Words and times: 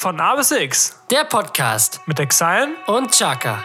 Von 0.00 0.20
A 0.20 0.36
bis 0.36 0.52
X 0.52 0.96
Der 1.10 1.24
Podcast 1.24 2.00
mit 2.06 2.20
Exile 2.20 2.68
und 2.86 3.10
Chaka. 3.10 3.64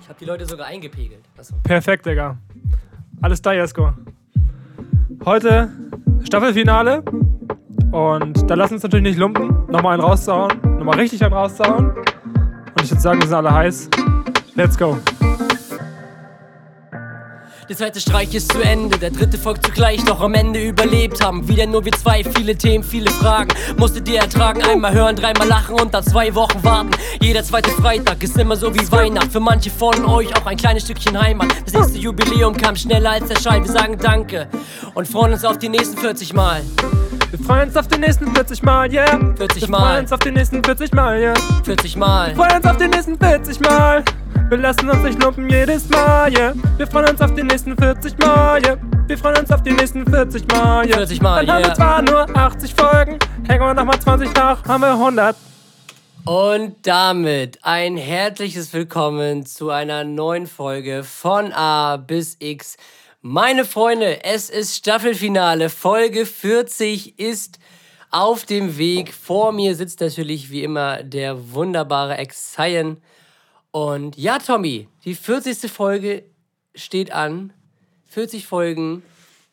Ich 0.00 0.08
habe 0.08 0.18
die 0.18 0.24
Leute 0.24 0.44
sogar 0.46 0.66
eingepegelt. 0.66 1.24
Achso. 1.38 1.54
Perfekt, 1.62 2.04
Digga. 2.06 2.36
Alles 3.22 3.40
da, 3.40 3.52
Jesko. 3.52 3.92
Heute 5.24 5.70
Staffelfinale. 6.24 7.04
Und 7.92 8.50
da 8.50 8.56
lassen 8.56 8.72
wir 8.72 8.74
uns 8.74 8.82
natürlich 8.82 9.04
nicht 9.04 9.18
lumpen. 9.18 9.70
Nochmal 9.70 9.94
einen 9.94 10.02
rauszuhauen. 10.02 10.50
Nochmal 10.78 10.98
richtig 10.98 11.22
einen 11.22 11.32
rauszuhauen. 11.32 11.94
Ich 12.84 12.90
würde 12.90 13.00
sagen, 13.00 13.18
wir 13.18 13.26
sind 13.26 13.36
alle 13.36 13.50
heiß. 13.50 13.88
Let's 14.56 14.76
go. 14.76 14.98
Der 17.66 17.74
zweite 17.74 17.98
Streich 17.98 18.34
ist 18.34 18.52
zu 18.52 18.60
Ende, 18.60 18.98
der 18.98 19.10
dritte 19.10 19.38
folgt 19.38 19.64
zugleich, 19.64 20.04
doch 20.04 20.20
am 20.20 20.34
Ende 20.34 20.62
überlebt 20.62 21.24
haben. 21.24 21.48
Wieder 21.48 21.64
nur 21.64 21.82
wir 21.86 21.92
zwei, 21.92 22.22
viele 22.22 22.54
Themen, 22.54 22.84
viele 22.84 23.10
Fragen. 23.10 23.48
Musstet 23.78 24.06
ihr 24.10 24.18
ertragen, 24.20 24.62
einmal 24.62 24.92
hören, 24.92 25.16
dreimal 25.16 25.48
lachen 25.48 25.80
und 25.80 25.94
dann 25.94 26.04
zwei 26.04 26.34
Wochen 26.34 26.62
warten. 26.62 26.90
Jeder 27.22 27.42
zweite 27.42 27.70
Freitag 27.70 28.22
ist 28.22 28.36
immer 28.36 28.54
so 28.54 28.74
wie 28.74 28.92
Weihnacht. 28.92 29.32
Für 29.32 29.40
manche 29.40 29.70
von 29.70 30.04
euch 30.04 30.36
auch 30.36 30.44
ein 30.44 30.58
kleines 30.58 30.82
Stückchen 30.82 31.18
Heimat. 31.18 31.48
Das 31.64 31.72
nächste 31.72 31.96
Jubiläum 31.96 32.54
kam 32.54 32.76
schneller 32.76 33.12
als 33.12 33.28
der 33.28 33.40
Schall. 33.40 33.64
Wir 33.64 33.72
sagen 33.72 33.96
Danke 33.96 34.46
und 34.92 35.08
freuen 35.08 35.32
uns 35.32 35.46
auf 35.46 35.56
die 35.56 35.70
nächsten 35.70 35.96
40 35.96 36.34
Mal. 36.34 36.60
Wir 37.36 37.44
freuen 37.44 37.66
uns 37.66 37.76
auf 37.76 37.88
die 37.88 37.98
nächsten 37.98 38.32
40 38.32 38.62
Mal, 38.62 38.92
yeah. 38.92 39.34
40 39.36 39.62
Wir 39.62 39.68
Mal. 39.68 39.80
freuen 39.80 40.00
uns 40.02 40.12
auf 40.12 40.20
die 40.20 40.30
nächsten 40.30 40.62
40 40.62 40.92
Mal, 40.94 41.18
yeah. 41.18 41.34
40 41.64 41.96
Mal. 41.96 42.28
Wir 42.28 42.36
freuen 42.36 42.56
uns 42.58 42.66
auf 42.66 42.76
die 42.76 42.86
nächsten 42.86 43.18
40 43.18 43.60
Mal. 43.60 44.04
Wir 44.50 44.58
lassen 44.58 44.88
uns 44.88 45.02
nicht 45.02 45.20
lumpen 45.20 45.50
jedes 45.50 45.88
Mal, 45.88 46.32
yeah. 46.32 46.54
Wir 46.76 46.86
freuen 46.86 47.10
uns 47.10 47.20
auf 47.20 47.34
die 47.34 47.42
nächsten 47.42 47.76
40 47.76 48.16
Mal, 48.18 48.64
yeah. 48.64 48.76
Wir 49.08 49.18
freuen 49.18 49.38
uns 49.38 49.50
auf 49.50 49.64
die 49.64 49.72
nächsten 49.72 50.08
40 50.08 50.46
Mal, 50.46 50.86
yeah. 50.86 50.96
40 50.98 51.22
Mal, 51.22 51.44
Dann 51.44 51.56
haben 51.56 51.62
wir 51.62 51.66
yeah. 51.66 51.74
zwar 51.74 52.02
nur 52.02 52.36
80 52.36 52.72
Folgen, 52.72 53.18
hängen 53.48 53.60
wir 53.66 53.74
nochmal 53.74 53.98
20 53.98 54.32
nach, 54.32 54.64
haben 54.64 54.82
wir 54.82 54.92
100. 54.92 55.34
Und 56.26 56.86
damit 56.86 57.58
ein 57.62 57.96
herzliches 57.96 58.72
Willkommen 58.72 59.44
zu 59.44 59.70
einer 59.70 60.04
neuen 60.04 60.46
Folge 60.46 61.02
von 61.02 61.52
A 61.52 61.96
bis 61.96 62.36
X. 62.38 62.76
Meine 63.26 63.64
Freunde, 63.64 64.22
es 64.22 64.50
ist 64.50 64.76
Staffelfinale. 64.76 65.70
Folge 65.70 66.26
40 66.26 67.18
ist 67.18 67.58
auf 68.10 68.44
dem 68.44 68.76
Weg. 68.76 69.14
Vor 69.14 69.52
mir 69.52 69.74
sitzt 69.76 70.00
natürlich 70.00 70.50
wie 70.50 70.62
immer 70.62 71.02
der 71.02 71.54
wunderbare 71.54 72.18
Ex-Cyan. 72.18 72.98
Und 73.70 74.18
ja, 74.18 74.38
Tommy, 74.38 74.88
die 75.06 75.14
40. 75.14 75.72
Folge 75.72 76.24
steht 76.74 77.12
an. 77.12 77.54
40 78.10 78.46
Folgen 78.46 79.02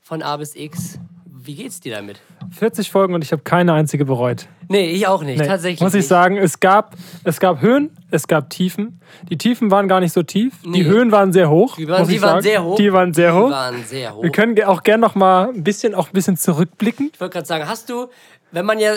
von 0.01 0.21
A 0.21 0.35
bis 0.35 0.53
X. 0.53 0.99
Wie 1.25 1.55
geht's 1.55 1.79
dir 1.79 1.95
damit? 1.95 2.19
40 2.49 2.89
Folgen 2.91 3.13
und 3.13 3.23
ich 3.23 3.31
habe 3.31 3.41
keine 3.43 3.73
einzige 3.73 4.05
bereut. 4.05 4.47
Nee, 4.67 4.91
ich 4.91 5.07
auch 5.07 5.23
nicht. 5.23 5.39
Nee, 5.39 5.45
Tatsächlich. 5.47 5.81
Muss 5.81 5.93
ich 5.93 5.99
nicht. 5.99 6.07
sagen, 6.07 6.37
es 6.37 6.59
gab, 6.59 6.95
es 7.23 7.39
gab 7.39 7.61
Höhen, 7.61 7.91
es 8.09 8.27
gab 8.27 8.49
Tiefen. 8.49 8.99
Die 9.29 9.37
Tiefen 9.37 9.69
waren 9.71 9.87
gar 9.87 9.99
nicht 9.99 10.13
so 10.13 10.23
tief, 10.23 10.53
Nee. 10.63 10.79
die 10.79 10.85
Höhen 10.85 11.11
waren 11.11 11.33
sehr 11.33 11.49
hoch. 11.49 11.75
Die 11.75 11.87
waren, 11.87 12.07
die 12.07 12.21
waren 12.21 12.41
sehr 12.41 12.63
hoch. 12.63 12.75
Die 12.77 12.91
waren 12.93 13.13
sehr 13.13 13.33
hoch. 13.35 13.47
Die 13.47 13.51
waren 13.53 13.83
sehr 13.85 14.15
hoch. 14.15 14.23
Wir 14.23 14.31
können 14.31 14.61
auch 14.63 14.83
gerne 14.83 15.01
noch 15.01 15.15
mal 15.15 15.49
ein 15.49 15.63
bisschen, 15.63 15.93
auch 15.93 16.07
ein 16.07 16.13
bisschen 16.13 16.37
zurückblicken. 16.37 17.11
Ich 17.13 17.19
wollte 17.19 17.33
gerade 17.33 17.47
sagen, 17.47 17.67
hast 17.67 17.89
du, 17.89 18.07
wenn 18.51 18.65
man 18.65 18.79
ja 18.79 18.93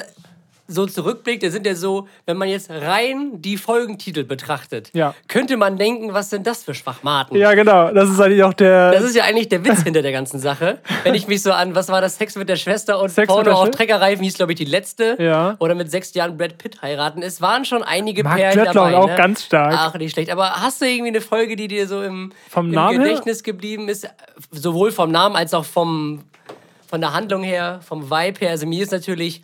so 0.67 0.87
zurückblickt, 0.87 1.43
da 1.43 1.51
sind 1.51 1.67
ja 1.67 1.75
so, 1.75 2.09
wenn 2.25 2.39
man 2.39 2.49
jetzt 2.49 2.71
rein 2.71 3.43
die 3.43 3.59
Folgentitel 3.59 4.25
betrachtet, 4.25 4.91
Ja. 4.95 5.15
könnte 5.29 5.57
man 5.59 5.77
denken, 5.77 6.15
was 6.15 6.31
sind 6.31 6.47
das 6.47 6.65
für 6.65 6.73
Schwachmaten? 6.73 7.37
Ja, 7.37 7.53
genau. 7.55 7.93
Das 7.93 8.09
ist 8.09 8.19
eigentlich 8.19 8.43
auch 8.43 8.55
der. 8.55 8.93
Das 8.93 9.05
ist 9.05 9.15
ja 9.15 9.25
eigentlich 9.25 9.49
der 9.51 9.63
Witz 9.65 9.83
hinter 9.83 10.01
der 10.01 10.13
ganzen 10.13 10.41
Sache. 10.41 10.79
Wenn 11.03 11.15
ich 11.15 11.29
mich 11.29 11.43
so 11.43 11.53
an, 11.53 11.75
was 11.75 11.89
war 11.89 12.01
das, 12.01 12.17
Sex 12.17 12.37
mit 12.37 12.49
der 12.49 12.57
Schwester 12.57 13.01
und 13.01 13.11
Sex 13.11 13.29
Porno 13.29 13.53
auf 13.53 13.71
Treckerreifen 13.73 14.25
hieß, 14.25 14.35
glaube 14.35 14.53
ich, 14.53 14.57
die 14.59 14.65
letzte. 14.65 15.17
Ja. 15.21 15.57
Oder 15.59 15.75
mit 15.75 15.91
sechs 15.91 16.15
Jahren 16.15 16.39
Brad 16.39 16.57
Pitt 16.57 16.81
heiraten. 16.81 17.23
Es 17.23 17.43
waren 17.43 17.65
schon 17.67 17.83
einige 17.83 18.25
Mark 18.25 18.37
Perlen 18.37 18.55
Knöttler 18.55 18.73
dabei. 18.73 18.97
auch 18.97 19.09
ne? 19.09 19.17
ganz 19.17 19.45
stark. 19.45 19.75
Ach, 19.77 19.95
nicht 19.99 20.13
schlecht. 20.13 20.31
Aber 20.31 20.51
hast 20.63 20.81
du 20.81 20.87
irgendwie 20.87 21.09
eine 21.11 21.21
Folge, 21.21 21.57
die 21.57 21.69
dir 21.69 21.87
so 21.87 22.03
im, 22.03 22.33
Vom 22.49 22.67
im 22.69 22.73
Namen 22.73 23.01
her? 23.01 23.09
Gedächtnis 23.09 23.43
geblieben 23.43 23.89
ist? 23.91 24.09
Sowohl 24.51 24.93
vom 24.93 25.11
Namen 25.11 25.37
als 25.37 25.53
auch 25.53 25.65
vom, 25.67 26.25
von 26.89 27.03
der 27.03 27.13
Handlung 27.13 27.43
her, 27.43 27.81
vom 27.87 28.11
Vibe 28.11 28.41
her. 28.41 28.51
Also 28.51 28.67
mir 28.67 28.83
ist 28.83 28.93
natürlich 28.93 29.43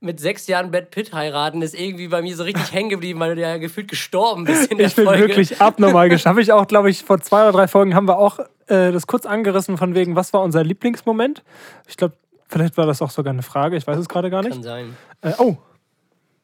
mit 0.00 0.20
sechs 0.20 0.46
Jahren 0.46 0.70
Brad 0.70 0.90
Pitt 0.90 1.12
heiraten, 1.12 1.60
ist 1.62 1.74
irgendwie 1.74 2.08
bei 2.08 2.22
mir 2.22 2.36
so 2.36 2.44
richtig 2.44 2.72
hängen 2.72 2.88
geblieben, 2.88 3.18
weil 3.20 3.34
du 3.34 3.40
ja 3.40 3.56
gefühlt 3.56 3.88
gestorben 3.88 4.44
bist 4.44 4.70
in 4.70 4.78
der 4.78 4.88
ich 4.88 4.94
bin 4.94 5.04
Folge. 5.04 5.22
wirklich 5.22 5.60
abnormal 5.60 6.08
geschafft. 6.10 6.38
Ich 6.40 6.52
auch, 6.52 6.66
glaube 6.66 6.90
ich, 6.90 7.04
vor 7.04 7.20
zwei 7.20 7.42
oder 7.42 7.52
drei 7.52 7.68
Folgen 7.68 7.94
haben 7.94 8.06
wir 8.06 8.18
auch 8.18 8.38
äh, 8.68 8.92
das 8.92 9.06
kurz 9.06 9.26
angerissen 9.26 9.76
von 9.76 9.94
wegen, 9.94 10.14
was 10.14 10.32
war 10.32 10.42
unser 10.42 10.62
Lieblingsmoment? 10.62 11.42
Ich 11.88 11.96
glaube, 11.96 12.14
vielleicht 12.48 12.76
war 12.76 12.86
das 12.86 13.02
auch 13.02 13.10
sogar 13.10 13.32
eine 13.32 13.42
Frage. 13.42 13.76
Ich 13.76 13.86
weiß 13.86 13.98
es 13.98 14.08
gerade 14.08 14.30
gar 14.30 14.42
nicht. 14.42 14.52
Kann 14.52 14.62
sein. 14.62 14.96
Äh, 15.22 15.32
oh, 15.38 15.56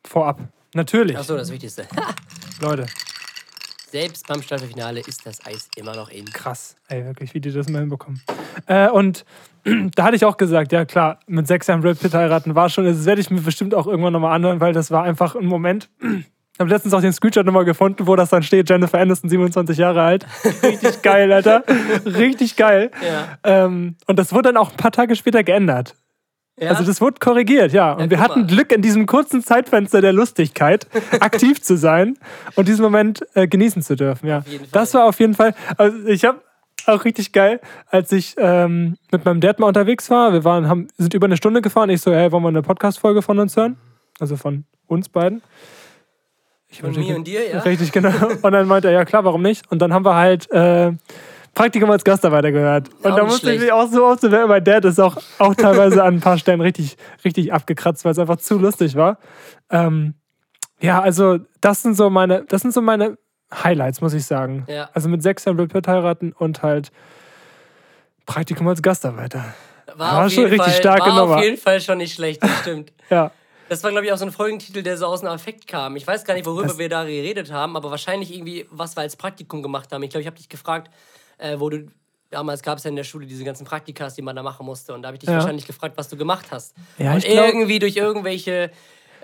vorab. 0.04 0.40
Natürlich, 0.74 1.16
Achso, 1.16 1.36
das 1.36 1.52
Wichtigste. 1.52 1.86
Leute. 2.60 2.86
Selbst 3.92 4.26
beim 4.26 4.42
Staffelfinale 4.42 4.98
ist 4.98 5.24
das 5.24 5.46
Eis 5.46 5.68
immer 5.76 5.94
noch 5.94 6.08
in. 6.10 6.24
Krass, 6.24 6.74
ey, 6.88 7.04
wirklich, 7.04 7.32
wie 7.32 7.40
die 7.40 7.52
das 7.52 7.68
mal 7.68 7.78
hinbekommen. 7.78 8.20
Äh, 8.66 8.88
und 8.88 9.24
da 9.94 10.04
hatte 10.04 10.16
ich 10.16 10.24
auch 10.24 10.36
gesagt, 10.36 10.72
ja 10.72 10.84
klar, 10.84 11.20
mit 11.26 11.46
sechs 11.46 11.66
Jahren 11.66 11.80
Brad 11.80 11.98
Pitt 11.98 12.14
heiraten 12.14 12.54
war 12.54 12.68
schon, 12.68 12.84
das 12.84 13.04
werde 13.06 13.20
ich 13.20 13.30
mir 13.30 13.40
bestimmt 13.40 13.74
auch 13.74 13.86
irgendwann 13.86 14.12
nochmal 14.12 14.34
anhören, 14.34 14.60
weil 14.60 14.72
das 14.72 14.90
war 14.90 15.04
einfach 15.04 15.34
ein 15.34 15.46
Moment. 15.46 15.88
Ich 16.00 16.60
habe 16.60 16.70
letztens 16.70 16.94
auch 16.94 17.00
den 17.00 17.12
Screenshot 17.12 17.44
nochmal 17.44 17.64
gefunden, 17.64 18.06
wo 18.06 18.14
das 18.14 18.30
dann 18.30 18.44
steht, 18.44 18.70
Jennifer 18.70 19.00
Aniston, 19.00 19.28
27 19.28 19.76
Jahre 19.76 20.02
alt. 20.02 20.26
Richtig 20.62 21.02
geil, 21.02 21.32
Alter. 21.32 21.64
Richtig 22.06 22.54
geil. 22.54 22.92
Ja. 23.04 23.64
Ähm, 23.64 23.96
und 24.06 24.18
das 24.18 24.32
wurde 24.32 24.50
dann 24.50 24.56
auch 24.56 24.70
ein 24.70 24.76
paar 24.76 24.92
Tage 24.92 25.16
später 25.16 25.42
geändert. 25.42 25.96
Ja? 26.60 26.70
Also 26.70 26.84
das 26.84 27.00
wurde 27.00 27.16
korrigiert, 27.18 27.72
ja. 27.72 27.94
Und 27.94 28.04
Ja, 28.04 28.10
wir 28.10 28.20
hatten. 28.20 28.46
Glück, 28.46 28.70
in 28.70 28.82
diesem 28.82 29.06
kurzen 29.06 29.42
Zeitfenster 29.42 30.00
der 30.00 30.12
Lustigkeit 30.12 30.86
aktiv 31.18 31.60
zu 31.60 31.76
sein 31.76 32.16
und 32.54 32.68
diesen 32.68 32.82
Moment 32.82 33.26
äh, 33.34 33.48
genießen 33.48 33.82
zu 33.82 33.96
dürfen, 33.96 34.28
ja. 34.28 34.44
Das 34.70 34.94
war 34.94 35.06
auf 35.06 35.18
jeden 35.18 35.34
Fall, 35.34 35.54
also 35.76 36.06
ich 36.06 36.24
habe 36.24 36.40
auch 36.86 37.04
richtig 37.04 37.32
geil, 37.32 37.60
als 37.88 38.12
ich 38.12 38.34
ähm, 38.38 38.96
mit 39.10 39.24
meinem 39.24 39.40
Dad 39.40 39.58
mal 39.58 39.66
unterwegs 39.66 40.10
war. 40.10 40.32
Wir 40.32 40.44
waren, 40.44 40.68
haben, 40.68 40.88
sind 40.96 41.14
über 41.14 41.26
eine 41.26 41.36
Stunde 41.36 41.62
gefahren. 41.62 41.90
Ich 41.90 42.00
so, 42.00 42.12
hey, 42.12 42.30
wollen 42.32 42.42
wir 42.42 42.48
eine 42.48 42.62
Podcast-Folge 42.62 43.22
von 43.22 43.38
uns 43.38 43.56
hören? 43.56 43.76
Also 44.20 44.36
von 44.36 44.64
uns 44.86 45.08
beiden. 45.08 45.42
Ich 46.68 46.80
Von 46.80 46.92
mir 46.92 47.16
und 47.16 47.26
dir, 47.26 47.48
ja? 47.48 47.60
Richtig, 47.60 47.92
genau. 47.92 48.10
Und 48.42 48.52
dann 48.52 48.66
meinte 48.66 48.88
er, 48.88 48.94
ja 48.94 49.04
klar, 49.04 49.24
warum 49.24 49.42
nicht? 49.42 49.70
Und 49.70 49.80
dann 49.80 49.92
haben 49.92 50.04
wir 50.04 50.16
halt 50.16 50.50
äh, 50.50 50.92
Praktikum 51.54 51.90
als 51.90 52.04
Gastarbeiter 52.04 52.50
gehört. 52.50 52.90
Und 53.02 53.12
Auch 53.12 53.16
da 53.16 53.24
musste 53.24 53.52
ich 53.52 53.60
mich 53.60 53.72
auch 53.72 53.88
so 53.88 54.04
aufzuwehren. 54.04 54.48
Mein 54.48 54.64
Dad 54.64 54.84
ist 54.84 55.00
auch, 55.00 55.16
auch 55.38 55.54
teilweise 55.54 56.02
an 56.02 56.14
ein 56.14 56.20
paar 56.20 56.36
Stellen 56.36 56.60
richtig, 56.60 56.96
richtig 57.24 57.52
abgekratzt, 57.52 58.04
weil 58.04 58.12
es 58.12 58.18
einfach 58.18 58.36
zu 58.36 58.58
lustig 58.58 58.96
war. 58.96 59.18
Ähm, 59.70 60.14
ja, 60.80 61.00
also 61.00 61.38
das 61.60 61.82
sind 61.82 61.96
so 61.96 62.10
meine, 62.10 62.44
das 62.44 62.62
sind 62.62 62.74
so 62.74 62.82
meine 62.82 63.16
Highlights, 63.52 64.00
muss 64.00 64.14
ich 64.14 64.24
sagen. 64.24 64.64
Ja. 64.68 64.88
Also 64.94 65.08
mit 65.08 65.22
sechs 65.22 65.44
Jahren 65.44 65.68
Pitt 65.68 65.86
heiraten 65.88 66.32
und 66.32 66.62
halt 66.62 66.90
Praktikum 68.26 68.66
als 68.68 68.82
Gastarbeiter. 68.82 69.54
War, 69.96 70.16
War 70.22 70.30
schon 70.30 70.44
richtig 70.44 70.62
Fall, 70.62 70.72
starke 70.74 71.10
war 71.10 71.20
Nummer. 71.20 71.36
auf 71.36 71.42
jeden 71.42 71.58
Fall 71.58 71.80
schon 71.80 71.98
nicht 71.98 72.14
schlecht, 72.14 72.42
das 72.42 72.60
stimmt. 72.60 72.92
Ja. 73.10 73.30
Das 73.68 73.82
war, 73.82 73.90
glaube 73.90 74.04
ich, 74.06 74.12
auch 74.12 74.16
so 74.18 74.24
ein 74.26 74.32
Folgentitel, 74.32 74.82
der 74.82 74.96
so 74.98 75.06
aus 75.06 75.20
dem 75.20 75.28
Affekt 75.30 75.66
kam. 75.66 75.96
Ich 75.96 76.06
weiß 76.06 76.24
gar 76.24 76.34
nicht, 76.34 76.44
worüber 76.46 76.68
Das- 76.68 76.78
wir 76.78 76.88
da 76.88 77.04
geredet 77.04 77.50
haben, 77.52 77.76
aber 77.76 77.90
wahrscheinlich 77.90 78.34
irgendwie, 78.34 78.66
was 78.70 78.94
wir 78.96 79.00
als 79.02 79.16
Praktikum 79.16 79.62
gemacht 79.62 79.90
haben. 79.92 80.02
Ich 80.02 80.10
glaube, 80.10 80.20
ich 80.22 80.26
habe 80.26 80.36
dich 80.36 80.48
gefragt, 80.48 80.90
äh, 81.38 81.58
wo 81.58 81.70
du. 81.70 81.86
Damals 82.30 82.62
gab 82.62 82.78
es 82.78 82.84
ja 82.84 82.90
in 82.90 82.96
der 82.96 83.04
Schule 83.04 83.26
diese 83.26 83.44
ganzen 83.44 83.64
Praktikas, 83.64 84.14
die 84.16 84.22
man 84.22 84.34
da 84.36 84.42
machen 84.42 84.66
musste. 84.66 84.92
Und 84.92 85.02
da 85.02 85.08
habe 85.08 85.16
ich 85.16 85.20
dich 85.20 85.28
Ja. 85.30 85.36
wahrscheinlich 85.36 85.66
gefragt, 85.66 85.96
was 85.96 86.08
du 86.08 86.16
gemacht 86.16 86.46
hast. 86.50 86.74
Ja, 86.98 87.12
und 87.12 87.18
ich 87.18 87.26
glaub- 87.30 87.46
irgendwie 87.46 87.78
durch 87.78 87.96
irgendwelche. 87.96 88.70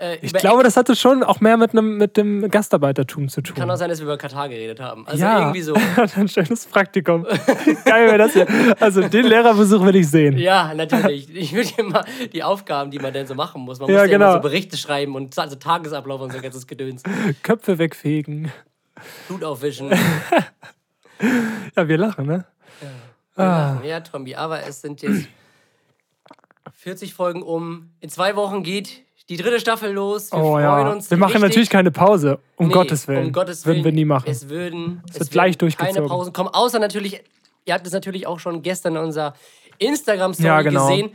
Äh, 0.01 0.17
Ich 0.21 0.33
glaube, 0.33 0.63
das 0.63 0.75
hatte 0.77 0.95
schon 0.95 1.23
auch 1.23 1.39
mehr 1.41 1.57
mit, 1.57 1.71
einem, 1.71 1.97
mit 1.97 2.17
dem 2.17 2.49
Gastarbeitertum 2.49 3.29
zu 3.29 3.41
tun. 3.41 3.55
Kann 3.55 3.69
auch 3.69 3.75
sein, 3.77 3.89
dass 3.89 3.99
wir 3.99 4.05
über 4.05 4.17
Katar 4.17 4.49
geredet 4.49 4.79
haben. 4.79 5.07
Also 5.07 5.21
ja, 5.23 5.39
irgendwie 5.39 5.61
so. 5.61 5.73
ein 6.15 6.27
schönes 6.27 6.65
Praktikum. 6.65 7.23
Geil 7.85 8.07
wäre 8.07 8.17
das 8.17 8.33
hier. 8.33 8.47
Also 8.79 9.07
den 9.07 9.25
Lehrerbesuch 9.25 9.85
will 9.85 9.95
ich 9.95 10.09
sehen. 10.09 10.37
Ja, 10.37 10.73
natürlich. 10.73 11.29
Ich 11.35 11.53
würde 11.53 11.69
immer 11.77 12.03
die 12.33 12.43
Aufgaben, 12.43 12.89
die 12.91 12.99
man 12.99 13.13
denn 13.13 13.27
so 13.27 13.35
machen 13.35 13.61
muss. 13.61 13.79
Man 13.79 13.89
Ja, 13.89 14.01
muss 14.01 14.09
ja 14.09 14.15
immer 14.15 14.25
genau. 14.25 14.33
so 14.37 14.41
Berichte 14.41 14.75
schreiben 14.77 15.15
und 15.15 15.37
also 15.37 15.55
Tagesablauf 15.55 16.19
und 16.21 16.33
so 16.33 16.41
ganzes 16.41 16.65
Gedöns. 16.65 17.03
Köpfe 17.43 17.77
wegfegen. 17.77 18.51
Blut 19.27 19.43
aufwischen. 19.43 19.91
Ja, 21.75 21.87
wir 21.87 21.97
lachen, 21.99 22.25
ne? 22.25 22.45
Ah. 23.35 23.77
Ja, 23.83 23.99
Tommy, 23.99 24.33
aber 24.33 24.63
es 24.63 24.81
sind 24.81 25.03
jetzt 25.03 25.27
40 26.73 27.13
Folgen 27.13 27.43
um. 27.43 27.91
In 27.99 28.09
zwei 28.09 28.35
Wochen 28.35 28.63
geht 28.63 29.03
die 29.29 29.37
dritte 29.37 29.59
Staffel 29.59 29.91
los. 29.91 30.31
Wir 30.31 30.39
Oh 30.39 30.51
freuen 30.51 30.63
ja. 30.63 30.91
uns. 30.91 31.09
Wir 31.09 31.17
machen 31.17 31.31
richtig. 31.33 31.49
natürlich 31.49 31.69
keine 31.69 31.91
Pause. 31.91 32.39
Um 32.55 32.67
Nee, 32.67 32.73
Gottes 32.73 33.07
Willen. 33.07 33.27
Um 33.27 33.31
Gottes 33.31 33.65
Willen. 33.65 33.77
Würden 33.77 33.85
wir 33.85 33.91
nie 33.93 34.05
machen. 34.05 34.25
Es 34.29 34.49
würden 34.49 35.01
es 35.07 35.13
wird 35.19 35.21
werden 35.21 35.29
gleich 35.31 35.57
keine 35.57 35.57
durchgezogen. 35.57 36.07
Pausen 36.07 36.33
kommen. 36.33 36.49
Außer 36.49 36.79
natürlich, 36.79 37.21
ihr 37.65 37.73
habt 37.73 37.85
es 37.87 37.93
natürlich 37.93 38.27
auch 38.27 38.39
schon 38.39 38.61
gestern 38.61 38.95
in 38.95 39.03
unserer 39.03 39.33
Instagram-Story 39.77 40.47
Ja, 40.47 40.61
genau. 40.61 40.87
gesehen. 40.87 41.11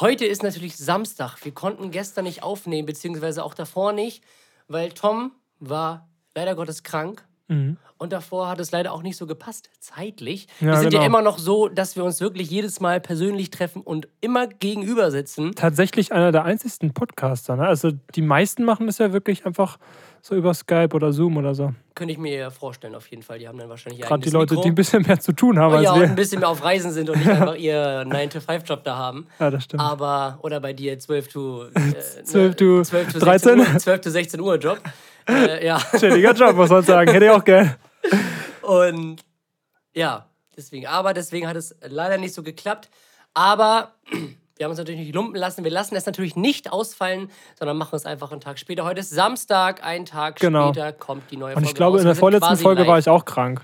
Heute 0.00 0.24
ist 0.26 0.42
natürlich 0.42 0.76
Samstag. 0.76 1.36
Wir 1.44 1.52
konnten 1.52 1.90
gestern 1.90 2.24
nicht 2.24 2.42
aufnehmen, 2.42 2.86
beziehungsweise 2.86 3.42
auch 3.42 3.54
davor 3.54 3.92
nicht, 3.92 4.22
weil 4.68 4.90
Tom 4.92 5.32
war 5.60 6.08
leider 6.34 6.54
Gottes 6.54 6.82
krank. 6.82 7.24
Mhm. 7.48 7.76
Und 7.98 8.12
davor 8.12 8.48
hat 8.48 8.60
es 8.60 8.70
leider 8.70 8.92
auch 8.92 9.02
nicht 9.02 9.16
so 9.16 9.26
gepasst, 9.26 9.70
zeitlich. 9.80 10.46
Ja, 10.60 10.68
wir 10.68 10.76
sind 10.76 10.92
ja 10.92 11.00
genau. 11.00 11.06
immer 11.06 11.22
noch 11.22 11.38
so, 11.38 11.68
dass 11.68 11.96
wir 11.96 12.04
uns 12.04 12.20
wirklich 12.20 12.48
jedes 12.48 12.78
Mal 12.78 13.00
persönlich 13.00 13.50
treffen 13.50 13.82
und 13.82 14.06
immer 14.20 14.46
gegenüber 14.46 15.10
sitzen. 15.10 15.52
Tatsächlich 15.56 16.12
einer 16.12 16.30
der 16.30 16.44
einzigsten 16.44 16.94
Podcaster. 16.94 17.56
Ne? 17.56 17.66
Also 17.66 17.90
die 18.14 18.22
meisten 18.22 18.64
machen 18.64 18.86
das 18.86 18.98
ja 18.98 19.12
wirklich 19.12 19.46
einfach 19.46 19.78
so 20.22 20.36
über 20.36 20.54
Skype 20.54 20.90
oder 20.94 21.12
Zoom 21.12 21.38
oder 21.38 21.54
so. 21.54 21.74
Könnte 21.94 22.12
ich 22.12 22.18
mir 22.18 22.32
eher 22.32 22.50
vorstellen, 22.52 22.94
auf 22.94 23.08
jeden 23.08 23.22
Fall. 23.22 23.38
Die 23.40 23.48
haben 23.48 23.58
dann 23.58 23.68
wahrscheinlich 23.68 24.02
Gerade 24.02 24.22
die 24.22 24.30
Leute, 24.30 24.54
Mikro. 24.54 24.62
die 24.62 24.68
ein 24.70 24.74
bisschen 24.76 25.02
mehr 25.02 25.18
zu 25.18 25.32
tun 25.32 25.58
haben 25.58 25.72
ja, 25.72 25.78
als 25.78 25.90
und 25.90 26.00
wir. 26.00 26.08
ein 26.08 26.14
bisschen 26.14 26.40
mehr 26.40 26.48
auf 26.48 26.62
Reisen 26.62 26.92
sind 26.92 27.10
und 27.10 27.18
nicht 27.18 27.28
einfach 27.30 27.56
ihr 27.56 28.04
9-to-5-Job 28.04 28.84
da 28.84 28.96
haben. 28.96 29.26
Ja, 29.40 29.50
das 29.50 29.64
stimmt. 29.64 29.82
Aber, 29.82 30.38
oder 30.42 30.60
bei 30.60 30.72
dir 30.72 30.98
12 30.98 31.28
to, 31.28 31.64
äh, 31.74 32.22
12 32.24 32.56
to 32.56 32.82
12 32.82 33.12
to 33.14 33.18
13. 33.18 33.58
16 33.58 33.74
Uhr, 33.74 33.78
12 33.80 34.00
to 34.00 34.10
16 34.10 34.40
Uhr 34.40 34.56
Job. 34.56 34.80
Äh, 35.28 35.64
ja, 35.66 35.78
Chilliger 35.98 36.32
Job, 36.32 36.56
muss 36.56 36.70
man 36.70 36.82
sagen. 36.82 37.10
Hätte 37.12 37.26
ich 37.26 37.30
auch 37.30 37.44
gern. 37.44 37.74
und 38.62 39.20
ja, 39.94 40.26
deswegen. 40.56 40.86
Aber 40.86 41.14
deswegen 41.14 41.46
hat 41.48 41.56
es 41.56 41.74
leider 41.86 42.18
nicht 42.18 42.34
so 42.34 42.42
geklappt. 42.42 42.88
Aber 43.34 43.92
wir 44.56 44.64
haben 44.64 44.70
uns 44.70 44.78
natürlich 44.78 45.00
nicht 45.00 45.14
lumpen 45.14 45.36
lassen. 45.36 45.64
Wir 45.64 45.70
lassen 45.70 45.94
es 45.96 46.06
natürlich 46.06 46.34
nicht 46.36 46.72
ausfallen, 46.72 47.30
sondern 47.58 47.76
machen 47.76 47.94
es 47.96 48.06
einfach 48.06 48.32
einen 48.32 48.40
Tag 48.40 48.58
später. 48.58 48.84
Heute 48.84 49.00
ist 49.00 49.10
Samstag, 49.10 49.84
einen 49.84 50.04
Tag 50.06 50.36
Genau. 50.40 50.72
später 50.72 50.92
kommt 50.92 51.30
die 51.30 51.36
neue 51.36 51.50
Und 51.54 51.62
Folge 51.62 51.68
ich 51.68 51.74
glaube, 51.74 51.96
raus. 51.98 52.02
in 52.02 52.06
der 52.06 52.16
vorletzten 52.16 52.56
Folge 52.56 52.82
live. 52.82 52.88
war 52.88 52.98
ich 52.98 53.08
auch 53.08 53.24
krank. 53.24 53.62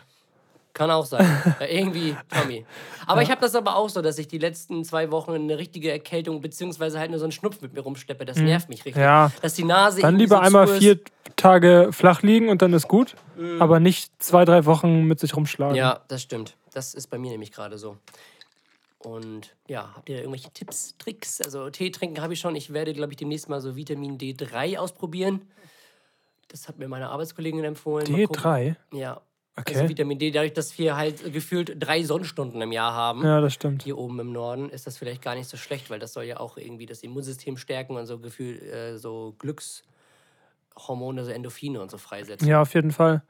Kann 0.75 0.91
auch 0.91 1.07
sein. 1.07 1.25
Ja, 1.61 1.67
irgendwie, 1.69 2.17
Tommy. 2.29 2.67
Aber 3.07 3.23
ich 3.23 3.31
habe 3.31 3.41
das 3.41 3.55
aber 3.55 3.77
auch 3.77 3.89
so, 3.89 4.03
dass 4.03 4.19
ich 4.19 4.27
die 4.27 4.39
letzten 4.39 4.85
zwei 4.85 5.13
Wochen 5.13 5.33
eine 5.33 5.57
richtige 5.57 5.91
Erkältung, 5.91 6.41
beziehungsweise 6.41 6.99
halt 6.99 7.11
nur 7.11 7.21
so 7.21 7.25
einen 7.25 7.33
Schnupf 7.33 7.61
mit 7.63 7.73
mir 7.73 7.81
rumsteppe. 7.81 8.25
Das 8.25 8.39
nervt 8.39 8.69
mich 8.69 8.81
richtig. 8.81 8.97
Mhm. 8.97 9.03
Ja. 9.03 9.33
Dass 9.41 9.55
die 9.55 9.65
Nase 9.65 10.01
Dann 10.01 10.17
lieber 10.17 10.37
so 10.37 10.43
einmal 10.43 10.67
vier 10.67 10.99
Tage 11.37 11.91
flach 11.93 12.23
liegen 12.23 12.49
und 12.49 12.61
dann 12.61 12.73
ist 12.73 12.89
gut. 12.89 13.15
Aber 13.61 13.79
nicht 13.79 14.11
zwei, 14.21 14.45
drei 14.45 14.67
Wochen 14.67 15.05
mit 15.05 15.21
sich 15.21 15.37
rumschlagen. 15.37 15.77
Ja, 15.77 16.01
das 16.09 16.23
stimmt. 16.23 16.57
Das 16.73 16.95
ist 16.95 17.07
bei 17.07 17.19
mir 17.19 17.31
nämlich 17.31 17.53
gerade 17.53 17.79
so. 17.79 17.97
Und 18.99 19.55
ja, 19.69 19.93
habt 19.95 20.09
ihr 20.09 20.19
irgendwelche 20.19 20.51
Tipps, 20.51 20.97
Tricks? 20.99 21.41
Also 21.41 21.71
Tee 21.71 21.91
trinken 21.91 22.21
habe 22.21 22.33
ich 22.33 22.41
schon. 22.41 22.57
Ich 22.57 22.73
werde, 22.73 22.95
glaube 22.95 23.13
ich, 23.13 23.17
demnächst 23.17 23.49
mal 23.49 23.61
so 23.61 23.77
Vitamin 23.77 24.19
D3 24.19 24.79
ausprobieren. 24.79 25.43
Das 26.49 26.69
hat 26.69 26.79
mir 26.79 26.89
meine 26.89 27.11
Arbeitskollegin 27.11 27.65
empfohlen. 27.65 28.11
Mal 28.11 28.27
gucken. 28.27 28.43
D3? 28.43 28.77
Ja. 28.93 29.21
Okay. 29.57 29.75
Also 29.77 29.89
Vitamin 29.89 30.19
D, 30.19 30.33
dadurch, 30.33 30.53
dass 30.53 30.77
wir 30.79 30.97
halt 30.97 31.33
gefühlt 31.33 31.77
drei 31.79 32.03
Sonnenstunden 32.03 32.61
im 32.61 32.73
Jahr 32.73 32.93
haben. 32.93 33.23
Ja, 33.23 33.41
das 33.41 33.55
stimmt. 33.55 33.85
Hier 33.85 33.97
oben 33.97 34.19
im 34.19 34.33
Norden 34.33 34.69
ist 34.69 34.87
das 34.87 34.99
vielleicht 34.99 35.23
gar 35.23 35.37
nicht 35.37 35.49
so 35.49 35.57
schlecht, 35.57 35.91
weil 35.91 36.01
das 36.01 36.13
soll 36.13 36.25
ja 36.25 36.41
auch 36.41 36.57
irgendwie 36.57 36.87
das 36.87 37.05
Immunsystem 37.05 37.57
stärken 37.57 37.97
und 37.97 38.07
so 38.07 38.19
Gefühl, 38.19 38.61
äh, 38.63 38.99
so 38.99 39.37
Glückshormone, 39.39 41.25
so 41.25 41.31
Endorphine 41.31 41.81
und 41.81 41.91
so 41.91 41.99
freisetzen. 41.99 42.49
Ja, 42.49 42.63
auf 42.63 42.75
jeden 42.75 42.91
Fall. 42.91 43.23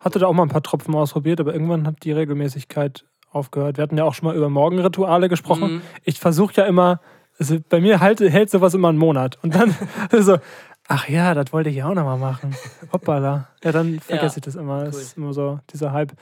Hatte 0.00 0.18
da 0.18 0.26
auch 0.26 0.32
mal 0.32 0.42
ein 0.42 0.48
paar 0.48 0.64
Tropfen 0.64 0.94
ausprobiert, 0.96 1.38
aber 1.38 1.52
irgendwann 1.52 1.86
hat 1.86 2.02
die 2.02 2.12
Regelmäßigkeit 2.12 3.04
aufgehört. 3.30 3.76
Wir 3.76 3.82
hatten 3.82 3.98
ja 3.98 4.04
auch 4.04 4.14
schon 4.14 4.26
mal 4.26 4.36
über 4.36 4.48
Morgenrituale 4.48 5.28
gesprochen. 5.28 5.74
Mhm. 5.74 5.82
Ich 6.02 6.18
versuche 6.18 6.54
ja 6.54 6.64
immer, 6.64 7.00
also 7.38 7.56
bei 7.68 7.80
mir 7.80 8.00
halt, 8.00 8.18
hält 8.18 8.50
sowas 8.50 8.74
immer 8.74 8.88
einen 8.88 8.98
Monat. 8.98 9.38
Und 9.42 9.54
dann 9.54 9.76
so, 10.18 10.38
ach 10.88 11.08
ja, 11.08 11.34
das 11.34 11.52
wollte 11.52 11.70
ich 11.70 11.76
ja 11.76 11.88
auch 11.88 11.94
nochmal 11.94 12.18
machen. 12.18 12.56
Hoppala. 12.92 13.48
Ja, 13.62 13.72
dann 13.72 14.00
vergesse 14.00 14.36
Ja, 14.36 14.38
ich 14.38 14.42
das 14.42 14.54
immer. 14.56 14.84
Das 14.84 14.96
cool. 14.96 15.02
ist 15.02 15.16
immer 15.16 15.32
so 15.32 15.60
dieser 15.72 15.92
Hype. 15.92 16.12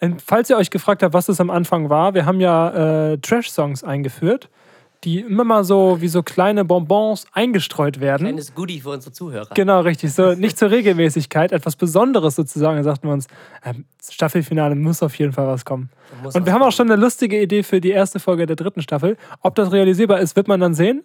Und 0.00 0.20
falls 0.20 0.50
ihr 0.50 0.56
euch 0.56 0.70
gefragt 0.70 1.02
habt, 1.02 1.14
was 1.14 1.26
das 1.26 1.40
am 1.40 1.50
Anfang 1.50 1.88
war, 1.88 2.14
wir 2.14 2.26
haben 2.26 2.40
ja 2.40 3.12
äh, 3.12 3.18
Trash-Songs 3.18 3.84
eingeführt, 3.84 4.50
die 5.04 5.20
immer 5.20 5.44
mal 5.44 5.62
so 5.62 6.00
wie 6.00 6.08
so 6.08 6.22
kleine 6.22 6.64
Bonbons 6.64 7.26
eingestreut 7.32 8.00
werden. 8.00 8.26
Kleines 8.26 8.54
Goodie 8.54 8.80
für 8.80 8.90
unsere 8.90 9.12
Zuhörer. 9.12 9.50
Genau, 9.54 9.80
richtig. 9.82 10.12
So 10.12 10.32
nicht 10.34 10.58
zur 10.58 10.70
Regelmäßigkeit, 10.70 11.52
etwas 11.52 11.76
Besonderes 11.76 12.34
sozusagen. 12.34 12.78
Da 12.78 12.82
sagten 12.82 13.06
wir 13.06 13.12
uns, 13.12 13.28
ähm, 13.64 13.84
Staffelfinale 14.10 14.74
muss 14.74 15.02
auf 15.02 15.14
jeden 15.16 15.32
Fall 15.32 15.46
was 15.46 15.64
kommen. 15.64 15.90
Und 16.24 16.46
wir 16.46 16.52
haben 16.52 16.62
auch 16.62 16.72
schon 16.72 16.90
eine 16.90 17.00
lustige 17.00 17.40
Idee 17.40 17.62
für 17.62 17.80
die 17.80 17.90
erste 17.90 18.18
Folge 18.18 18.46
der 18.46 18.56
dritten 18.56 18.82
Staffel. 18.82 19.16
Ob 19.42 19.54
das 19.54 19.70
realisierbar 19.70 20.18
ist, 20.18 20.34
wird 20.34 20.48
man 20.48 20.58
dann 20.60 20.74
sehen. 20.74 21.04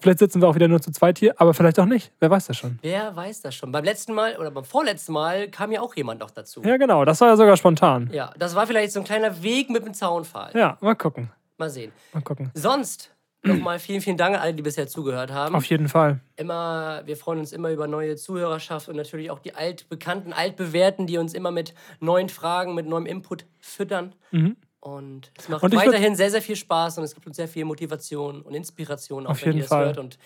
Vielleicht 0.00 0.18
sitzen 0.18 0.40
wir 0.40 0.48
auch 0.48 0.54
wieder 0.54 0.68
nur 0.68 0.80
zu 0.80 0.90
zweit 0.92 1.18
hier, 1.18 1.38
aber 1.38 1.52
vielleicht 1.54 1.78
auch 1.78 1.84
nicht. 1.84 2.12
Wer 2.20 2.30
weiß 2.30 2.46
das 2.46 2.56
schon. 2.56 2.78
Wer 2.82 3.14
weiß 3.14 3.42
das 3.42 3.54
schon? 3.54 3.70
Beim 3.70 3.84
letzten 3.84 4.14
Mal 4.14 4.36
oder 4.38 4.50
beim 4.50 4.64
vorletzten 4.64 5.12
Mal 5.12 5.48
kam 5.48 5.72
ja 5.72 5.80
auch 5.80 5.94
jemand 5.94 6.20
noch 6.20 6.30
dazu. 6.30 6.62
Ja, 6.64 6.76
genau. 6.78 7.04
Das 7.04 7.20
war 7.20 7.28
ja 7.28 7.36
sogar 7.36 7.56
spontan. 7.56 8.08
Ja, 8.12 8.32
das 8.38 8.54
war 8.54 8.66
vielleicht 8.66 8.92
so 8.92 9.00
ein 9.00 9.04
kleiner 9.04 9.42
Weg 9.42 9.68
mit 9.70 9.84
dem 9.84 9.94
Zaunpfahl. 9.94 10.52
Ja, 10.54 10.78
mal 10.80 10.94
gucken. 10.94 11.30
Mal 11.58 11.68
sehen. 11.68 11.92
Mal 12.14 12.22
gucken. 12.22 12.50
Sonst 12.54 13.10
nochmal 13.42 13.78
vielen, 13.78 14.00
vielen 14.00 14.16
Dank 14.16 14.36
an 14.36 14.42
alle, 14.42 14.54
die 14.54 14.62
bisher 14.62 14.86
zugehört 14.86 15.32
haben. 15.32 15.54
Auf 15.54 15.64
jeden 15.66 15.88
Fall. 15.88 16.20
immer, 16.36 17.02
wir 17.04 17.16
freuen 17.16 17.38
uns 17.40 17.52
immer 17.52 17.70
über 17.70 17.86
neue 17.86 18.16
Zuhörerschaft 18.16 18.88
und 18.88 18.96
natürlich 18.96 19.30
auch 19.30 19.38
die 19.38 19.54
altbekannten, 19.54 20.32
altbewährten, 20.32 21.06
die 21.06 21.18
uns 21.18 21.34
immer 21.34 21.50
mit 21.50 21.74
neuen 22.00 22.28
Fragen, 22.28 22.74
mit 22.74 22.86
neuem 22.86 23.06
Input 23.06 23.44
füttern. 23.58 24.14
Und 24.80 25.30
es 25.36 25.48
macht. 25.48 25.62
Und 25.62 25.74
weiterhin 25.74 26.16
sehr, 26.16 26.30
sehr 26.30 26.42
viel 26.42 26.56
Spaß 26.56 26.98
und 26.98 27.04
es 27.04 27.14
gibt 27.14 27.26
uns 27.26 27.36
sehr 27.36 27.48
viel 27.48 27.64
Motivation 27.64 28.40
und 28.42 28.54
Inspiration, 28.54 29.26
auch 29.26 29.32
Auf 29.32 29.42
wenn 29.42 29.48
jeden 29.48 29.58
ihr 29.58 29.64
es 29.64 29.68
Fall. 29.68 29.86
hört 29.86 29.98
und 29.98 30.18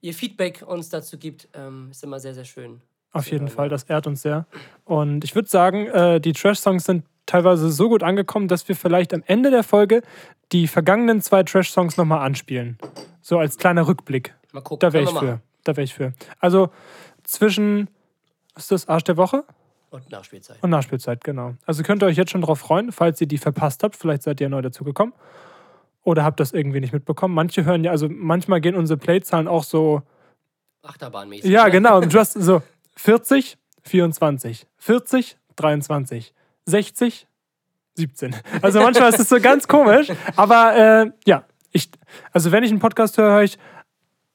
ihr 0.00 0.14
Feedback 0.14 0.62
uns 0.66 0.88
dazu 0.88 1.18
gibt, 1.18 1.48
ähm, 1.54 1.88
ist 1.90 2.04
immer 2.04 2.20
sehr, 2.20 2.34
sehr 2.34 2.44
schön. 2.44 2.80
Auf 3.12 3.30
jeden 3.30 3.46
hören. 3.46 3.54
Fall, 3.54 3.68
das 3.68 3.84
ehrt 3.84 4.06
uns 4.06 4.22
sehr. 4.22 4.46
Und 4.84 5.24
ich 5.24 5.34
würde 5.34 5.48
sagen, 5.48 5.86
äh, 5.88 6.20
die 6.20 6.32
Trash-Songs 6.32 6.84
sind 6.84 7.04
teilweise 7.26 7.70
so 7.70 7.88
gut 7.88 8.02
angekommen, 8.02 8.48
dass 8.48 8.66
wir 8.68 8.76
vielleicht 8.76 9.12
am 9.14 9.22
Ende 9.26 9.50
der 9.50 9.62
Folge 9.62 10.02
die 10.52 10.66
vergangenen 10.66 11.20
zwei 11.20 11.42
Trash-Songs 11.42 11.96
nochmal 11.96 12.24
anspielen. 12.24 12.78
So 13.20 13.38
als 13.38 13.58
kleiner 13.58 13.86
Rückblick. 13.86 14.34
Mal 14.52 14.60
gucken. 14.62 14.80
Da 14.80 14.92
wäre 14.92 15.04
ich 15.04 15.10
für. 15.10 15.40
Da 15.64 15.76
wäre 15.76 15.84
ich 15.84 15.94
für. 15.94 16.12
Also 16.40 16.70
zwischen, 17.22 17.88
was 18.54 18.64
ist 18.64 18.72
das, 18.72 18.88
Arsch 18.88 19.04
der 19.04 19.16
Woche. 19.16 19.44
Und 19.92 20.10
Nachspielzeit. 20.10 20.56
und 20.62 20.70
Nachspielzeit, 20.70 21.22
genau. 21.22 21.54
Also 21.66 21.82
könnt 21.82 22.02
ihr 22.02 22.06
euch 22.06 22.16
jetzt 22.16 22.30
schon 22.30 22.40
drauf 22.40 22.60
freuen, 22.60 22.92
falls 22.92 23.20
ihr 23.20 23.26
die 23.26 23.36
verpasst 23.36 23.82
habt. 23.82 23.94
Vielleicht 23.94 24.22
seid 24.22 24.40
ihr 24.40 24.48
neu 24.48 24.62
dazugekommen. 24.62 25.14
Oder 26.02 26.24
habt 26.24 26.40
das 26.40 26.52
irgendwie 26.52 26.80
nicht 26.80 26.94
mitbekommen. 26.94 27.34
Manche 27.34 27.66
hören 27.66 27.84
ja, 27.84 27.90
also 27.90 28.08
manchmal 28.08 28.62
gehen 28.62 28.74
unsere 28.74 28.96
Playzahlen 28.96 29.46
auch 29.46 29.64
so 29.64 30.00
Achterbahnmäßig. 30.82 31.50
ja, 31.50 31.66
ne? 31.66 31.70
genau. 31.70 32.00
Du 32.06 32.18
hast 32.18 32.32
so 32.32 32.62
40, 32.96 33.58
24, 33.82 34.66
40, 34.78 35.36
23, 35.56 36.34
60, 36.64 37.26
17. 37.94 38.36
Also 38.62 38.80
manchmal 38.80 39.10
ist 39.10 39.20
es 39.20 39.28
so 39.28 39.40
ganz 39.40 39.68
komisch. 39.68 40.10
Aber 40.36 40.74
äh, 40.74 41.12
ja, 41.26 41.44
ich, 41.70 41.90
also 42.32 42.50
wenn 42.50 42.64
ich 42.64 42.70
einen 42.70 42.80
Podcast 42.80 43.18
höre, 43.18 43.30
höre 43.30 43.42
ich 43.42 43.58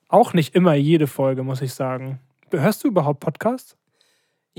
auch 0.08 0.34
nicht 0.34 0.54
immer 0.54 0.76
jede 0.76 1.08
Folge, 1.08 1.42
muss 1.42 1.62
ich 1.64 1.74
sagen. 1.74 2.20
Hörst 2.52 2.84
du 2.84 2.90
überhaupt 2.90 3.20
Podcasts? 3.20 3.76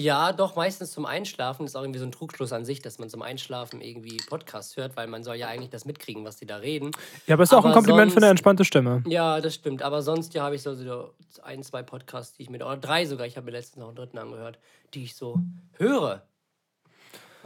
Ja, 0.01 0.33
doch, 0.33 0.55
meistens 0.55 0.93
zum 0.93 1.07
Einschlafen. 1.07 1.65
Das 1.65 1.73
ist 1.73 1.77
auch 1.77 1.83
irgendwie 1.83 1.99
so 1.99 2.05
ein 2.07 2.13
Trugschluss 2.13 2.53
an 2.53 2.65
sich, 2.65 2.81
dass 2.81 3.01
man 3.01 3.09
zum 3.11 3.21
Einschlafen 3.21 3.81
irgendwie 3.81 4.17
Podcasts 4.29 4.77
hört, 4.77 4.97
weil 4.97 5.09
man 5.09 5.25
soll 5.25 5.35
ja 5.35 5.49
eigentlich 5.49 5.71
das 5.71 5.85
mitkriegen, 5.85 6.25
was 6.25 6.37
die 6.37 6.47
da 6.47 6.57
reden. 6.59 6.93
Ja, 7.27 7.35
aber 7.35 7.43
ist 7.43 7.53
auch 7.53 7.59
ein 7.65 7.73
Aber 7.73 7.75
Kompliment 7.75 8.13
für 8.13 8.19
eine 8.19 8.27
sonst- 8.27 8.31
entspannte 8.31 8.65
Stimme. 8.65 9.03
Ja, 9.09 9.41
das 9.41 9.57
stimmt. 9.57 9.83
Aber 9.83 10.01
sonst 10.03 10.35
ja, 10.35 10.45
habe 10.45 10.55
ich 10.55 10.63
so, 10.63 10.75
so 10.75 11.13
ein, 11.43 11.65
zwei 11.65 11.83
Podcasts, 11.83 12.37
die 12.37 12.43
ich 12.45 12.51
mir, 12.51 12.59
oder 12.65 12.77
drei 12.77 13.07
sogar, 13.07 13.27
ich 13.27 13.37
habe 13.37 13.47
mir 13.47 13.51
letztens 13.51 13.79
noch 13.81 13.89
einen 13.89 13.97
dritten 13.97 14.19
angehört, 14.19 14.61
die 14.95 15.03
ich 15.03 15.17
so 15.17 15.41
höre. 15.79 16.23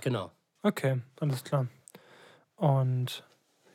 Genau. 0.02 0.30
Okay, 0.62 1.00
alles 1.20 1.44
klar. 1.44 1.66
Und 2.56 3.24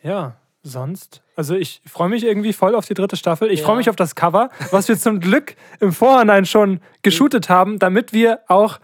ja, 0.03 0.37
sonst. 0.67 1.21
Also 1.35 1.55
ich 1.55 1.81
freue 1.85 2.09
mich 2.09 2.23
irgendwie 2.23 2.53
voll 2.53 2.75
auf 2.75 2.85
die 2.85 2.93
dritte 2.93 3.15
Staffel. 3.17 3.51
Ich 3.51 3.61
Ja. 3.61 3.65
freue 3.65 3.77
mich 3.77 3.89
auf 3.89 3.95
das 3.95 4.15
Cover, 4.15 4.49
was 4.71 4.87
wir 4.87 4.97
zum 4.97 5.19
Glück 5.19 5.55
im 5.79 5.91
Vorhinein 5.91 6.45
schon 6.45 6.79
geshootet 7.03 7.49
haben, 7.49 7.79
damit 7.79 8.13
wir 8.13 8.39
auch 8.47 8.79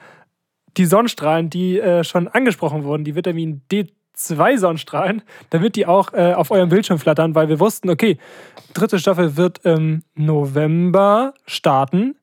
die 0.78 0.86
Sonnenstrahlen, 0.86 1.50
die 1.50 1.80
äh, 1.80 2.04
schon 2.04 2.28
angesprochen 2.28 2.84
wurden, 2.84 3.04
die 3.04 3.16
Vitamin 3.16 3.62
D2 3.72 4.58
Sonnenstrahlen, 4.58 5.22
damit 5.52 5.76
die 5.76 5.86
auch 5.86 6.14
äh, 6.14 6.34
auf 6.34 6.50
eurem 6.52 6.70
Bildschirm 6.70 6.98
flattern, 7.00 7.36
weil 7.36 7.50
wir 7.50 7.60
wussten, 7.60 7.90
okay, 7.90 8.18
dritte 8.74 8.98
Staffel 9.00 9.38
wird 9.38 9.60
im 9.66 10.04
November 10.16 11.34
starten. 11.46 12.16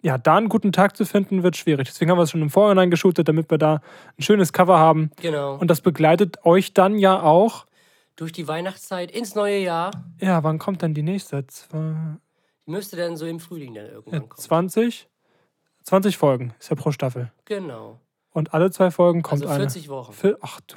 Ja, 0.00 0.16
da 0.16 0.36
einen 0.36 0.48
guten 0.48 0.70
Tag 0.70 0.96
zu 0.96 1.04
finden, 1.04 1.42
wird 1.42 1.56
schwierig. 1.56 1.88
Deswegen 1.88 2.10
haben 2.10 2.18
wir 2.18 2.22
es 2.22 2.30
schon 2.30 2.42
im 2.42 2.50
Vorhinein 2.50 2.90
geshootet, 2.90 3.26
damit 3.28 3.50
wir 3.50 3.58
da 3.58 3.80
ein 4.16 4.22
schönes 4.22 4.52
Cover 4.52 4.78
haben. 4.78 5.10
Genau. 5.20 5.56
Und 5.56 5.68
das 5.68 5.80
begleitet 5.80 6.44
euch 6.44 6.72
dann 6.72 6.98
ja 6.98 7.20
auch. 7.20 7.66
Durch 8.18 8.32
die 8.32 8.48
Weihnachtszeit 8.48 9.12
ins 9.12 9.34
neue 9.36 9.58
Jahr 9.60 9.92
Ja, 10.20 10.42
wann 10.42 10.58
kommt 10.58 10.82
dann 10.82 10.92
die 10.92 11.04
nächste? 11.04 11.46
Zwei, 11.46 11.94
müsste 12.66 12.96
dann 12.96 13.16
so 13.16 13.26
im 13.26 13.38
Frühling 13.38 13.74
dann 13.74 13.86
ja, 13.86 13.92
irgendwann 13.92 14.28
kommen. 14.28 14.40
20? 14.42 15.08
20 15.84 16.16
Folgen 16.16 16.52
ist 16.58 16.68
ja 16.68 16.74
pro 16.76 16.90
Staffel. 16.90 17.30
Genau. 17.44 18.00
Und 18.32 18.52
alle 18.54 18.70
zwei 18.72 18.90
Folgen 18.90 19.22
kommt 19.22 19.42
Also 19.42 19.54
eine. 19.54 19.60
40 19.64 19.88
Wochen. 19.88 20.12
Vier- 20.12 20.36
Ach 20.40 20.60
du, 20.66 20.74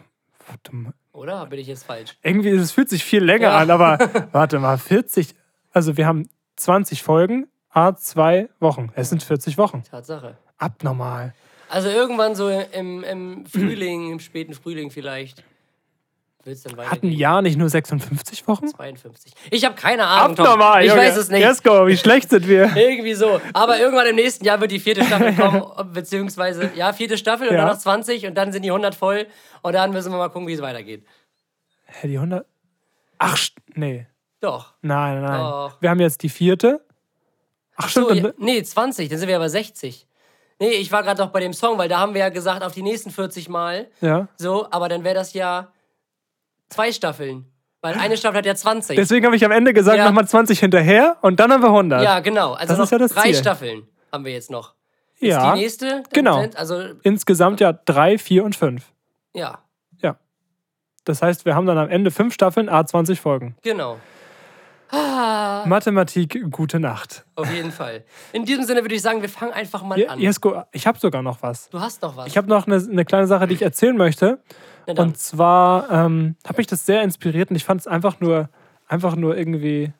warte 0.47 0.75
mal. 0.75 0.93
Oder 1.13 1.45
bin 1.47 1.59
ich 1.59 1.67
jetzt 1.67 1.83
falsch? 1.83 2.15
Irgendwie, 2.21 2.49
es 2.49 2.71
fühlt 2.71 2.89
sich 2.89 3.03
viel 3.03 3.23
länger 3.23 3.49
Ja. 3.49 3.57
an, 3.57 3.71
aber 3.71 3.97
warte 4.31 4.59
mal, 4.59 4.77
40. 4.77 5.33
Also 5.71 5.97
wir 5.97 6.05
haben 6.05 6.29
20 6.57 7.01
Folgen, 7.03 7.47
a 7.69 7.95
zwei 7.95 8.49
Wochen. 8.59 8.89
Es 8.95 9.09
sind 9.09 9.23
40 9.23 9.57
Wochen. 9.57 9.83
Tatsache. 9.83 10.37
Abnormal. 10.57 11.33
Also 11.69 11.89
irgendwann 11.89 12.35
so 12.35 12.49
im, 12.49 13.03
im 13.03 13.45
Frühling, 13.47 14.11
im 14.11 14.19
späten 14.19 14.53
Frühling 14.53 14.91
vielleicht. 14.91 15.43
Wird 16.43 16.65
dann 16.65 16.89
Hat 16.89 17.03
ein? 17.03 17.11
Jahr 17.11 17.41
nicht 17.43 17.57
nur 17.57 17.69
56 17.69 18.47
Wochen? 18.47 18.67
52. 18.67 19.33
Ich 19.51 19.63
habe 19.63 19.75
keine 19.75 20.07
Ahnung. 20.07 20.37
Abnormal, 20.39 20.81
Ich 20.83 20.89
Junge. 20.89 21.01
weiß 21.01 21.17
es 21.17 21.29
nicht. 21.29 21.41
Jesko, 21.41 21.85
wie 21.87 21.95
schlecht 21.97 22.29
sind 22.31 22.47
wir? 22.47 22.71
Irgendwie 22.75 23.13
so. 23.13 23.39
Aber 23.53 23.77
irgendwann 23.79 24.07
im 24.07 24.15
nächsten 24.15 24.43
Jahr 24.45 24.59
wird 24.59 24.71
die 24.71 24.79
vierte 24.79 25.03
Staffel 25.03 25.35
kommen, 25.35 25.63
beziehungsweise, 25.93 26.71
ja, 26.75 26.93
vierte 26.93 27.17
Staffel 27.17 27.47
und 27.47 27.53
Ja. 27.55 27.61
dann 27.65 27.71
noch 27.73 27.77
20 27.77 28.25
und 28.25 28.33
dann 28.35 28.51
sind 28.51 28.63
die 28.63 28.71
100 28.71 28.95
voll 28.95 29.27
und 29.61 29.73
dann 29.73 29.91
müssen 29.91 30.11
wir 30.11 30.17
mal 30.17 30.29
gucken, 30.29 30.47
wie 30.47 30.53
es 30.53 30.61
weitergeht. 30.61 31.05
Hä, 31.85 32.07
die 32.07 32.17
100? 32.17 32.45
Ach, 33.19 33.35
st- 33.37 33.51
nee. 33.75 34.07
Doch. 34.39 34.73
Nein, 34.81 35.21
nein. 35.21 35.39
Doch. 35.39 35.77
Wir 35.79 35.91
haben 35.91 35.99
jetzt 35.99 36.23
die 36.23 36.29
vierte. 36.29 36.83
Ach, 37.75 37.87
stimmt. 37.87 38.07
So, 38.09 38.13
ja, 38.15 38.31
nee, 38.39 38.63
20, 38.63 39.09
dann 39.09 39.19
sind 39.19 39.27
wir 39.29 39.35
aber 39.35 39.49
60. 39.49 40.07
Nee, 40.59 40.69
ich 40.71 40.91
war 40.91 41.03
gerade 41.03 41.21
noch 41.21 41.29
bei 41.31 41.39
dem 41.39 41.53
Song, 41.53 41.77
weil 41.77 41.89
da 41.89 41.99
haben 41.99 42.13
wir 42.13 42.21
ja 42.21 42.29
gesagt, 42.29 42.63
auf 42.63 42.73
die 42.73 42.81
nächsten 42.83 43.11
40 43.11 43.49
Mal. 43.49 43.87
ja. 44.01 44.27
So, 44.37 44.67
aber 44.71 44.89
dann 44.89 45.03
wäre 45.03 45.15
das 45.15 45.33
ja 45.33 45.71
zwei 46.71 46.91
Staffeln. 46.91 47.45
Weil 47.83 47.95
eine 47.95 48.15
Staffel 48.17 48.37
hat 48.37 48.45
ja 48.45 48.53
20. 48.55 48.95
Deswegen 48.95 49.25
habe 49.25 49.35
ich 49.35 49.43
am 49.43 49.51
Ende 49.51 49.73
gesagt, 49.73 49.97
Ja. 49.97 50.05
nochmal 50.05 50.27
20 50.27 50.59
hinterher 50.59 51.17
und 51.21 51.39
dann 51.39 51.51
haben 51.51 51.63
wir 51.63 51.71
100. 51.71 52.03
ja, 52.03 52.19
genau. 52.19 52.53
Also 52.53 52.67
Das 52.73 52.77
noch 52.77 52.83
ist 52.85 52.91
ja 52.91 52.97
das 52.99 53.11
drei 53.13 53.23
Ziel. 53.23 53.35
Staffeln 53.35 53.87
haben 54.11 54.23
wir 54.25 54.31
jetzt 54.33 54.51
noch. 54.51 54.75
Ja. 55.19 55.53
Die 55.53 55.61
nächste? 55.61 56.03
Genau. 56.13 56.41
sind- 56.41 56.55
Also, 56.57 56.79
Insgesamt 57.03 57.59
ja 57.59 57.73
drei, 57.73 58.17
vier 58.17 58.43
und 58.43 58.55
fünf. 58.55 58.91
ja, 59.33 59.59
Ja. 60.01 60.17
Das 61.05 61.21
heißt, 61.23 61.45
wir 61.45 61.55
haben 61.55 61.65
dann 61.65 61.77
am 61.79 61.89
Ende 61.89 62.11
fünf 62.11 62.33
Staffeln, 62.35 62.69
A 62.69 62.85
20 62.85 63.19
Folgen. 63.19 63.55
genau. 63.63 63.97
Mathematik, 65.65 66.43
gute 66.51 66.79
Nacht. 66.79 67.25
Auf 67.35 67.51
jeden 67.53 67.71
Fall. 67.71 68.03
In 68.33 68.45
diesem 68.45 68.65
Sinne 68.65 68.81
würde 68.81 68.93
ich 68.95 69.01
sagen, 69.01 69.21
wir 69.21 69.29
fangen 69.29 69.53
einfach 69.53 69.83
mal 69.83 69.97
Je- 69.97 70.07
an. 70.07 70.19
Jesko, 70.19 70.63
ich 70.71 70.85
habe 70.85 70.99
sogar 70.99 71.21
noch 71.21 71.41
was. 71.41 71.69
Du 71.69 71.79
hast 71.79 72.01
noch 72.01 72.17
was. 72.17 72.27
Ich 72.27 72.37
habe 72.37 72.47
noch 72.49 72.67
eine, 72.67 72.75
eine 72.75 73.05
kleine 73.05 73.25
Sache, 73.27 73.47
die 73.47 73.53
ich 73.55 73.61
erzählen 73.61 73.95
möchte. 73.95 74.39
Na 74.91 74.95
dann. 74.95 75.09
Und 75.09 75.17
zwar 75.17 75.89
ähm, 75.89 76.35
habe 76.45 76.57
mich 76.57 76.67
das 76.67 76.85
sehr 76.85 77.01
inspiriert 77.01 77.49
und 77.49 77.55
ich 77.55 77.63
fand 77.63 77.81
es 77.81 77.87
einfach 77.87 78.19
nur, 78.19 78.49
einfach 78.87 79.15
nur 79.15 79.37
irgendwie, 79.37 79.91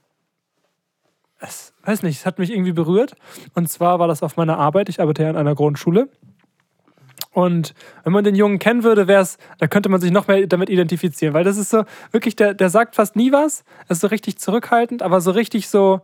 es, 1.39 1.73
weiß 1.83 2.03
nicht, 2.03 2.19
es 2.19 2.25
hat 2.25 2.39
mich 2.39 2.51
irgendwie 2.51 2.73
berührt. 2.73 3.15
Und 3.55 3.69
zwar 3.69 3.99
war 3.99 4.07
das 4.07 4.21
auf 4.23 4.37
meiner 4.37 4.57
Arbeit. 4.57 4.89
Ich 4.89 4.99
arbeite 4.99 5.23
ja 5.23 5.29
in 5.29 5.37
einer 5.37 5.55
Grundschule. 5.55 6.09
Und 7.33 7.73
wenn 8.03 8.11
man 8.11 8.25
den 8.25 8.35
Jungen 8.35 8.59
kennen 8.59 8.83
würde, 8.83 9.07
wär's, 9.07 9.37
da 9.57 9.67
könnte 9.67 9.87
man 9.87 10.01
sich 10.01 10.11
noch 10.11 10.27
mehr 10.27 10.45
damit 10.47 10.69
identifizieren, 10.69 11.33
weil 11.33 11.45
das 11.45 11.55
ist 11.57 11.69
so 11.69 11.85
wirklich, 12.11 12.35
der, 12.35 12.53
der 12.53 12.69
sagt 12.69 12.95
fast 12.95 13.15
nie 13.15 13.31
was, 13.31 13.63
er 13.87 13.91
ist 13.91 14.01
so 14.01 14.07
richtig 14.07 14.37
zurückhaltend, 14.37 15.01
aber 15.01 15.21
so 15.21 15.31
richtig 15.31 15.69
so 15.69 16.01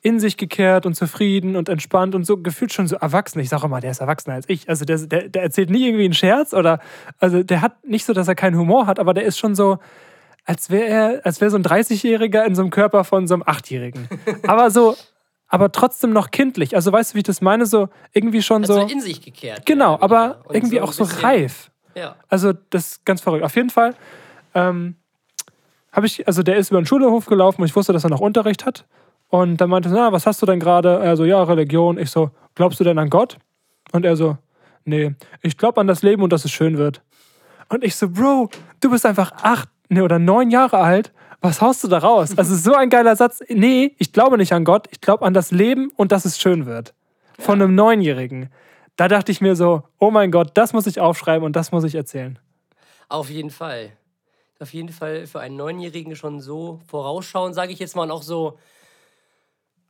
in 0.00 0.20
sich 0.20 0.36
gekehrt 0.36 0.86
und 0.86 0.94
zufrieden 0.94 1.56
und 1.56 1.68
entspannt 1.68 2.14
und 2.14 2.24
so 2.24 2.36
gefühlt 2.36 2.72
schon 2.72 2.86
so 2.86 2.96
erwachsen. 2.96 3.40
Ich 3.40 3.48
sage 3.48 3.66
immer, 3.66 3.80
der 3.80 3.90
ist 3.90 4.00
erwachsener 4.00 4.36
als 4.36 4.48
ich. 4.48 4.68
Also 4.68 4.84
der, 4.84 4.98
der, 4.98 5.28
der 5.28 5.42
erzählt 5.42 5.70
nie 5.70 5.86
irgendwie 5.86 6.04
einen 6.04 6.14
Scherz 6.14 6.54
oder, 6.54 6.78
also 7.18 7.42
der 7.42 7.62
hat 7.62 7.84
nicht 7.84 8.04
so, 8.04 8.12
dass 8.12 8.28
er 8.28 8.36
keinen 8.36 8.56
Humor 8.56 8.86
hat, 8.86 9.00
aber 9.00 9.12
der 9.12 9.24
ist 9.24 9.38
schon 9.38 9.54
so, 9.56 9.78
als 10.44 10.70
wäre 10.70 10.86
er, 10.86 11.20
als 11.26 11.40
wäre 11.40 11.50
so 11.50 11.56
ein 11.56 11.64
30-Jähriger 11.64 12.44
in 12.44 12.54
so 12.54 12.62
einem 12.62 12.70
Körper 12.70 13.04
von 13.04 13.26
so 13.26 13.34
einem 13.34 13.42
8-Jährigen. 13.42 14.08
aber 14.46 14.70
so, 14.70 14.96
aber 15.48 15.72
trotzdem 15.72 16.12
noch 16.12 16.30
kindlich. 16.30 16.76
Also 16.76 16.92
weißt 16.92 17.12
du, 17.12 17.14
wie 17.16 17.18
ich 17.18 17.24
das 17.24 17.40
meine? 17.40 17.66
So 17.66 17.88
irgendwie 18.12 18.42
schon 18.42 18.62
also 18.62 18.74
so. 18.74 18.86
in 18.86 19.00
sich 19.00 19.20
gekehrt. 19.20 19.66
Genau, 19.66 19.94
oder 19.96 20.02
aber 20.04 20.40
irgendwie 20.50 20.78
ein 20.78 20.84
auch 20.84 20.92
so 20.92 21.04
reif. 21.22 21.70
Ja. 21.96 22.16
Also 22.28 22.52
das 22.70 22.88
ist 22.88 23.04
ganz 23.04 23.20
verrückt. 23.20 23.44
Auf 23.44 23.56
jeden 23.56 23.70
Fall 23.70 23.94
ähm, 24.54 24.94
habe 25.90 26.06
ich, 26.06 26.26
also 26.28 26.42
der 26.42 26.56
ist 26.56 26.70
über 26.70 26.80
den 26.80 26.86
Schulhof 26.86 27.26
gelaufen 27.26 27.62
und 27.62 27.66
ich 27.66 27.74
wusste, 27.74 27.92
dass 27.92 28.04
er 28.04 28.10
noch 28.10 28.20
Unterricht 28.20 28.64
hat. 28.64 28.86
Und 29.28 29.58
dann 29.58 29.70
meinte 29.70 29.90
er, 29.90 29.94
na, 29.94 30.12
was 30.12 30.26
hast 30.26 30.40
du 30.40 30.46
denn 30.46 30.60
gerade? 30.60 31.00
Er 31.00 31.16
so, 31.16 31.24
ja, 31.24 31.42
Religion. 31.42 31.98
Ich 31.98 32.10
so, 32.10 32.30
glaubst 32.54 32.80
du 32.80 32.84
denn 32.84 32.98
an 32.98 33.10
Gott? 33.10 33.38
Und 33.92 34.04
er 34.04 34.16
so, 34.16 34.38
nee, 34.84 35.14
ich 35.42 35.56
glaube 35.56 35.80
an 35.80 35.86
das 35.86 36.02
Leben 36.02 36.22
und 36.22 36.32
dass 36.32 36.44
es 36.44 36.50
schön 36.50 36.78
wird. 36.78 37.02
Und 37.68 37.84
ich 37.84 37.96
so, 37.96 38.08
Bro, 38.08 38.48
du 38.80 38.90
bist 38.90 39.04
einfach 39.04 39.32
acht 39.42 39.68
nee, 39.88 40.00
oder 40.00 40.18
neun 40.18 40.50
Jahre 40.50 40.78
alt. 40.78 41.12
Was 41.40 41.60
haust 41.60 41.84
du 41.84 41.88
da 41.88 41.98
raus? 41.98 42.36
Also 42.36 42.56
so 42.56 42.74
ein 42.74 42.90
geiler 42.90 43.14
Satz. 43.14 43.40
Nee, 43.48 43.94
ich 43.98 44.12
glaube 44.12 44.38
nicht 44.38 44.52
an 44.52 44.64
Gott. 44.64 44.88
Ich 44.90 45.00
glaube 45.00 45.24
an 45.24 45.34
das 45.34 45.50
Leben 45.50 45.90
und 45.96 46.10
dass 46.10 46.24
es 46.24 46.38
schön 46.38 46.66
wird. 46.66 46.94
Von 47.38 47.62
einem 47.62 47.74
Neunjährigen. 47.74 48.50
Da 48.96 49.06
dachte 49.06 49.30
ich 49.30 49.40
mir 49.40 49.54
so, 49.54 49.84
oh 49.98 50.10
mein 50.10 50.32
Gott, 50.32 50.50
das 50.54 50.72
muss 50.72 50.88
ich 50.88 50.98
aufschreiben 50.98 51.44
und 51.44 51.54
das 51.54 51.70
muss 51.70 51.84
ich 51.84 51.94
erzählen. 51.94 52.38
Auf 53.08 53.30
jeden 53.30 53.50
Fall. 53.50 53.92
Auf 54.58 54.74
jeden 54.74 54.88
Fall 54.88 55.28
für 55.28 55.38
einen 55.38 55.56
Neunjährigen 55.56 56.16
schon 56.16 56.40
so 56.40 56.80
vorausschauen, 56.88 57.54
sage 57.54 57.72
ich 57.72 57.78
jetzt 57.78 57.94
mal, 57.94 58.02
und 58.02 58.10
auch 58.10 58.24
so, 58.24 58.58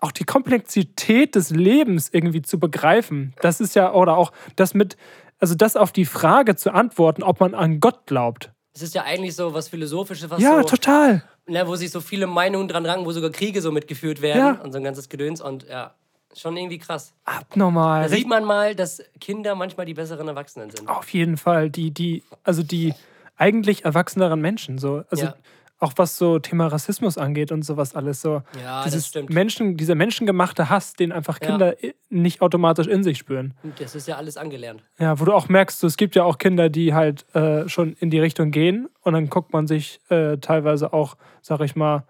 auch 0.00 0.12
die 0.12 0.24
Komplexität 0.24 1.34
des 1.34 1.50
Lebens 1.50 2.08
irgendwie 2.12 2.42
zu 2.42 2.58
begreifen. 2.58 3.34
Das 3.40 3.60
ist 3.60 3.74
ja, 3.74 3.92
oder 3.92 4.16
auch 4.16 4.32
das 4.56 4.74
mit, 4.74 4.96
also 5.40 5.54
das 5.54 5.76
auf 5.76 5.92
die 5.92 6.04
Frage 6.04 6.56
zu 6.56 6.72
antworten, 6.72 7.22
ob 7.22 7.40
man 7.40 7.54
an 7.54 7.80
Gott 7.80 8.06
glaubt. 8.06 8.52
es 8.74 8.82
ist 8.82 8.94
ja 8.94 9.02
eigentlich 9.04 9.34
so 9.34 9.54
was 9.54 9.68
Philosophisches, 9.68 10.30
was 10.30 10.40
Ja, 10.40 10.58
so, 10.62 10.68
total. 10.68 11.24
ne, 11.46 11.66
wo 11.66 11.74
sich 11.76 11.90
so 11.90 12.00
viele 12.00 12.26
Meinungen 12.28 12.68
dran 12.68 12.86
rangen, 12.86 13.04
wo 13.06 13.10
sogar 13.12 13.30
Kriege 13.30 13.60
so 13.60 13.72
mitgeführt 13.72 14.20
werden 14.22 14.38
Ja. 14.38 14.50
und 14.62 14.70
so 14.72 14.78
ein 14.78 14.84
ganzes 14.84 15.08
Gedöns 15.08 15.40
und 15.40 15.66
ja, 15.68 15.94
schon 16.36 16.56
irgendwie 16.56 16.78
krass. 16.78 17.12
Abnormal. 17.24 18.02
Da 18.04 18.08
sieht 18.08 18.28
man 18.28 18.44
mal, 18.44 18.76
dass 18.76 19.02
Kinder 19.20 19.54
manchmal 19.56 19.86
die 19.86 19.94
besseren 19.94 20.28
Erwachsenen 20.28 20.70
sind. 20.70 20.88
Auf 20.88 21.08
jeden 21.12 21.36
Fall. 21.36 21.70
Die, 21.70 21.90
die, 21.90 22.22
also 22.44 22.62
die 22.62 22.94
eigentlich 23.36 23.84
erwachseneren 23.84 24.40
Menschen. 24.40 24.78
So. 24.78 25.02
Also 25.10 25.24
Ja. 25.26 25.34
Auch 25.80 25.92
was 25.96 26.16
so 26.16 26.38
Thema 26.40 26.66
Rassismus 26.66 27.18
angeht 27.18 27.52
und 27.52 27.62
sowas 27.62 27.94
alles 27.94 28.20
so. 28.20 28.42
Ja, 28.60 28.82
das 28.82 28.92
Dieses 28.92 29.06
stimmt. 29.08 29.30
Menschen, 29.30 29.76
dieser 29.76 29.94
menschengemachte 29.94 30.68
Hass, 30.70 30.94
den 30.94 31.12
einfach 31.12 31.38
Ja. 31.40 31.46
Kinder 31.48 31.84
i- 31.84 31.94
nicht 32.08 32.42
automatisch 32.42 32.88
in 32.88 33.04
sich 33.04 33.18
spüren. 33.18 33.54
Und 33.62 33.80
Das 33.80 33.94
ist 33.94 34.08
ja 34.08 34.16
alles 34.16 34.36
angelernt. 34.36 34.82
Ja, 34.98 35.20
wo 35.20 35.24
du 35.24 35.32
auch 35.32 35.48
merkst, 35.48 35.78
so, 35.78 35.86
es 35.86 35.96
gibt 35.96 36.16
ja 36.16 36.24
auch 36.24 36.38
Kinder, 36.38 36.68
die 36.68 36.94
halt 36.94 37.32
äh, 37.34 37.68
schon 37.68 37.92
in 38.00 38.10
die 38.10 38.18
Richtung 38.18 38.50
gehen 38.50 38.88
und 39.02 39.12
dann 39.12 39.28
guckt 39.28 39.52
man 39.52 39.66
sich 39.68 40.00
äh, 40.08 40.38
teilweise 40.38 40.92
auch, 40.92 41.16
sag 41.42 41.60
ich 41.60 41.76
mal, 41.76 42.04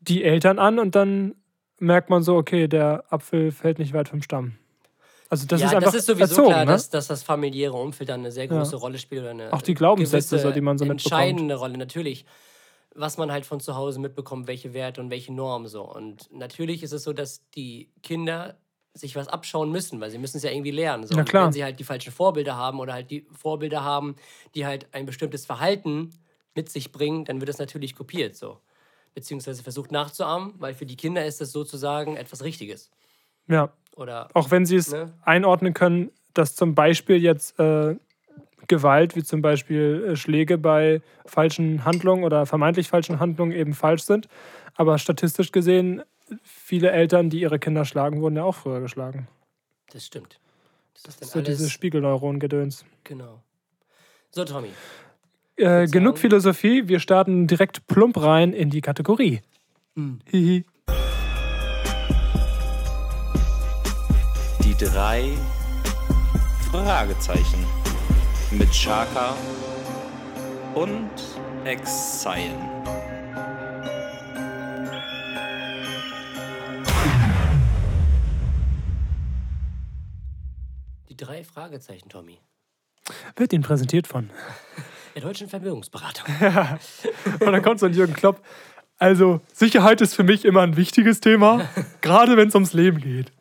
die 0.00 0.22
Eltern 0.22 0.58
an 0.58 0.78
und 0.78 0.94
dann 0.94 1.34
merkt 1.80 2.10
man 2.10 2.22
so, 2.22 2.36
okay, 2.36 2.68
der 2.68 3.04
Apfel 3.10 3.50
fällt 3.50 3.78
nicht 3.78 3.92
weit 3.92 4.08
vom 4.08 4.22
Stamm. 4.22 4.54
Also 5.30 5.46
das 5.48 5.60
ja, 5.60 5.66
ist 5.66 5.74
einfach 5.74 5.86
das 5.86 5.94
ist 5.96 6.06
sowieso 6.06 6.22
erzogen, 6.22 6.48
klar, 6.50 6.64
ne? 6.64 6.70
dass, 6.70 6.90
dass 6.90 7.08
das 7.08 7.22
familiäre 7.24 7.72
Umfeld 7.72 8.08
dann 8.10 8.20
eine 8.20 8.30
sehr 8.30 8.46
große 8.46 8.76
Rolle 8.76 8.98
spielt. 8.98 9.22
Oder 9.22 9.30
eine 9.30 9.52
Auch 9.52 9.62
die 9.62 9.74
Glaubenssätze, 9.74 10.38
so, 10.38 10.52
die 10.52 10.60
man 10.60 10.78
so 10.78 10.84
mitbekommt. 10.84 11.12
Entscheidende 11.12 11.54
Rolle, 11.56 11.76
natürlich. 11.76 12.24
Was 12.94 13.18
man 13.18 13.32
halt 13.32 13.44
von 13.46 13.60
zu 13.60 13.74
Hause 13.74 13.98
mitbekommt, 14.00 14.46
welche 14.46 14.72
Werte 14.72 15.00
und 15.00 15.10
welche 15.10 15.32
Normen 15.32 15.66
so. 15.66 15.82
Und 15.82 16.32
natürlich 16.32 16.82
ist 16.82 16.92
es 16.92 17.02
so, 17.04 17.12
dass 17.12 17.48
die 17.50 17.90
Kinder 18.02 18.56
sich 18.96 19.16
was 19.16 19.26
abschauen 19.26 19.72
müssen, 19.72 20.00
weil 20.00 20.10
sie 20.10 20.18
müssen 20.18 20.36
es 20.36 20.44
ja 20.44 20.50
irgendwie 20.50 20.70
lernen. 20.70 21.04
So. 21.06 21.14
Na 21.14 21.20
Und 21.22 21.28
klar. 21.28 21.46
Wenn 21.46 21.52
sie 21.52 21.64
halt 21.64 21.80
die 21.80 21.84
falschen 21.84 22.12
Vorbilder 22.12 22.56
haben 22.56 22.78
oder 22.78 22.92
halt 22.92 23.10
die 23.10 23.26
Vorbilder 23.32 23.82
haben, 23.82 24.14
die 24.54 24.64
halt 24.64 24.86
ein 24.92 25.04
bestimmtes 25.06 25.44
Verhalten 25.46 26.12
mit 26.54 26.70
sich 26.70 26.92
bringen, 26.92 27.24
dann 27.24 27.40
wird 27.40 27.48
es 27.50 27.58
natürlich 27.58 27.96
kopiert 27.96 28.36
so. 28.36 28.60
Beziehungsweise 29.14 29.62
versucht 29.64 29.90
nachzuahmen, 29.90 30.54
weil 30.58 30.74
für 30.74 30.86
die 30.86 30.96
Kinder 30.96 31.24
ist 31.26 31.40
das 31.40 31.50
sozusagen 31.50 32.16
etwas 32.16 32.44
Richtiges. 32.44 32.90
Ja, 33.48 33.72
Oder 33.96 34.28
auch 34.34 34.50
wenn 34.52 34.64
sie 34.66 34.76
es 34.76 34.92
Ne? 34.92 35.12
einordnen 35.22 35.74
können, 35.74 36.10
dass 36.32 36.54
zum 36.56 36.74
Beispiel 36.76 37.16
jetzt 37.16 37.58
äh, 37.58 37.96
Gewalt, 38.68 39.16
wie 39.16 39.22
zum 39.22 39.42
Beispiel 39.42 40.08
äh, 40.12 40.16
Schläge 40.16 40.58
bei 40.58 41.00
falschen 41.26 41.84
Handlungen 41.84 42.24
oder 42.24 42.46
vermeintlich 42.46 42.88
falschen 42.88 43.20
Handlungen 43.20 43.52
eben 43.52 43.74
falsch 43.74 44.02
sind. 44.02 44.28
Aber 44.74 44.98
statistisch 44.98 45.52
gesehen, 45.52 46.02
viele 46.42 46.90
Eltern, 46.90 47.30
die 47.30 47.40
ihre 47.40 47.58
Kinder 47.58 47.84
schlagen, 47.84 48.20
wurden 48.20 48.36
ja 48.36 48.44
auch 48.44 48.54
früher 48.54 48.80
geschlagen. 48.80 49.28
das 49.92 50.06
stimmt. 50.06 50.38
Das 50.94 51.14
ist 51.14 51.20
dann 51.22 51.28
So 51.28 51.40
dieses 51.42 51.70
Spiegelneuron-Gedöns. 51.70 52.84
genau. 53.04 53.40
So, 54.30 54.44
Tommy. 54.44 54.70
Äh, 55.56 55.86
genug 55.86 56.16
sagen- 56.16 56.16
Philosophie, 56.16 56.88
wir 56.88 56.98
starten 56.98 57.46
direkt 57.46 57.86
plump 57.86 58.20
rein 58.20 58.52
in 58.52 58.70
die 58.70 58.80
Kategorie. 58.80 59.42
Hm. 59.94 60.18
Hihi. 60.28 60.64
Die 64.64 64.74
drei 64.84 65.24
Fragezeichen 66.70 67.64
mit 68.58 68.70
Chaka 68.70 69.36
und 70.74 71.10
Exile. 71.64 72.54
Die 81.08 81.16
drei 81.16 81.42
Fragezeichen, 81.42 82.08
Tommy. 82.08 82.38
Wird 83.36 83.52
Ihnen 83.52 83.62
präsentiert 83.62 84.06
von. 84.06 84.30
Der 85.14 85.22
deutschen 85.22 85.48
Vermögensberatung. 85.48 86.26
Und 87.40 87.52
dann 87.52 87.62
kommt 87.62 87.80
so 87.80 87.86
ein 87.86 87.94
Jürgen 87.94 88.14
Klopp. 88.14 88.44
Also, 88.98 89.40
Sicherheit 89.52 90.00
ist 90.00 90.14
für 90.14 90.24
mich 90.24 90.44
immer 90.44 90.62
ein 90.62 90.76
wichtiges 90.76 91.20
Thema, 91.20 91.68
gerade 92.00 92.36
wenn 92.36 92.48
es 92.48 92.54
ums 92.54 92.72
Leben 92.72 93.00
geht. 93.00 93.32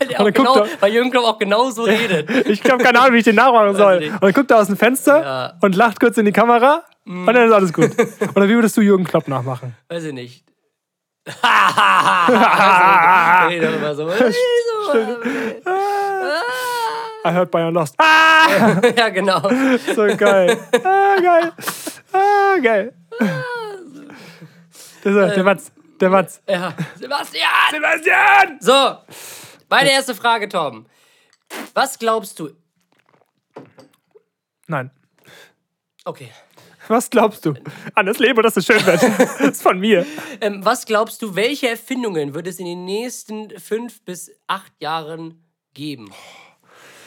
Weil, 0.00 0.08
dann 0.08 0.24
guckt 0.24 0.36
genau, 0.36 0.54
er- 0.56 0.68
weil 0.80 0.92
Jürgen 0.92 1.10
Klopp 1.10 1.24
auch 1.26 1.38
genau 1.38 1.70
so 1.70 1.82
redet. 1.84 2.28
Ich 2.48 2.62
habe 2.70 2.82
keine 2.82 3.00
Ahnung, 3.00 3.12
wie 3.14 3.18
ich 3.18 3.24
den 3.24 3.36
nachmachen 3.36 3.76
soll. 3.76 4.04
Und 4.04 4.22
dann 4.22 4.32
guckt 4.32 4.50
er 4.50 4.58
aus 4.58 4.66
dem 4.68 4.76
Fenster 4.76 5.22
Ja. 5.22 5.52
und 5.60 5.76
lacht 5.76 6.00
kurz 6.00 6.16
in 6.18 6.24
die 6.24 6.32
Kamera 6.32 6.82
und 7.06 7.26
dann 7.26 7.46
ist 7.48 7.52
alles 7.52 7.72
gut. 7.72 7.90
Oder 8.34 8.48
wie 8.48 8.54
würdest 8.54 8.76
du 8.76 8.80
Jürgen 8.80 9.04
Klopp 9.04 9.28
nachmachen? 9.28 9.76
Weiß 9.88 10.04
ich 10.04 10.12
nicht. 10.12 10.44
also, 13.82 14.10
so. 14.10 14.10
I 17.24 17.30
heard 17.32 17.50
Bayern 17.50 17.74
lost. 17.74 17.94
Ah, 17.98 18.48
ja, 18.96 19.08
genau. 19.10 19.42
so 19.94 20.06
geil. 20.16 20.56
Ah, 20.82 21.16
geil. 21.20 21.52
Ah, 22.12 22.56
geil. 22.62 22.92
Das 25.04 25.14
ist, 25.14 25.36
der 25.36 25.44
Matz. 25.44 25.72
Der 26.00 26.08
Matz. 26.10 26.40
Ja. 26.48 26.72
Sebastian! 26.98 27.44
Sebastian! 27.72 28.56
So, 28.60 28.96
meine 29.70 29.90
erste 29.90 30.14
Frage, 30.14 30.48
Tom. 30.48 30.86
Was 31.74 31.98
glaubst 31.98 32.38
du? 32.38 32.50
Nein. 34.66 34.90
Okay. 36.04 36.30
Was 36.88 37.08
glaubst 37.08 37.46
du? 37.46 37.54
An 37.94 38.06
das 38.06 38.18
Leben, 38.18 38.42
dass 38.42 38.56
es 38.56 38.66
schön 38.66 38.84
wird. 38.84 39.00
Das 39.18 39.40
ist 39.40 39.62
von 39.62 39.78
mir. 39.78 40.04
Ähm, 40.40 40.64
was 40.64 40.86
glaubst 40.86 41.22
du, 41.22 41.36
welche 41.36 41.68
Erfindungen 41.68 42.34
wird 42.34 42.46
es 42.46 42.58
in 42.58 42.66
den 42.66 42.84
nächsten 42.84 43.58
fünf 43.60 44.02
bis 44.04 44.32
acht 44.46 44.72
Jahren 44.80 45.44
geben? 45.72 46.12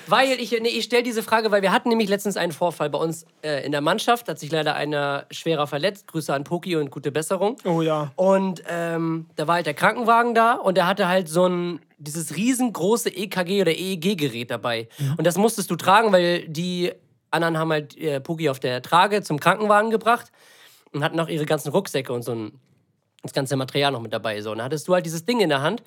Weil 0.08 0.40
ich, 0.40 0.52
nee, 0.52 0.70
ich 0.70 0.86
stelle 0.86 1.04
diese 1.04 1.24
Frage, 1.24 1.52
weil 1.52 1.62
wir 1.62 1.72
hatten 1.72 1.90
nämlich 1.90 2.10
letztens 2.10 2.38
einen 2.38 2.52
Vorfall 2.52 2.90
bei 2.90 2.98
uns 2.98 3.26
äh, 3.42 3.66
in 3.66 3.72
der 3.72 3.82
Mannschaft. 3.82 4.28
Hat 4.28 4.40
sich 4.40 4.52
leider 4.52 4.76
einer 4.76 5.26
schwerer 5.32 5.68
verletzt. 5.68 6.08
Grüße 6.08 6.34
an 6.34 6.44
Poki 6.44 6.76
und 6.76 6.92
gute 6.92 7.12
Besserung. 7.12 7.58
Oh 7.66 7.82
ja. 7.82 8.12
Und 8.16 8.64
ähm, 8.68 9.28
da 9.36 9.48
war 9.48 9.56
halt 9.56 9.66
der 9.66 9.74
Krankenwagen 9.74 10.34
da 10.34 10.54
und 10.54 10.76
der 10.76 10.88
hatte 10.88 11.08
halt 11.08 11.30
so 11.30 11.48
ein, 11.48 11.80
dieses 11.98 12.36
riesengroße 12.36 13.10
EKG 13.10 13.62
oder 13.62 13.72
EEG-Gerät 13.72 14.52
dabei. 14.52 14.88
Und 15.18 15.26
das 15.26 15.38
musstest 15.38 15.72
du 15.72 15.76
tragen, 15.76 16.12
weil 16.12 16.48
die 16.48 16.92
anderen 17.32 17.58
haben 17.58 17.72
halt 17.72 17.98
äh, 17.98 18.20
Poki 18.20 18.50
auf 18.50 18.60
der 18.60 18.82
Trage 18.82 19.24
zum 19.24 19.40
Krankenwagen 19.40 19.90
gebracht 19.90 20.32
und 20.92 21.04
hatten 21.04 21.20
auch 21.20 21.28
ihre 21.28 21.46
ganzen 21.46 21.70
Rucksäcke 21.70 22.14
und 22.14 22.24
so 22.24 22.34
ein, 22.34 22.60
das 23.24 23.34
ganze 23.34 23.56
Material 23.56 23.92
noch 23.92 24.02
mit 24.02 24.14
dabei. 24.14 24.42
So. 24.42 24.52
Und 24.52 24.60
dann 24.60 24.66
hattest 24.66 24.88
du 24.88 24.94
halt 24.94 25.06
dieses 25.06 25.26
Ding 25.26 25.40
in 25.40 25.50
der 25.50 25.62
Hand. 25.62 25.82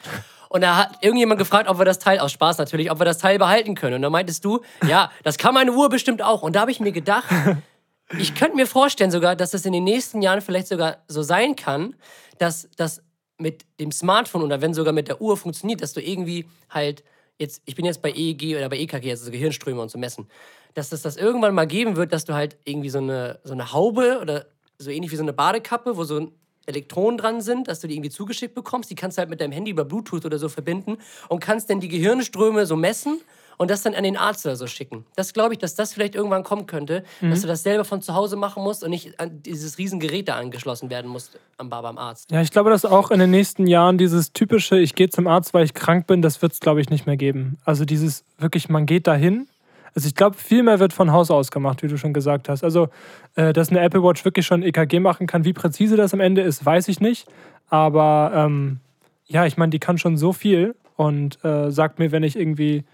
Und 0.49 0.63
da 0.63 0.77
hat 0.77 0.99
irgendjemand 1.03 1.39
gefragt, 1.39 1.69
ob 1.69 1.79
wir 1.79 1.85
das 1.85 1.99
Teil, 1.99 2.19
aus 2.19 2.33
Spaß 2.33 2.59
natürlich, 2.59 2.91
ob 2.91 2.99
wir 2.99 3.05
das 3.05 3.19
Teil 3.19 3.39
behalten 3.39 3.75
können. 3.75 3.97
Und 3.97 4.03
dann 4.03 4.13
meintest 4.13 4.45
du, 4.45 4.61
ja, 4.89 5.13
das 5.23 5.37
kann 5.37 5.55
meine 5.55 5.73
Uhr 5.73 5.89
bestimmt 5.91 6.23
auch. 6.23 6.43
Und 6.43 6.57
da 6.57 6.61
habe 6.61 6.71
ich 6.71 6.81
mir 6.81 6.93
gedacht, 6.93 7.27
ich 8.19 8.35
könnte 8.35 8.57
mir 8.57 8.67
vorstellen 8.67 9.11
sogar, 9.11 9.37
dass 9.37 9.51
das 9.51 9.67
in 9.67 9.73
den 9.73 9.85
nächsten 9.85 10.23
Jahren 10.23 10.41
vielleicht 10.41 10.69
sogar 10.69 10.99
so 11.09 11.23
sein 11.23 11.57
kann, 11.57 11.95
dass 12.39 12.69
das 12.77 13.03
mit 13.39 13.67
dem 13.81 13.93
Smartphone 13.93 14.43
oder 14.43 14.63
wenn 14.63 14.73
sogar 14.73 14.95
mit 14.95 15.09
der 15.09 15.21
Uhr 15.21 15.37
funktioniert, 15.37 15.83
dass 15.83 15.93
du 15.93 16.01
irgendwie 16.01 16.47
halt 16.71 17.05
jetzt, 17.39 17.63
ich 17.67 17.75
bin 17.75 17.85
jetzt 17.85 18.01
bei 18.01 18.11
EEG 18.11 18.57
oder 18.57 18.71
bei 18.71 18.79
EKG, 18.79 19.11
also 19.11 19.31
Gehirnströme 19.31 19.81
und 19.83 19.91
so 19.91 19.99
messen, 19.99 20.27
dass 20.73 20.89
das 20.89 21.03
das 21.03 21.17
irgendwann 21.17 21.55
mal 21.55 21.67
geben 21.67 21.97
wird, 21.97 22.15
dass 22.15 22.25
du 22.25 22.33
halt 22.33 22.57
irgendwie 22.65 22.89
so 22.89 22.99
eine, 22.99 23.41
so 23.45 23.53
eine 23.53 23.75
Haube 23.75 24.21
oder 24.23 24.47
so 24.79 24.91
ähnlich 24.91 25.13
wie 25.13 25.17
so 25.17 25.23
eine 25.23 25.35
Badekappe, 25.35 25.99
wo 25.99 26.05
so 26.05 26.33
Elektronen 26.67 27.19
dran 27.19 27.41
sind, 27.41 27.69
dass 27.69 27.81
du 27.81 27.89
die 27.89 27.95
irgendwie 27.95 28.11
zugeschickt 28.11 28.55
bekommst. 28.55 28.91
Die 28.91 28.95
kannst 28.95 29.17
du 29.17 29.21
halt 29.21 29.31
mit 29.31 29.41
deinem 29.41 29.53
Handy 29.53 29.71
über 29.71 29.85
Bluetooth 29.85 30.25
oder 30.25 30.39
so 30.39 30.49
verbinden 30.49 30.99
und 31.29 31.41
kannst 31.41 31.71
dann 31.71 31.81
die 31.81 31.89
Gehirnströme 31.89 32.67
so 32.67 32.77
messen 32.77 33.21
und 33.57 33.71
das 33.71 33.83
dann 33.83 33.95
an 33.95 34.05
den 34.05 34.17
Arzt 34.17 34.45
oder 34.47 34.57
so 34.57 34.67
schicken. 34.67 35.05
Das 35.17 35.33
glaube 35.33 35.55
ich, 35.55 35.59
dass 35.59 35.75
das 35.75 35.95
vielleicht 35.95 36.15
irgendwann 36.15 36.43
kommen 36.43 36.67
könnte, 36.67 37.05
dass 37.21 37.41
du 37.41 37.47
das 37.47 37.63
selber 37.63 37.85
von 37.85 38.03
zu 38.03 38.15
Hause 38.15 38.37
machen 38.37 38.63
musst 38.63 38.85
und 38.85 38.91
nicht 38.91 39.19
an 39.19 39.43
dieses 39.43 39.79
riesen 39.79 40.01
Gerät 40.01 40.29
da 40.29 40.37
angeschlossen 40.37 40.91
werden 40.91 41.11
musst 41.11 41.39
am 41.57 41.71
Bar 41.71 41.83
beim 41.83 41.99
Arzt. 41.99 42.31
Ja, 42.31 42.43
ich 42.43 42.51
glaube, 42.51 42.71
dass 42.71 42.85
auch 42.85 43.11
in 43.11 43.19
den 43.19 43.31
nächsten 43.31 43.67
Jahren 43.67 43.99
dieses 43.99 44.33
typische, 44.33 44.79
ich 44.79 44.95
gehe 44.95 45.09
zum 45.09 45.27
Arzt, 45.27 45.55
weil 45.55 45.65
ich 45.65 45.75
krank 45.75 46.07
bin, 46.07 46.23
das 46.23 46.43
wird 46.43 46.53
es, 46.53 46.61
glaube 46.61 46.81
ich, 46.81 46.91
nicht 46.91 47.07
mehr 47.07 47.17
geben. 47.17 47.59
Also 47.65 47.85
dieses 47.85 48.25
wirklich, 48.39 48.69
man 48.69 48.87
geht 48.87 49.07
dahin. 49.07 49.49
Also 49.97 50.07
ich 50.09 50.15
glaube, 50.15 50.37
viel 50.37 50.63
mehr 50.63 50.79
wird 50.79 50.93
von 50.93 51.11
Haus 51.11 51.31
aus 51.31 51.51
gemacht, 51.51 51.83
wie 51.83 51.89
du 51.89 51.97
schon 51.97 52.13
gesagt 52.13 52.49
hast. 52.51 52.63
Also, 52.63 52.89
äh, 53.35 53.53
dass 53.55 53.71
eine 53.71 53.81
Apple 53.81 54.03
Watch 54.03 54.25
wirklich 54.27 54.45
schon 54.47 54.63
EKG 54.63 55.01
machen 55.01 55.27
kann, 55.27 55.45
wie 55.47 55.55
präzise 55.55 55.97
das 55.97 56.13
am 56.13 56.21
Ende 56.21 56.43
ist, 56.43 56.65
weiß 56.67 56.89
ich 56.89 57.01
nicht. 57.01 57.27
Aber 57.71 58.31
ähm, 58.35 58.81
ja, 59.25 59.47
ich 59.47 59.57
meine, 59.57 59.71
die 59.71 59.79
kann 59.79 59.97
schon 59.97 60.17
so 60.19 60.33
viel 60.35 60.77
und 60.97 61.43
äh, 61.45 61.71
sagt 61.71 61.99
mir, 61.99 62.13
wenn 62.13 62.23
ich 62.23 62.37
irgendwie, 62.39 62.85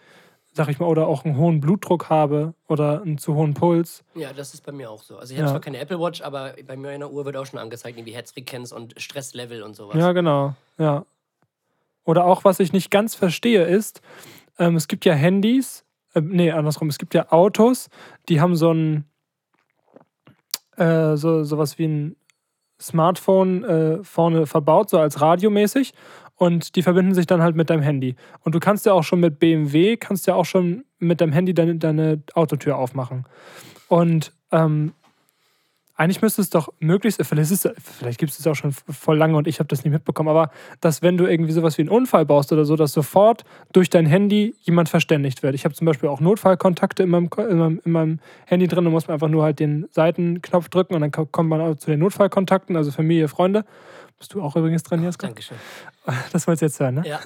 sag 0.53 0.69
ich 0.69 0.79
mal, 0.79 0.87
oder 0.87 1.09
auch 1.09 1.25
einen 1.25 1.37
hohen 1.37 1.61
Blutdruck 1.61 2.09
habe 2.09 2.55
oder 2.69 3.03
einen 3.03 3.19
zu 3.19 3.35
hohen 3.35 3.55
Puls. 3.55 4.05
Ja, 4.15 4.33
das 4.33 4.55
ist 4.55 4.65
bei 4.65 4.71
mir 4.73 4.89
auch 4.89 5.03
so. 5.03 5.19
Also 5.19 5.35
ich 5.35 5.41
habe 5.41 5.49
Ja. 5.49 5.53
zwar 5.55 5.61
keine 5.61 5.79
Apple 5.79 5.99
Watch, 5.99 6.23
aber 6.23 6.55
bei 6.67 6.77
mir 6.77 6.93
in 6.93 7.01
der 7.01 7.11
Uhr 7.13 7.25
wird 7.25 7.37
auch 7.37 7.47
schon 7.47 7.59
angezeigt, 7.59 7.99
irgendwie 7.99 8.15
Herzfrequenz 8.15 8.71
und 8.71 8.95
Stresslevel 8.97 9.63
und 9.65 9.75
sowas. 9.75 9.97
Ja, 9.97 10.13
genau. 10.13 10.55
Ja. 10.79 11.05
Oder 12.05 12.25
auch, 12.27 12.45
was 12.45 12.61
ich 12.61 12.73
nicht 12.73 12.91
ganz 12.93 13.17
verstehe, 13.17 13.65
ist, 13.65 14.03
ähm, 14.59 14.77
es 14.77 14.87
gibt 14.87 15.05
ja 15.05 15.15
Handys, 15.15 15.85
äh, 16.15 16.21
nee, 16.21 16.51
andersrum, 16.51 16.89
es 16.89 16.99
gibt 16.99 17.15
ja 17.15 17.31
Autos, 17.31 17.89
die 18.29 18.41
haben 18.41 18.57
so 18.57 18.73
ein, 18.73 19.05
äh, 20.77 21.17
so 21.17 21.45
sowas 21.45 21.79
wie 21.79 21.87
ein 21.87 22.17
Smartphone 22.81 23.65
äh, 23.65 24.05
vorne 24.05 24.47
verbaut, 24.47 24.91
so 24.91 24.99
als 24.99 25.21
radiomäßig. 25.21 25.95
Und 26.35 26.75
die 26.75 26.83
verbinden 26.83 27.15
sich 27.15 27.27
dann 27.27 27.43
halt 27.43 27.55
mit 27.55 27.71
deinem 27.71 27.83
Handy. 27.83 28.17
Und 28.41 28.55
du 28.55 28.59
kannst 28.59 28.85
ja 28.85 28.93
auch 28.95 29.05
schon 29.05 29.21
mit 29.21 29.39
BMW, 29.39 29.97
kannst 29.97 30.27
ja 30.27 30.35
auch 30.35 30.45
schon 30.45 30.85
mit 30.99 31.21
deinem 31.21 31.33
Handy 31.33 31.55
deine, 31.55 31.77
deine 31.77 32.23
Autotür 32.35 32.79
aufmachen. 32.79 33.27
Und 33.87 34.33
ähm, 34.51 34.93
eigentlich 36.03 36.21
müsste 36.23 36.43
es 36.43 36.51
doch 36.51 36.73
möglich 36.81 37.15
sein, 37.15 37.25
vielleicht, 37.25 37.51
ist 37.51 37.69
vielleicht 37.99 38.19
gibt 38.19 38.33
es 38.33 38.39
es 38.41 38.47
auch 38.47 38.55
schon 38.55 38.73
voll 38.73 39.17
lange 39.17 39.37
und 39.37 39.47
ich 39.47 39.59
habe 39.61 39.69
das 39.69 39.85
nicht 39.85 39.93
mitbekommen, 39.93 40.29
aber 40.29 40.51
dass 40.81 41.01
wenn 41.03 41.17
du 41.17 41.27
irgendwie 41.27 41.53
sowas 41.53 41.79
wie 41.79 41.83
einen 41.83 41.89
Unfall 41.91 42.27
baust 42.27 42.53
oder 42.53 42.65
so, 42.65 42.77
dass 42.77 42.93
sofort 42.93 43.45
durch 43.73 43.89
dein 43.91 44.07
Handy 44.07 44.55
jemand 44.63 44.89
verständigt 44.89 45.43
wird. 45.43 45.55
Ich 45.55 45.65
habe 45.65 45.75
zum 45.75 45.85
Beispiel 45.87 46.09
auch 46.09 46.21
Notfallkontakte 46.21 47.03
in 47.05 47.09
meinem, 47.11 47.29
in 47.49 47.57
meinem, 47.59 47.81
in 47.85 47.93
meinem 47.93 48.21
Handy 48.47 48.67
drin, 48.69 48.85
da 48.85 48.91
muss 48.91 49.07
man 49.07 49.15
einfach 49.15 49.29
nur 49.29 49.45
halt 49.45 49.61
den 49.61 49.87
Seitenknopf 49.93 50.69
drücken 50.69 50.95
und 50.95 51.01
dann 51.03 51.13
ko- 51.13 51.27
kommt 51.27 51.49
man 51.49 51.61
auch 51.61 51.75
zu 51.77 51.91
den 51.91 52.01
Notfallkontakten, 52.01 52.77
also 52.77 52.91
Familie, 52.91 53.29
Freunde. 53.29 53.65
Bist 54.19 54.35
du 54.35 54.43
auch 54.43 54.57
übrigens 54.57 54.83
dran, 54.83 55.03
Jeska? 55.03 55.27
Dankeschön. 55.29 55.57
Das 56.33 56.47
wolltest 56.47 56.63
du 56.63 56.67
jetzt 56.67 56.81
hören, 56.81 56.95
ne? 56.97 57.03
Ja. 57.07 57.21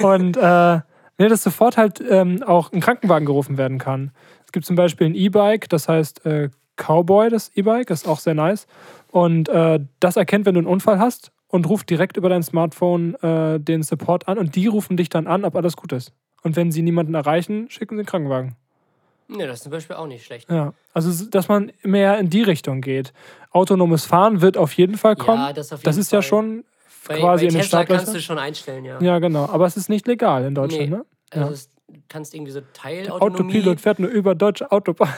Und 0.06 0.36
äh, 0.36 0.80
nee, 1.18 1.28
dass 1.28 1.42
sofort 1.42 1.76
halt 1.76 2.02
ähm, 2.08 2.42
auch 2.42 2.72
ein 2.72 2.80
Krankenwagen 2.80 3.26
gerufen 3.26 3.58
werden 3.58 3.78
kann. 3.78 4.12
Es 4.46 4.52
gibt 4.52 4.64
zum 4.66 4.76
Beispiel 4.76 5.08
ein 5.08 5.14
E-Bike, 5.14 5.68
das 5.68 5.88
heißt 5.88 6.24
äh, 6.26 6.48
Cowboy, 6.76 7.30
das 7.30 7.50
E-Bike, 7.54 7.90
ist 7.90 8.06
auch 8.08 8.18
sehr 8.18 8.34
nice. 8.34 8.66
Und 9.10 9.48
äh, 9.48 9.80
das 10.00 10.16
erkennt, 10.16 10.46
wenn 10.46 10.54
du 10.54 10.60
einen 10.60 10.66
Unfall 10.66 10.98
hast 10.98 11.30
und 11.48 11.68
ruft 11.68 11.88
direkt 11.90 12.16
über 12.16 12.28
dein 12.28 12.42
Smartphone 12.42 13.14
äh, 13.22 13.60
den 13.60 13.82
Support 13.82 14.26
an 14.28 14.38
und 14.38 14.56
die 14.56 14.66
rufen 14.66 14.96
dich 14.96 15.08
dann 15.08 15.26
an, 15.26 15.44
ob 15.44 15.54
alles 15.56 15.76
gut 15.76 15.92
ist. 15.92 16.12
Und 16.42 16.56
wenn 16.56 16.72
sie 16.72 16.82
niemanden 16.82 17.14
erreichen, 17.14 17.70
schicken 17.70 17.94
sie 17.96 18.00
einen 18.00 18.06
Krankenwagen. 18.06 18.56
Ne, 19.28 19.46
das 19.46 19.58
ist 19.58 19.62
zum 19.62 19.72
Beispiel 19.72 19.96
auch 19.96 20.06
nicht 20.06 20.24
schlecht. 20.26 20.50
Ja, 20.50 20.74
also 20.92 21.24
dass 21.26 21.48
man 21.48 21.72
mehr 21.82 22.18
in 22.18 22.28
die 22.28 22.42
Richtung 22.42 22.82
geht. 22.82 23.14
Autonomes 23.52 24.04
Fahren 24.04 24.42
wird 24.42 24.58
auf 24.58 24.72
jeden 24.74 24.98
Fall 24.98 25.16
kommen. 25.16 25.42
Ja, 25.42 25.52
das 25.54 25.72
auf 25.72 25.80
das 25.82 25.94
jeden 25.96 26.02
ist 26.02 26.12
ja 26.12 26.18
Fall. 26.20 26.28
schon 26.28 26.64
Bei, 27.08 27.18
quasi 27.20 27.44
bei 27.44 27.48
in 27.48 27.54
den 27.54 27.62
Tesla 27.62 27.84
kannst 27.84 28.14
du 28.14 28.20
schon 28.20 28.38
einstellen, 28.38 28.84
ja. 28.84 29.00
Ja, 29.00 29.18
genau. 29.20 29.46
Aber 29.46 29.64
es 29.64 29.78
ist 29.78 29.88
nicht 29.88 30.06
legal 30.06 30.44
in 30.44 30.54
Deutschland, 30.54 30.90
Nee. 30.90 30.96
ne? 30.96 31.04
Also 31.30 31.46
Ja. 31.46 31.52
es, 31.52 31.70
kannst 32.08 32.34
irgendwie 32.34 32.52
so 32.52 32.60
Teilautonomie. 32.72 33.58
Autopilot 33.58 33.80
fährt 33.80 33.98
nur 33.98 34.10
über 34.10 34.34
deutsche 34.34 34.70
Autobahn. 34.72 35.12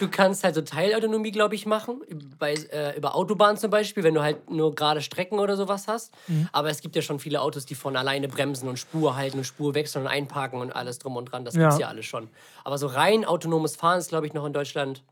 Du 0.00 0.08
kannst 0.08 0.44
halt 0.44 0.54
so 0.54 0.62
Teilautonomie, 0.62 1.30
glaube 1.30 1.54
ich, 1.54 1.66
machen. 1.66 2.00
Bei, 2.38 2.54
äh, 2.54 2.96
über 2.96 3.14
Autobahn 3.14 3.56
zum 3.56 3.70
Beispiel, 3.70 4.04
wenn 4.04 4.14
du 4.14 4.22
halt 4.22 4.50
nur 4.50 4.74
gerade 4.74 5.00
Strecken 5.00 5.38
oder 5.38 5.56
sowas 5.56 5.86
hast. 5.88 6.14
Mhm. 6.28 6.48
Aber 6.52 6.70
es 6.70 6.80
gibt 6.80 6.96
ja 6.96 7.02
schon 7.02 7.18
viele 7.18 7.40
Autos, 7.40 7.66
die 7.66 7.74
von 7.74 7.96
alleine 7.96 8.28
bremsen 8.28 8.68
und 8.68 8.78
Spur 8.78 9.16
halten 9.16 9.38
und 9.38 9.44
Spur 9.44 9.74
wechseln 9.74 10.02
und 10.02 10.08
einparken 10.08 10.60
und 10.60 10.72
alles 10.72 10.98
drum 10.98 11.16
und 11.16 11.26
dran. 11.26 11.44
Das 11.44 11.54
Ja. 11.54 11.68
gibt's 11.68 11.78
ja 11.78 11.88
alles 11.88 12.06
schon. 12.06 12.28
Aber 12.64 12.78
so 12.78 12.86
rein 12.86 13.24
autonomes 13.24 13.76
Fahren 13.76 13.98
ist, 13.98 14.08
glaube 14.08 14.26
ich, 14.26 14.34
noch 14.34 14.46
in 14.46 14.52
Deutschland 14.52 15.04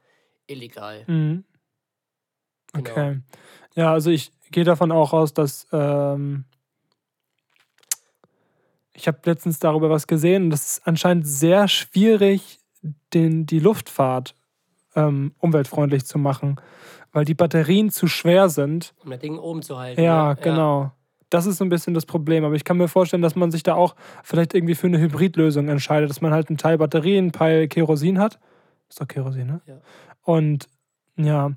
illegal. 0.46 1.04
Mhm. 1.06 1.44
Genau. 2.72 2.90
Okay. 2.90 3.20
Ja, 3.74 3.92
also 3.92 4.10
ich 4.10 4.32
gehe 4.50 4.64
davon 4.64 4.92
auch 4.92 5.12
aus, 5.12 5.34
dass 5.34 5.66
ähm, 5.72 6.44
ich 8.96 9.06
habe 9.06 9.18
letztens 9.24 9.58
darüber 9.58 9.90
was 9.90 10.06
gesehen 10.06 10.50
das 10.50 10.66
ist 10.66 10.86
anscheinend 10.86 11.26
sehr 11.26 11.68
schwierig, 11.68 12.58
den, 13.12 13.46
die 13.46 13.58
Luftfahrt 13.58 14.34
ähm, 14.94 15.32
umweltfreundlich 15.38 16.06
zu 16.06 16.18
machen, 16.18 16.56
weil 17.12 17.24
die 17.24 17.34
Batterien 17.34 17.90
zu 17.90 18.08
schwer 18.08 18.48
sind. 18.48 18.94
Um 19.04 19.10
das 19.10 19.20
Ding 19.20 19.38
oben 19.38 19.62
zu 19.62 19.78
halten. 19.78 20.00
Ja, 20.00 20.30
ne? 20.30 20.38
genau. 20.42 20.92
Das 21.28 21.46
ist 21.46 21.58
so 21.58 21.64
ein 21.64 21.68
bisschen 21.68 21.92
das 21.94 22.06
Problem. 22.06 22.44
Aber 22.44 22.54
ich 22.54 22.64
kann 22.64 22.76
mir 22.76 22.88
vorstellen, 22.88 23.22
dass 23.22 23.34
man 23.34 23.50
sich 23.50 23.62
da 23.62 23.74
auch 23.74 23.96
vielleicht 24.22 24.54
irgendwie 24.54 24.74
für 24.74 24.86
eine 24.86 24.98
Hybridlösung 24.98 25.68
entscheidet, 25.68 26.08
dass 26.08 26.20
man 26.20 26.32
halt 26.32 26.48
einen 26.48 26.56
Teil 26.56 26.78
Batterien, 26.78 27.26
ein 27.26 27.32
Teil 27.32 27.68
Kerosin 27.68 28.18
hat. 28.18 28.38
Ist 28.88 29.00
doch 29.00 29.08
Kerosin, 29.08 29.46
ne? 29.46 29.60
Ja. 29.66 29.80
Und 30.22 30.68
ja, 31.16 31.52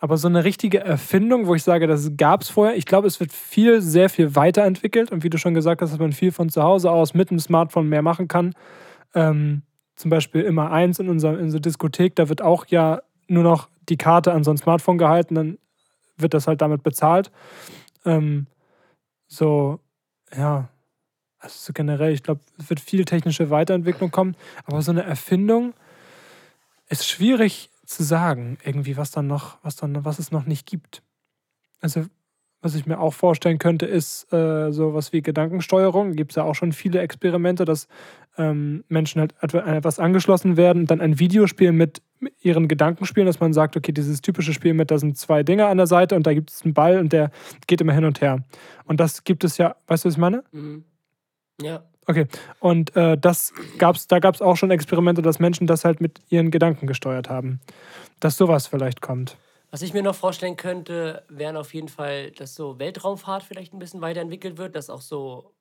aber 0.00 0.16
so 0.16 0.28
eine 0.28 0.44
richtige 0.44 0.80
Erfindung, 0.80 1.46
wo 1.46 1.54
ich 1.54 1.62
sage, 1.62 1.86
das 1.86 2.16
gab 2.16 2.42
es 2.42 2.50
vorher. 2.50 2.76
Ich 2.76 2.84
glaube, 2.84 3.08
es 3.08 3.18
wird 3.18 3.32
viel, 3.32 3.80
sehr 3.80 4.08
viel 4.08 4.36
weiterentwickelt. 4.36 5.10
Und 5.10 5.24
wie 5.24 5.30
du 5.30 5.38
schon 5.38 5.54
gesagt 5.54 5.82
hast, 5.82 5.92
dass 5.92 5.98
man 5.98 6.12
viel 6.12 6.30
von 6.30 6.50
zu 6.50 6.62
Hause 6.62 6.90
aus 6.90 7.14
mit 7.14 7.30
dem 7.30 7.40
Smartphone 7.40 7.88
mehr 7.88 8.02
machen 8.02 8.28
kann. 8.28 8.54
Ähm, 9.14 9.62
zum 9.96 10.10
Beispiel 10.10 10.42
immer 10.42 10.70
eins 10.70 11.00
in 11.00 11.08
unserer, 11.08 11.34
in 11.34 11.46
unserer 11.46 11.60
Diskothek, 11.60 12.14
da 12.14 12.28
wird 12.28 12.42
auch 12.42 12.66
ja 12.66 13.02
nur 13.26 13.42
noch 13.42 13.68
die 13.88 13.96
Karte 13.96 14.32
an 14.32 14.44
so 14.44 14.50
ein 14.52 14.56
Smartphone 14.56 14.98
gehalten, 14.98 15.34
dann 15.34 15.58
wird 16.16 16.34
das 16.34 16.46
halt 16.46 16.60
damit 16.60 16.82
bezahlt. 16.82 17.32
Ähm, 18.04 18.46
so, 19.26 19.80
ja, 20.36 20.68
also 21.40 21.54
so 21.58 21.72
generell, 21.72 22.12
ich 22.12 22.22
glaube, 22.22 22.40
es 22.58 22.68
wird 22.70 22.80
viel 22.80 23.04
technische 23.04 23.50
Weiterentwicklung 23.50 24.10
kommen, 24.10 24.36
aber 24.64 24.82
so 24.82 24.92
eine 24.92 25.02
Erfindung 25.02 25.74
ist 26.88 27.08
schwierig 27.08 27.70
zu 27.88 28.02
sagen, 28.04 28.58
irgendwie, 28.64 28.96
was 28.96 29.10
dann 29.10 29.26
noch, 29.26 29.58
was 29.62 29.76
dann, 29.76 30.04
was 30.04 30.18
es 30.18 30.30
noch 30.30 30.46
nicht 30.46 30.66
gibt. 30.66 31.02
Also, 31.80 32.04
Was 32.60 32.74
ich 32.74 32.86
mir 32.86 32.98
auch 32.98 33.14
vorstellen 33.14 33.58
könnte, 33.58 33.86
ist 33.86 34.32
äh, 34.32 34.72
sowas 34.72 35.12
wie 35.12 35.22
Gedankensteuerung. 35.22 36.14
Gibt 36.14 36.32
es 36.32 36.36
ja 36.36 36.42
auch 36.44 36.56
schon 36.56 36.72
viele 36.72 37.00
Experimente, 37.00 37.64
dass 37.64 37.86
ähm, 38.36 38.84
Menschen 38.88 39.20
halt 39.20 39.54
an 39.54 39.74
etwas 39.76 40.00
angeschlossen 40.00 40.56
werden 40.56 40.86
dann 40.86 41.00
ein 41.00 41.20
Videospiel 41.20 41.70
mit 41.72 42.02
ihren 42.40 42.66
Gedanken 42.66 43.06
spielen, 43.06 43.26
dass 43.26 43.38
man 43.40 43.52
sagt, 43.52 43.76
okay, 43.76 43.92
dieses 43.92 44.22
typische 44.22 44.52
Spiel 44.52 44.74
mit, 44.74 44.90
da 44.90 44.98
sind 44.98 45.16
zwei 45.16 45.44
Dinger 45.44 45.68
an 45.68 45.76
der 45.76 45.86
Seite 45.86 46.16
und 46.16 46.26
da 46.26 46.34
gibt 46.34 46.50
es 46.50 46.62
einen 46.64 46.74
Ball 46.74 46.98
und 46.98 47.12
der 47.12 47.30
geht 47.68 47.80
immer 47.80 47.92
hin 47.92 48.04
und 48.04 48.20
her. 48.20 48.44
Und 48.86 48.98
das 48.98 49.22
gibt 49.22 49.44
es 49.44 49.56
ja, 49.58 49.76
weißt 49.86 50.04
du, 50.04 50.08
was 50.08 50.14
ich 50.14 50.18
meine? 50.20 50.42
Mhm. 50.52 50.84
Ja. 51.62 51.84
Okay. 52.08 52.26
Und 52.58 52.96
äh, 52.96 53.18
das 53.18 53.52
gab's, 53.76 54.06
da 54.06 54.18
gab 54.18 54.34
es 54.34 54.42
auch 54.42 54.56
schon 54.56 54.70
Experimente, 54.70 55.20
dass 55.20 55.38
Menschen 55.38 55.66
das 55.66 55.84
halt 55.84 56.00
mit 56.00 56.20
ihren 56.30 56.50
Gedanken 56.50 56.86
gesteuert 56.86 57.28
haben. 57.28 57.60
Dass 58.18 58.36
sowas 58.36 58.66
vielleicht 58.66 59.02
kommt. 59.02 59.36
Was 59.70 59.82
ich 59.82 59.92
mir 59.92 60.02
noch 60.02 60.14
vorstellen 60.14 60.56
könnte, 60.56 61.22
wären 61.28 61.56
auf 61.56 61.74
jeden 61.74 61.88
Fall, 61.88 62.30
dass 62.30 62.54
so 62.54 62.78
Weltraumfahrt 62.78 63.42
vielleicht 63.42 63.74
ein 63.74 63.78
bisschen 63.78 64.00
weiterentwickelt 64.00 64.56
wird, 64.56 64.74
dass 64.74 64.88
auch 64.88 65.02
so 65.02 65.52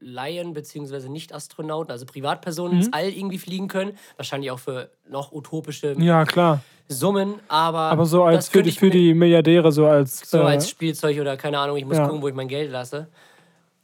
Laien 0.00 0.54
bzw. 0.54 1.08
Nicht-Astronauten, 1.08 1.92
also 1.92 2.04
Privatpersonen 2.04 2.78
ins 2.78 2.92
All 2.92 3.08
irgendwie 3.08 3.38
fliegen 3.38 3.68
können. 3.68 3.96
Wahrscheinlich 4.16 4.50
auch 4.50 4.58
für 4.58 4.90
noch 5.08 5.30
utopische 5.30 5.94
Ja, 5.98 6.24
klar. 6.24 6.60
Summen, 6.88 7.36
aber, 7.46 7.78
Aber 7.78 8.06
so 8.06 8.24
als 8.24 8.48
für 8.48 8.62
die, 8.62 8.72
für 8.72 8.90
die 8.90 9.14
Milliardäre, 9.14 9.70
so 9.70 9.86
als, 9.86 10.28
so 10.28 10.38
äh, 10.38 10.42
als 10.42 10.68
Spielzeug 10.68 11.20
oder 11.20 11.36
keine 11.36 11.58
Ahnung, 11.58 11.76
ich 11.76 11.84
muss 11.84 11.96
ja. 11.96 12.06
gucken, 12.06 12.20
wo 12.20 12.28
ich 12.28 12.34
mein 12.34 12.48
Geld 12.48 12.70
lasse. 12.72 13.08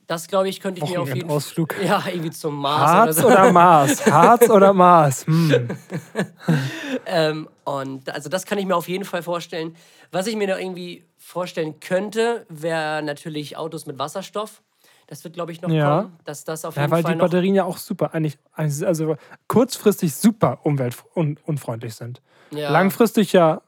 Das 0.08 0.26
glaube 0.26 0.48
ich, 0.48 0.58
könnte 0.60 0.82
ich 0.82 0.90
mir 0.90 1.00
auf 1.00 1.06
jeden 1.08 1.20
Fall. 1.20 1.28
Wochenendausflug. 1.28 1.76
Ja, 1.84 2.02
irgendwie 2.08 2.30
zum 2.30 2.56
Mars 2.56 2.90
Harz 2.90 3.18
oder 3.18 3.22
so. 3.22 3.26
oder 3.28 3.52
Mars? 3.52 4.06
Harz 4.10 4.50
oder 4.50 4.72
Mars? 4.72 5.26
Hm. 5.26 5.68
Ähm, 7.06 7.48
und 7.64 8.08
also 8.10 8.28
das 8.28 8.44
kann 8.44 8.58
ich 8.58 8.66
mir 8.66 8.76
auf 8.76 8.88
jeden 8.88 9.04
Fall 9.04 9.22
vorstellen. 9.22 9.76
Was 10.12 10.26
ich 10.26 10.36
mir 10.36 10.48
noch 10.48 10.58
irgendwie 10.58 11.04
vorstellen 11.16 11.80
könnte, 11.80 12.44
wäre 12.48 13.02
natürlich 13.02 13.56
Autos 13.56 13.86
mit 13.86 13.98
Wasserstoff. 13.98 14.62
Das 15.06 15.24
wird, 15.24 15.34
glaube 15.34 15.52
ich, 15.52 15.62
noch 15.62 15.70
Ja. 15.70 16.00
kommen. 16.02 16.18
Dass 16.24 16.44
das 16.44 16.64
auf 16.66 16.76
Ja, 16.76 16.82
jeden 16.82 16.92
weil 16.92 17.02
Fall 17.02 17.14
die. 17.14 17.18
Batterien 17.20 17.54
ja 17.54 17.64
auch 17.64 17.78
super, 17.78 18.12
eigentlich, 18.14 18.36
also 18.54 19.16
kurzfristig 19.46 20.14
super 20.14 20.60
umweltunfreundlich 20.64 21.94
sind. 21.94 22.20
Ja, 22.50 22.70
Langfristig 22.70 23.32
ja 23.32 23.62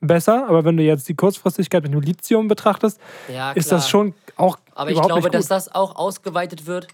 besser, 0.00 0.46
aber 0.48 0.64
wenn 0.64 0.76
du 0.76 0.82
jetzt 0.82 1.08
die 1.08 1.14
Kurzfristigkeit 1.14 1.82
mit 1.82 1.92
dem 1.92 2.00
Lithium 2.00 2.48
betrachtest, 2.48 3.00
ja, 3.32 3.52
ist 3.52 3.72
das 3.72 3.88
schon 3.88 4.14
auch 4.36 4.58
Aber 4.74 4.90
ich 4.90 5.00
glaube, 5.00 5.14
nicht 5.14 5.34
dass 5.34 5.48
das 5.48 5.74
auch 5.74 5.96
ausgeweitet 5.96 6.66
wird. 6.66 6.88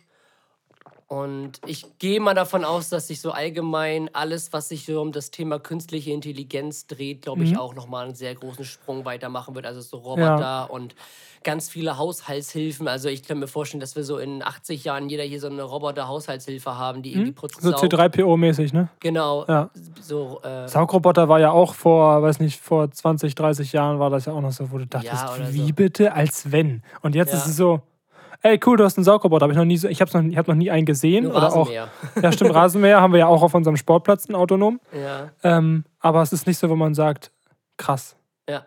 Und 1.13 1.61
ich 1.67 1.99
gehe 1.99 2.21
mal 2.21 2.33
davon 2.33 2.65
aus, 2.65 2.89
dass 2.89 3.09
sich 3.09 3.21
so 3.21 3.33
allgemein 3.33 4.09
alles, 4.15 4.55
was 4.55 4.71
sich 4.71 4.87
so 4.87 4.99
um 5.03 5.13
das 5.13 5.31
Thema 5.31 5.59
künstliche 5.59 6.11
Intelligenz 6.11 6.87
dreht, 6.87 7.21
glaube 7.21 7.41
Mhm. 7.41 7.47
ich, 7.49 7.59
auch 7.59 7.75
nochmal 7.75 8.07
einen 8.07 8.15
sehr 8.15 8.35
großen 8.35 8.65
Sprung 8.65 9.05
weitermachen 9.05 9.55
wird. 9.55 9.67
Also 9.67 9.83
so 9.83 9.99
Roboter 9.99 10.71
und 10.71 10.95
ganz 11.45 11.69
viele 11.69 11.99
Haushaltshilfen. 11.99 12.89
Also 12.89 13.11
ich 13.11 13.25
kann 13.25 13.39
mir 13.41 13.47
vorstellen, 13.47 13.81
dass 13.83 13.95
wir 13.95 14.05
so 14.05 14.17
in 14.17 14.43
80 14.43 14.85
Jahren 14.85 15.11
jeder 15.11 15.25
hier 15.25 15.39
so 15.39 15.49
eine 15.49 15.63
Roboter-Haushaltshilfe 15.65 16.79
haben, 16.79 17.03
die 17.03 17.13
irgendwie 17.13 17.33
putzen. 17.33 17.59
Mhm. 17.63 17.73
so 17.73 17.77
C3PO-mäßig, 17.77 18.73
ne? 18.73 18.89
Genau. 19.01 19.45
Ja. 19.47 19.69
So, 20.01 20.41
äh, 20.43 20.67
Saugroboter 20.67 21.29
war 21.29 21.41
ja 21.41 21.51
auch 21.51 21.75
vor, 21.75 22.23
weiß 22.23 22.41
nicht, 22.41 22.59
vor 22.59 22.91
20, 22.91 23.35
30 23.35 23.73
Jahren 23.73 23.99
war 23.99 24.09
das 24.09 24.25
ja 24.25 24.33
auch 24.33 24.41
noch 24.41 24.53
so, 24.53 24.71
wo 24.73 24.79
du 24.79 24.87
dachtest, 24.87 25.13
Ja, 25.13 25.53
wie 25.53 25.69
so. 25.69 25.75
bitte, 25.75 26.15
als 26.15 26.51
wenn. 26.53 26.83
Und 27.03 27.15
jetzt 27.15 27.33
Ja. 27.33 27.39
ist 27.39 27.47
es 27.49 27.57
so, 27.57 27.83
ey 28.43 28.61
cool, 28.67 28.77
du 28.77 28.85
hast 28.85 28.97
einen 28.99 29.05
Saugroboter, 29.05 29.45
aber 29.45 29.53
ich 29.53 29.59
noch 29.59 29.65
nie 29.65 29.75
ich 29.75 30.01
habe 30.01 30.11
noch, 30.23 30.31
ich 30.31 30.37
hab 30.37 30.49
noch 30.49 30.55
nie 30.55 30.71
einen 30.71 30.87
gesehen. 30.87 31.25
nur 31.25 31.35
oder 31.37 31.53
auch, 31.55 31.69
Rasenmäher. 31.69 31.91
ja 32.23 32.33
stimmt, 32.33 32.55
Rasenmäher 32.55 33.01
haben 33.01 33.13
wir 33.13 33.21
ja 33.21 33.27
auch 33.27 33.43
auf 33.43 33.55
unserem 33.55 33.77
Sportplatz, 33.77 34.27
einen 34.29 34.37
autonom. 34.37 34.81
ja. 34.93 35.31
Ähm, 35.43 35.85
aber 36.01 36.23
es 36.23 36.33
ist 36.33 36.47
nicht 36.47 36.59
so, 36.59 36.69
wo 36.69 36.77
man 36.77 36.95
sagt, 36.95 37.31
krass. 37.77 38.17
Ja. 38.49 38.67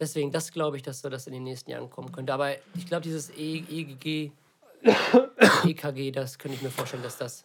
Deswegen, 0.00 0.32
das 0.32 0.50
glaube 0.52 0.76
ich, 0.76 0.82
dass 0.82 1.00
so 1.00 1.08
das 1.10 1.26
in 1.26 1.32
den 1.34 1.44
nächsten 1.44 1.70
Jahren 1.70 1.88
kommen 1.90 2.10
könnte. 2.10 2.32
Aber 2.34 2.50
ich 2.74 2.86
glaube, 2.86 3.02
dieses 3.02 3.30
e 3.36 3.62
EGG, 3.70 4.32
EKG, 5.64 6.10
das 6.12 6.38
könnte 6.38 6.56
ich 6.56 6.62
mir 6.62 6.70
vorstellen, 6.70 7.02
dass 7.02 7.18
das 7.18 7.44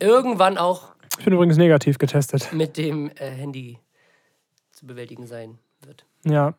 irgendwann 0.00 0.58
auch 0.58 0.88
Ich 1.18 1.24
bin 1.24 1.34
übrigens 1.34 1.56
negativ 1.56 1.98
getestet. 1.98 2.52
mit 2.52 2.76
dem 2.76 3.10
äh, 3.16 3.30
Handy 3.30 3.78
zu 4.72 4.86
bewältigen 4.86 5.26
sein 5.26 5.58
wird. 5.84 6.04
Ja, 6.24 6.54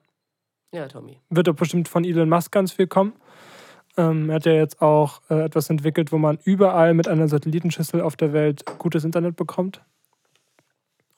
Ja, 0.71 0.87
Tommy. 0.87 1.19
wird 1.29 1.47
doch 1.47 1.55
bestimmt 1.55 1.87
von 1.87 2.03
Elon 2.05 2.29
Musk 2.29 2.51
ganz 2.51 2.71
viel 2.71 2.87
kommen. 2.87 3.13
Ähm, 3.97 4.29
er 4.29 4.35
hat 4.35 4.45
ja 4.45 4.53
jetzt 4.53 4.81
auch 4.81 5.21
äh, 5.29 5.43
etwas 5.43 5.69
entwickelt, 5.69 6.11
wo 6.11 6.17
man 6.17 6.37
überall 6.43 6.93
mit 6.93 7.07
einer 7.07 7.27
Satellitenschüssel 7.27 8.01
auf 8.01 8.15
der 8.15 8.31
Welt 8.31 8.63
gutes 8.77 9.03
Internet 9.03 9.35
bekommt. 9.35 9.81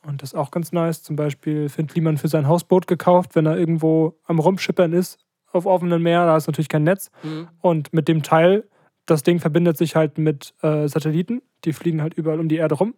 Und 0.05 0.21
das 0.21 0.31
ist 0.31 0.39
auch 0.39 0.51
ganz 0.51 0.71
nice. 0.71 1.03
Zum 1.03 1.15
Beispiel 1.15 1.69
Finn 1.69 1.87
Kliman 1.87 2.17
für 2.17 2.29
sein 2.29 2.47
Hausboot 2.47 2.87
gekauft, 2.87 3.35
wenn 3.35 3.45
er 3.45 3.57
irgendwo 3.57 4.15
am 4.25 4.39
Rumschippern 4.39 4.93
ist 4.93 5.19
auf 5.51 5.65
offenem 5.65 6.01
Meer. 6.01 6.25
Da 6.25 6.37
ist 6.37 6.47
natürlich 6.47 6.69
kein 6.69 6.83
Netz. 6.83 7.11
Mhm. 7.23 7.47
Und 7.61 7.93
mit 7.93 8.07
dem 8.07 8.23
Teil, 8.23 8.65
das 9.05 9.23
Ding 9.23 9.39
verbindet 9.39 9.77
sich 9.77 9.95
halt 9.95 10.17
mit 10.17 10.53
äh, 10.61 10.87
Satelliten. 10.87 11.41
Die 11.65 11.73
fliegen 11.73 12.01
halt 12.01 12.13
überall 12.13 12.39
um 12.39 12.47
die 12.47 12.57
Erde 12.57 12.75
rum. 12.75 12.93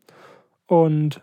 Und 0.68 1.22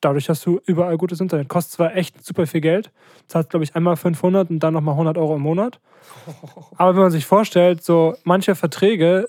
dadurch 0.00 0.28
hast 0.28 0.44
du 0.46 0.60
überall 0.66 0.96
gutes 0.96 1.20
Internet. 1.20 1.48
Kostet 1.48 1.72
zwar 1.72 1.96
echt 1.96 2.24
super 2.24 2.46
viel 2.46 2.60
Geld. 2.60 2.90
Zahlt, 3.28 3.50
glaube 3.50 3.64
ich, 3.64 3.74
einmal 3.74 3.96
500 3.96 4.50
und 4.50 4.60
dann 4.60 4.74
nochmal 4.74 4.94
100 4.94 5.18
Euro 5.18 5.36
im 5.36 5.42
Monat. 5.42 5.80
Aber 6.76 6.94
wenn 6.94 7.02
man 7.02 7.10
sich 7.10 7.26
vorstellt, 7.26 7.82
so 7.82 8.14
manche 8.24 8.54
Verträge 8.54 9.28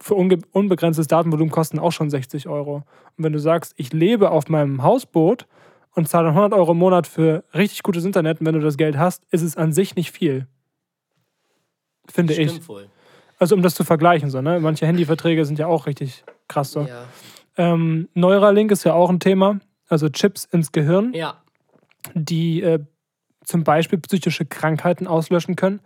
für 0.00 0.14
unbegrenztes 0.14 1.08
Datenvolumen 1.08 1.50
kosten 1.50 1.78
auch 1.78 1.90
schon 1.90 2.10
60 2.10 2.48
Euro. 2.48 2.84
Und 3.16 3.24
wenn 3.24 3.32
du 3.32 3.40
sagst, 3.40 3.74
ich 3.76 3.92
lebe 3.92 4.30
auf 4.30 4.48
meinem 4.48 4.82
Hausboot 4.82 5.46
und 5.94 6.08
zahle 6.08 6.26
dann 6.26 6.36
100 6.36 6.58
Euro 6.58 6.72
im 6.72 6.78
Monat 6.78 7.06
für 7.06 7.42
richtig 7.54 7.82
gutes 7.82 8.04
Internet, 8.04 8.40
und 8.40 8.46
wenn 8.46 8.54
du 8.54 8.60
das 8.60 8.76
Geld 8.76 8.96
hast, 8.96 9.24
ist 9.30 9.42
es 9.42 9.56
an 9.56 9.72
sich 9.72 9.96
nicht 9.96 10.12
viel. 10.12 10.46
Finde 12.06 12.34
ich. 12.34 12.68
Wohl. 12.68 12.88
Also 13.38 13.54
um 13.54 13.62
das 13.62 13.74
zu 13.74 13.84
vergleichen, 13.84 14.30
so, 14.30 14.40
ne? 14.40 14.60
Manche 14.60 14.86
Handyverträge 14.86 15.44
sind 15.44 15.58
ja 15.58 15.66
auch 15.66 15.86
richtig 15.86 16.24
krass 16.48 16.72
so. 16.72 16.82
Ja. 16.82 17.04
Ähm, 17.56 18.08
Neuralink 18.14 18.70
ist 18.70 18.84
ja 18.84 18.94
auch 18.94 19.10
ein 19.10 19.20
Thema. 19.20 19.60
Also 19.88 20.08
Chips 20.08 20.44
ins 20.44 20.72
Gehirn, 20.72 21.12
ja. 21.14 21.42
die 22.14 22.62
äh, 22.62 22.78
zum 23.44 23.64
Beispiel 23.64 23.98
psychische 23.98 24.44
Krankheiten 24.44 25.06
auslöschen 25.06 25.56
können. 25.56 25.80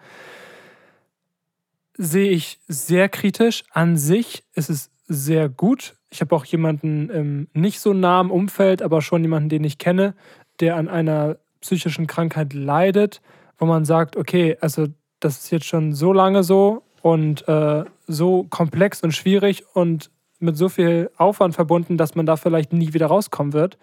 Sehe 1.97 2.31
ich 2.31 2.59
sehr 2.67 3.09
kritisch. 3.09 3.65
An 3.71 3.97
sich 3.97 4.45
ist 4.55 4.71
es 4.71 4.91
sehr 5.07 5.49
gut. 5.49 5.95
Ich 6.11 6.21
habe 6.21 6.35
auch 6.35 6.45
jemanden 6.45 7.09
im 7.11 7.49
nicht 7.53 7.81
so 7.81 7.93
nahen 7.93 8.31
Umfeld, 8.31 8.83
aber 8.83 9.03
schon 9.03 9.23
jemanden, 9.23 9.49
den 9.49 9.65
ich 9.65 9.79
kenne, 9.79 10.15
der 10.61 10.77
an 10.77 10.89
einer 10.89 11.39
psychischen 11.61 12.07
Krankheit 12.07 12.53
leidet, 12.53 13.23
wo 13.59 13.67
man 13.67 13.85
sagt, 13.85 14.17
okay, 14.17 14.57
also 14.61 14.89
das 15.21 15.39
ist 15.39 15.51
jetzt 15.51 15.67
schon 15.67 15.93
so 15.93 16.13
lange 16.13 16.43
so 16.43 16.83
und 17.01 17.47
äh, 17.49 17.85
so 18.07 18.45
komplex 18.45 19.03
und 19.03 19.13
schwierig 19.13 19.65
und 19.75 20.11
mit 20.43 20.57
so 20.57 20.69
viel 20.69 21.11
Aufwand 21.17 21.55
verbunden, 21.55 21.97
dass 21.97 22.15
man 22.15 22.27
da 22.27 22.37
vielleicht 22.37 22.73
nie 22.73 22.93
wieder 22.93 23.07
rauskommen 23.07 23.53
wird. 23.53 23.79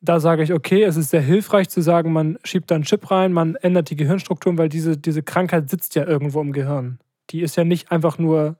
Da 0.00 0.18
sage 0.18 0.42
ich, 0.42 0.52
okay, 0.52 0.82
es 0.82 0.96
ist 0.96 1.10
sehr 1.10 1.20
hilfreich 1.20 1.68
zu 1.68 1.80
sagen, 1.80 2.12
man 2.12 2.38
schiebt 2.42 2.70
da 2.70 2.74
einen 2.74 2.84
Chip 2.84 3.10
rein, 3.10 3.32
man 3.32 3.54
ändert 3.56 3.90
die 3.90 3.96
Gehirnstrukturen, 3.96 4.58
weil 4.58 4.68
diese, 4.68 4.96
diese 4.98 5.22
Krankheit 5.22 5.70
sitzt 5.70 5.94
ja 5.94 6.04
irgendwo 6.04 6.40
im 6.40 6.52
Gehirn. 6.52 6.98
Die 7.30 7.40
ist 7.40 7.56
ja 7.56 7.64
nicht 7.64 7.92
einfach 7.92 8.18
nur, 8.18 8.56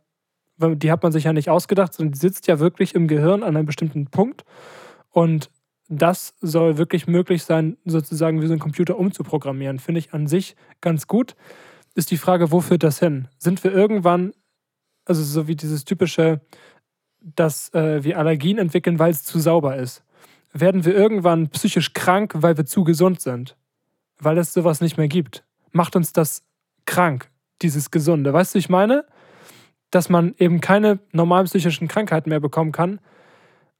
die 0.58 0.92
hat 0.92 1.02
man 1.02 1.10
sich 1.10 1.24
ja 1.24 1.32
nicht 1.32 1.50
ausgedacht, 1.50 1.94
sondern 1.94 2.12
die 2.12 2.18
sitzt 2.18 2.46
ja 2.46 2.60
wirklich 2.60 2.94
im 2.94 3.08
Gehirn 3.08 3.42
an 3.42 3.56
einem 3.56 3.66
bestimmten 3.66 4.06
Punkt. 4.06 4.44
Und 5.10 5.50
das 5.88 6.34
soll 6.40 6.78
wirklich 6.78 7.06
möglich 7.06 7.44
sein, 7.44 7.76
sozusagen 7.84 8.40
wie 8.40 8.46
so 8.46 8.54
ein 8.54 8.58
Computer 8.58 8.98
umzuprogrammieren. 8.98 9.78
Finde 9.78 9.98
ich 9.98 10.14
an 10.14 10.26
sich 10.26 10.56
ganz 10.80 11.06
gut. 11.06 11.34
Ist 11.94 12.10
die 12.10 12.16
Frage, 12.16 12.50
wo 12.50 12.60
führt 12.60 12.82
das 12.82 12.98
hin? 12.98 13.28
Sind 13.38 13.62
wir 13.62 13.72
irgendwann, 13.72 14.32
also 15.04 15.22
so 15.22 15.48
wie 15.48 15.56
dieses 15.56 15.84
typische, 15.84 16.40
dass 17.22 17.72
äh, 17.74 18.04
wir 18.04 18.18
Allergien 18.18 18.58
entwickeln, 18.58 18.98
weil 18.98 19.10
es 19.10 19.24
zu 19.24 19.38
sauber 19.38 19.76
ist? 19.76 20.02
Werden 20.52 20.84
wir 20.84 20.94
irgendwann 20.94 21.48
psychisch 21.48 21.92
krank, 21.92 22.34
weil 22.36 22.56
wir 22.56 22.66
zu 22.66 22.84
gesund 22.84 23.20
sind? 23.20 23.56
Weil 24.18 24.38
es 24.38 24.52
sowas 24.52 24.80
nicht 24.80 24.98
mehr 24.98 25.08
gibt? 25.08 25.44
Macht 25.70 25.96
uns 25.96 26.12
das 26.12 26.42
krank, 26.84 27.30
dieses 27.62 27.90
Gesunde? 27.90 28.32
Weißt 28.32 28.54
du, 28.54 28.58
ich 28.58 28.68
meine? 28.68 29.04
Dass 29.90 30.08
man 30.08 30.34
eben 30.38 30.60
keine 30.60 30.98
normalen 31.12 31.46
psychischen 31.46 31.88
Krankheiten 31.88 32.30
mehr 32.30 32.40
bekommen 32.40 32.72
kann, 32.72 33.00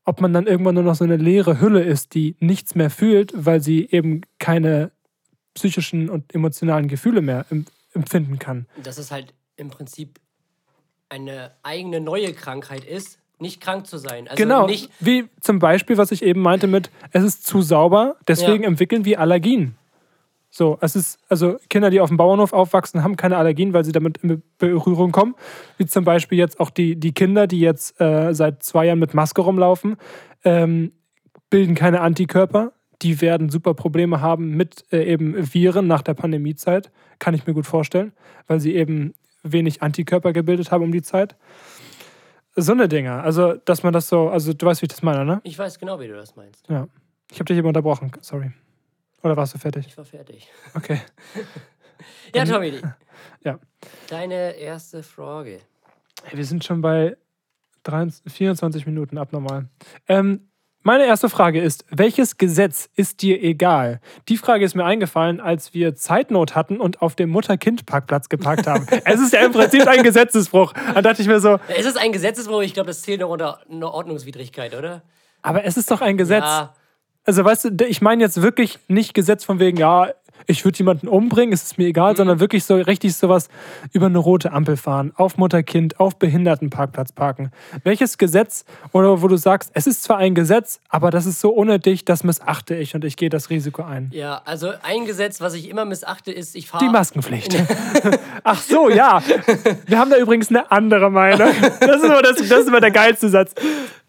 ob 0.05 0.21
man 0.21 0.33
dann 0.33 0.47
irgendwann 0.47 0.75
nur 0.75 0.85
noch 0.85 0.95
so 0.95 1.05
eine 1.05 1.17
leere 1.17 1.61
Hülle 1.61 1.83
ist, 1.83 2.15
die 2.15 2.37
nichts 2.41 2.75
mehr 2.75 2.91
fühlt, 2.91 3.33
weil 3.35 3.61
sie 3.63 3.89
eben 3.91 4.23
keine 4.39 4.91
psychischen 5.55 6.11
und 6.11 6.35
emotionalen 6.35 6.89
Gefühle 6.89 7.21
mehr 7.21 7.47
em- 7.51 7.67
empfinden 7.95 8.39
kann. 8.39 8.67
Dass 8.83 8.99
es 8.99 9.11
halt 9.11 9.33
im 9.57 9.71
Prinzip 9.71 10.19
eine 11.09 11.53
eigene 11.63 12.01
neue 12.01 12.33
Krankheit 12.33 12.85
ist, 12.85 13.19
nicht 13.43 13.61
krank 13.61 13.87
zu 13.87 13.99
sein. 13.99 14.27
Also 14.29 14.43
genau, 14.43 14.67
nicht. 14.67 14.91
wie 15.01 15.27
zum 15.41 15.59
Beispiel, 15.59 15.99
was 15.99 16.11
ich 16.13 16.23
eben 16.23 16.41
meinte 16.41 16.67
mit, 16.67 16.91
es 17.11 17.23
ist 17.23 17.47
zu 17.47 17.61
sauber, 17.61 18.17
deswegen 18.27 18.63
Ja. 18.63 18.69
entwickeln 18.71 19.05
wir 19.05 19.21
Allergien. 19.21 19.75
So, 20.55 20.77
es 20.83 20.97
ist, 20.97 21.19
also 21.31 21.57
Kinder, 21.71 21.89
die 21.91 22.01
auf 22.01 22.09
dem 22.11 22.19
Bauernhof 22.19 22.53
aufwachsen, 22.53 23.03
haben 23.03 23.17
keine 23.17 23.39
Allergien, 23.39 23.73
weil 23.73 23.85
sie 23.85 23.93
damit 23.93 24.19
in 24.19 24.43
Berührung 24.59 25.11
kommen. 25.11 25.35
Wie 25.79 25.87
zum 25.87 26.05
Beispiel 26.05 26.37
jetzt 26.39 26.61
auch 26.61 26.69
die, 26.71 26.97
die 26.97 27.13
Kinder, 27.13 27.47
die 27.47 27.61
jetzt 27.61 27.99
äh, 28.01 28.35
seit 28.35 28.63
zwei 28.63 28.87
Jahren 28.87 28.99
mit 28.99 29.15
Maske 29.15 29.41
rumlaufen, 29.41 29.97
ähm, 30.45 30.93
bilden 31.51 31.75
keine 31.75 32.01
Antikörper. 32.01 32.73
die 33.03 33.21
werden 33.21 33.49
super 33.51 33.75
Probleme 33.75 34.21
haben 34.21 34.51
mit 34.57 34.85
äh, 34.93 35.03
eben 35.05 35.35
Viren 35.53 35.87
nach 35.89 36.03
der 36.03 36.15
Pandemiezeit. 36.15 36.91
Kann 37.19 37.35
ich 37.35 37.47
mir 37.47 37.53
gut 37.55 37.67
vorstellen, 37.67 38.13
weil 38.47 38.61
sie 38.61 38.75
eben 38.77 39.15
wenig 39.43 39.83
Antikörper 39.83 40.33
gebildet 40.33 40.71
haben 40.71 40.85
um 40.85 40.93
die 40.93 41.03
Zeit. 41.03 41.35
So 42.55 42.73
eine 42.73 42.89
Dinge. 42.89 43.23
Also, 43.23 43.55
dass 43.55 43.83
man 43.83 43.93
das 43.93 44.09
so, 44.09 44.29
also 44.29 44.53
du 44.53 44.67
weißt, 44.67 44.83
wie 44.83 44.87
ich 44.87 44.91
das 44.91 45.03
meine, 45.03 45.25
ne? 45.25 45.41
Ich 45.45 45.59
weiß 45.59 45.79
genau, 45.79 45.99
wie 46.01 46.09
du 46.09 46.15
das 46.15 46.37
meinst. 46.37 46.69
Ja. 46.69 46.87
Ich 47.31 47.39
habe 47.39 47.47
dich 47.47 47.57
eben 47.57 47.67
unterbrochen, 47.67 48.13
sorry. 48.21 48.53
Oder 49.23 49.37
warst 49.37 49.55
du 49.55 49.59
fertig? 49.59 49.87
Ich 49.87 49.97
war 49.97 50.05
fertig. 50.05 50.49
Okay. 50.75 51.01
Ja, 52.35 52.45
Tommy. 52.45 52.81
Ja. 53.45 53.61
Deine 54.09 54.53
erste 54.57 55.05
Frage. 55.05 55.61
Hey, 56.25 56.37
wir 56.37 56.45
sind 56.45 56.65
schon 56.65 56.81
bei 56.81 57.17
23, 57.85 58.33
24 58.33 58.87
Minuten 58.87 59.19
abnormal. 59.19 59.69
Ähm, 60.09 60.49
meine 60.83 61.07
erste 61.07 61.29
Frage 61.29 61.61
ist, 61.61 61.85
welches 61.91 62.39
Gesetz 62.39 62.89
ist 62.97 63.23
dir 63.23 63.43
egal? 63.43 64.01
Die 64.29 64.37
Frage 64.37 64.65
ist 64.65 64.75
mir 64.75 64.85
eingefallen, 64.85 65.41
als 65.41 65.75
wir 65.75 65.95
Zeitnot 65.95 66.55
hatten 66.55 66.81
und 66.81 67.03
auf 67.03 67.15
dem 67.15 67.31
Mutter-Kind-Parkplatz 67.31 68.29
geparkt 68.29 68.67
haben. 68.67 68.87
es 69.05 69.21
ist 69.21 69.33
ja 69.33 69.41
im 69.41 69.53
Prinzip 69.53 69.87
ein 69.87 70.03
Gesetzesbruch. 70.03 70.73
Da 70.95 71.03
dachte 71.03 71.23
ich 71.23 71.29
mir 71.29 71.41
so, 71.41 71.59
Es 71.69 71.87
ist 71.87 71.99
ein 71.99 72.13
Gesetzesbruch, 72.13 72.63
ich 72.63 72.75
glaube, 72.75 72.89
das 72.89 73.03
zählt 73.03 73.21
noch 73.21 73.31
unter 73.31 73.61
eine 73.71 73.93
Ordnungswidrigkeit, 73.93 74.75
oder? 74.75 75.03
aber 75.43 75.65
es 75.65 75.77
ist 75.77 75.91
doch 75.91 76.01
ein 76.01 76.17
Gesetz. 76.17 76.45
Ja, 76.45 76.75
Also 77.25 77.45
weißt 77.45 77.71
du, 77.73 77.85
ich 77.85 78.01
meine 78.01 78.23
jetzt 78.23 78.41
wirklich 78.43 78.79
nicht 78.89 79.15
Gesetz 79.15 79.45
von 79.45 79.59
wegen, 79.59 79.77
ja, 79.77 80.11
ich 80.47 80.65
würde 80.65 80.79
jemanden 80.79 81.09
umbringen, 81.09 81.53
es 81.53 81.63
ist 81.63 81.79
mir 81.79 81.87
egal, 81.87 82.17
sondern 82.17 82.41
wirklich 82.41 82.65
so 82.65 82.77
richtig 82.77 83.15
sowas 83.17 83.49
über 83.93 84.07
eine 84.07 84.19
rote 84.19 84.53
Ampel 84.53 84.77
fahren, 84.77 85.13
auf 85.17 85.39
Mutterkind, 85.39 86.01
auf 86.01 86.19
Behindertenparkplatz 86.19 87.13
parken. 87.13 87.51
Welches 87.85 88.19
Gesetz 88.19 88.65
oder 88.93 89.23
wo 89.23 89.29
du 89.29 89.37
sagst, 89.37 89.71
es 89.75 89.87
ist 89.87 90.03
zwar 90.03 90.19
ein 90.19 90.35
Gesetz, 90.35 90.81
aber 90.89 91.11
das 91.11 91.27
ist 91.27 91.41
so 91.41 91.51
unnötig, 91.51 92.05
das 92.05 92.25
missachte 92.25 92.75
ich 92.75 92.95
und 92.95 93.05
ich 93.05 93.17
gehe 93.17 93.29
das 93.31 93.51
Risiko 93.51 93.83
ein. 93.83 94.11
ja, 94.13 94.43
also 94.45 94.73
ein 94.83 95.05
Gesetz, 95.07 95.41
was 95.41 95.55
ich 95.55 95.69
immer 95.69 95.85
missachte, 95.85 96.33
ist, 96.33 96.55
ich 96.57 96.65
Die 96.65 96.69
fahre. 96.71 96.85
Maskenpflicht. 96.91 97.57
Ach 98.45 98.61
so, 98.61 98.89
ja. 98.91 99.23
Wir 99.87 99.99
haben 99.99 100.11
da 100.11 100.17
übrigens 100.19 100.49
eine 100.51 100.71
andere 100.71 101.11
Meinung. 101.11 101.51
Das 101.81 101.97
ist 101.97 102.05
immer, 102.05 102.23
das, 102.23 102.37
das 102.37 102.61
ist 102.61 102.69
immer 102.69 102.81
der 102.81 102.91
geilste 102.91 103.29
Satz. 103.29 103.55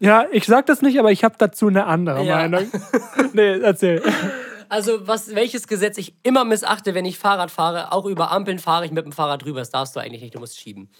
Ja, 0.00 0.24
ich 0.32 0.44
sag 0.44 0.66
das 0.66 0.82
nicht, 0.82 0.98
aber 0.98 1.12
ich 1.12 1.24
habe 1.24 1.34
dazu 1.38 1.68
eine 1.68 1.86
andere 1.86 2.22
Ja. 2.24 2.36
Meinung. 2.36 2.64
Nee, 3.32 3.58
erzähl. 3.60 4.02
Also, 4.74 5.06
was, 5.06 5.32
welches 5.36 5.68
Gesetz 5.68 5.98
ich 5.98 6.14
immer 6.24 6.44
missachte, 6.44 6.94
wenn 6.94 7.04
ich 7.04 7.16
Fahrrad 7.16 7.52
fahre, 7.52 7.92
auch 7.92 8.06
über 8.06 8.32
Ampeln 8.32 8.58
fahre 8.58 8.84
ich 8.84 8.90
mit 8.90 9.04
dem 9.04 9.12
Fahrrad 9.12 9.44
drüber. 9.44 9.60
Das 9.60 9.70
darfst 9.70 9.94
du 9.94 10.00
eigentlich 10.00 10.20
nicht, 10.20 10.34
du 10.34 10.40
musst 10.40 10.58
schieben. 10.58 10.90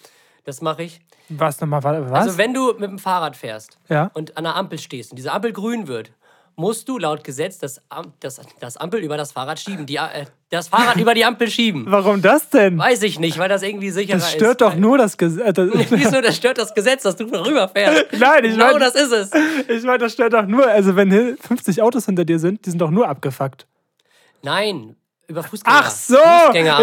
Das 0.44 0.60
mache 0.60 0.84
ich. 0.84 1.00
Was 1.28 1.60
nochmal? 1.60 1.82
Was? 1.82 2.12
Also, 2.12 2.38
wenn 2.38 2.54
du 2.54 2.74
mit 2.74 2.88
dem 2.88 3.00
Fahrrad 3.00 3.34
fährst 3.34 3.76
Ja. 3.88 4.12
und 4.14 4.36
an 4.36 4.44
der 4.44 4.54
Ampel 4.54 4.78
stehst 4.78 5.10
und 5.10 5.16
diese 5.16 5.32
Ampel 5.32 5.52
grün 5.52 5.88
wird, 5.88 6.12
musst 6.56 6.88
du 6.88 6.98
laut 6.98 7.24
Gesetz 7.24 7.58
das, 7.58 7.80
Am- 7.88 8.12
das, 8.20 8.40
das 8.60 8.76
Ampel 8.76 9.00
über 9.02 9.16
das 9.16 9.32
Fahrrad 9.32 9.58
schieben. 9.58 9.86
Die, 9.86 9.96
äh, 9.96 10.26
das 10.50 10.68
Fahrrad 10.68 10.96
über 10.96 11.14
die 11.14 11.24
Ampel 11.24 11.48
schieben. 11.50 11.84
Warum 11.88 12.22
das 12.22 12.48
denn? 12.50 12.78
Weiß 12.78 13.02
ich 13.02 13.18
nicht, 13.18 13.38
weil 13.38 13.48
das 13.48 13.62
irgendwie 13.62 13.90
sicherer 13.90 14.18
Das 14.18 14.32
stört 14.32 14.52
ist. 14.52 14.60
doch 14.60 14.74
nur 14.76 14.96
das 14.98 15.16
Gesetz. 15.16 15.56
Wieso? 15.90 16.20
Das 16.20 16.36
stört 16.36 16.58
das 16.58 16.74
Gesetz, 16.74 17.02
dass 17.02 17.16
du 17.16 17.24
darüber 17.26 17.68
fährst. 17.68 18.06
Nein, 18.18 18.44
ich 18.44 18.52
Genau 18.52 18.66
meine, 18.66 18.78
das 18.78 18.94
ist 18.94 19.12
es. 19.12 19.30
ich 19.68 19.82
mein, 19.84 19.98
das 19.98 20.12
stört 20.12 20.32
doch 20.32 20.46
nur, 20.46 20.66
also 20.66 20.94
wenn 20.96 21.10
hier 21.10 21.36
50 21.40 21.82
Autos 21.82 22.06
hinter 22.06 22.24
dir 22.24 22.38
sind, 22.38 22.64
die 22.66 22.70
sind 22.70 22.78
doch 22.80 22.90
nur 22.90 23.08
abgefuckt. 23.08 23.66
Nein, 24.42 24.96
über 25.26 25.42
Fußgänger. 25.42 25.76
Ach 25.80 25.90
so, 25.90 26.16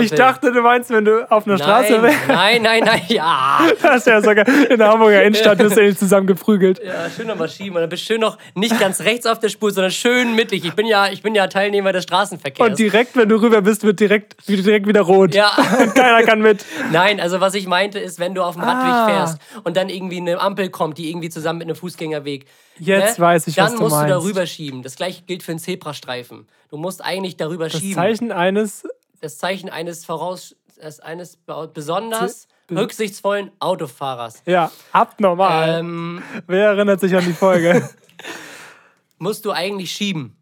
ich 0.01 0.12
dachte, 0.12 0.51
du 0.51 0.62
meinst, 0.62 0.89
wenn 0.89 1.06
du 1.06 1.30
auf 1.32 1.45
einer 1.45 1.58
Straße 1.58 1.91
Nein, 1.93 2.01
wärst, 2.04 2.17
nein, 2.27 2.62
nein, 2.63 2.84
nein, 2.84 3.01
ja. 3.08 3.60
hast 3.84 4.08
du 4.08 4.12
ja 4.12 4.21
sogar 4.21 4.47
in 4.47 4.77
der 4.80 4.88
Hamburger 4.88 5.23
Innenstadt 5.23 5.60
bist 5.60 5.77
du 5.77 5.82
nicht 5.82 5.99
zusammengeprügelt. 5.99 6.82
Ja, 6.84 7.10
schön 7.15 7.27
nochmal 7.27 7.49
schieben. 7.49 7.75
Und 7.75 7.82
dann 7.82 7.89
bist 7.89 8.04
du 8.04 8.13
schön 8.13 8.21
noch 8.21 8.38
nicht 8.56 8.80
ganz 8.80 9.01
rechts 9.01 9.25
auf 9.27 9.39
der 9.39 9.49
Spur, 9.49 9.71
sondern 9.71 9.91
schön 9.91 10.36
mittig. 10.36 10.65
Ich 10.65 10.73
bin 10.73 10.88
ja, 10.88 11.08
ich 11.10 11.21
bin 11.21 11.36
ja 11.36 11.47
Teilnehmer 11.47 11.93
des 11.93 12.04
Straßenverkehrs. 12.04 12.69
Und 12.69 12.80
direkt, 12.80 13.15
wenn 13.15 13.30
du 13.30 13.36
rüber 13.41 13.62
bist, 13.62 13.84
wird 13.84 13.99
direkt, 13.99 14.47
wird 14.47 14.65
direkt 14.65 14.88
wieder 14.88 15.01
rot. 15.01 15.36
ja. 15.36 15.51
Und 15.80 15.93
keiner 15.93 16.23
kann 16.23 16.41
mit. 16.41 16.65
Nein, 16.91 17.19
also 17.19 17.41
was 17.41 17.54
ich 17.54 17.67
meinte 17.67 17.99
ist, 17.99 18.19
wenn 18.19 18.34
du 18.34 18.41
auf 18.43 18.56
dem 18.56 18.63
Radweg 18.63 18.91
Ah. 18.91 19.06
fährst 19.08 19.38
und 19.63 19.77
dann 19.77 19.89
irgendwie 19.89 20.17
eine 20.17 20.39
Ampel 20.39 20.69
kommt, 20.69 20.97
die 20.97 21.10
irgendwie 21.10 21.30
zusammen 21.30 21.60
mit 21.60 21.67
einem 21.67 21.75
Fußgängerweg. 21.75 22.45
Ne, 22.82 22.88
Jetzt 23.00 23.20
weiß 23.20 23.48
ich, 23.48 23.56
dann 23.56 23.65
was 23.65 23.76
du 23.76 23.80
musst 23.84 24.02
du 24.02 24.08
darüber 24.08 24.46
schieben. 24.46 24.84
Das 24.84 24.96
gleiche 24.96 25.24
gilt 25.24 25.44
für 25.44 25.52
einen 25.52 25.60
Zebrastreifen. 25.60 26.48
Du 26.70 26.78
musst 26.78 27.04
eigentlich 27.04 27.38
darüber 27.38 27.70
Das 27.70 27.80
schieben. 27.80 27.96
Zeichen 27.96 28.32
eines, 28.32 28.88
das 29.22 29.38
Zeichen 29.38 29.70
eines 29.70 30.06
voraus 30.06 30.56
das 30.82 31.00
eines 31.00 31.38
besonders 31.74 32.48
Ze- 32.67 32.76
rücksichtsvollen 32.76 33.52
Autofahrers. 33.60 34.41
ja, 34.48 34.72
abnormal. 34.91 35.80
Ähm, 35.80 36.24
Wer 36.48 36.70
erinnert 36.70 37.00
sich 37.02 37.15
an 37.15 37.24
die 37.26 37.34
Folge? 37.34 37.88
musst 39.20 39.46
du 39.46 39.52
eigentlich 39.52 39.91
schieben. 39.91 40.36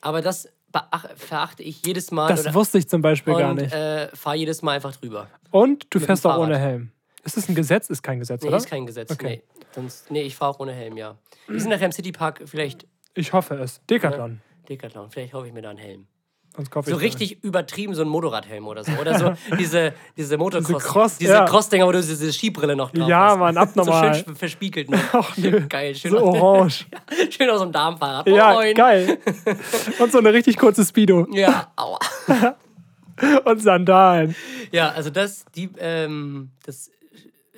Aber 0.00 0.22
das 0.22 0.48
verachte 1.16 1.62
ich 1.62 1.84
jedes 1.86 2.10
Mal. 2.10 2.28
Das 2.28 2.52
wusste 2.54 2.78
ich 2.78 2.88
zum 2.88 3.00
Beispiel 3.02 3.34
gar 3.34 3.50
und 3.50 3.60
nicht. 3.60 3.72
äh, 3.72 4.08
fahr 4.14 4.34
jedes 4.34 4.62
Mal 4.62 4.72
einfach 4.72 4.94
drüber. 4.96 5.28
Und 5.50 5.86
du 5.90 6.00
fährst 6.00 6.26
auch 6.26 6.38
ohne 6.38 6.58
Helm. 6.58 6.90
Ist 7.24 7.36
das 7.36 7.48
ein 7.48 7.54
Gesetz? 7.54 7.90
Ist 7.90 8.02
kein 8.02 8.18
Gesetz, 8.18 8.42
Nee, 8.42 8.48
oder? 8.48 8.56
ist 8.58 8.68
kein 8.68 8.86
Gesetz. 8.86 9.10
Okay. 9.10 9.42
Nee. 9.56 9.57
Sonst, 9.74 10.10
nee, 10.10 10.22
ich 10.22 10.34
fahre 10.36 10.52
auch 10.54 10.60
ohne 10.60 10.72
Helm, 10.72 10.96
ja. 10.96 11.16
Wir 11.46 11.60
sind 11.60 11.70
nachher 11.70 11.86
im 11.86 11.92
Citypark, 11.92 12.42
vielleicht 12.46 12.86
Ich 13.14 13.32
hoffe 13.32 13.54
es. 13.56 13.80
Decathlon. 13.88 14.40
Decathlon, 14.68 15.10
vielleicht 15.10 15.32
hoffe 15.34 15.46
ich 15.46 15.52
mir 15.52 15.62
da 15.62 15.70
einen 15.70 15.78
Helm. 15.78 16.06
Sonst 16.56 16.70
kaufe 16.70 16.90
So 16.90 16.96
ich 16.96 17.02
richtig 17.02 17.44
übertrieben, 17.44 17.94
so 17.94 18.02
ein 18.02 18.08
Motorradhelm 18.08 18.66
oder 18.66 18.82
so. 18.82 18.90
Oder 18.92 19.16
so 19.18 19.32
diese, 19.58 19.92
diese 20.16 20.36
Motocross, 20.38 20.82
Cross- 20.84 21.18
diese 21.18 21.34
ja. 21.34 21.44
Crossdinger, 21.44 21.86
wo 21.86 21.92
du 21.92 22.00
diese 22.00 22.32
Skibrille 22.32 22.74
noch 22.74 22.90
drauf 22.90 23.08
Ja, 23.08 23.28
hast. 23.30 23.38
Mann, 23.38 23.56
abnormal. 23.56 24.14
So 24.18 24.24
schön 24.24 24.36
verspiegelt 24.36 24.90
noch. 24.90 24.98
Ach, 25.12 25.36
nö. 25.36 25.66
Geil, 25.68 25.94
schön, 25.94 26.10
So 26.12 26.18
aus, 26.18 26.36
orange. 26.36 26.86
schön 27.30 27.48
aus 27.50 27.60
dem 27.60 27.70
Darmfahrrad. 27.70 28.26
Ja, 28.28 28.54
Moin. 28.54 28.74
geil. 28.74 29.18
Und 30.00 30.10
so 30.10 30.18
eine 30.18 30.32
richtig 30.32 30.56
kurze 30.56 30.84
Speedo. 30.84 31.26
Ja, 31.30 31.70
aua. 31.76 31.98
Und 33.44 33.60
Sandalen. 33.60 34.34
Ja, 34.70 34.90
also 34.90 35.10
das, 35.10 35.44
die, 35.54 35.68
ähm, 35.78 36.50
das 36.64 36.90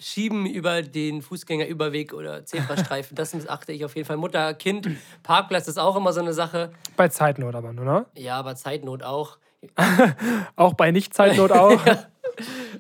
Schieben 0.01 0.47
über 0.47 0.83
den 0.83 1.21
Fußgängerüberweg 1.23 2.15
oder 2.15 2.45
Zebrastreifen, 2.45 3.15
das 3.15 3.35
missachte 3.35 3.73
ich 3.73 3.85
auf 3.85 3.95
jeden 3.95 4.07
Fall. 4.07 4.17
Mutter, 4.17 4.55
Kind, 4.55 4.89
Parkplatz 5.23 5.69
ist 5.69 5.79
auch 5.79 5.95
immer 5.95 6.13
so 6.13 6.21
eine 6.21 6.33
Sache. 6.33 6.73
Bei 6.97 7.09
Zeitnot 7.09 7.55
aber 7.55 7.73
nur, 7.73 7.85
ne? 7.85 8.07
Ja, 8.17 8.39
aber 8.39 8.57
Zeitnot 8.57 9.03
auch. 9.03 9.39
Auch 10.57 10.73
bei 10.73 10.91
Nicht-Zeitnot 10.91 11.53
auch. 11.53 11.81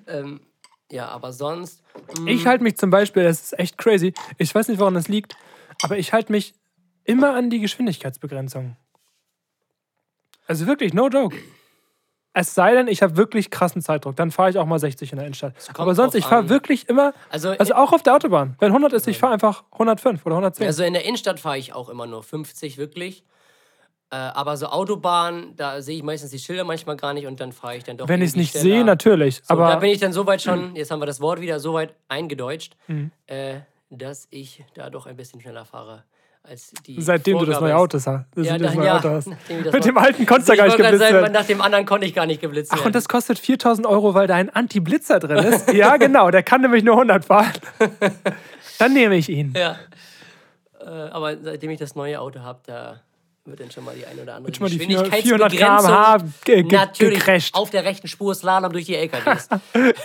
Ähm, 0.06 0.40
ja, 0.90 1.08
aber 1.08 1.32
sonst. 1.34 1.82
mm, 2.18 2.26
Ich 2.28 2.46
halte 2.46 2.64
mich 2.64 2.76
zum 2.78 2.88
Beispiel, 2.88 3.22
das 3.24 3.42
ist 3.42 3.58
echt 3.58 3.76
crazy, 3.76 4.14
ich 4.38 4.54
weiß 4.54 4.68
nicht, 4.68 4.80
woran 4.80 4.94
das 4.94 5.08
liegt, 5.08 5.36
aber 5.82 5.98
ich 5.98 6.12
halte 6.14 6.32
mich 6.32 6.54
immer 7.04 7.34
an 7.34 7.50
die 7.50 7.60
Geschwindigkeitsbegrenzung. 7.60 8.76
Also 10.46 10.66
wirklich, 10.66 10.94
no 10.94 11.08
joke. 11.08 11.36
Es 12.32 12.54
sei 12.54 12.74
denn, 12.74 12.86
ich 12.86 13.02
habe 13.02 13.16
wirklich 13.16 13.50
krassen 13.50 13.82
Zeitdruck, 13.82 14.14
dann 14.14 14.30
fahre 14.30 14.50
ich 14.50 14.58
auch 14.58 14.66
mal 14.66 14.78
60 14.78 15.10
in 15.10 15.16
der 15.18 15.26
Innenstadt. 15.26 15.54
Aber 15.74 15.96
sonst, 15.96 16.14
ich 16.14 16.24
fahre 16.24 16.48
wirklich 16.48 16.88
immer, 16.88 17.12
Also, 17.28 17.50
also 17.50 17.74
auch 17.74 17.92
auf 17.92 18.02
der 18.04 18.14
Autobahn. 18.14 18.54
Wenn 18.60 18.68
100 18.68 18.92
ist, 18.92 19.08
ich 19.08 19.18
fahre 19.18 19.32
einfach 19.32 19.64
105 19.72 20.24
oder 20.24 20.36
110. 20.36 20.66
also 20.66 20.84
in 20.84 20.92
der 20.92 21.04
Innenstadt 21.04 21.40
fahre 21.40 21.58
ich 21.58 21.72
auch 21.72 21.88
immer 21.88 22.06
nur 22.06 22.22
50, 22.22 22.78
wirklich. 22.78 23.24
Äh, 24.12 24.16
aber 24.16 24.56
so 24.56 24.66
Autobahn, 24.66 25.54
da 25.56 25.82
sehe 25.82 25.96
ich 25.96 26.02
meistens 26.02 26.30
die 26.30 26.38
Schilder 26.38 26.64
manchmal 26.64 26.96
gar 26.96 27.14
nicht 27.14 27.26
und 27.26 27.40
dann 27.40 27.52
fahre 27.52 27.76
ich 27.76 27.84
dann 27.84 27.96
doch. 27.96 28.08
Wenn 28.08 28.22
ich 28.22 28.30
es 28.30 28.36
nicht 28.36 28.52
sehe, 28.52 28.84
natürlich. 28.84 29.36
So, 29.44 29.54
da 29.54 29.68
aber 29.68 29.80
bin 29.80 29.90
ich 29.90 29.98
dann 29.98 30.12
so 30.12 30.26
weit 30.26 30.42
schon, 30.42 30.74
jetzt 30.76 30.90
haben 30.90 31.00
wir 31.00 31.06
das 31.06 31.20
Wort 31.20 31.40
wieder 31.40 31.60
so 31.60 31.74
weit 31.74 31.94
eingedeutscht, 32.08 32.76
äh, 33.26 33.60
dass 33.88 34.26
ich 34.30 34.64
da 34.74 34.90
doch 34.90 35.06
ein 35.06 35.16
bisschen 35.16 35.40
schneller 35.40 35.64
fahre 35.64 36.04
als 36.42 36.72
die. 36.86 37.00
seitdem 37.00 37.38
du 37.38 37.44
das 37.44 37.56
Vorgabe 37.58 37.72
neue. 37.74 37.82
Auto 37.82 37.96
hast. 37.98 38.06
Ja, 38.36 38.58
das 38.58 38.74
neue 38.74 38.86
ja, 38.86 38.96
Auto 38.98 39.08
hast. 39.10 39.26
Mit 39.28 39.72
war- 39.72 39.80
dem 39.80 39.98
alten 39.98 40.26
konntest 40.26 40.48
du 40.48 40.56
gar 40.56 40.64
nicht 40.66 40.76
geblitzt 40.76 41.00
werden. 41.00 41.32
nach 41.32 41.44
dem 41.46 41.60
anderen 41.60 41.86
konnte 41.86 42.06
ich 42.06 42.14
gar 42.14 42.26
nicht 42.26 42.40
geblitzt 42.40 42.70
Ach, 42.72 42.78
und 42.78 42.84
werden. 42.84 42.92
das 42.94 43.08
kostet 43.08 43.38
4000 43.38 43.86
Euro, 43.86 44.14
weil 44.14 44.26
da 44.26 44.34
ein 44.36 44.50
Anti-Blitzer 44.50 45.18
drin 45.20 45.38
ist? 45.38 45.72
ja, 45.72 45.96
genau. 45.96 46.30
Der 46.30 46.42
kann 46.42 46.60
nämlich 46.62 46.82
nur 46.82 46.94
100 46.94 47.24
fahren. 47.24 47.52
Dann 48.78 48.92
nehme 48.92 49.16
ich 49.16 49.28
ihn. 49.28 49.52
Ja. 49.56 49.76
Äh, 50.80 50.84
aber 50.86 51.36
seitdem 51.42 51.70
ich 51.70 51.78
das 51.78 51.94
neue 51.94 52.18
Auto 52.20 52.40
habe, 52.40 52.60
da 52.66 53.00
wird 53.44 53.60
dann 53.60 53.70
schon 53.70 53.84
mal 53.84 53.94
die 53.94 54.06
eine 54.06 54.22
oder 54.22 54.36
andere 54.36 54.54
schon 54.54 54.64
mal 54.64 54.70
die 54.70 54.78
400 54.78 55.10
Geschwindigkeitsbegrenzung 55.10 56.32
ge- 56.44 56.62
ge- 56.62 56.72
natürlich 56.78 57.18
gecrasht. 57.24 57.54
auf 57.54 57.70
der 57.70 57.84
rechten 57.84 58.08
Spur 58.08 58.34
Slalom 58.34 58.72
durch 58.72 58.86
die 58.86 58.94
LKWs. 58.96 59.48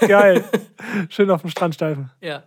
Geil. 0.07 0.43
Schön 1.09 1.29
auf 1.31 1.41
dem 1.41 1.49
Strandsteifen. 1.49 2.11
ja. 2.21 2.43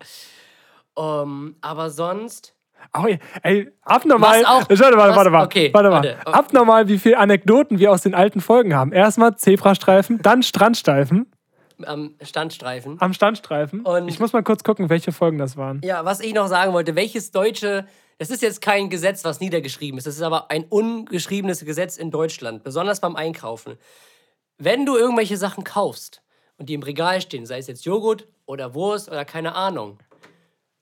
Um, 0.95 1.55
aber 1.61 1.91
sonst 1.91 2.55
Oh, 2.97 3.07
ey, 3.43 3.71
abnormal. 3.83 4.45
Auch- 4.47 4.69
Warte 4.69 4.97
mal, 4.97 5.15
warte 5.15 5.31
mal. 5.31 5.45
okay, 5.45 5.71
warte 5.73 5.91
mal. 5.91 5.97
warte. 5.97 6.27
Abnormal, 6.27 6.89
wie 6.89 6.99
viele 6.99 7.19
Anekdoten 7.19 7.79
wir 7.79 7.93
aus 7.93 8.03
den 8.03 8.15
alten 8.15 8.41
Folgen 8.41 8.75
haben. 8.75 8.93
Erstmal 8.93 9.37
Zebrastreifen, 9.37 10.21
dann 10.23 10.43
Strandstreifen 10.43 11.31
am 11.87 12.17
Standstreifen. 12.23 12.97
am 13.01 13.13
Standstreifen. 13.13 13.83
Und- 13.83 14.09
ich 14.09 14.19
muss 14.19 14.33
mal 14.33 14.43
kurz 14.43 14.65
gucken, 14.65 14.89
welche 14.91 15.13
Folgen 15.13 15.39
das 15.39 15.57
waren. 15.57 15.81
Ja, 15.85 16.05
was 16.05 16.19
ich 16.21 16.35
noch 16.35 16.49
sagen 16.49 16.73
wollte, 16.73 16.97
welches 16.97 17.31
deutsche, 17.31 17.87
das 18.19 18.31
ist 18.31 18.43
jetzt 18.43 18.61
kein 18.61 18.91
Gesetz, 18.91 19.25
was 19.25 19.39
niedergeschrieben 19.39 19.97
ist, 19.99 20.07
das 20.07 20.17
ist 20.17 20.23
aber 20.23 20.51
ein 20.51 20.65
ungeschriebenes 20.65 21.65
Gesetz 21.65 21.97
in 21.97 22.11
Deutschland, 22.11 22.65
besonders 22.65 22.99
beim 23.01 23.15
Einkaufen. 23.15 23.79
Wenn 24.57 24.87
du 24.87 24.97
irgendwelche 24.97 25.37
Sachen 25.37 25.63
kaufst 25.63 26.21
und 26.57 26.69
die 26.69 26.75
im 26.75 26.83
Regal 26.83 27.21
stehen, 27.21 27.47
sei 27.47 27.59
es 27.59 27.69
jetzt 27.69 27.85
Joghurt 27.85 28.27
oder 28.45 28.75
Wurst 28.75 29.09
oder 29.09 29.25
keine 29.25 29.55
Ahnung, 29.55 29.99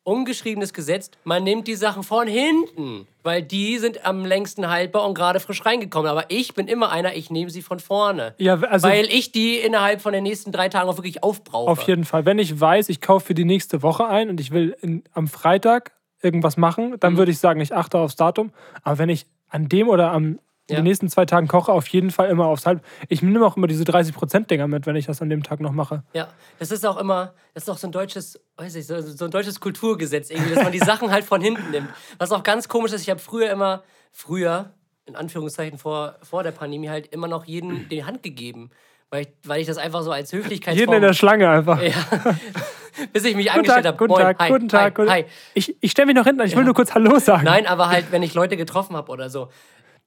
ungeschriebenes 0.06 0.72
Gesetz, 0.72 1.10
man 1.24 1.42
nimmt 1.44 1.66
die 1.68 1.74
Sachen 1.74 2.02
von 2.02 2.26
hinten, 2.28 3.06
weil 3.22 3.42
die 3.42 3.78
sind 3.78 4.06
am 4.06 4.24
längsten 4.24 4.68
haltbar 4.70 5.06
und 5.06 5.14
gerade 5.14 5.40
frisch 5.40 5.66
reingekommen. 5.66 6.08
Aber 6.10 6.24
ich 6.28 6.54
bin 6.54 6.68
immer 6.68 6.90
einer, 6.92 7.14
ich 7.16 7.30
nehme 7.30 7.50
sie 7.50 7.60
von 7.62 7.80
vorne. 7.80 8.34
Ja, 8.38 8.60
also 8.60 8.88
weil 8.88 9.06
ich 9.06 9.32
die 9.32 9.56
innerhalb 9.58 10.00
von 10.00 10.12
den 10.12 10.22
nächsten 10.22 10.52
drei 10.52 10.68
Tagen 10.68 10.88
auch 10.88 10.96
wirklich 10.96 11.22
aufbrauche. 11.22 11.70
auf 11.70 11.82
jeden 11.82 12.04
Fall. 12.04 12.24
Wenn 12.24 12.38
ich 12.38 12.58
weiß, 12.58 12.88
ich 12.88 13.00
kaufe 13.00 13.26
für 13.26 13.34
die 13.34 13.44
nächste 13.44 13.82
Woche 13.82 14.06
ein 14.06 14.30
und 14.30 14.40
ich 14.40 14.52
will 14.52 14.76
in, 14.80 15.02
am 15.12 15.26
Freitag 15.26 15.92
irgendwas 16.22 16.56
machen, 16.56 16.94
dann 17.00 17.14
Mhm. 17.14 17.18
würde 17.18 17.32
ich 17.32 17.38
sagen, 17.38 17.60
ich 17.60 17.74
achte 17.74 17.98
aufs 17.98 18.16
Datum. 18.16 18.52
Aber 18.82 18.98
wenn 18.98 19.08
ich 19.08 19.26
an 19.48 19.68
dem 19.68 19.88
oder 19.88 20.12
am 20.12 20.38
in 20.68 20.74
Ja. 20.74 20.80
den 20.80 20.84
nächsten 20.84 21.08
zwei 21.08 21.26
Tagen 21.26 21.46
koche, 21.46 21.72
auf 21.72 21.86
jeden 21.88 22.10
Fall 22.10 22.28
immer 22.28 22.46
aufs 22.46 22.66
Halb. 22.66 22.84
Ich 23.08 23.22
nehme 23.22 23.44
auch 23.46 23.56
immer 23.56 23.68
diese 23.68 23.84
30%-Dinger 23.84 24.66
mit, 24.66 24.86
wenn 24.86 24.96
ich 24.96 25.06
das 25.06 25.22
an 25.22 25.30
dem 25.30 25.42
Tag 25.42 25.60
noch 25.60 25.72
mache. 25.72 26.02
Ja, 26.12 26.28
das 26.58 26.70
ist 26.72 26.84
auch 26.84 26.96
immer, 26.96 27.34
das 27.54 27.64
ist 27.64 27.68
auch 27.70 27.78
so 27.78 27.86
ein 27.86 27.92
deutsches, 27.92 28.40
weiß 28.56 28.74
ich, 28.74 28.86
so, 28.86 29.00
so 29.00 29.26
ein 29.26 29.30
deutsches 29.30 29.60
Kulturgesetz 29.60 30.30
irgendwie, 30.30 30.54
dass 30.54 30.64
man 30.64 30.72
die 30.72 30.78
Sachen 30.80 31.10
halt 31.10 31.24
von 31.24 31.40
hinten 31.40 31.70
nimmt. 31.70 31.88
Was 32.18 32.32
auch 32.32 32.42
ganz 32.42 32.68
komisch 32.68 32.92
ist, 32.92 33.02
ich 33.02 33.10
habe 33.10 33.20
früher 33.20 33.50
immer, 33.50 33.84
früher, 34.10 34.70
in 35.04 35.14
Anführungszeichen 35.14 35.78
vor, 35.78 36.16
vor 36.22 36.42
der 36.42 36.50
Pandemie, 36.50 36.88
halt 36.88 37.06
immer 37.08 37.28
noch 37.28 37.44
jeden 37.44 37.88
die 37.88 38.04
Hand 38.04 38.24
gegeben. 38.24 38.70
Weil 39.08 39.22
ich, 39.22 39.28
weil 39.44 39.60
ich 39.60 39.68
das 39.68 39.78
einfach 39.78 40.02
so 40.02 40.10
als 40.10 40.32
Höflichkeitsform... 40.32 40.78
Jeden 40.80 40.92
in 40.94 41.02
der 41.02 41.12
Schlange 41.12 41.48
einfach. 41.48 41.80
ja, 41.80 41.92
bis 43.12 43.24
ich 43.24 43.36
mich 43.36 43.46
Guten 43.46 43.58
angestellt 43.58 43.86
habe. 43.86 43.96
guten 43.96 44.10
Moin, 44.10 44.22
Tag, 44.22 44.38
hi, 44.40 44.48
guten 44.48 44.68
Tag. 44.68 44.98
Hi, 44.98 45.06
hi. 45.08 45.24
Ich, 45.54 45.76
ich 45.80 45.92
stelle 45.92 46.06
mich 46.06 46.16
noch 46.16 46.24
hinten 46.24 46.40
an, 46.40 46.48
ich 46.48 46.56
will 46.56 46.64
nur 46.64 46.74
kurz 46.74 46.92
Hallo 46.92 47.16
sagen. 47.20 47.44
Nein, 47.44 47.68
aber 47.68 47.88
halt, 47.88 48.10
wenn 48.10 48.24
ich 48.24 48.34
Leute 48.34 48.56
getroffen 48.56 48.96
habe 48.96 49.12
oder 49.12 49.30
so. 49.30 49.48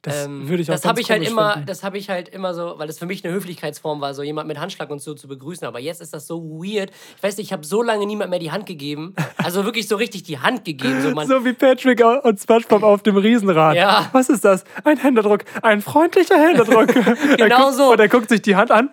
Das 0.01 0.25
Ähm, 0.25 0.47
würde 0.47 0.62
ich 0.63 0.69
auch 0.69 0.75
das 0.75 0.85
habe 0.85 1.01
ich 1.01 1.12
halt 1.12 1.27
immer, 1.27 1.53
finden. 1.53 1.67
das 1.67 1.83
habe 1.83 1.97
ich 1.97 2.09
halt 2.09 2.29
immer 2.29 2.53
so, 2.53 2.75
weil 2.77 2.88
das 2.88 2.99
für 2.99 3.05
mich 3.05 3.25
eine 3.25 3.33
Höflichkeitsform 3.33 3.99
war, 3.99 4.13
so 4.13 4.23
jemand 4.23 4.47
mit 4.47 4.57
Handschlag 4.57 4.89
und 4.89 5.01
so 5.01 5.13
zu 5.13 5.27
begrüßen. 5.27 5.67
Aber 5.67 5.79
jetzt 5.79 5.99
ist 5.99 6.13
das 6.13 6.25
so 6.25 6.41
weird. 6.41 6.91
Ich 7.17 7.23
weiß 7.23 7.35
nicht, 7.38 7.47
ich 7.47 7.53
habe 7.53 7.65
so 7.65 7.81
lange 7.81 8.05
niemand 8.05 8.29
mehr 8.29 8.39
die 8.39 8.51
Hand 8.51 8.65
gegeben. 8.65 9.13
Also 9.38 9.65
wirklich 9.65 9.88
so 9.88 9.97
richtig 9.97 10.23
die 10.23 10.39
Hand 10.39 10.63
gegeben. 10.63 11.01
So 11.01 11.09
So 11.25 11.43
wie 11.45 11.53
Patrick 11.53 12.01
und 12.23 12.39
SpongeBob 12.39 12.83
auf 12.83 13.03
dem 13.03 13.17
Riesenrad. 13.17 13.75
Ja. 13.75 14.09
Was 14.13 14.29
ist 14.29 14.45
das? 14.45 14.63
Ein 14.85 14.97
Händedruck. 14.97 15.43
Ein 15.62 15.81
freundlicher 15.81 16.38
Händedruck. 16.38 16.88
Genau 17.38 17.65
guckt, 17.65 17.75
so. 17.75 17.91
Und 17.91 17.99
er 17.99 18.07
guckt 18.07 18.29
sich 18.29 18.41
die 18.41 18.55
Hand 18.55 18.71
an. 18.71 18.89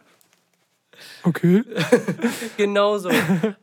Okay. 1.26 1.62
genau 2.56 2.98
so. 2.98 3.10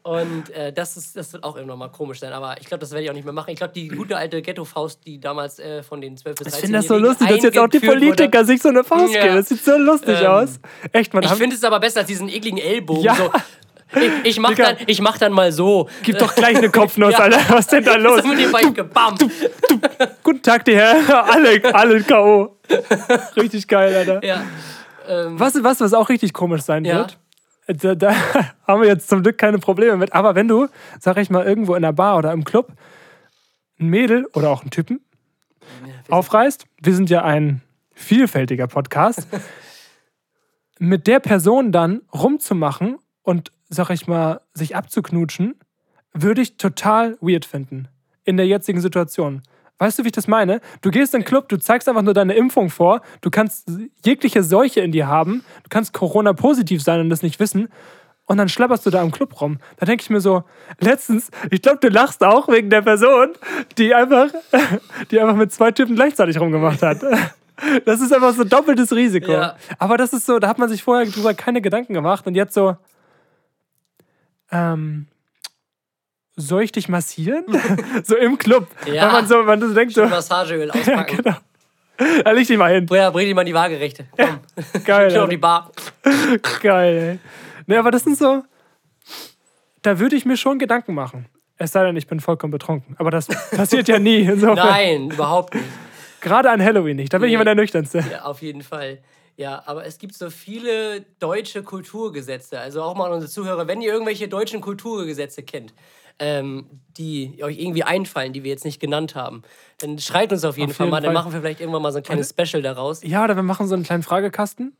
Und 0.03 0.49
äh, 0.49 0.73
das, 0.73 0.97
ist, 0.97 1.15
das 1.15 1.31
wird 1.33 1.43
auch 1.43 1.55
immer 1.55 1.67
noch 1.67 1.77
mal 1.77 1.89
komisch 1.89 2.19
sein. 2.19 2.33
Aber 2.33 2.59
ich 2.59 2.67
glaube, 2.67 2.79
das 2.81 2.91
werde 2.91 3.03
ich 3.05 3.09
auch 3.09 3.13
nicht 3.13 3.23
mehr 3.25 3.33
machen. 3.33 3.51
Ich 3.51 3.57
glaube, 3.57 3.73
die 3.73 3.87
gute 3.87 4.17
alte 4.17 4.41
Ghetto-Faust, 4.41 4.99
die 5.05 5.19
damals 5.19 5.59
äh, 5.59 5.81
von 5.83 6.01
den 6.01 6.17
12- 6.17 6.23
bis 6.23 6.35
13 6.35 6.47
Ich 6.53 6.59
finde 6.61 6.77
das 6.79 6.87
so 6.87 6.97
lustig, 6.97 7.27
dass 7.29 7.43
jetzt 7.43 7.57
auch 7.57 7.67
die 7.69 7.79
Politiker 7.79 8.43
sich 8.45 8.61
so 8.61 8.69
eine 8.69 8.83
Faust 8.83 9.13
Ja. 9.13 9.23
geben. 9.23 9.35
Das 9.37 9.49
sieht 9.49 9.63
so 9.63 9.77
lustig 9.77 10.17
Ähm, 10.21 10.27
aus. 10.27 10.59
Echt, 10.91 11.13
man. 11.13 11.23
Ich 11.23 11.31
finde 11.31 11.55
es 11.55 11.63
aber 11.63 11.79
besser 11.79 11.99
als 12.01 12.07
diesen 12.07 12.29
ekligen 12.29 12.57
Ellbogen. 12.59 13.03
Ja. 13.03 13.15
So. 13.15 13.31
Ich, 13.95 14.11
ich, 14.23 14.39
mach 14.39 14.49
Digga. 14.49 14.73
dann, 14.73 14.77
ich 14.87 15.01
mach 15.01 15.19
dann 15.19 15.31
mal 15.31 15.51
so. 15.51 15.87
Gib 16.01 16.17
doch 16.17 16.33
gleich 16.33 16.57
eine 16.57 16.69
Kopfnuss, 16.71 17.13
Ja. 17.13 17.19
Alter. 17.19 17.39
Was 17.49 17.59
ist 17.59 17.71
denn 17.73 17.83
da 17.85 17.95
los? 17.97 18.23
So 18.23 18.27
mit 18.27 18.39
dem 18.39 18.51
Bein 18.51 18.73
gebam. 18.73 19.15
Guten 20.23 20.41
Tag, 20.41 20.65
die 20.65 20.75
Herren. 20.75 21.05
Alle, 21.11 21.75
alle 21.75 22.01
K.O. 22.01 22.57
Richtig 23.37 23.67
geil, 23.67 23.95
Alter. 23.95 24.23
Ja. 24.25 24.41
Ähm, 25.07 25.39
Was, 25.39 25.53
was, 25.63 25.79
was 25.81 25.93
auch 25.93 26.09
richtig 26.09 26.33
komisch 26.33 26.61
sein 26.61 26.85
Ja. 26.85 26.99
wird, 26.99 27.17
da, 27.67 27.95
da 27.95 28.15
haben 28.67 28.81
wir 28.81 28.87
jetzt 28.87 29.09
zum 29.09 29.23
Glück 29.23 29.37
keine 29.37 29.59
Probleme 29.59 29.97
mit, 29.97 30.13
aber 30.13 30.35
wenn 30.35 30.47
du, 30.47 30.67
sag 30.99 31.17
ich 31.17 31.29
mal, 31.29 31.45
irgendwo 31.45 31.75
in 31.75 31.81
der 31.81 31.93
Bar 31.93 32.17
oder 32.17 32.31
im 32.31 32.43
Club 32.43 32.73
ein 33.79 33.87
Mädel 33.87 34.25
oder 34.33 34.49
auch 34.49 34.61
einen 34.61 34.71
Typen 34.71 35.01
aufreißt, 36.09 36.65
wir 36.81 36.95
sind 36.95 37.09
ja 37.09 37.23
ein 37.23 37.61
vielfältiger 37.93 38.67
Podcast, 38.67 39.27
mit 40.79 41.07
der 41.07 41.19
Person 41.19 41.71
dann 41.71 42.01
rumzumachen 42.13 42.97
und, 43.21 43.51
sag 43.69 43.89
ich 43.89 44.07
mal, 44.07 44.41
sich 44.53 44.75
abzuknutschen, 44.75 45.55
würde 46.13 46.41
ich 46.41 46.57
total 46.57 47.17
weird 47.21 47.45
finden. 47.45 47.87
In 48.25 48.37
der 48.37 48.47
jetzigen 48.47 48.81
Situation. 48.81 49.41
Weißt 49.83 49.99
du, 49.99 50.03
wie 50.05 50.07
ich 50.07 50.13
das 50.13 50.29
meine? 50.29 50.61
Du 50.81 50.91
gehst 50.91 51.13
in 51.13 51.19
den 51.19 51.25
Club, 51.25 51.49
du 51.49 51.57
zeigst 51.57 51.89
einfach 51.89 52.03
nur 52.03 52.13
deine 52.13 52.35
Impfung 52.35 52.69
vor, 52.69 53.01
du 53.19 53.29
kannst 53.29 53.69
jegliche 54.05 54.41
Seuche 54.41 54.79
in 54.79 54.93
dir 54.93 55.07
haben, 55.07 55.43
du 55.63 55.69
kannst 55.69 55.91
Corona-positiv 55.91 56.81
sein 56.81 57.01
und 57.01 57.09
das 57.09 57.21
nicht 57.21 57.37
wissen. 57.41 57.67
Und 58.25 58.37
dann 58.37 58.47
schlapperst 58.47 58.85
du 58.85 58.91
da 58.91 59.03
im 59.03 59.11
Club 59.11 59.41
rum. 59.41 59.57
Da 59.75 59.85
denke 59.85 60.01
ich 60.01 60.09
mir 60.09 60.21
so, 60.21 60.45
letztens, 60.79 61.31
ich 61.51 61.61
glaube, 61.61 61.79
du 61.81 61.89
lachst 61.89 62.23
auch 62.23 62.47
wegen 62.47 62.69
der 62.69 62.81
Person, 62.81 63.33
die 63.77 63.93
einfach, 63.93 64.29
die 65.11 65.19
einfach 65.19 65.35
mit 65.35 65.51
zwei 65.51 65.71
Typen 65.71 65.95
gleichzeitig 65.95 66.39
rumgemacht 66.39 66.81
hat. 66.81 66.99
Das 67.85 68.01
ist 68.01 68.11
einfach 68.11 68.33
so 68.33 68.43
doppeltes 68.43 68.91
Risiko. 68.93 69.31
Ja. 69.31 69.55
Aber 69.77 69.95
das 69.95 70.11
ist 70.11 70.25
so, 70.25 70.39
da 70.39 70.47
hat 70.47 70.57
man 70.57 70.69
sich 70.69 70.81
vorher 70.81 71.05
drüber 71.05 71.35
keine 71.35 71.61
Gedanken 71.61 71.93
gemacht 71.93 72.25
und 72.25 72.33
jetzt 72.33 72.55
so, 72.55 72.75
ähm, 74.51 75.07
soll 76.35 76.63
ich 76.63 76.71
dich 76.71 76.89
massieren? 76.89 77.45
so 78.03 78.15
im 78.15 78.37
Club. 78.37 78.67
Ja. 78.85 79.05
Weil 79.07 79.11
man 79.13 79.27
so, 79.27 79.43
man 79.43 79.59
so 79.61 79.73
denkt 79.73 79.93
so, 79.93 80.05
Massageöl 80.05 80.69
auspacken. 80.71 81.17
genau. 81.17 81.37
Da 82.23 82.31
leg 82.31 82.47
dich 82.47 82.57
mal 82.57 82.73
hin. 82.73 82.87
Ja, 82.91 83.11
bring 83.11 83.27
die 83.27 83.33
mal 83.33 83.41
in 83.41 83.47
die 83.47 83.53
Waagerechte. 83.53 84.05
Komm, 84.17 84.39
Geil. 84.83 85.11
schön 85.11 85.19
auf 85.21 85.29
die 85.29 85.37
Bar. 85.37 85.71
Geil, 86.61 86.97
ey. 86.97 87.19
Ne, 87.67 87.77
aber 87.79 87.91
das 87.91 88.03
sind 88.03 88.17
so, 88.17 88.43
da 89.83 89.99
würde 89.99 90.15
ich 90.15 90.25
mir 90.25 90.35
schon 90.37 90.57
Gedanken 90.59 90.95
machen. 90.95 91.27
Es 91.57 91.71
sei 91.71 91.83
denn, 91.85 91.95
ich 91.95 92.07
bin 92.07 92.19
vollkommen 92.19 92.51
betrunken. 92.51 92.95
Aber 92.97 93.11
das 93.11 93.27
passiert 93.51 93.87
ja 93.87 93.99
nie. 93.99 94.21
Insofern. 94.21 94.55
Nein, 94.55 95.11
überhaupt 95.11 95.53
nicht. 95.53 95.65
Gerade 96.19 96.49
an 96.49 96.61
Halloween 96.63 96.95
nicht. 96.97 97.13
Da 97.13 97.19
bin 97.19 97.27
ich 97.27 97.31
Nee. 97.31 97.35
immer 97.35 97.45
der 97.45 97.55
Nüchternste. 97.55 98.03
Ja, 98.11 98.23
auf 98.23 98.41
jeden 98.41 98.63
Fall. 98.63 98.99
Ja, 99.37 99.61
aber 99.65 99.85
es 99.85 99.97
gibt 99.99 100.15
so 100.15 100.29
viele 100.29 101.01
deutsche 101.19 101.63
Kulturgesetze. 101.63 102.59
Also 102.59 102.81
auch 102.81 102.95
mal 102.95 103.05
an 103.07 103.13
unsere 103.13 103.31
Zuhörer, 103.31 103.67
wenn 103.67 103.81
ihr 103.81 103.93
irgendwelche 103.93 104.27
deutschen 104.27 104.61
Kulturgesetze 104.61 105.43
kennt, 105.43 105.73
ähm, 106.19 106.65
die 106.97 107.39
euch 107.43 107.59
irgendwie 107.59 107.83
einfallen, 107.83 108.33
die 108.33 108.43
wir 108.43 108.51
jetzt 108.51 108.65
nicht 108.65 108.79
genannt 108.79 109.15
haben, 109.15 109.41
dann 109.79 109.97
schreibt 109.99 110.31
uns 110.31 110.45
auf 110.45 110.57
jeden 110.57 110.71
Auf 110.71 110.77
Fall 110.77 110.85
jeden 110.87 110.91
mal. 110.91 111.01
Dann 111.01 111.13
machen 111.13 111.33
wir 111.33 111.41
vielleicht 111.41 111.59
irgendwann 111.59 111.81
mal 111.81 111.91
so 111.91 111.97
ein 111.97 112.03
kleines 112.03 112.29
Special 112.29 112.61
daraus. 112.61 113.03
Ja, 113.03 113.23
oder 113.23 113.35
wir 113.35 113.43
machen 113.43 113.67
so 113.67 113.73
einen 113.75 113.83
kleinen 113.83 114.03
Fragekasten. 114.03 114.75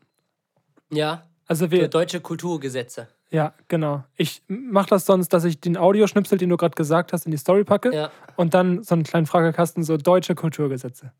Ja, 0.90 1.24
Also 1.46 1.66
für 1.66 1.72
wir, 1.72 1.88
deutsche 1.88 2.20
Kulturgesetze. 2.20 3.08
ja, 3.30 3.52
genau. 3.68 4.04
Ich 4.16 4.42
mache 4.48 4.88
das 4.90 5.06
sonst, 5.06 5.30
dass 5.32 5.44
ich 5.44 5.60
den 5.60 5.76
Audioschnipsel, 5.76 6.38
den 6.38 6.50
du 6.50 6.56
gerade 6.56 6.74
gesagt 6.74 7.12
hast, 7.12 7.24
in 7.26 7.32
die 7.32 7.36
Story 7.38 7.64
packe. 7.64 7.92
Ja, 7.94 8.10
Und 8.36 8.54
dann 8.54 8.82
so 8.84 8.94
einen 8.94 9.02
kleinen 9.02 9.26
Fragekasten, 9.26 9.82
so 9.82 9.96
deutsche 9.96 10.34
Kulturgesetze. 10.36 11.12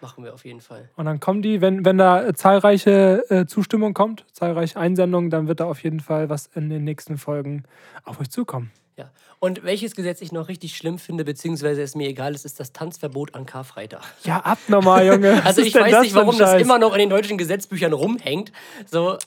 machen 0.00 0.22
wir 0.22 0.32
auf 0.34 0.44
jeden 0.44 0.60
Fall. 0.60 0.88
Und 0.96 1.06
dann 1.06 1.18
kommen 1.18 1.42
die, 1.42 1.60
wenn, 1.60 1.84
wenn 1.84 1.98
da 1.98 2.34
zahlreiche 2.34 3.24
äh, 3.30 3.46
Zustimmung 3.46 3.94
kommt, 3.94 4.24
zahlreiche 4.32 4.78
Einsendungen, 4.78 5.30
dann 5.30 5.48
wird 5.48 5.58
da 5.60 5.64
auf 5.64 5.82
jeden 5.82 6.00
Fall 6.00 6.28
was 6.28 6.46
in 6.54 6.68
den 6.70 6.84
nächsten 6.84 7.18
Folgen 7.18 7.64
auf 8.04 8.20
euch 8.20 8.30
zukommen. 8.30 8.70
Ja. 8.96 9.10
Und 9.40 9.62
welches 9.62 9.94
Gesetz 9.94 10.22
ich 10.22 10.32
noch 10.32 10.48
richtig 10.48 10.74
schlimm 10.76 10.98
finde, 10.98 11.24
beziehungsweise 11.24 11.82
es 11.82 11.94
mir 11.94 12.08
egal 12.08 12.34
ist, 12.34 12.46
ist 12.46 12.58
das 12.58 12.72
Tanzverbot 12.72 13.34
an 13.34 13.44
Karfreitag. 13.44 14.02
Ja, 14.24 14.40
abnormal, 14.40 15.06
Junge. 15.06 15.42
Also 15.44 15.60
ist 15.60 15.68
ich 15.68 15.74
weiß 15.74 16.00
nicht, 16.00 16.14
warum 16.14 16.38
das 16.38 16.60
immer 16.60 16.78
noch 16.78 16.94
in 16.94 17.00
den 17.00 17.10
deutschen 17.10 17.36
Gesetzbüchern 17.36 17.92
rumhängt. 17.92 18.52
So, 18.90 19.18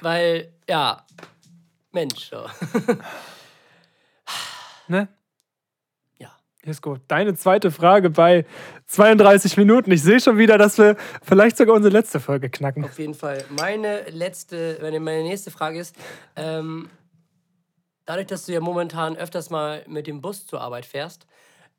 weil, 0.00 0.52
ja, 0.68 1.04
Mensch. 1.92 2.30
So. 2.30 2.46
Ne? 4.88 5.08
Ja. 6.18 6.32
Jesko, 6.64 6.98
deine 7.08 7.34
zweite 7.34 7.70
Frage 7.70 8.10
bei 8.10 8.44
32 8.86 9.56
Minuten. 9.56 9.90
Ich 9.90 10.02
sehe 10.02 10.20
schon 10.20 10.36
wieder, 10.36 10.58
dass 10.58 10.76
wir 10.76 10.96
vielleicht 11.22 11.56
sogar 11.56 11.76
unsere 11.76 11.92
letzte 11.92 12.20
Folge 12.20 12.50
knacken. 12.50 12.84
Auf 12.84 12.98
jeden 12.98 13.14
Fall. 13.14 13.44
Meine 13.48 14.02
letzte, 14.10 14.78
meine, 14.82 15.00
meine 15.00 15.22
nächste 15.22 15.50
Frage 15.50 15.78
ist, 15.78 15.94
ähm, 16.36 16.90
dadurch, 18.06 18.26
dass 18.26 18.46
du 18.46 18.52
ja 18.52 18.60
momentan 18.60 19.16
öfters 19.16 19.50
mal 19.50 19.84
mit 19.86 20.06
dem 20.06 20.20
Bus 20.20 20.46
zur 20.46 20.60
Arbeit 20.60 20.86
fährst, 20.86 21.26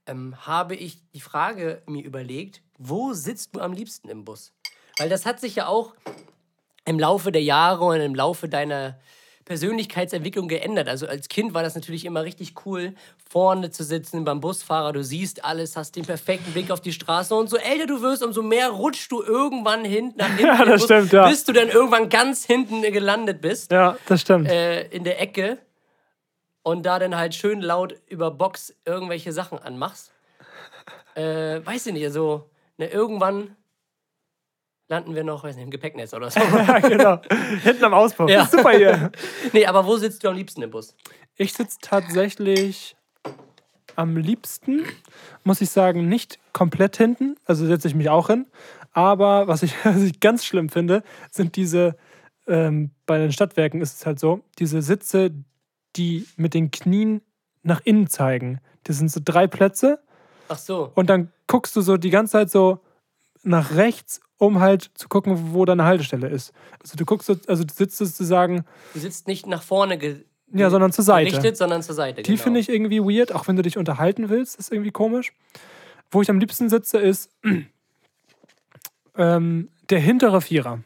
ähm, 0.06 0.36
habe 0.46 0.76
ich 0.76 0.98
die 1.14 1.22
Frage 1.22 1.82
mir 1.88 2.04
überlegt, 2.04 2.62
wo 2.78 3.14
sitzt 3.14 3.56
du 3.56 3.60
am 3.62 3.72
liebsten 3.74 4.10
im 4.10 4.26
Bus? 4.26 4.52
Weil 4.98 5.10
das 5.10 5.26
hat 5.26 5.40
sich 5.40 5.56
ja 5.56 5.68
auch 5.68 5.94
im 6.86 7.00
Laufe 7.00 7.32
der 7.32 7.44
Jahre 7.44 7.86
und 7.86 8.02
im 8.02 8.14
Laufe 8.16 8.50
deiner 8.50 9.00
Persönlichkeitsentwicklung 9.46 10.48
geändert. 10.48 10.88
Also 10.90 11.08
als 11.08 11.28
Kind 11.30 11.54
war 11.54 11.64
das 11.64 11.76
natürlich 11.76 12.06
immer 12.06 12.24
richtig 12.24 12.54
cool, 12.66 12.94
vorne 13.30 13.72
zu 13.72 13.84
sitzen 13.84 14.24
beim 14.26 14.40
Busfahrer. 14.40 14.94
Du 14.94 15.04
siehst 15.04 15.44
alles, 15.46 15.76
hast 15.78 15.96
den 15.96 16.06
perfekten 16.06 16.52
Blick 16.54 16.72
auf 16.72 16.82
die 16.82 16.94
Straße 16.94 17.36
und 17.36 17.50
so 17.50 17.58
älter 17.58 17.86
du 17.88 18.02
wirst, 18.02 18.24
umso 18.24 18.42
mehr 18.42 18.70
rutschst 18.70 19.12
du 19.12 19.22
irgendwann 19.22 19.86
hinten 19.86 20.18
nach 20.18 20.28
hinten, 20.36 20.46
Ja, 20.46 20.66
das 20.66 20.82
Bus, 20.82 20.84
stimmt, 20.86 21.12
ja. 21.14 21.28
bis 21.30 21.44
du 21.46 21.54
dann 21.54 21.70
irgendwann 21.70 22.10
ganz 22.10 22.46
hinten 22.46 22.82
gelandet 22.82 23.42
bist 23.42 23.72
Ja, 23.72 23.98
das 24.08 24.22
stimmt. 24.22 24.50
äh, 24.50 24.88
in 24.90 25.04
der 25.04 25.22
Ecke 25.22 25.58
und 26.64 26.86
da 26.86 27.00
dann 27.00 27.16
halt 27.16 27.36
schön 27.36 27.62
laut 27.62 27.96
über 28.08 28.32
Box 28.32 28.76
irgendwelche 28.86 29.32
Sachen 29.32 29.60
anmachst. 29.60 30.12
Äh, 31.16 31.64
weiß 31.64 31.86
ich 31.86 31.94
nicht, 31.94 32.06
also 32.06 32.50
ne, 32.78 32.88
irgendwann 32.88 33.56
landen 34.88 35.16
wir 35.16 35.24
noch, 35.24 35.44
weiß 35.44 35.56
nicht, 35.56 35.66
im 35.66 35.72
Gepäcknetz 35.72 36.14
oder 36.14 36.30
so. 36.30 36.40
ja, 36.40 36.80
genau. 36.80 37.22
Hinten 37.64 37.84
am 37.84 37.94
Auspuff. 37.94 38.30
Ja. 38.30 38.46
Super 38.46 38.72
hier. 38.72 39.12
nee, 39.54 39.66
aber 39.66 39.86
wo 39.86 39.98
sitzt 39.98 40.24
du 40.24 40.30
am 40.30 40.36
liebsten 40.36 40.62
im 40.62 40.72
Bus? 40.72 40.96
Ich 41.36 41.54
sitze 41.54 41.78
tatsächlich 41.82 42.96
am 43.96 44.18
liebsten, 44.18 44.86
muss 45.44 45.62
ich 45.62 45.70
sagen, 45.70 46.08
nicht 46.10 46.40
komplett 46.52 46.98
hinten. 46.98 47.36
Also 47.46 47.66
setze 47.66 47.88
ich 47.88 47.96
mich 47.96 48.10
auch 48.10 48.28
hin. 48.28 48.48
Aber 48.92 49.48
was 49.48 49.64
ich, 49.64 49.74
was 49.84 50.02
ich 50.02 50.20
ganz 50.20 50.46
schlimm 50.46 50.70
finde, 50.70 51.04
sind 51.32 51.56
diese, 51.56 51.96
ähm, 52.48 52.92
bei 53.06 53.18
den 53.18 53.32
Stadtwerken 53.32 53.82
ist 53.82 53.98
es 53.98 54.06
halt 54.06 54.20
so, 54.20 54.42
diese 54.60 54.82
Sitze, 54.82 55.32
die 55.96 56.28
mit 56.36 56.54
den 56.54 56.72
Knien 56.72 57.22
nach 57.62 57.82
innen 57.84 58.08
zeigen. 58.08 58.60
Das 58.84 58.98
sind 58.98 59.12
so 59.12 59.22
drei 59.24 59.48
Plätze 59.48 60.00
Ach 60.50 60.58
so. 60.58 60.92
und 60.96 61.10
dann 61.10 61.32
guckst 61.48 61.76
du 61.76 61.82
so 61.82 61.98
die 61.98 62.10
ganze 62.10 62.34
Zeit 62.34 62.52
so 62.52 62.80
nach 63.44 63.76
rechts, 63.76 64.22
um 64.38 64.60
halt 64.60 64.92
zu 64.96 65.08
gucken, 65.08 65.54
wo 65.54 65.66
deine 65.66 65.86
Haltestelle 65.86 66.28
ist. 66.28 66.54
Also 66.82 66.96
du 66.96 67.06
guckst, 67.06 67.28
so, 67.28 67.36
also 67.48 67.64
du 67.64 67.74
sitzt 67.74 67.98
sozusagen, 67.98 68.66
Du 68.94 69.00
sitzt 69.00 69.28
nicht 69.28 69.48
nach 69.48 69.64
vorne 69.64 69.98
ge 69.98 70.24
ja, 70.56 70.70
sondern 70.70 70.92
zur 70.92 71.04
Seite. 71.04 71.32
gerichtet, 71.32 71.58
sondern 71.58 71.82
zur 71.82 71.96
Seite. 71.96 72.22
Die 72.22 72.32
genau. 72.32 72.44
finde 72.44 72.60
ich 72.60 72.70
irgendwie 72.70 73.00
weird, 73.00 73.34
auch 73.34 73.48
wenn 73.48 73.56
du 73.56 73.64
dich 73.64 73.78
unterhalten 73.78 74.30
willst, 74.30 74.56
ist 74.60 74.72
irgendwie 74.72 74.92
komisch. 74.92 75.34
Wo 76.12 76.22
ich 76.22 76.30
am 76.30 76.40
liebsten 76.40 76.70
sitze, 76.70 77.00
ist 77.00 77.32
ähm, 79.18 79.70
der 79.90 80.00
hintere 80.00 80.42
Vierer. 80.42 80.82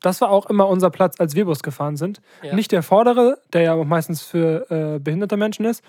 Das 0.00 0.20
war 0.20 0.30
auch 0.30 0.46
immer 0.46 0.66
unser 0.68 0.90
Platz, 0.90 1.20
als 1.20 1.34
wir 1.34 1.44
Bus 1.44 1.62
gefahren 1.62 1.96
sind. 1.96 2.20
Ja. 2.42 2.54
Nicht 2.54 2.72
der 2.72 2.82
vordere, 2.82 3.38
der 3.52 3.62
ja 3.62 3.74
auch 3.74 3.84
meistens 3.84 4.22
für 4.22 4.70
äh, 4.70 4.98
behinderte 4.98 5.36
Menschen 5.36 5.64
ist, 5.66 5.84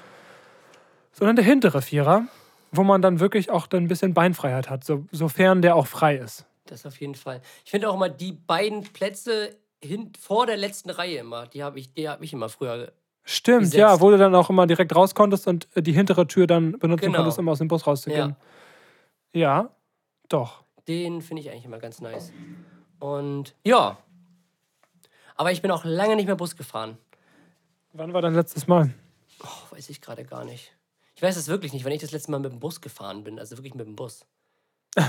sondern 1.14 1.36
der 1.36 1.46
hintere 1.46 1.82
Vierer, 1.82 2.24
wo 2.72 2.84
man 2.84 3.02
dann 3.02 3.20
wirklich 3.20 3.50
auch 3.52 3.68
dann 3.68 3.84
ein 3.84 3.88
bisschen 3.88 4.14
Beinfreiheit 4.14 4.70
hat, 4.70 4.84
so, 4.84 5.06
sofern 5.12 5.62
der 5.62 5.76
auch 5.76 5.88
frei 5.88 6.18
ist. 6.18 6.46
Das 6.66 6.86
auf 6.86 7.00
jeden 7.00 7.16
Fall. 7.16 7.42
Ich 7.66 7.72
finde 7.72 7.90
auch 7.90 7.96
immer 7.96 8.10
die 8.10 8.32
beiden 8.34 8.84
Plätze 8.84 9.56
hin, 9.84 10.12
vor 10.20 10.46
der 10.46 10.58
letzten 10.58 10.90
Reihe 10.90 11.18
immer, 11.18 11.48
die 11.48 11.64
habe 11.64 11.80
ich, 11.80 11.94
die 11.94 12.08
hab 12.08 12.22
ich 12.22 12.34
immer 12.34 12.50
früher. 12.50 12.92
Stimmt, 13.24 13.62
Gesetzt. 13.62 13.78
ja, 13.78 14.00
wo 14.02 14.10
du 14.10 14.18
dann 14.18 14.34
auch 14.36 14.50
immer 14.50 14.68
direkt 14.68 14.96
raus 14.96 15.14
konntest 15.16 15.48
und 15.48 15.68
äh, 15.76 15.82
die 15.82 15.92
hintere 15.94 16.28
Tür 16.28 16.48
dann 16.48 16.74
benutzen 16.80 17.06
Genau. 17.06 17.18
konntest, 17.18 17.40
um 17.40 17.48
aus 17.50 17.60
dem 17.60 17.68
Bus 17.68 17.86
rauszugehen. 17.86 18.36
Ja, 19.34 19.70
doch. 20.28 20.64
Den 20.88 21.22
finde 21.22 21.42
ich 21.42 21.50
eigentlich 21.52 21.66
immer 21.66 21.78
ganz 21.80 22.02
nice. 22.02 22.32
Und 23.02 23.56
ja. 23.64 23.98
Aber 25.36 25.52
ich 25.52 25.62
bin 25.62 25.72
auch 25.72 25.84
lange 25.84 26.16
nicht 26.16 26.28
mehr 26.28 26.36
Bus 26.36 26.56
gefahren. 26.56 27.00
Wann 27.94 28.14
war 28.14 28.22
dein 28.22 28.36
letztes 28.36 28.68
Mal? 28.68 28.94
Oh, 29.44 29.76
weiß 29.76 29.90
ich 29.90 30.02
gerade 30.02 30.24
gar 30.24 30.46
nicht. 30.46 30.72
Ich 31.16 31.22
weiß 31.24 31.36
es 31.36 31.48
wirklich 31.48 31.74
nicht, 31.74 31.84
wann 31.84 31.92
ich 31.92 32.02
das 32.02 32.12
letzte 32.12 32.30
Mal 32.30 32.40
mit 32.40 32.52
dem 32.52 32.60
Bus 32.60 32.80
gefahren 32.80 33.24
bin. 33.24 33.40
Also 33.40 33.58
wirklich 33.58 33.74
mit 33.74 33.86
dem 33.86 33.96
Bus. 33.96 34.26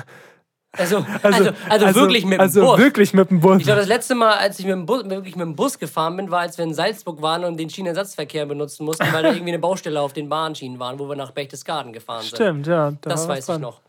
Also, 0.75 1.05
also, 1.23 1.51
also, 1.69 1.95
wirklich 1.95 2.25
mit 2.25 2.39
dem 2.39 2.41
also 2.41 2.63
Bus. 2.63 2.79
wirklich 2.79 3.13
mit 3.13 3.29
dem 3.29 3.41
Bus. 3.41 3.59
Ich 3.59 3.65
glaube, 3.65 3.81
das 3.81 3.89
letzte 3.89 4.15
Mal, 4.15 4.39
als 4.39 4.59
ich 4.59 4.65
mit 4.65 4.73
dem 4.73 4.87
Bus, 4.87 5.05
wirklich 5.05 5.37
mit 5.37 5.45
dem 5.45 5.55
Bus 5.55 5.79
gefahren 5.79 6.17
bin, 6.17 6.31
war, 6.31 6.41
als 6.41 6.57
wir 6.57 6.65
in 6.65 6.73
Salzburg 6.73 7.21
waren 7.21 7.45
und 7.45 7.59
den 7.59 7.69
Schienenersatzverkehr 7.69 8.47
benutzen 8.47 8.87
mussten, 8.87 9.05
weil 9.13 9.23
da 9.23 9.29
irgendwie 9.35 9.51
eine 9.51 9.59
Baustelle 9.59 10.01
auf 10.01 10.15
den 10.15 10.31
Bahnschienen 10.31 10.79
waren, 10.79 10.99
wo 10.99 11.07
wir 11.11 11.15
nach 11.15 11.33
Berchtesgaden 11.33 11.93
gefahren 11.93 12.23
sind. 12.23 12.37
Stimmt, 12.37 12.67
ja. 12.69 12.93
da 12.93 13.11
Das 13.11 13.29
weiß 13.29 13.51
ich 13.51 13.59
noch. 13.59 13.83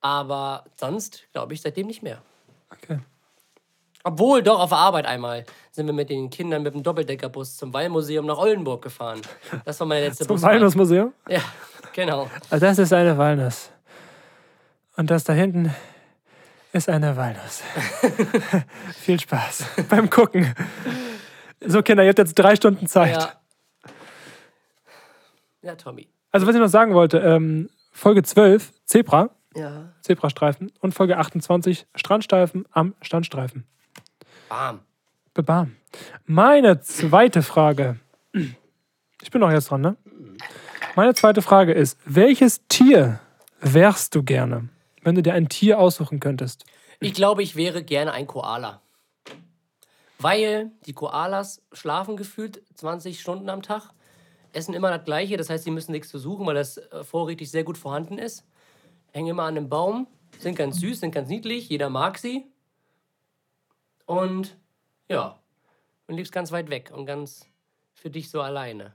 Aber 0.00 0.64
sonst, 0.74 1.28
glaube 1.32 1.54
ich, 1.54 1.60
seitdem 1.60 1.86
nicht 1.86 2.02
mehr. 2.02 2.20
Okay. 2.72 2.98
Obwohl, 4.06 4.40
doch, 4.40 4.60
auf 4.60 4.68
der 4.68 4.78
Arbeit 4.78 5.04
einmal 5.04 5.44
sind 5.72 5.86
wir 5.86 5.92
mit 5.92 6.10
den 6.10 6.30
Kindern 6.30 6.62
mit 6.62 6.74
dem 6.74 6.84
Doppeldeckerbus 6.84 7.56
zum 7.56 7.74
Wallmuseum 7.74 8.24
nach 8.24 8.38
Oldenburg 8.38 8.80
gefahren. 8.82 9.20
Das 9.64 9.80
war 9.80 9.86
meine 9.88 10.06
letzte 10.06 10.24
Zum. 10.24 10.40
Walnussmuseum? 10.40 11.12
Ja, 11.28 11.40
genau. 11.92 12.30
Also 12.48 12.64
das 12.64 12.78
ist 12.78 12.92
eine 12.92 13.18
Walnuss. 13.18 13.70
Und 14.96 15.10
das 15.10 15.24
da 15.24 15.32
hinten 15.32 15.74
ist 16.72 16.88
eine 16.88 17.16
Walnuss. 17.16 17.64
Viel 18.94 19.18
Spaß 19.18 19.64
beim 19.88 20.08
Gucken. 20.08 20.54
So, 21.66 21.82
Kinder, 21.82 22.04
ihr 22.04 22.10
habt 22.10 22.18
jetzt 22.18 22.34
drei 22.34 22.54
Stunden 22.54 22.86
Zeit. 22.86 23.16
Ja. 23.16 23.32
Ja, 25.62 25.74
Tommy. 25.74 26.08
Also, 26.30 26.46
was 26.46 26.54
ich 26.54 26.60
noch 26.60 26.68
sagen 26.68 26.94
wollte, 26.94 27.18
ähm, 27.18 27.70
Folge 27.90 28.22
12, 28.22 28.72
Zebra, 28.84 29.30
Ja. 29.56 29.92
Zebrastreifen 30.02 30.70
und 30.78 30.94
Folge 30.94 31.18
28, 31.18 31.88
Strandstreifen 31.96 32.66
am 32.70 32.94
Standstreifen. 33.02 33.66
Bam. 34.48 34.80
Bebam. 35.34 35.76
Meine 36.24 36.80
zweite 36.80 37.42
Frage. 37.42 37.98
Ich 39.22 39.30
bin 39.30 39.40
doch 39.40 39.50
jetzt 39.50 39.70
dran, 39.70 39.80
ne? 39.80 39.96
Meine 40.94 41.14
zweite 41.14 41.42
Frage 41.42 41.72
ist: 41.72 41.98
Welches 42.04 42.66
Tier 42.68 43.20
wärst 43.60 44.14
du 44.14 44.22
gerne, 44.22 44.68
wenn 45.02 45.14
du 45.14 45.22
dir 45.22 45.34
ein 45.34 45.48
Tier 45.48 45.78
aussuchen 45.78 46.20
könntest? 46.20 46.64
Ich 47.00 47.12
glaube, 47.12 47.42
ich 47.42 47.56
wäre 47.56 47.82
gerne 47.82 48.12
ein 48.12 48.26
Koala. 48.26 48.80
Weil 50.18 50.70
die 50.86 50.94
Koalas 50.94 51.62
schlafen 51.72 52.16
gefühlt 52.16 52.62
20 52.74 53.20
Stunden 53.20 53.50
am 53.50 53.62
Tag, 53.62 53.90
essen 54.52 54.72
immer 54.72 54.90
das 54.90 55.04
Gleiche, 55.04 55.36
das 55.36 55.50
heißt, 55.50 55.64
sie 55.64 55.70
müssen 55.70 55.92
nichts 55.92 56.10
versuchen, 56.10 56.46
weil 56.46 56.54
das 56.54 56.78
äh, 56.78 57.04
vorrätig 57.04 57.50
sehr 57.50 57.64
gut 57.64 57.76
vorhanden 57.76 58.16
ist. 58.16 58.46
Hängen 59.12 59.28
immer 59.28 59.42
an 59.42 59.56
einem 59.56 59.68
Baum, 59.68 60.06
sind 60.38 60.56
ganz 60.56 60.80
süß, 60.80 61.00
sind 61.00 61.14
ganz 61.14 61.28
niedlich, 61.28 61.68
jeder 61.68 61.90
mag 61.90 62.16
sie. 62.16 62.46
Und 64.06 64.56
ja, 65.08 65.38
und 66.06 66.16
lebst 66.16 66.32
ganz 66.32 66.52
weit 66.52 66.70
weg 66.70 66.90
und 66.94 67.06
ganz 67.06 67.46
für 67.92 68.10
dich 68.10 68.30
so 68.30 68.40
alleine. 68.40 68.94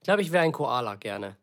Ich 0.00 0.04
glaube, 0.04 0.22
ich 0.22 0.32
wäre 0.32 0.44
ein 0.44 0.52
Koala 0.52 0.94
gerne. 0.94 1.36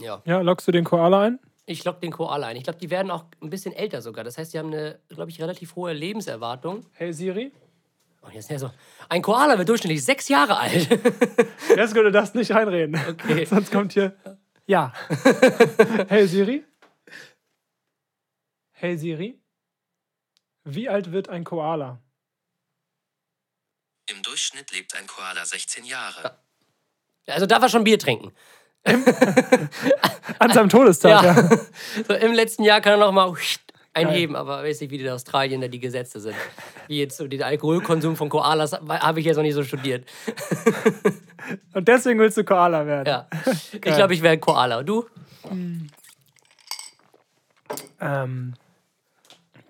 Ja. 0.00 0.22
Ja, 0.24 0.40
lockst 0.40 0.66
du 0.66 0.72
den 0.72 0.84
Koala 0.84 1.22
ein? 1.22 1.38
Ich 1.66 1.84
lock 1.84 2.00
den 2.00 2.10
Koala 2.10 2.48
ein. 2.48 2.56
Ich 2.56 2.64
glaube, 2.64 2.78
die 2.78 2.90
werden 2.90 3.10
auch 3.10 3.24
ein 3.40 3.50
bisschen 3.50 3.72
älter 3.72 4.02
sogar. 4.02 4.24
Das 4.24 4.38
heißt, 4.38 4.52
die 4.52 4.58
haben 4.58 4.72
eine, 4.72 4.98
glaube 5.08 5.30
ich, 5.30 5.40
relativ 5.40 5.76
hohe 5.76 5.92
Lebenserwartung. 5.92 6.86
Hey 6.92 7.12
Siri? 7.12 7.52
Und 8.22 8.34
jetzt 8.34 8.50
ja 8.50 8.58
so. 8.58 8.70
Ein 9.08 9.22
Koala 9.22 9.58
wird 9.58 9.68
durchschnittlich 9.68 10.04
sechs 10.04 10.28
Jahre 10.28 10.56
alt. 10.56 10.88
Jetzt 11.76 11.94
würde 11.94 12.12
das 12.12 12.34
nicht 12.34 12.52
einreden. 12.52 12.96
Okay. 13.10 13.44
Sonst 13.46 13.72
kommt 13.72 13.94
hier. 13.94 14.16
Ja. 14.66 14.92
hey 16.08 16.28
Siri? 16.28 16.64
Hey 18.70 18.96
Siri? 18.96 19.41
Wie 20.64 20.88
alt 20.88 21.12
wird 21.12 21.28
ein 21.28 21.44
Koala? 21.44 22.00
Im 24.10 24.22
Durchschnitt 24.22 24.70
lebt 24.72 24.96
ein 24.96 25.06
Koala 25.06 25.44
16 25.44 25.84
Jahre. 25.84 26.38
Also 27.26 27.46
darf 27.46 27.62
er 27.62 27.68
schon 27.68 27.84
Bier 27.84 27.98
trinken. 27.98 28.32
An 30.38 30.52
seinem 30.52 30.68
Todestag, 30.68 31.22
ja. 31.22 31.34
Ja. 31.34 31.58
So, 32.08 32.14
Im 32.14 32.32
letzten 32.32 32.64
Jahr 32.64 32.80
kann 32.80 32.94
er 32.94 32.98
noch 32.98 33.12
mal 33.12 33.32
einheben, 33.94 34.34
aber 34.34 34.62
weiß 34.62 34.80
nicht, 34.80 34.90
wie 34.90 34.98
die 34.98 35.04
in 35.04 35.10
Australien 35.10 35.60
da 35.60 35.68
die 35.68 35.78
Gesetze 35.78 36.20
sind. 36.20 36.34
Wie 36.88 36.98
jetzt 36.98 37.16
so 37.16 37.28
den 37.28 37.42
Alkoholkonsum 37.42 38.16
von 38.16 38.28
Koalas 38.28 38.72
habe 38.72 39.20
ich 39.20 39.26
jetzt 39.26 39.36
noch 39.36 39.42
nicht 39.42 39.54
so 39.54 39.62
studiert. 39.62 40.08
Und 41.74 41.86
deswegen 41.86 42.18
willst 42.18 42.36
du 42.36 42.44
Koala 42.44 42.86
werden. 42.86 43.08
Ja. 43.08 43.28
Ich 43.72 43.80
glaube, 43.80 44.14
ich 44.14 44.22
wäre 44.22 44.32
ein 44.32 44.40
Koala. 44.40 44.78
Und 44.78 44.86
du? 44.86 45.06
Ähm, 48.00 48.54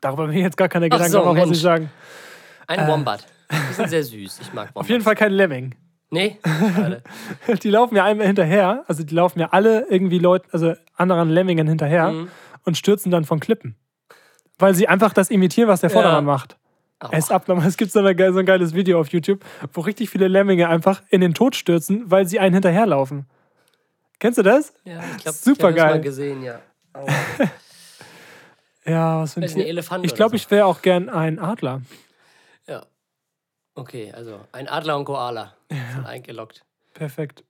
darüber 0.03 0.25
habe 0.25 0.35
ich 0.35 0.43
jetzt 0.43 0.59
gar 0.59 0.69
keine 0.69 0.91
Gedanken 0.91 1.11
so, 1.13 1.21
gemacht, 1.23 1.47
muss 1.47 1.57
ich 1.57 1.63
sagen. 1.63 1.91
Ein 2.67 2.87
Wombat. 2.87 3.27
Die 3.51 3.73
sind 3.75 3.89
sehr 3.89 4.05
süß. 4.05 4.41
Ich 4.43 4.53
mag 4.53 4.67
Wombats. 4.69 4.77
Äh. 4.77 4.79
Auf 4.81 4.89
jeden 4.91 5.03
Fall 5.03 5.15
kein 5.15 5.33
Lemming. 5.33 5.75
Nee? 6.11 6.39
Schade. 6.77 7.03
Die 7.63 7.71
laufen 7.71 7.97
ja 7.97 8.05
einmal 8.05 8.27
hinterher, 8.27 8.85
also 8.87 9.03
die 9.03 9.15
laufen 9.15 9.41
ja 9.41 9.49
alle 9.51 9.87
irgendwie 9.89 10.19
Leuten, 10.19 10.47
also 10.53 10.75
anderen 10.95 11.31
Lemmingen 11.31 11.67
hinterher 11.67 12.11
Mhm. 12.13 12.29
und 12.65 12.77
stürzen 12.77 13.11
dann 13.11 13.25
von 13.25 13.41
Klippen. 13.41 13.77
Weil 14.59 14.75
sie 14.75 14.89
einfach 14.89 15.15
das 15.15 15.31
imitieren, 15.31 15.69
was 15.71 15.81
der 15.81 15.89
Vordermann 15.89 16.27
macht. 16.27 16.59
Es 17.11 17.25
ist 17.25 17.33
abnormal. 17.33 17.67
Es 17.67 17.79
gibt 17.79 17.91
so, 17.93 17.99
eine, 18.01 18.33
so 18.33 18.39
ein 18.39 18.47
geiles 18.47 18.75
Video 18.75 19.01
auf 19.01 19.09
YouTube, 19.09 19.43
wo 19.73 19.81
richtig 19.81 20.11
viele 20.11 20.29
Lemminge 20.29 20.69
einfach 20.69 21.03
in 21.09 21.21
den 21.23 21.33
Tod 21.35 21.57
stürzen, 21.57 22.03
weil 22.11 22.27
sie 22.29 22.39
einen 22.39 22.53
hinterherlaufen. 22.55 23.27
Kennst 24.21 24.39
du 24.39 24.43
das? 24.43 24.73
Ja, 24.85 25.01
ich 25.17 25.23
glaube, 25.25 25.37
Super 25.39 25.71
ich 25.71 25.77
geil. 25.77 25.91
mal 25.93 26.01
gesehen, 26.01 26.43
ja. 26.43 26.61
Aua. 26.93 27.07
Ja, 28.85 29.23
was 29.23 29.37
Weiß 29.37 29.55
nicht, 29.55 29.65
ein. 29.65 29.69
Elefant 29.69 30.05
Ich 30.05 30.15
glaube, 30.15 30.31
so. 30.31 30.37
ich 30.37 30.51
wäre 30.51 30.67
auch 30.67 30.83
gern 30.83 31.09
ein 31.09 31.39
Adler. 31.39 31.83
Ja. 32.67 32.87
Okay, 33.75 34.13
also 34.13 34.41
ein 34.53 34.69
Adler 34.69 34.97
und 34.99 35.05
Koala 35.05 35.55
sind 35.71 36.05
eingeloggt. 36.05 36.65
Perfekt. 36.95 37.45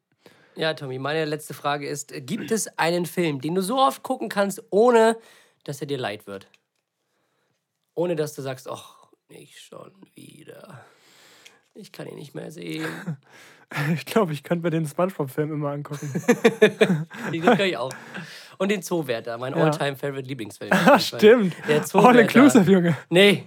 Ja, 0.54 0.74
Tommy, 0.74 0.98
meine 0.98 1.24
letzte 1.24 1.54
Frage 1.54 1.88
ist: 1.88 2.12
Gibt 2.26 2.50
es 2.50 2.78
einen 2.78 3.06
Film, 3.06 3.40
den 3.40 3.54
du 3.54 3.62
so 3.62 3.78
oft 3.78 4.02
gucken 4.02 4.28
kannst, 4.28 4.62
ohne 4.70 5.16
dass 5.64 5.80
er 5.80 5.86
dir 5.86 5.98
leid 5.98 6.26
wird? 6.26 6.46
Ohne 7.94 8.14
dass 8.14 8.34
du 8.34 8.42
sagst: 8.42 8.68
Ach, 8.68 9.08
nicht 9.28 9.58
schon 9.58 9.92
wieder. 10.14 10.84
Ich 11.74 11.90
kann 11.90 12.06
ihn 12.06 12.16
nicht 12.16 12.34
mehr 12.34 12.50
sehen. 12.50 12.86
Ich 13.94 14.04
glaube, 14.04 14.34
ich 14.34 14.42
könnte 14.42 14.64
mir 14.64 14.70
den 14.70 14.86
Spongebob-Film 14.86 15.50
immer 15.50 15.70
angucken. 15.70 16.12
Den 17.32 17.42
kann 17.42 17.60
ich 17.60 17.78
auch. 17.78 17.90
Und 18.58 18.70
den 18.70 18.82
Zoowärter, 18.82 19.38
mein 19.38 19.56
Ja. 19.56 19.64
all-time 19.64 19.96
favorite 19.96 20.28
Lieblingsfilm. 20.28 20.70
Stimmt. 20.98 21.54
Der 21.68 21.82
Zoowärter. 21.82 22.08
All 22.08 22.18
inclusive, 22.20 22.70
Junge. 22.70 22.96
Nee, 23.10 23.44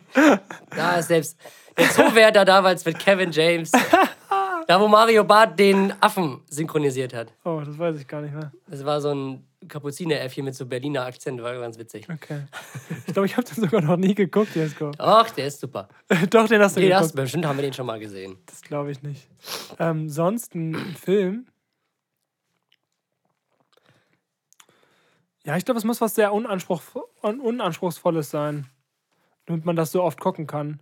da 0.76 0.98
ist 0.98 1.08
selbst 1.08 1.38
der 1.78 1.90
Zoowärter 1.90 2.46
damals 2.46 2.84
mit 2.86 2.98
Kevin 3.00 3.32
James. 3.32 3.72
Da, 4.68 4.82
wo 4.82 4.88
Mario 4.88 5.24
Barth 5.24 5.60
den 5.60 5.94
Affen 6.02 6.40
synchronisiert 6.50 7.14
hat. 7.14 7.32
Oh, 7.44 7.62
das 7.64 7.78
weiß 7.78 7.98
ich 7.98 8.08
gar 8.08 8.22
nicht 8.22 8.34
mehr. 8.34 8.52
Das 8.68 8.84
war 8.84 9.00
so 9.00 9.14
ein 9.14 9.46
Kapuzineräffchen 9.68 10.44
mit 10.44 10.56
so 10.56 10.66
Berliner 10.66 11.06
Akzent, 11.06 11.40
war 11.44 11.54
ganz 11.60 11.78
witzig. 11.78 12.08
Okay. 12.12 12.40
Ich 13.06 13.14
glaube, 13.14 13.28
ich 13.28 13.38
habe 13.38 13.46
den 13.48 13.64
sogar 13.64 13.82
noch 13.82 13.96
nie 13.96 14.16
geguckt, 14.16 14.56
Jesko. 14.56 14.90
Ach, 14.98 15.30
der 15.30 15.46
ist 15.46 15.60
super. 15.60 15.88
Doch, 16.32 16.48
den 16.48 16.60
hast 16.62 16.78
du 16.78 16.80
Den 16.82 16.90
geguckt. 16.90 17.04
hast, 17.06 17.14
bestimmt 17.16 17.46
haben 17.46 17.58
wir 17.60 17.62
den 17.62 17.74
schon 17.74 17.86
mal 17.86 18.00
gesehen. 18.00 18.38
Das 18.48 18.62
glaube 18.64 18.90
ich 18.90 19.04
nicht. 19.04 19.28
Ähm, 19.78 20.10
sonst 20.10 20.56
ein 20.56 20.74
Film. 21.00 21.46
Ja, 25.46 25.56
ich 25.56 25.66
glaube, 25.66 25.78
es 25.78 25.84
muss 25.84 26.02
was 26.02 26.16
sehr 26.16 26.34
unanspruchs 26.34 26.84
un 27.22 27.40
Unanspruchsvolles 27.40 28.30
sein, 28.32 28.68
damit 29.46 29.64
man 29.66 29.76
das 29.76 29.92
so 29.92 30.04
oft 30.04 30.20
gucken 30.20 30.48
kann. 30.48 30.80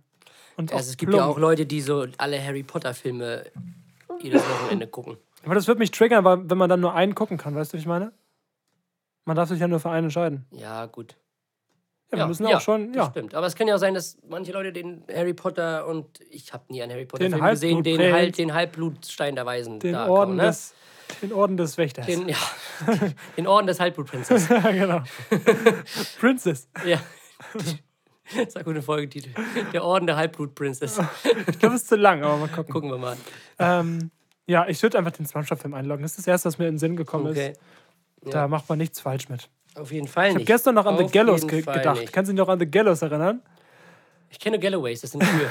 Und 0.56 0.72
Also, 0.72 0.90
es 0.90 0.96
gibt 0.96 1.12
ja 1.12 1.26
auch 1.26 1.38
Leute, 1.38 1.66
die 1.66 1.80
so 1.80 2.06
alle 2.18 2.42
Harry 2.42 2.62
Potter-Filme 2.62 3.44
jedes 4.20 4.42
Wochenende 4.42 4.86
gucken. 4.86 5.16
Aber 5.44 5.54
das 5.54 5.66
wird 5.68 5.78
mich 5.78 5.90
triggern, 5.90 6.18
aber 6.18 6.48
wenn 6.48 6.56
man 6.56 6.70
dann 6.70 6.80
nur 6.80 6.94
einen 6.94 7.14
gucken 7.14 7.36
kann, 7.36 7.54
weißt 7.54 7.72
du, 7.72 7.76
wie 7.76 7.80
ich 7.80 7.86
meine? 7.86 8.12
Man 9.26 9.36
darf 9.36 9.48
sich 9.48 9.60
ja 9.60 9.68
nur 9.68 9.80
für 9.80 9.90
einen 9.90 10.04
entscheiden. 10.06 10.46
Ja, 10.50 10.86
gut. 10.86 11.16
Ja, 12.10 12.18
wir 12.18 12.26
müssen 12.26 12.46
auch 12.46 12.60
schon, 12.60 12.92
das 12.92 12.96
ja. 13.06 13.10
Stimmt. 13.10 13.34
Aber 13.34 13.46
es 13.46 13.56
kann 13.56 13.66
ja 13.66 13.74
auch 13.74 13.78
sein, 13.78 13.94
dass 13.94 14.16
manche 14.28 14.52
Leute 14.52 14.72
den 14.72 15.02
Harry 15.12 15.34
Potter 15.34 15.86
und 15.86 16.20
ich 16.30 16.52
habe 16.52 16.64
nie 16.68 16.82
einen 16.82 16.92
Harry 16.92 17.06
Potter 17.06 17.24
Den 17.24 17.32
Film 17.34 17.50
gesehen, 17.50 17.82
den, 17.82 17.98
Halbblutprinz. 17.98 18.14
halt, 18.14 18.38
den 18.38 18.54
Halbblutstein 18.54 19.34
der 19.34 19.46
Weisen. 19.46 19.80
Den 19.80 19.94
da 19.94 20.08
Orden 20.08 20.30
kommen, 20.30 20.36
ne? 20.36 20.44
des, 20.44 20.74
den 21.22 21.32
Orden 21.32 21.56
des 21.56 21.76
Wächters. 21.78 22.06
den, 22.06 22.28
ja, 22.28 22.36
den 23.36 23.46
Orden 23.46 23.66
des 23.66 23.80
Halbblutprinzes. 23.80 24.48
ja, 24.48 24.58
genau. 24.72 25.02
Princess. 26.20 26.68
ja. 26.84 27.00
Das 27.52 28.48
ist 28.48 28.56
ein 28.56 28.64
guter 28.64 28.82
Folgetitel. 28.82 29.30
Der 29.72 29.84
Orden 29.84 30.06
der 30.06 30.16
Halbblutprinzess. 30.16 30.98
Ich 31.48 31.58
glaube, 31.58 31.74
es 31.74 31.82
ist 31.82 31.88
zu 31.88 31.96
lang, 31.96 32.22
aber 32.24 32.38
mal 32.38 32.48
gucken. 32.48 32.72
Gucken 32.72 32.90
wir 32.90 32.98
mal. 32.98 33.16
Ähm, 33.58 34.10
ja, 34.46 34.66
ich 34.66 34.82
würde 34.82 34.96
einfach 34.98 35.12
den 35.12 35.26
Spongebob-Film 35.26 35.74
einloggen. 35.74 36.02
Das 36.02 36.12
ist 36.12 36.18
das 36.20 36.26
Erste, 36.26 36.48
was 36.48 36.58
mir 36.58 36.66
in 36.66 36.74
den 36.74 36.78
Sinn 36.78 36.96
gekommen 36.96 37.26
Okay. 37.26 37.50
ist. 37.52 37.60
Da 38.32 38.48
macht 38.48 38.66
man 38.70 38.78
nichts 38.78 39.00
falsch 39.00 39.28
mit. 39.28 39.50
Auf 39.74 39.92
jeden 39.92 40.08
Fall 40.08 40.24
Ich 40.24 40.30
habe 40.30 40.38
nicht. 40.38 40.46
gestern 40.46 40.74
noch 40.76 40.86
an 40.86 40.96
The 40.96 41.04
Auf 41.04 41.12
Gallows 41.12 41.42
jeden 41.42 41.48
ge 41.64 41.74
gedacht. 41.74 42.00
nicht. 42.00 42.12
Kannst 42.12 42.30
du 42.30 42.32
dich 42.32 42.38
noch 42.38 42.48
an 42.48 42.58
The 42.58 42.70
Gallows 42.70 43.02
erinnern? 43.02 43.42
Ich 44.34 44.40
kenne 44.40 44.58
Galloways, 44.58 45.00
das 45.00 45.12
sind 45.12 45.22
Kühe. 45.22 45.48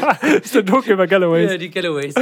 Das 0.00 0.22
ist 0.44 0.54
der 0.54 0.62
Doku 0.62 0.90
über 0.90 1.06
Galloways. 1.06 1.50
ja, 1.50 1.58
die 1.58 1.70
Galloways. 1.70 2.14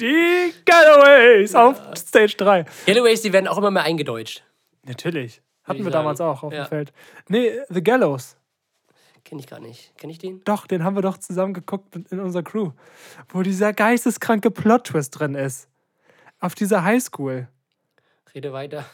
Die 0.00 0.54
Galloways 0.64 1.54
auf 1.56 1.80
Stage 1.96 2.34
3. 2.36 2.64
Galloways, 2.86 3.22
die 3.22 3.32
werden 3.32 3.48
auch 3.48 3.58
immer 3.58 3.72
mehr 3.72 3.82
eingedeutscht. 3.82 4.44
Natürlich. 4.84 5.42
Hatten 5.64 5.78
wir 5.80 5.84
sagen. 5.86 5.92
damals 5.92 6.20
auch 6.20 6.44
auf 6.44 6.52
Ja. 6.52 6.64
dem 6.64 6.68
Feld. 6.68 6.92
Nee, 7.28 7.50
The 7.68 7.82
Gallows. 7.82 8.36
Kenne 9.24 9.40
ich 9.40 9.48
gar 9.48 9.58
nicht. 9.58 9.92
Kenne 9.98 10.12
ich 10.12 10.18
den? 10.18 10.40
Doch, 10.44 10.68
den 10.68 10.84
haben 10.84 10.94
wir 10.96 11.02
doch 11.02 11.18
zusammen 11.18 11.52
geguckt 11.52 11.96
in 12.10 12.20
unserer 12.20 12.44
Crew. 12.44 12.70
Wo 13.30 13.42
dieser 13.42 13.72
geisteskranke 13.72 14.52
Plot-Twist 14.52 15.18
drin 15.18 15.34
ist. 15.34 15.68
Auf 16.38 16.54
dieser 16.54 16.84
Highschool. 16.84 17.48
Rede 18.34 18.52
weiter. 18.52 18.84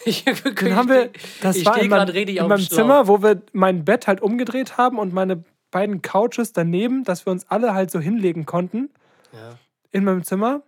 Ich, 0.04 0.24
Den 0.24 0.76
haben 0.76 0.88
wir, 0.88 1.10
das 1.42 1.64
war 1.64 1.78
in, 1.78 1.88
meinem, 1.88 2.14
in 2.14 2.48
meinem. 2.48 2.60
Zimmer, 2.60 3.08
wo 3.08 3.22
wir 3.22 3.42
mein 3.52 3.84
Bett 3.84 4.06
halt 4.06 4.20
umgedreht 4.20 4.76
haben 4.76 4.98
und 4.98 5.12
meine 5.12 5.42
beiden 5.70 6.02
Couches 6.02 6.52
daneben, 6.52 7.04
dass 7.04 7.26
wir 7.26 7.32
uns 7.32 7.48
alle 7.50 7.74
halt 7.74 7.90
so 7.90 7.98
hinlegen 7.98 8.46
konnten. 8.46 8.90
Ja. 9.32 9.58
In 9.90 10.04
meinem 10.04 10.22
Zimmer. 10.22 10.62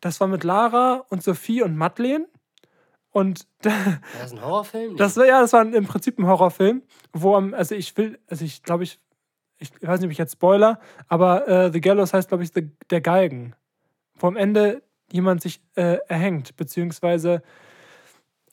Das 0.00 0.20
war 0.20 0.28
mit 0.28 0.44
Lara 0.44 1.04
und 1.08 1.22
Sophie 1.22 1.62
und 1.62 1.76
Madeleine. 1.76 2.26
Und 3.10 3.46
Das 3.62 3.74
ist 4.26 4.32
ein 4.32 4.42
Horrorfilm? 4.42 4.92
Nee. 4.92 4.98
das 4.98 5.16
war 5.16 5.26
ja, 5.26 5.40
das 5.40 5.52
war 5.52 5.62
im 5.62 5.86
Prinzip 5.86 6.18
ein 6.18 6.26
Horrorfilm, 6.26 6.82
wo 7.12 7.34
am, 7.34 7.54
also 7.54 7.74
ich 7.74 7.96
will, 7.96 8.18
also 8.28 8.44
ich 8.44 8.62
glaube 8.62 8.84
ich, 8.84 9.00
ich 9.58 9.70
weiß 9.80 10.00
nicht, 10.00 10.08
ob 10.08 10.12
ich 10.12 10.18
jetzt 10.18 10.32
Spoiler, 10.32 10.78
aber 11.08 11.48
äh, 11.48 11.72
The 11.72 11.80
Gallows 11.80 12.12
heißt, 12.12 12.28
glaube 12.28 12.44
ich, 12.44 12.50
The, 12.54 12.70
der 12.90 13.00
Galgen. 13.00 13.54
Wo 14.18 14.26
am 14.26 14.36
Ende 14.36 14.82
jemand 15.10 15.40
sich 15.40 15.62
äh, 15.76 15.98
erhängt, 16.08 16.56
beziehungsweise, 16.56 17.42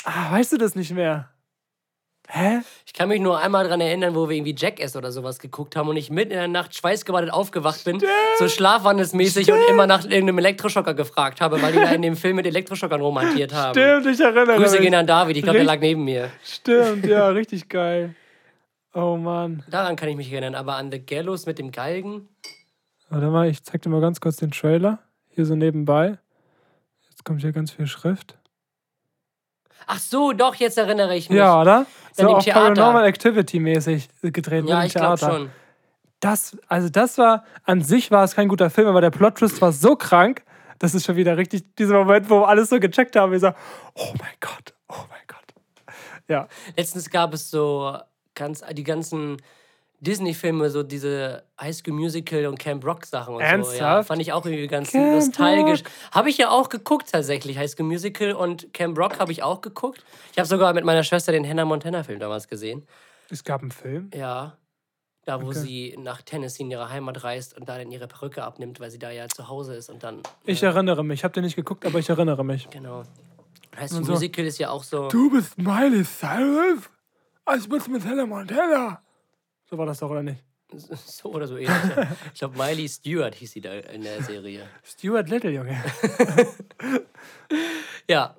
ah, 0.03 0.31
weißt 0.31 0.53
du 0.53 0.57
das 0.57 0.75
nicht 0.75 0.91
mehr? 0.91 1.29
Hä? 2.29 2.61
Ich 2.85 2.93
kann 2.93 3.09
mich 3.09 3.19
nur 3.19 3.37
einmal 3.39 3.65
daran 3.65 3.81
erinnern, 3.81 4.15
wo 4.15 4.29
wir 4.29 4.37
irgendwie 4.37 4.55
Jackass 4.57 4.95
oder 4.95 5.11
sowas 5.11 5.39
geguckt 5.39 5.75
haben 5.75 5.89
und 5.89 5.97
ich 5.97 6.09
mitten 6.09 6.31
in 6.31 6.37
der 6.37 6.47
Nacht 6.47 6.73
schweißgebadet 6.73 7.31
aufgewacht 7.31 7.83
bin, 7.83 8.01
so 8.39 8.47
schlafwandelsmäßig 8.47 9.51
und 9.51 9.59
immer 9.69 9.87
nach 9.87 10.03
irgendeinem 10.05 10.37
Elektroschocker 10.37 10.93
gefragt 10.93 11.41
habe, 11.41 11.61
weil 11.61 11.73
die 11.73 11.79
da 11.79 11.91
in 11.91 12.01
dem 12.01 12.15
Film 12.15 12.37
mit 12.37 12.45
Elektroschockern 12.45 13.01
romantiert 13.01 13.53
haben. 13.53 13.77
Stimmt, 13.77 14.05
ich 14.07 14.21
erinnere 14.21 14.57
Grüße 14.57 14.75
mich. 14.75 14.81
gehen 14.81 14.95
an 14.95 15.05
David, 15.05 15.35
ich 15.35 15.43
glaube, 15.43 15.57
der 15.59 15.65
lag 15.65 15.79
neben 15.79 16.05
mir. 16.05 16.31
Stimmt, 16.43 17.05
ja, 17.05 17.27
richtig 17.29 17.67
geil. 17.67 18.15
Oh 18.93 19.17
Mann. 19.17 19.63
Daran 19.69 19.95
kann 19.95 20.07
ich 20.07 20.15
mich 20.15 20.31
erinnern, 20.31 20.55
aber 20.55 20.75
an 20.75 20.91
The 20.91 21.05
Gallows 21.05 21.45
mit 21.45 21.59
dem 21.59 21.71
Galgen. 21.71 22.29
Warte 23.09 23.27
mal, 23.27 23.49
ich 23.49 23.63
zeig 23.63 23.81
dir 23.81 23.89
mal 23.89 24.01
ganz 24.01 24.21
kurz 24.21 24.37
den 24.37 24.51
Trailer. 24.51 24.99
Hier 25.29 25.45
so 25.45 25.55
nebenbei. 25.55 26.17
Jetzt 27.09 27.25
kommt 27.25 27.41
hier 27.41 27.51
ganz 27.51 27.71
viel 27.71 27.87
Schrift. 27.87 28.37
Ach 29.87 29.99
so, 29.99 30.33
doch, 30.33 30.55
jetzt 30.55 30.77
erinnere 30.77 31.15
ich 31.15 31.29
mich. 31.29 31.37
Ja, 31.37 31.61
oder? 31.61 31.85
So 32.13 32.27
im 32.27 32.35
auch 32.35 32.43
Theater. 32.43 32.73
Paranormal 32.73 33.05
Activity 33.05 33.59
mäßig 33.59 34.07
gedreht 34.21 34.65
ja 34.65 34.77
mit 34.77 34.87
ich 34.87 34.93
Theater. 34.93 35.31
schon. 35.31 35.49
Das, 36.19 36.57
also 36.67 36.89
das 36.89 37.17
war, 37.17 37.43
an 37.63 37.81
sich 37.81 38.11
war 38.11 38.23
es 38.23 38.35
kein 38.35 38.47
guter 38.47 38.69
Film, 38.69 38.87
aber 38.87 39.01
der 39.01 39.09
Plot-Twist 39.09 39.61
war 39.61 39.71
so 39.73 39.95
krank, 39.95 40.43
das 40.79 40.93
ist 40.95 41.05
schon 41.05 41.15
wieder 41.15 41.37
richtig 41.37 41.75
dieser 41.75 41.95
Moment, 41.95 42.29
wo 42.29 42.41
wir 42.41 42.47
alles 42.47 42.69
so 42.69 42.79
gecheckt 42.79 43.15
haben. 43.15 43.31
Wir 43.31 43.39
so, 43.39 43.49
oh 43.95 44.13
mein 44.19 44.33
Gott, 44.39 44.73
oh 44.89 45.05
mein 45.09 45.19
Gott. 45.27 45.95
Ja, 46.27 46.47
Letztens 46.77 47.09
gab 47.09 47.33
es 47.33 47.49
so 47.49 47.97
ganz, 48.35 48.63
die 48.71 48.83
ganzen 48.83 49.37
Disney-Filme, 50.03 50.69
so 50.69 50.83
diese 50.83 51.43
High 51.59 51.75
School 51.75 51.93
Musical 51.93 52.45
und 52.47 52.59
Camp 52.59 52.85
Rock 52.85 53.05
Sachen 53.05 53.35
und 53.35 53.39
so. 53.39 53.43
Ja, 53.45 53.51
Ernsthaft? 53.51 54.07
fand 54.07 54.21
ich 54.21 54.33
auch 54.33 54.45
irgendwie 54.45 54.67
ganz 54.67 54.91
Camp 54.91 55.13
nostalgisch. 55.15 55.83
Habe 56.11 56.29
ich 56.29 56.37
ja 56.37 56.49
auch 56.49 56.69
geguckt 56.69 57.09
tatsächlich. 57.11 57.57
High 57.57 57.69
School 57.71 57.85
Musical 57.85 58.33
und 58.33 58.73
Camp 58.73 58.97
Rock 58.97 59.19
habe 59.19 59.31
ich 59.31 59.41
auch 59.43 59.61
geguckt. 59.61 60.03
Ich 60.31 60.37
habe 60.37 60.47
sogar 60.47 60.73
mit 60.73 60.83
meiner 60.85 61.03
Schwester 61.03 61.31
den 61.31 61.47
Hannah 61.47 61.65
Montana-Film 61.65 62.19
damals 62.19 62.47
gesehen. 62.47 62.85
es 63.29 63.43
gab 63.43 63.61
einen 63.61 63.71
Film. 63.71 64.11
Ja. 64.13 64.57
Da, 65.25 65.41
wo 65.41 65.47
Okay. 65.47 65.59
sie 65.59 65.95
nach 65.97 66.21
Tennessee 66.21 66.63
in 66.63 66.71
ihre 66.71 66.89
Heimat 66.89 67.23
reist 67.23 67.57
und 67.57 67.69
da 67.69 67.77
dann 67.77 67.89
ihre 67.91 68.07
Perücke 68.09 68.43
abnimmt, 68.43 68.81
weil 68.81 68.91
sie 68.91 68.99
da 68.99 69.09
ja 69.09 69.27
zu 69.29 69.47
Hause 69.47 69.73
ist 69.75 69.89
und 69.89 70.03
dann. 70.03 70.19
Ich 70.45 70.61
erinnere 70.61 71.03
mich. 71.05 71.21
Ich 71.21 71.23
habe 71.23 71.33
den 71.33 71.45
nicht 71.45 71.55
geguckt, 71.55 71.85
aber 71.85 71.99
ich 71.99 72.09
erinnere 72.09 72.43
mich. 72.43 72.69
Genau. 72.69 73.03
High 73.77 73.89
School 73.89 74.03
so. 74.03 74.11
Musical 74.11 74.43
ist 74.45 74.57
ja 74.59 74.69
auch 74.69 74.83
so. 74.83 75.07
Du 75.07 75.29
bist 75.31 75.57
Miley 75.57 76.03
Cyrus? 76.03 76.89
Ich 77.57 77.69
bin 77.69 77.81
mit 77.91 78.05
Hannah 78.05 78.25
Montana. 78.25 79.01
So 79.73 79.77
war 79.79 79.87
das 79.87 79.97
doch, 79.97 80.11
oder 80.11 80.21
nicht? 80.21 80.37
So 81.07 81.33
oder 81.33 81.47
so 81.47 81.57
ähnlich. 81.57 81.71
Ich 82.31 82.39
glaube, 82.39 82.55
Miley 82.59 82.87
Stewart 82.87 83.33
hieß 83.33 83.53
sie 83.53 83.61
da 83.61 83.73
in 83.73 84.03
der 84.03 84.21
Serie. 84.21 84.67
Stuart 84.83 85.29
Little, 85.29 85.49
Junge. 85.49 85.83
Ja. 88.07 88.35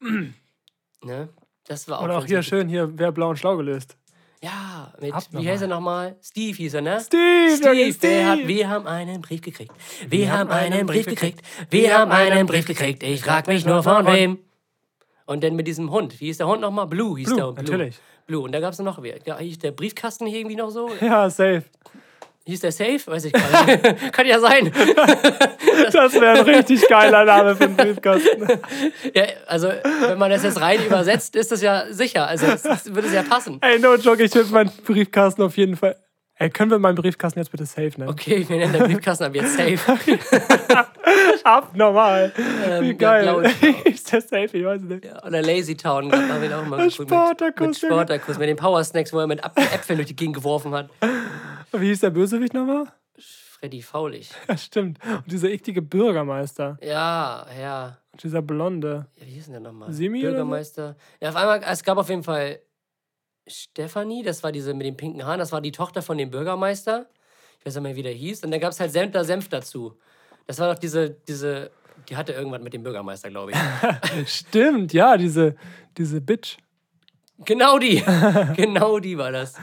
ne? 1.04 1.28
Das 1.64 1.88
war 1.88 2.00
auch. 2.00 2.04
Oder 2.04 2.18
auch 2.18 2.26
hier 2.26 2.42
schön, 2.42 2.68
hier, 2.68 2.90
wer 2.98 3.12
blau 3.12 3.30
und 3.30 3.36
schlau 3.36 3.56
gelöst. 3.56 3.96
Ja, 4.42 4.92
mit, 5.00 5.10
wie 5.10 5.12
Abnormal. 5.12 5.52
heißt 5.52 5.62
er 5.62 5.68
nochmal? 5.68 6.16
Steve 6.20 6.56
hieß 6.56 6.74
er, 6.74 6.80
ne? 6.80 7.00
Steve, 7.00 7.56
Steve, 7.56 7.98
der 8.00 8.28
hat, 8.30 8.38
Steve. 8.38 8.48
wir 8.48 8.68
haben 8.68 8.86
einen 8.88 9.20
Brief 9.20 9.42
gekriegt. 9.42 9.72
Wir, 10.08 10.32
haben 10.32 10.50
einen 10.50 10.86
Brief 10.86 11.06
gekriegt. 11.06 11.40
Wir 11.70 11.96
haben 11.96 12.10
einen 12.10 12.46
Brief 12.46 12.66
gekriegt. 12.66 13.04
Ich 13.04 13.20
frag 13.20 13.46
mich 13.46 13.64
nur 13.64 13.84
von 13.84 14.06
wem. 14.06 14.40
Und 15.26 15.44
dann 15.44 15.54
mit 15.54 15.68
diesem 15.68 15.90
Hund. 15.90 16.20
Wie 16.20 16.26
hieß 16.26 16.38
der 16.38 16.48
Hund 16.48 16.60
nochmal? 16.60 16.88
Blue 16.88 17.16
hieß 17.16 17.28
Blue, 17.28 17.36
der 17.36 17.46
Hund. 17.46 17.58
natürlich. 17.58 18.00
Blue. 18.26 18.42
Und 18.42 18.52
da 18.52 18.60
gab 18.60 18.72
es 18.72 18.78
noch 18.78 19.02
wer. 19.02 19.18
Ja, 19.24 19.38
hieß 19.38 19.58
der 19.58 19.72
Briefkasten 19.72 20.26
hier 20.26 20.38
irgendwie 20.38 20.56
noch 20.56 20.70
so? 20.70 20.90
Ja, 21.00 21.28
safe. 21.30 21.64
Hieß 22.46 22.60
der 22.60 22.72
Safe? 22.72 23.00
Weiß 23.06 23.24
ich 23.24 23.32
gar 23.32 23.64
nicht. 23.64 24.12
Kann 24.12 24.26
ja 24.26 24.38
sein. 24.38 24.70
Das 25.92 26.14
wäre 26.14 26.38
ein 26.38 26.44
richtig 26.44 26.86
geiler 26.88 27.24
Name 27.24 27.56
für 27.56 27.64
einen 27.64 27.76
Briefkasten. 27.76 28.46
Ja, 29.12 29.24
also, 29.46 29.68
wenn 29.68 30.18
man 30.18 30.30
das 30.30 30.44
jetzt 30.44 30.60
rein 30.60 30.84
übersetzt, 30.84 31.34
ist 31.36 31.50
das 31.50 31.62
ja 31.62 31.86
sicher. 31.90 32.28
Also, 32.28 32.46
es 32.46 32.94
würde 32.94 33.08
es 33.08 33.14
ja 33.14 33.22
passen. 33.22 33.58
Ey, 33.60 33.78
no 33.78 33.96
joke, 33.96 34.22
ich 34.22 34.34
würde 34.34 34.50
meinen 34.52 34.70
Briefkasten 34.84 35.42
auf 35.42 35.56
jeden 35.56 35.76
Fall. 35.76 35.96
Ey, 36.36 36.50
können 36.50 36.70
wir 36.70 36.78
meinen 36.78 36.94
Briefkasten 36.94 37.40
jetzt 37.40 37.50
bitte 37.50 37.66
safe 37.66 37.92
nennen? 37.96 38.08
Okay, 38.08 38.44
wir 38.48 38.56
nennen 38.56 38.72
den 38.72 38.84
Briefkasten 38.84 39.24
ab 39.24 39.34
jetzt 39.34 39.56
Safe. 39.56 39.78
Abnormal. 41.44 42.32
Wie 42.80 42.86
ja, 42.88 42.92
geil. 42.94 43.52
ist 43.84 44.10
der 44.12 44.20
safe? 44.22 44.56
Ich 44.56 44.64
weiß 44.64 44.82
es 44.82 44.88
nicht. 44.88 45.04
Ja, 45.04 45.22
oder 45.24 45.42
Lazy 45.42 45.76
Town, 45.76 46.10
haben 46.10 46.42
wir 46.42 46.58
auch 46.58 46.64
mal 46.64 46.88
geguckt. 46.88 47.08
Spartacus, 47.08 47.66
Mit. 47.66 47.76
Spartacus, 47.76 48.38
mit 48.38 48.48
den 48.48 48.56
Power 48.56 48.82
Snacks, 48.82 49.12
wo 49.12 49.18
er 49.18 49.26
mit 49.26 49.44
Äpfeln 49.44 49.98
durch 49.98 50.08
die 50.08 50.16
Gegend 50.16 50.36
geworfen 50.36 50.72
hat. 50.72 50.88
Wie 51.72 51.86
hieß 51.86 52.00
der 52.00 52.10
Bösewicht 52.10 52.54
nochmal? 52.54 52.86
Freddy 53.18 53.82
Faulig. 53.82 54.30
Ja, 54.48 54.56
stimmt. 54.56 54.98
Und 55.04 55.30
dieser 55.30 55.48
eklige 55.48 55.80
Bürgermeister. 55.80 56.78
Ja, 56.82 57.46
ja. 57.58 57.98
Und 58.12 58.22
dieser 58.22 58.42
Blonde. 58.42 59.06
ja 59.16 59.26
wie 59.26 59.30
hieß 59.30 59.44
denn 59.44 59.54
der 59.54 59.60
nochmal? 59.60 59.92
Simi? 59.92 60.20
Bürgermeister. 60.20 60.96
Ja, 61.20 61.30
auf 61.30 61.36
einmal, 61.36 61.62
es 61.66 61.82
gab 61.82 61.98
auf 61.98 62.08
jeden 62.08 62.22
Fall 62.24 62.60
Stefanie, 63.46 64.22
das 64.22 64.42
war 64.42 64.52
diese 64.52 64.74
mit 64.74 64.86
den 64.86 64.96
pinken 64.96 65.24
Haaren, 65.24 65.38
das 65.38 65.52
war 65.52 65.60
die 65.60 65.72
Tochter 65.72 66.02
von 66.02 66.16
dem 66.16 66.30
Bürgermeister. 66.30 67.06
Ich 67.58 67.66
weiß 67.66 67.74
nicht 67.76 67.82
mehr, 67.82 67.96
wie 67.96 68.02
der 68.02 68.12
hieß. 68.12 68.44
Und 68.44 68.50
dann 68.50 68.60
gab 68.60 68.72
es 68.72 68.80
halt 68.80 68.92
Senf, 68.92 69.14
Senf 69.26 69.48
dazu. 69.48 69.98
Das 70.46 70.58
war 70.58 70.72
doch 70.72 70.78
diese, 70.78 71.10
diese, 71.10 71.70
die 72.08 72.16
hatte 72.16 72.32
irgendwas 72.32 72.62
mit 72.62 72.72
dem 72.72 72.82
Bürgermeister, 72.82 73.30
glaube 73.30 73.52
ich. 73.52 73.58
Stimmt, 74.30 74.92
ja, 74.92 75.16
diese, 75.16 75.56
diese 75.96 76.20
Bitch. 76.20 76.58
Genau 77.44 77.78
die. 77.78 78.02
genau 78.56 78.98
die 78.98 79.18
war 79.18 79.32
das. 79.32 79.54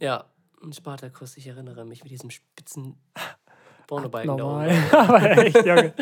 Ja. 0.00 0.24
Ein 0.62 0.72
Spartakus, 0.72 1.36
ich 1.36 1.48
erinnere 1.48 1.84
mich 1.84 2.04
mit 2.04 2.12
diesem 2.12 2.30
spitzen 2.30 2.96
Pornobalken 3.88 4.36
da 4.36 4.44
oben. 4.44 4.92
Aber 4.92 5.38
echt, 5.38 5.56
Junge. 5.66 5.92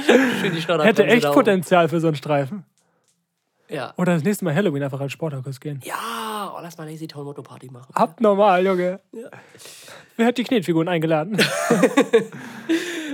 Schön 0.40 0.54
die 0.54 0.60
Schnauze 0.60 0.84
Hätte 0.84 1.06
echt. 1.06 1.32
Potenzial 1.32 1.88
für 1.88 1.98
so 1.98 2.08
einen 2.08 2.16
Streifen. 2.16 2.64
Ja. 3.68 3.94
Oder 3.96 4.14
das 4.14 4.22
nächste 4.22 4.44
Mal 4.44 4.54
Halloween 4.54 4.82
einfach 4.82 5.00
als 5.00 5.12
Sportakus 5.12 5.60
gehen. 5.60 5.80
Ja, 5.84 6.52
oh, 6.54 6.60
lass 6.60 6.76
mal 6.76 6.90
Lazy 6.90 7.06
Town 7.06 7.24
Moto 7.24 7.42
Party 7.42 7.70
machen. 7.70 7.88
Abnormal, 7.94 8.66
Junge. 8.66 9.00
Wer 10.16 10.26
hat 10.26 10.36
die 10.38 10.44
Knetfiguren 10.44 10.88
eingeladen? 10.88 11.38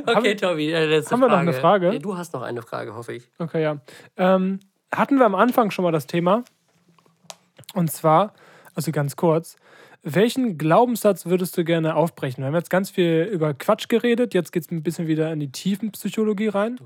Okay, 0.07 0.37
Tobi, 0.37 0.73
äh, 0.73 0.87
letzte 0.87 1.13
haben 1.13 1.21
wir 1.21 1.29
noch 1.29 1.39
eine 1.39 1.53
Frage? 1.53 1.93
Ja, 1.93 1.99
du 1.99 2.17
hast 2.17 2.33
noch 2.33 2.43
eine 2.43 2.63
Frage, 2.63 2.95
hoffe 2.95 3.15
ich. 3.15 3.29
Okay, 3.39 3.63
ja. 3.63 3.79
Ähm, 4.17 4.61
hatten 4.93 5.19
wir 5.19 5.27
am 5.27 5.35
Anfang 5.35 5.71
schon 5.71 5.83
mal 5.83 5.93
das 5.93 6.07
Thema. 6.07 6.45
Und 7.75 7.91
zwar, 7.91 8.33
also 8.75 8.93
ganz 8.93 9.17
kurz, 9.17 9.57
welchen 10.03 10.57
Glaubenssatz 10.57 11.27
würdest 11.27 11.59
du 11.59 11.65
gerne 11.65 11.97
aufbrechen? 11.97 12.43
Wir 12.43 12.47
haben 12.47 12.55
jetzt 12.55 12.71
ganz 12.71 12.91
viel 12.91 13.29
über 13.31 13.55
Quatsch 13.55 13.89
geredet, 13.89 14.35
jetzt 14.35 14.53
geht 14.53 14.63
es 14.63 14.71
ein 14.71 14.85
bisschen 14.85 15.09
wieder 15.09 15.33
in 15.33 15.41
die 15.41 15.51
Tiefenpsychologie 15.51 16.49
rein. 16.49 16.79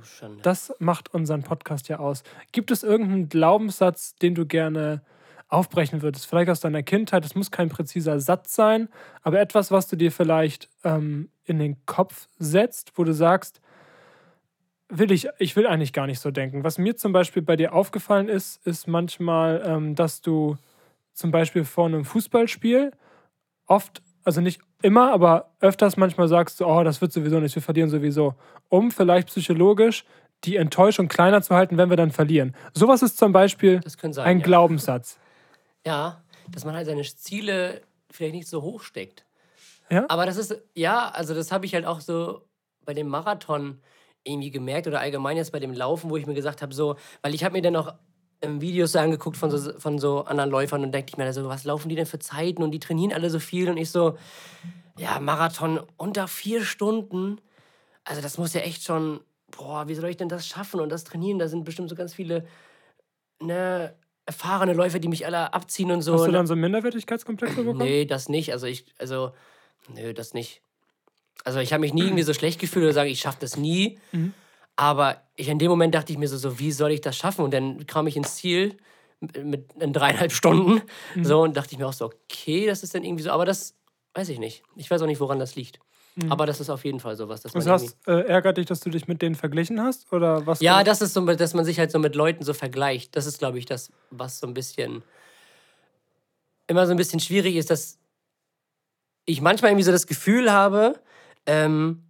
Das 0.43 0.75
macht 0.79 1.13
unseren 1.13 1.43
Podcast 1.43 1.89
ja 1.89 1.99
aus. 1.99 2.23
Gibt 2.53 2.71
es 2.71 2.83
irgendeinen 2.83 3.29
Glaubenssatz, 3.29 4.17
den 4.17 4.35
du 4.35 4.47
gerne 4.47 5.03
aufbrechen 5.51 6.03
würdest? 6.03 6.27
Vielleicht 6.27 6.51
aus 6.51 6.61
deiner 6.61 6.83
Kindheit, 6.83 7.25
es 7.25 7.35
muss 7.35 7.51
kein 7.51 7.69
präziser 7.69 8.21
Satz 8.21 8.55
sein, 8.55 8.89
aber 9.23 9.41
etwas, 9.41 9.71
was 9.71 9.89
du 9.89 9.97
dir 9.97 10.13
vielleicht 10.13 10.69
ähm, 10.85 11.29
in 11.45 11.59
den 11.59 11.85
Kopf 11.87 12.29
setzt, 12.39 12.93
wo 12.97 13.05
du 13.05 13.13
sagst, 13.13 13.61
will 14.89 15.13
ich, 15.13 15.29
ich 15.39 15.57
will 15.57 15.67
eigentlich 15.67 15.93
gar 15.93 16.07
nicht 16.07 16.21
so 16.21 16.31
denken. 16.31 16.65
Was 16.65 16.79
mir 16.79 16.97
zum 16.97 17.13
Beispiel 17.13 17.43
bei 17.43 17.57
dir 17.57 17.73
aufgefallen 17.73 18.29
ist, 18.29 18.65
ist 18.67 18.89
manchmal, 18.89 19.63
ähm, 19.65 19.95
dass 19.95 20.21
du 20.21 20.57
zum 21.13 21.31
Beispiel 21.31 21.65
vor 21.65 21.87
einem 21.87 22.05
Fußballspiel 22.05 22.93
oft, 23.67 24.03
also 24.25 24.41
nicht 24.41 24.61
immer, 24.83 25.13
aber 25.13 25.51
öfters 25.61 25.97
manchmal 25.97 26.29
sagst 26.29 26.61
du, 26.61 26.67
oh, 26.67 26.83
das 26.83 27.01
wird 27.01 27.13
sowieso 27.13 27.41
nicht, 27.41 27.55
wir 27.55 27.63
verlieren 27.63 27.91
sowieso, 27.91 28.35
um 28.69 28.91
vielleicht 28.91 29.29
psychologisch 29.29 30.05
die 30.45 30.57
Enttäuschung 30.57 31.09
kleiner 31.09 31.43
zu 31.43 31.55
halten, 31.55 31.77
wenn 31.77 31.91
wir 31.91 31.97
dann 31.97 32.11
verlieren. 32.11 32.55
Sowas 32.73 33.03
ist 33.03 33.19
zum 33.19 33.33
Beispiel 33.33 33.81
sein, 33.87 34.25
ein 34.25 34.39
ja. 34.39 34.45
Glaubenssatz. 34.45 35.19
Ja, 35.87 36.23
dass 36.51 36.65
man 36.65 36.75
halt 36.75 36.87
seine 36.87 37.03
Ziele 37.03 37.83
vielleicht 38.11 38.35
nicht 38.35 38.49
so 38.49 38.63
hoch 38.63 38.83
steckt. 38.83 39.25
Ja? 39.91 40.05
Aber 40.09 40.27
das 40.27 40.37
ist, 40.37 40.61
ja, 40.75 41.09
also 41.09 41.35
das 41.35 41.53
habe 41.53 41.67
ich 41.67 41.75
halt 41.75 41.87
auch 41.87 42.01
so 42.01 42.43
bei 42.85 42.95
dem 42.95 43.09
Marathon 43.09 43.81
irgendwie 44.25 44.51
gemerkt 44.51 44.87
oder 44.87 45.01
allgemein 45.01 45.37
jetzt 45.37 45.53
bei 45.53 45.61
dem 45.61 45.73
Laufen, 45.73 46.11
wo 46.11 46.17
ich 46.17 46.27
mir 46.27 46.35
gesagt 46.35 46.63
habe, 46.63 46.75
so, 46.75 46.97
weil 47.23 47.35
ich 47.35 47.45
habe 47.45 47.53
mir 47.53 47.63
dann 47.63 47.77
auch 47.77 47.95
ähm, 48.43 48.61
Videos 48.61 48.93
so 48.93 48.99
angeguckt 48.99 49.37
von 49.37 49.51
so, 49.51 49.79
von 49.79 49.99
so 49.99 50.25
anderen 50.25 50.51
Läufern 50.51 50.83
und 50.83 50.93
denke 50.93 51.11
ich 51.11 51.17
mir 51.17 51.33
so, 51.33 51.49
was 51.49 51.65
laufen 51.65 51.89
die 51.89 51.95
denn 51.95 52.07
für 52.07 52.19
Zeiten 52.19 52.63
und 52.63 52.71
die 52.71 52.79
trainieren 52.81 53.13
alle 53.13 53.31
so 53.31 53.39
viel 53.39 53.69
und 53.71 53.77
ich 53.77 53.91
so, 53.91 54.19
ja, 54.99 55.19
Marathon 55.21 55.81
unter 55.97 56.29
vier 56.29 56.65
Stunden, 56.65 57.41
also 58.05 58.21
das 58.21 58.39
muss 58.39 58.55
ja 58.55 58.61
echt 58.61 58.83
schon, 58.83 59.21
boah, 59.51 59.89
wie 59.89 59.95
soll 59.95 60.11
ich 60.11 60.17
denn 60.17 60.29
das 60.29 60.47
schaffen 60.47 60.81
und 60.81 60.91
das 60.91 61.05
trainieren, 61.05 61.39
da 61.39 61.49
sind 61.49 61.65
bestimmt 61.65 61.89
so 61.89 61.97
ganz 61.97 62.15
viele, 62.15 62.47
ne, 63.41 63.95
erfahrene 64.27 64.73
Läufer, 64.73 64.99
die 64.99 65.09
mich 65.09 65.27
alle 65.27 65.53
abziehen 65.53 65.91
und 65.91 66.03
so. 66.03 66.15
Hast 66.15 66.23
du 66.23 66.27
ne? 66.27 66.33
dann 66.33 66.47
so 66.47 66.55
einen 66.55 66.63
Minderwertigkeitskomplex 66.63 67.57
bekommen? 67.57 67.79
Nee, 67.79 68.05
das 68.05 68.29
nicht. 68.29 68.53
Also 68.53 68.67
ich, 68.67 68.85
also, 68.99 69.33
nö, 69.95 70.15
das 70.15 70.35
nicht. 70.35 70.63
Also 71.45 71.61
ich 71.61 71.73
habe 71.73 71.81
mich 71.81 71.95
nie 71.95 72.03
irgendwie 72.03 72.23
so 72.23 72.35
schlecht 72.35 72.61
gefühlt 72.61 72.85
oder 72.85 72.93
sage, 72.93 73.11
ich 73.11 73.21
schaffe 73.21 73.39
das 73.41 73.57
nie. 73.57 73.99
Mhm. 74.13 74.35
Aber 74.77 75.23
ich, 75.37 75.49
in 75.49 75.59
dem 75.59 75.71
Moment 75.71 75.95
dachte 75.95 76.13
ich 76.13 76.19
mir 76.19 76.29
so, 76.29 76.37
so, 76.37 76.59
wie 76.59 76.73
soll 76.73 76.93
ich 76.93 77.01
das 77.01 77.17
schaffen? 77.17 77.45
Und 77.45 77.53
dann 77.53 77.87
kam 77.87 78.07
ich 78.07 78.17
ins 78.17 78.37
Ziel 78.37 78.77
mit, 79.21 79.45
mit 79.45 79.73
in 79.79 79.93
dreieinhalb 79.93 80.33
Stunden. 80.33 80.83
Mhm. 81.15 81.25
So, 81.25 81.43
und 81.43 81.57
dachte 81.57 81.73
ich 81.73 81.79
mir 81.79 81.87
auch 81.87 81.93
so, 81.93 82.07
okay, 82.07 82.67
das 82.67 82.83
ist 82.83 82.95
dann 82.95 83.05
irgendwie 83.05 83.23
so, 83.23 83.31
aber 83.31 83.45
das 83.45 83.75
weiß 84.15 84.29
ich 84.29 84.39
nicht. 84.39 84.63
Ich 84.77 84.91
weiß 84.91 85.03
auch 85.03 85.07
nicht, 85.07 85.21
woran 85.21 85.39
das 85.39 85.57
liegt. 85.57 85.81
Aber 86.29 86.45
das 86.45 86.61
ist 86.61 86.69
auf 86.71 86.85
jeden 86.85 87.01
Fall 87.01 87.17
sowas. 87.17 87.41
Dass 87.43 87.55
man 87.55 87.65
Was 87.65 87.83
irgendwie- 87.83 87.97
hast, 88.05 88.09
äh, 88.09 88.29
ärgert 88.29 88.59
dich, 88.59 88.67
dass 88.67 88.81
du 88.81 88.91
dich 88.91 89.09
mit 89.09 89.23
denen 89.23 89.35
verglichen 89.37 89.81
hast? 89.81 90.13
Oder 90.13 90.47
was 90.47 90.61
ja, 90.61 90.79
du, 90.79 90.85
das 90.85 91.01
ist 91.01 91.15
so, 91.15 91.25
dass 91.25 91.55
man 91.55 91.65
sich 91.65 91.79
halt 91.79 91.91
so 91.91 91.99
mit 91.99 92.15
Leuten 92.15 92.45
so 92.45 92.53
vergleicht. 92.53 93.17
Das 93.17 93.27
ist, 93.27 93.39
glaube 93.39 93.59
ich, 93.59 93.65
das, 93.67 93.91
was 94.11 94.39
so 94.41 94.47
ein 94.47 94.55
bisschen 94.55 95.03
immer 96.67 96.87
so 96.87 96.93
ein 96.93 96.97
bisschen 96.97 97.21
schwierig 97.21 97.57
ist, 97.57 97.71
dass 97.71 97.99
ich 99.25 99.41
manchmal 99.41 99.71
irgendwie 99.73 99.85
so 99.85 99.93
das 99.93 100.07
Gefühl 100.07 100.53
habe, 100.53 101.01
ähm, 101.47 102.03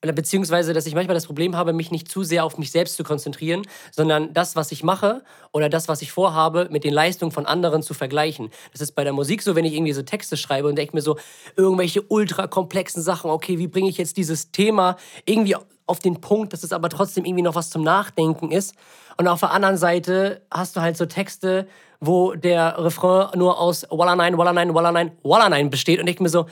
beziehungsweise, 0.00 0.72
dass 0.72 0.86
ich 0.86 0.94
manchmal 0.94 1.14
das 1.14 1.26
Problem 1.26 1.56
habe, 1.56 1.72
mich 1.72 1.90
nicht 1.90 2.10
zu 2.10 2.24
sehr 2.24 2.44
auf 2.44 2.58
mich 2.58 2.70
selbst 2.70 2.96
zu 2.96 3.04
konzentrieren, 3.04 3.62
sondern 3.90 4.32
das, 4.32 4.56
was 4.56 4.72
ich 4.72 4.82
mache 4.82 5.22
oder 5.52 5.68
das, 5.68 5.88
was 5.88 6.00
ich 6.02 6.10
vorhabe, 6.10 6.68
mit 6.70 6.84
den 6.84 6.94
Leistungen 6.94 7.32
von 7.32 7.46
anderen 7.46 7.82
zu 7.82 7.92
vergleichen. 7.92 8.50
Das 8.72 8.80
ist 8.80 8.92
bei 8.92 9.04
der 9.04 9.12
Musik 9.12 9.42
so, 9.42 9.54
wenn 9.54 9.64
ich 9.64 9.74
irgendwie 9.74 9.92
so 9.92 10.02
Texte 10.02 10.36
schreibe 10.36 10.68
und 10.68 10.76
denke 10.76 10.96
mir 10.96 11.02
so, 11.02 11.18
irgendwelche 11.56 12.02
ultra 12.02 12.46
komplexen 12.46 13.02
Sachen, 13.02 13.30
okay, 13.30 13.58
wie 13.58 13.66
bringe 13.66 13.90
ich 13.90 13.98
jetzt 13.98 14.16
dieses 14.16 14.52
Thema 14.52 14.96
irgendwie 15.26 15.56
auf 15.86 15.98
den 15.98 16.20
Punkt, 16.20 16.52
dass 16.52 16.62
es 16.62 16.72
aber 16.72 16.88
trotzdem 16.88 17.24
irgendwie 17.24 17.42
noch 17.42 17.56
was 17.56 17.68
zum 17.68 17.82
Nachdenken 17.82 18.52
ist. 18.52 18.74
Und 19.18 19.28
auf 19.28 19.40
der 19.40 19.50
anderen 19.50 19.76
Seite 19.76 20.40
hast 20.50 20.76
du 20.76 20.80
halt 20.80 20.96
so 20.96 21.04
Texte, 21.04 21.66
wo 21.98 22.34
der 22.34 22.76
Refrain 22.78 23.36
nur 23.38 23.60
aus 23.60 23.86
Walla 23.90 24.16
nein, 24.16 24.38
Walla 24.38 24.52
nein, 24.52 24.72
Walla 24.72 24.92
nein, 24.92 25.12
Walla 25.22 25.48
nein 25.48 25.68
besteht 25.68 26.00
und 26.00 26.06
denke 26.06 26.22
mir 26.22 26.28
so, 26.28 26.46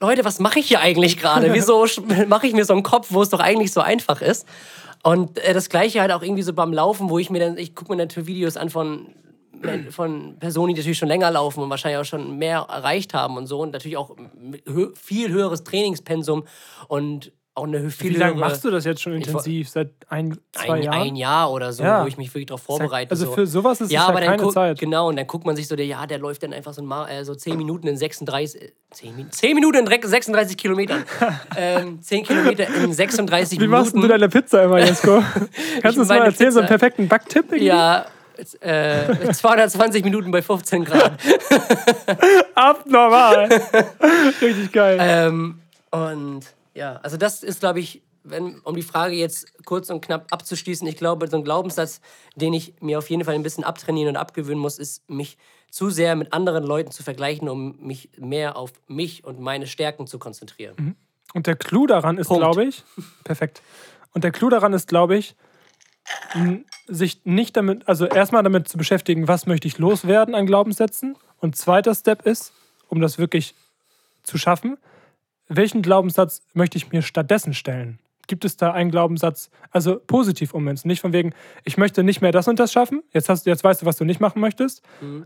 Leute, 0.00 0.24
was 0.24 0.38
mache 0.38 0.60
ich 0.60 0.68
hier 0.68 0.80
eigentlich 0.80 1.16
gerade? 1.16 1.52
Wieso 1.52 1.86
mache 2.28 2.46
ich 2.46 2.54
mir 2.54 2.64
so 2.64 2.72
einen 2.72 2.82
Kopf, 2.82 3.08
wo 3.10 3.22
es 3.22 3.30
doch 3.30 3.40
eigentlich 3.40 3.72
so 3.72 3.80
einfach 3.80 4.22
ist? 4.22 4.46
Und 5.02 5.38
äh, 5.38 5.54
das 5.54 5.68
Gleiche 5.68 6.00
halt 6.00 6.12
auch 6.12 6.22
irgendwie 6.22 6.42
so 6.42 6.52
beim 6.52 6.72
Laufen, 6.72 7.10
wo 7.10 7.18
ich 7.18 7.30
mir 7.30 7.40
dann, 7.40 7.58
ich 7.58 7.74
gucke 7.74 7.92
mir 7.92 7.96
natürlich 7.96 8.28
Videos 8.28 8.56
an 8.56 8.70
von, 8.70 9.08
von 9.90 10.38
Personen, 10.38 10.74
die 10.74 10.80
natürlich 10.80 10.98
schon 10.98 11.08
länger 11.08 11.30
laufen 11.30 11.62
und 11.62 11.70
wahrscheinlich 11.70 12.00
auch 12.00 12.04
schon 12.04 12.38
mehr 12.38 12.66
erreicht 12.68 13.12
haben 13.12 13.36
und 13.36 13.46
so 13.46 13.60
und 13.60 13.72
natürlich 13.72 13.96
auch 13.96 14.14
viel 14.94 15.30
höheres 15.30 15.64
Trainingspensum 15.64 16.44
und 16.86 17.32
auch 17.58 17.64
eine 17.66 17.90
viel 17.90 18.10
Wie 18.10 18.16
lange 18.16 18.34
höhere- 18.36 18.40
machst 18.48 18.64
du 18.64 18.70
das 18.70 18.84
jetzt 18.84 19.02
schon 19.02 19.12
intensiv? 19.12 19.68
Seit 19.68 19.90
ein, 20.08 20.38
zwei 20.52 20.74
ein, 20.76 20.82
Jahren? 20.82 21.00
ein 21.02 21.16
Jahr 21.16 21.52
oder 21.52 21.72
so, 21.72 21.82
Ja. 21.82 22.02
wo 22.02 22.08
ich 22.08 22.16
mich 22.16 22.28
wirklich 22.30 22.46
darauf 22.46 22.62
vorbereite. 22.62 23.10
also 23.10 23.26
so. 23.26 23.32
für 23.32 23.46
sowas 23.46 23.80
ist 23.80 23.92
ja, 23.92 24.08
es 24.08 24.14
ja 24.20 24.26
keine 24.26 24.42
guck, 24.42 24.52
Zeit. 24.52 24.78
Genau, 24.78 25.08
und 25.08 25.16
dann 25.16 25.26
guckt 25.26 25.44
man 25.44 25.54
sich 25.56 25.68
so, 25.68 25.76
der, 25.76 25.84
ja, 25.86 26.06
der 26.06 26.18
läuft 26.18 26.42
dann 26.42 26.52
einfach 26.52 26.72
so, 26.72 26.82
ein 26.82 27.08
äh, 27.08 27.24
so 27.24 27.34
10 27.34 27.56
Minuten 27.56 27.86
in 27.88 27.96
36, 27.96 28.62
äh, 28.62 28.70
10, 28.92 29.16
Min 29.16 29.30
10 29.30 29.54
Minuten 29.54 29.78
in 29.78 29.84
direkt 29.84 30.06
36 30.06 30.56
Kilometern. 30.56 31.04
ähm, 31.56 32.00
10 32.00 32.24
Kilometer 32.24 32.66
in 32.74 32.92
36 32.92 33.58
Wie 33.58 33.62
Minuten. 33.66 33.80
machst 33.80 33.94
denn 33.94 34.00
du 34.02 34.08
deine 34.08 34.28
Pizza 34.28 34.64
immer, 34.64 34.78
Jesko? 34.78 35.22
Kannst 35.82 35.96
du 35.96 36.00
uns 36.00 36.08
mal 36.08 36.22
erzählen, 36.24 36.52
so 36.52 36.60
einen 36.60 36.68
Pizza- 36.68 36.78
perfekten 36.78 37.08
Backtipp? 37.08 37.44
irgendwie? 37.52 37.66
Ja, 37.66 38.06
äh, 38.60 39.32
220 39.32 40.04
Minuten 40.04 40.30
bei 40.30 40.40
15 40.42 40.84
Grad. 40.84 41.12
Abnormal. 42.54 43.48
Richtig 44.40 44.72
geil. 44.72 44.98
Ähm, 45.00 45.58
und 45.90 46.40
ja, 46.78 46.96
also 47.02 47.16
das 47.16 47.42
ist, 47.42 47.58
glaube 47.60 47.80
ich, 47.80 48.02
wenn, 48.22 48.60
um 48.60 48.76
die 48.76 48.82
Frage 48.82 49.14
jetzt 49.14 49.64
kurz 49.64 49.90
und 49.90 50.00
knapp 50.00 50.26
abzuschließen, 50.30 50.86
ich 50.86 50.96
glaube, 50.96 51.26
so 51.28 51.36
ein 51.36 51.44
Glaubenssatz, 51.44 52.00
den 52.36 52.52
ich 52.52 52.74
mir 52.80 52.98
auf 52.98 53.10
jeden 53.10 53.24
Fall 53.24 53.34
ein 53.34 53.42
bisschen 53.42 53.64
abtrainieren 53.64 54.10
und 54.10 54.16
abgewöhnen 54.16 54.60
muss, 54.60 54.78
ist, 54.78 55.08
mich 55.10 55.38
zu 55.70 55.90
sehr 55.90 56.14
mit 56.14 56.32
anderen 56.32 56.64
Leuten 56.64 56.92
zu 56.92 57.02
vergleichen, 57.02 57.48
um 57.48 57.78
mich 57.80 58.10
mehr 58.16 58.56
auf 58.56 58.72
mich 58.86 59.24
und 59.24 59.40
meine 59.40 59.66
Stärken 59.66 60.06
zu 60.06 60.18
konzentrieren. 60.18 60.96
Und 61.34 61.46
der 61.46 61.56
Clou 61.56 61.86
daran 61.86 62.16
ist, 62.16 62.28
glaube 62.28 62.64
ich, 62.64 62.84
perfekt. 63.24 63.60
Und 64.14 64.22
der 64.22 64.30
Clou 64.30 64.48
daran 64.48 64.72
ist, 64.72 64.88
glaube 64.88 65.16
ich, 65.16 65.34
sich 66.86 67.24
nicht 67.24 67.56
damit, 67.56 67.88
also 67.88 68.06
erstmal 68.06 68.42
damit 68.42 68.68
zu 68.68 68.78
beschäftigen, 68.78 69.26
was 69.26 69.46
möchte 69.46 69.66
ich 69.66 69.78
loswerden 69.78 70.34
an 70.34 70.46
Glaubenssätzen. 70.46 71.16
Und 71.38 71.56
zweiter 71.56 71.94
Step 71.94 72.22
ist, 72.22 72.52
um 72.88 73.00
das 73.00 73.18
wirklich 73.18 73.54
zu 74.22 74.38
schaffen, 74.38 74.78
welchen 75.48 75.82
Glaubenssatz 75.82 76.42
möchte 76.54 76.78
ich 76.78 76.92
mir 76.92 77.02
stattdessen 77.02 77.54
stellen? 77.54 77.98
Gibt 78.26 78.44
es 78.44 78.58
da 78.58 78.72
einen 78.72 78.90
Glaubenssatz, 78.90 79.50
also 79.70 79.98
positiv 79.98 80.52
ummünzen, 80.52 80.88
nicht 80.88 81.00
von 81.00 81.14
wegen, 81.14 81.32
ich 81.64 81.78
möchte 81.78 82.04
nicht 82.04 82.20
mehr 82.20 82.32
das 82.32 82.46
und 82.46 82.58
das 82.58 82.72
schaffen, 82.72 83.02
jetzt, 83.12 83.30
hast, 83.30 83.46
jetzt 83.46 83.64
weißt 83.64 83.82
du, 83.82 83.86
was 83.86 83.96
du 83.96 84.04
nicht 84.04 84.20
machen 84.20 84.40
möchtest, 84.40 84.82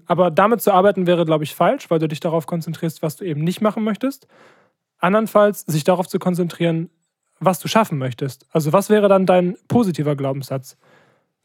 aber 0.07 0.31
damit 0.31 0.62
zu 0.62 0.73
arbeiten 0.73 1.09
wäre, 1.09 1.25
glaube 1.25 1.43
ich, 1.43 1.55
falsch, 1.55 1.91
weil 1.91 1.99
du 1.99 2.07
dich 2.07 2.20
darauf 2.20 2.47
konzentrierst, 2.47 3.03
was 3.03 3.16
du 3.16 3.25
eben 3.25 3.43
nicht 3.43 3.61
machen 3.61 3.83
möchtest. 3.83 4.29
Andernfalls 4.99 5.62
sich 5.62 5.83
darauf 5.83 6.07
zu 6.07 6.20
konzentrieren, 6.20 6.91
was 7.41 7.59
du 7.59 7.66
schaffen 7.66 7.99
möchtest. 7.99 8.47
Also 8.53 8.73
was 8.73 8.89
wäre 8.89 9.09
dann 9.09 9.27
dein 9.27 9.57
positiver 9.66 10.14
Glaubenssatz? 10.14 10.77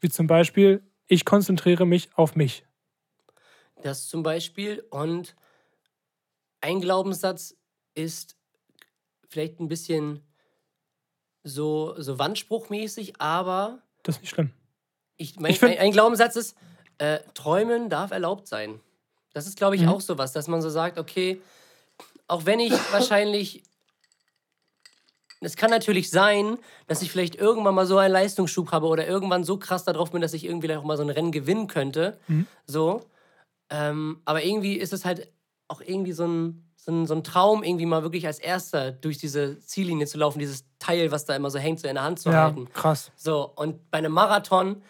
Wie 0.00 0.08
zum 0.08 0.28
Beispiel, 0.28 0.82
ich 1.08 1.24
konzentriere 1.24 1.84
mich 1.84 2.08
auf 2.14 2.36
mich. 2.36 2.64
Das 3.82 4.06
zum 4.06 4.22
Beispiel. 4.22 4.84
Und 4.90 5.34
ein 6.60 6.80
Glaubenssatz 6.80 7.56
ist 7.94 8.37
vielleicht 9.28 9.60
ein 9.60 9.68
bisschen 9.68 10.22
so, 11.44 11.94
so 12.00 12.18
wandspruchmäßig, 12.18 13.20
aber 13.20 13.78
Das 14.02 14.16
ist 14.16 14.22
nicht 14.22 14.30
schlimm. 14.30 14.50
ich, 15.16 15.38
mein, 15.38 15.52
Ich 15.52 15.62
ein, 15.62 15.78
ein 15.78 15.92
Glaubenssatz 15.92 16.36
ist, 16.36 16.56
äh, 16.98 17.20
träumen 17.34 17.88
darf 17.90 18.10
erlaubt 18.10 18.46
sein. 18.48 18.80
Das 19.32 19.46
ist, 19.46 19.56
glaube 19.56 19.76
ich, 19.76 19.82
Mhm. 19.82 19.88
auch 19.88 20.00
sowas, 20.00 20.32
dass 20.32 20.48
man 20.48 20.60
so 20.62 20.68
sagt, 20.70 20.98
okay, 20.98 21.40
auch 22.26 22.44
wenn 22.44 22.60
ich 22.60 22.72
wahrscheinlich. 22.92 23.62
Es 25.40 25.54
kann 25.54 25.70
natürlich 25.70 26.10
sein, 26.10 26.58
dass 26.88 27.00
ich 27.00 27.12
vielleicht 27.12 27.36
irgendwann 27.36 27.76
mal 27.76 27.86
so 27.86 27.96
einen 27.96 28.12
Leistungsschub 28.12 28.72
habe 28.72 28.88
oder 28.88 29.06
irgendwann 29.06 29.44
so 29.44 29.56
krass 29.56 29.84
darauf 29.84 30.10
bin, 30.10 30.20
dass 30.20 30.32
ich 30.34 30.44
irgendwie 30.44 30.74
auch 30.74 30.82
mal 30.82 30.96
so 30.96 31.04
ein 31.04 31.10
Rennen 31.10 31.30
gewinnen 31.30 31.68
könnte. 31.68 32.18
So. 32.66 33.08
Ähm, 33.70 34.20
aber 34.24 34.42
irgendwie 34.42 34.74
ist 34.74 34.92
es 34.92 35.04
halt 35.04 35.30
auch 35.68 35.80
irgendwie 35.80 36.10
so 36.12 36.26
ein, 36.26 36.67
so, 36.88 36.94
ein, 36.94 37.06
so 37.06 37.14
ein 37.14 37.22
Traum, 37.22 37.62
irgendwie 37.62 37.84
mal 37.84 38.02
wirklich 38.02 38.26
als 38.26 38.38
Erster 38.38 38.92
durch 38.92 39.18
diese 39.18 39.60
Ziellinie 39.60 40.06
zu 40.06 40.16
laufen, 40.16 40.38
dieses 40.38 40.64
Teil, 40.78 41.10
was 41.10 41.26
da 41.26 41.36
immer 41.36 41.50
so 41.50 41.58
hängt, 41.58 41.80
so 41.80 41.86
in 41.86 41.94
der 41.96 42.02
Hand 42.02 42.18
zu 42.18 42.30
Ja, 42.30 42.44
halten. 42.44 42.66
krass. 42.72 43.12
So, 43.14 43.52
und 43.56 43.90
bei 43.90 43.98
einem 43.98 44.12
Marathon 44.12 44.82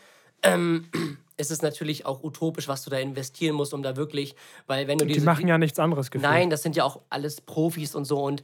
ähm, 0.44 0.88
ist 1.36 1.50
es 1.50 1.60
natürlich 1.60 2.06
auch 2.06 2.22
utopisch, 2.22 2.68
was 2.68 2.84
du 2.84 2.90
da 2.90 2.98
investieren 2.98 3.56
musst, 3.56 3.74
um 3.74 3.82
da 3.82 3.96
wirklich, 3.96 4.36
weil 4.68 4.86
wenn 4.86 4.98
du 4.98 5.06
Die 5.06 5.14
diese. 5.14 5.26
machen 5.26 5.48
ja 5.48 5.58
nichts 5.58 5.80
anderes 5.80 6.12
gefühlt. 6.12 6.30
Nein, 6.30 6.50
das 6.50 6.62
sind 6.62 6.76
ja 6.76 6.84
auch 6.84 7.00
alles 7.10 7.40
Profis 7.40 7.96
und 7.96 8.04
so. 8.04 8.22
Und 8.22 8.42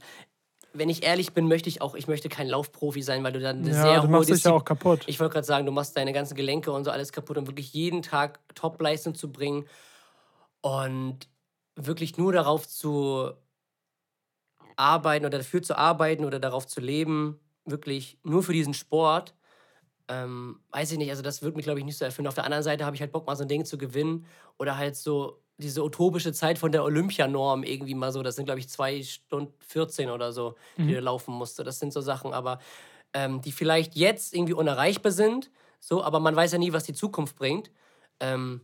wenn 0.73 0.89
ich 0.89 1.03
ehrlich 1.03 1.31
bin, 1.31 1.47
möchte 1.47 1.69
ich 1.69 1.81
auch, 1.81 1.95
ich 1.95 2.07
möchte 2.09 2.27
kein 2.27 2.49
Laufprofi 2.49 3.01
sein, 3.03 3.23
weil 3.23 3.31
du 3.31 3.39
dann 3.39 3.59
eine 3.59 3.73
Ja, 3.73 3.83
sehr 3.83 4.01
du 4.01 4.09
machst 4.09 4.29
dich 4.29 4.43
ja 4.43 4.51
auch 4.51 4.65
kaputt. 4.65 5.05
Ich 5.07 5.21
wollte 5.21 5.31
gerade 5.31 5.47
sagen, 5.47 5.65
du 5.65 5.71
machst 5.71 5.95
deine 5.95 6.11
ganzen 6.11 6.35
Gelenke 6.35 6.73
und 6.73 6.83
so 6.83 6.91
alles 6.91 7.13
kaputt, 7.13 7.37
um 7.37 7.47
wirklich 7.47 7.71
jeden 7.71 8.01
Tag 8.01 8.39
Top-Leistung 8.53 9.15
zu 9.15 9.31
bringen. 9.31 9.65
Und 10.59 11.29
wirklich 11.75 12.17
nur 12.17 12.33
darauf 12.33 12.67
zu 12.67 13.31
arbeiten 14.77 15.25
oder 15.25 15.37
dafür 15.37 15.61
zu 15.61 15.77
arbeiten 15.77 16.25
oder 16.25 16.39
darauf 16.39 16.67
zu 16.67 16.81
leben, 16.81 17.39
wirklich 17.65 18.19
nur 18.23 18.43
für 18.43 18.53
diesen 18.53 18.73
Sport, 18.73 19.35
ähm, 20.07 20.59
weiß 20.71 20.91
ich 20.91 20.97
nicht, 20.97 21.09
also 21.09 21.23
das 21.23 21.41
wird 21.41 21.55
mich, 21.55 21.65
glaube 21.65 21.79
ich, 21.79 21.85
nicht 21.85 21.97
so 21.97 22.05
erfüllen. 22.05 22.27
Auf 22.27 22.35
der 22.35 22.43
anderen 22.43 22.63
Seite 22.63 22.85
habe 22.85 22.95
ich 22.95 23.01
halt 23.01 23.11
Bock, 23.11 23.25
mal 23.25 23.35
so 23.35 23.43
ein 23.43 23.47
Ding 23.47 23.65
zu 23.65 23.77
gewinnen 23.77 24.25
oder 24.57 24.77
halt 24.77 24.95
so 24.95 25.41
diese 25.57 25.83
utopische 25.83 26.33
Zeit 26.33 26.59
von 26.59 26.71
der 26.71 26.83
Olympianorm 26.83 27.63
irgendwie 27.63 27.95
mal 27.95 28.11
so, 28.11 28.21
das 28.21 28.35
sind, 28.35 28.45
glaube 28.45 28.59
ich, 28.59 28.69
zwei 28.69 29.01
Stunden 29.01 29.53
14 29.59 30.09
oder 30.09 30.31
so, 30.31 30.55
die 30.77 30.93
du 30.93 30.99
laufen 30.99 31.33
musste. 31.33 31.63
Das 31.63 31.79
sind 31.79 31.93
so 31.93 32.01
Sachen, 32.01 32.33
aber 32.33 32.59
ähm, 33.13 33.41
die 33.41 33.51
vielleicht 33.51 33.95
jetzt 33.95 34.35
irgendwie 34.35 34.53
unerreichbar 34.53 35.11
sind, 35.11 35.49
so, 35.79 36.03
aber 36.03 36.19
man 36.19 36.35
weiß 36.35 36.51
ja 36.51 36.57
nie, 36.57 36.73
was 36.73 36.83
die 36.83 36.93
Zukunft 36.93 37.35
bringt. 37.37 37.71
Ähm, 38.19 38.61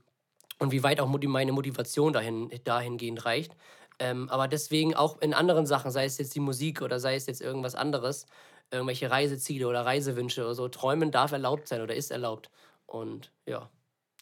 und 0.60 0.72
wie 0.72 0.84
weit 0.84 1.00
auch 1.00 1.08
meine 1.08 1.52
Motivation 1.54 2.14
dahin, 2.14 2.52
dahingehend 2.64 3.26
reicht. 3.26 3.56
Ähm, 4.02 4.30
aber 4.30 4.48
deswegen 4.48 4.96
auch 4.96 5.22
in 5.22 5.36
anderen 5.36 5.68
Sachen, 5.68 5.92
sei 5.92 6.06
es 6.06 6.18
jetzt 6.18 6.34
die 6.34 6.40
Musik 6.40 6.82
oder 6.82 7.00
sei 7.00 7.14
es 7.14 7.28
jetzt 7.28 7.40
irgendwas 7.40 7.76
anderes, 7.76 8.26
irgendwelche 8.72 9.12
Reiseziele 9.12 9.68
oder 9.68 9.86
Reisewünsche 9.86 10.42
oder 10.42 10.56
so, 10.56 10.68
träumen 10.70 11.12
darf 11.12 11.34
erlaubt 11.34 11.68
sein 11.68 11.82
oder 11.82 11.94
ist 11.94 12.10
erlaubt. 12.10 12.50
Und 12.88 13.32
ja, 13.46 13.70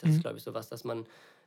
das 0.02 0.12
ist, 0.12 0.20
glaube 0.22 0.36
ich, 0.38 0.44
sowas, 0.44 0.68
dass 0.68 0.84
man 0.84 1.06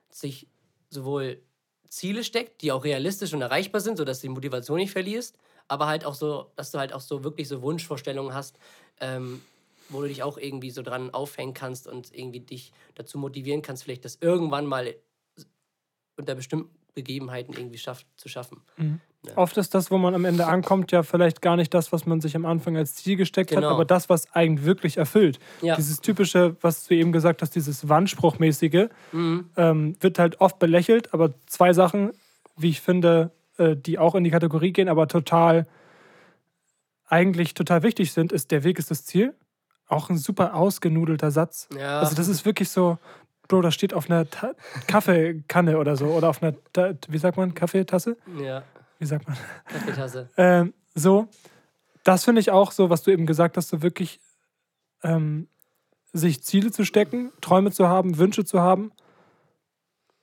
sich 0.09 0.49
sowohl 0.89 1.43
Ziele 1.91 2.25
steckt, 2.25 2.63
die 2.63 2.73
auch 2.73 2.85
realistisch 2.85 3.35
und 3.35 3.43
erreichbar 3.43 3.83
sind, 3.83 3.99
sodass 3.99 4.21
du 4.21 4.29
die 4.29 4.33
Motivation 4.35 4.79
nicht 4.79 4.93
verlierst, 4.93 5.37
aber 5.69 5.87
halt 5.87 6.07
auch 6.07 6.15
so, 6.15 6.53
dass 6.57 6.71
du 6.71 6.79
halt 6.79 6.95
auch 6.95 7.03
so 7.03 7.25
wirklich 7.25 7.49
so 7.49 7.61
Wunschvorstellungen 7.61 8.33
hast, 8.33 8.59
ähm, 9.01 9.43
wo 9.91 10.01
du 10.01 10.09
dich 10.09 10.23
auch 10.23 10.39
irgendwie 10.39 10.71
so 10.71 10.81
dran 10.81 11.11
aufhängen 11.11 11.53
kannst 11.53 11.87
und 11.87 12.17
irgendwie 12.17 12.41
dich 12.41 12.73
dazu 12.95 13.19
motivieren 13.19 13.61
kannst, 13.61 13.83
vielleicht 13.85 14.07
das 14.07 14.17
irgendwann 14.23 14.65
mal 14.65 14.95
unter 16.17 16.35
bestimmten 16.35 16.82
Begebenheiten 16.95 17.55
irgendwie 17.57 17.79
schafft, 17.79 18.07
zu 18.17 18.29
schaffen. 18.29 18.61
Oft 19.37 19.57
ist 19.57 19.75
das, 19.75 19.91
wo 19.91 19.99
man 19.99 20.15
am 20.15 20.25
Ende 20.25 20.47
ankommt, 20.47 20.91
ja 20.93 21.03
vielleicht 21.05 21.41
gar 21.43 21.57
nicht 21.57 21.73
das, 21.73 21.93
was 21.93 22.07
man 22.07 22.21
sich 22.21 22.35
am 22.37 22.45
Anfang 22.45 22.77
als 22.77 22.95
Ziel 22.97 23.17
gesteckt 23.17 23.51
Genau. 23.51 23.63
hat, 23.69 23.73
aber 23.75 23.85
das, 23.85 24.09
was 24.09 24.33
eigentlich 24.35 24.67
wirklich 24.67 24.97
erfüllt. 24.97 25.39
Ja. 25.63 25.77
Dieses 25.77 26.01
typische, 26.01 26.57
was 26.61 26.87
du 26.87 26.95
eben 26.95 27.13
gesagt 27.13 27.41
hast, 27.41 27.55
dieses 27.55 27.89
Wandspruchmäßige, 27.89 28.89
Mhm. 29.13 29.51
ähm, 29.57 29.97
wird 30.01 30.19
halt 30.19 30.41
oft 30.41 30.59
belächelt, 30.59 31.15
aber 31.15 31.35
zwei 31.47 31.73
Sachen, 31.73 32.11
wie 32.57 32.71
ich 32.71 32.81
finde, 32.81 33.31
äh, 33.59 33.77
die 33.77 33.99
auch 33.99 34.15
in 34.17 34.25
die 34.25 34.31
Kategorie 34.31 34.73
gehen, 34.73 34.89
aber 34.89 35.07
total, 35.09 35.67
eigentlich 37.09 37.55
total 37.55 37.83
wichtig 37.83 38.13
sind, 38.13 38.33
ist 38.33 38.51
der 38.51 38.65
Weg 38.65 38.79
ist 38.79 38.91
das 38.91 39.05
Ziel. 39.05 39.35
Auch 39.89 40.09
ein 40.09 40.17
super 40.17 40.55
ausgenudelter 40.55 41.31
Satz. 41.31 41.69
Ja. 41.79 42.01
Also 42.01 42.15
das 42.17 42.27
ist 42.29 42.45
wirklich 42.47 42.71
so, 42.71 42.99
Bro, 43.49 43.63
das 43.63 43.75
steht 43.75 43.93
auf 43.95 44.09
einer 44.11 44.29
Ta 44.31 44.55
Kaffeekanne 44.87 45.79
oder 45.79 45.97
so 45.97 46.07
oder 46.07 46.29
auf 46.31 46.43
einer, 46.43 46.55
Ta 46.73 46.95
wie 47.09 47.19
sagt 47.19 47.37
man, 47.37 47.55
Kaffeetasse? 47.55 48.17
Ja, 48.41 48.63
Wie 48.99 49.07
sagt 49.07 49.27
man? 49.27 49.37
Kaffeetasse. 49.67 50.29
Ähm, 50.37 50.73
so, 50.95 51.29
das 52.05 52.25
finde 52.25 52.41
ich 52.41 52.51
auch 52.51 52.73
so, 52.73 52.91
was 52.91 53.03
du 53.03 53.11
eben 53.11 53.27
gesagt 53.27 53.57
hast, 53.57 53.69
so 53.69 53.83
wirklich 53.83 54.21
ähm, 55.03 55.49
sich 56.13 56.43
Ziele 56.43 56.71
zu 56.71 56.85
stecken, 56.85 57.33
Träume 57.41 57.73
zu 57.73 57.89
haben, 57.89 58.19
Wünsche 58.19 58.45
zu 58.45 58.61
haben. 58.61 58.93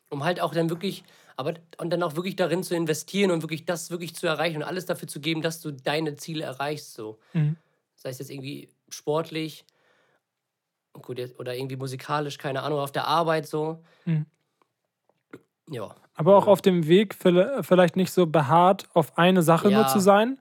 um 0.10 0.24
halt 0.24 0.40
auch 0.42 0.54
dann 0.54 0.70
wirklich, 0.70 1.04
aber 1.36 1.54
und 1.78 1.90
dann 1.92 2.04
auch 2.04 2.16
wirklich 2.16 2.36
darin 2.36 2.64
zu 2.64 2.76
investieren 2.76 3.32
und 3.32 3.42
wirklich 3.44 3.66
das 3.66 3.92
wirklich 3.92 4.16
zu 4.16 4.28
erreichen 4.28 4.58
und 4.58 4.64
alles 4.64 4.86
dafür 4.86 5.08
zu 5.08 5.20
geben, 5.20 5.42
dass 5.42 5.62
du 5.62 5.72
deine 5.72 6.16
Ziele 6.16 6.44
erreichst. 6.44 6.94
So. 6.94 7.20
Mhm. 7.34 7.58
Sei 7.96 8.10
es 8.10 8.20
jetzt 8.20 8.30
irgendwie 8.32 8.70
sportlich, 8.90 9.66
gut, 11.02 11.20
oder 11.40 11.56
irgendwie 11.56 11.76
musikalisch, 11.78 12.38
keine 12.38 12.64
Ahnung, 12.64 12.80
auf 12.80 12.92
der 12.92 13.08
Arbeit 13.08 13.48
so. 13.48 13.84
Mhm. 14.06 14.26
Ja, 15.70 15.96
Aber 16.16 16.36
auch 16.36 16.48
auf 16.48 16.62
dem 16.62 16.88
Weg 16.88 17.14
vielle- 17.16 17.62
vielleicht 17.64 17.96
nicht 17.96 18.12
so 18.12 18.26
beharrt 18.26 18.90
auf 18.94 19.18
eine 19.18 19.42
Sache 19.44 19.66
nur 19.70 19.82
Ja. 19.84 19.88
zu 19.88 20.00
sein, 20.00 20.40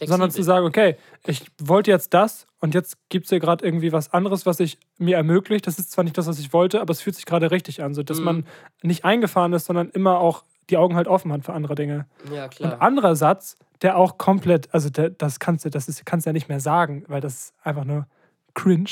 sondern 0.00 0.30
zu 0.30 0.36
flexibel. 0.36 0.44
sagen, 0.44 0.66
okay, 0.66 0.96
ich 1.26 1.44
wollte 1.60 1.90
jetzt 1.90 2.14
das 2.14 2.46
und 2.60 2.74
jetzt 2.74 2.96
gibt 3.10 3.26
es 3.26 3.30
hier 3.30 3.38
gerade 3.38 3.64
irgendwie 3.64 3.92
was 3.92 4.12
anderes, 4.14 4.46
was 4.46 4.56
sich 4.56 4.78
mir 4.98 5.16
ermöglicht. 5.16 5.66
Das 5.66 5.78
ist 5.78 5.92
zwar 5.92 6.04
nicht 6.04 6.16
das, 6.16 6.26
was 6.26 6.38
ich 6.38 6.52
wollte, 6.52 6.80
aber 6.80 6.90
es 6.90 7.02
fühlt 7.02 7.14
sich 7.16 7.26
gerade 7.26 7.50
richtig 7.50 7.82
an, 7.82 7.92
so 7.94 8.02
dass 8.02 8.18
Mhm. 8.18 8.24
man 8.24 8.46
nicht 8.82 9.04
eingefahren 9.04 9.52
ist, 9.52 9.66
sondern 9.66 9.90
immer 9.90 10.18
auch 10.18 10.44
die 10.70 10.76
Augen 10.78 10.96
halt 10.96 11.06
offen 11.08 11.30
hat 11.32 11.44
für 11.44 11.52
andere 11.52 11.74
Dinge. 11.74 12.06
Ja, 12.32 12.44
Und 12.44 12.50
klar. 12.54 12.80
anderer 12.80 13.14
Satz, 13.14 13.56
der 13.82 13.96
auch 13.98 14.16
komplett, 14.16 14.72
also 14.72 14.88
der, 14.90 15.10
das 15.10 15.38
kannst 15.38 15.64
du, 15.66 15.70
das 15.70 15.88
ist, 15.88 16.06
kannst 16.06 16.24
du 16.24 16.30
ja 16.30 16.32
nicht 16.32 16.48
mehr 16.48 16.60
sagen, 16.60 17.04
weil 17.08 17.20
das 17.20 17.34
ist 17.34 17.54
einfach 17.62 17.84
nur 17.84 18.06
cringe. 18.54 18.90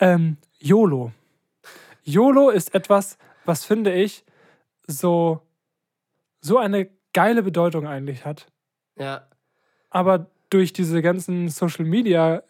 Ähm, 0.00 0.36
YOLO. 0.58 1.12
YOLO 2.04 2.50
ist 2.50 2.74
etwas, 2.74 3.18
was 3.44 3.64
finde 3.64 3.92
ich 3.92 4.24
so, 4.86 5.40
so 6.40 6.58
eine 6.58 6.88
geile 7.12 7.42
Bedeutung 7.42 7.86
eigentlich 7.86 8.24
hat, 8.24 8.46
Ja, 8.96 9.26
aber 9.90 10.26
durch 10.50 10.72
diese 10.72 11.02
ganzen 11.02 11.48
Social 11.48 11.84
Media 11.84 12.42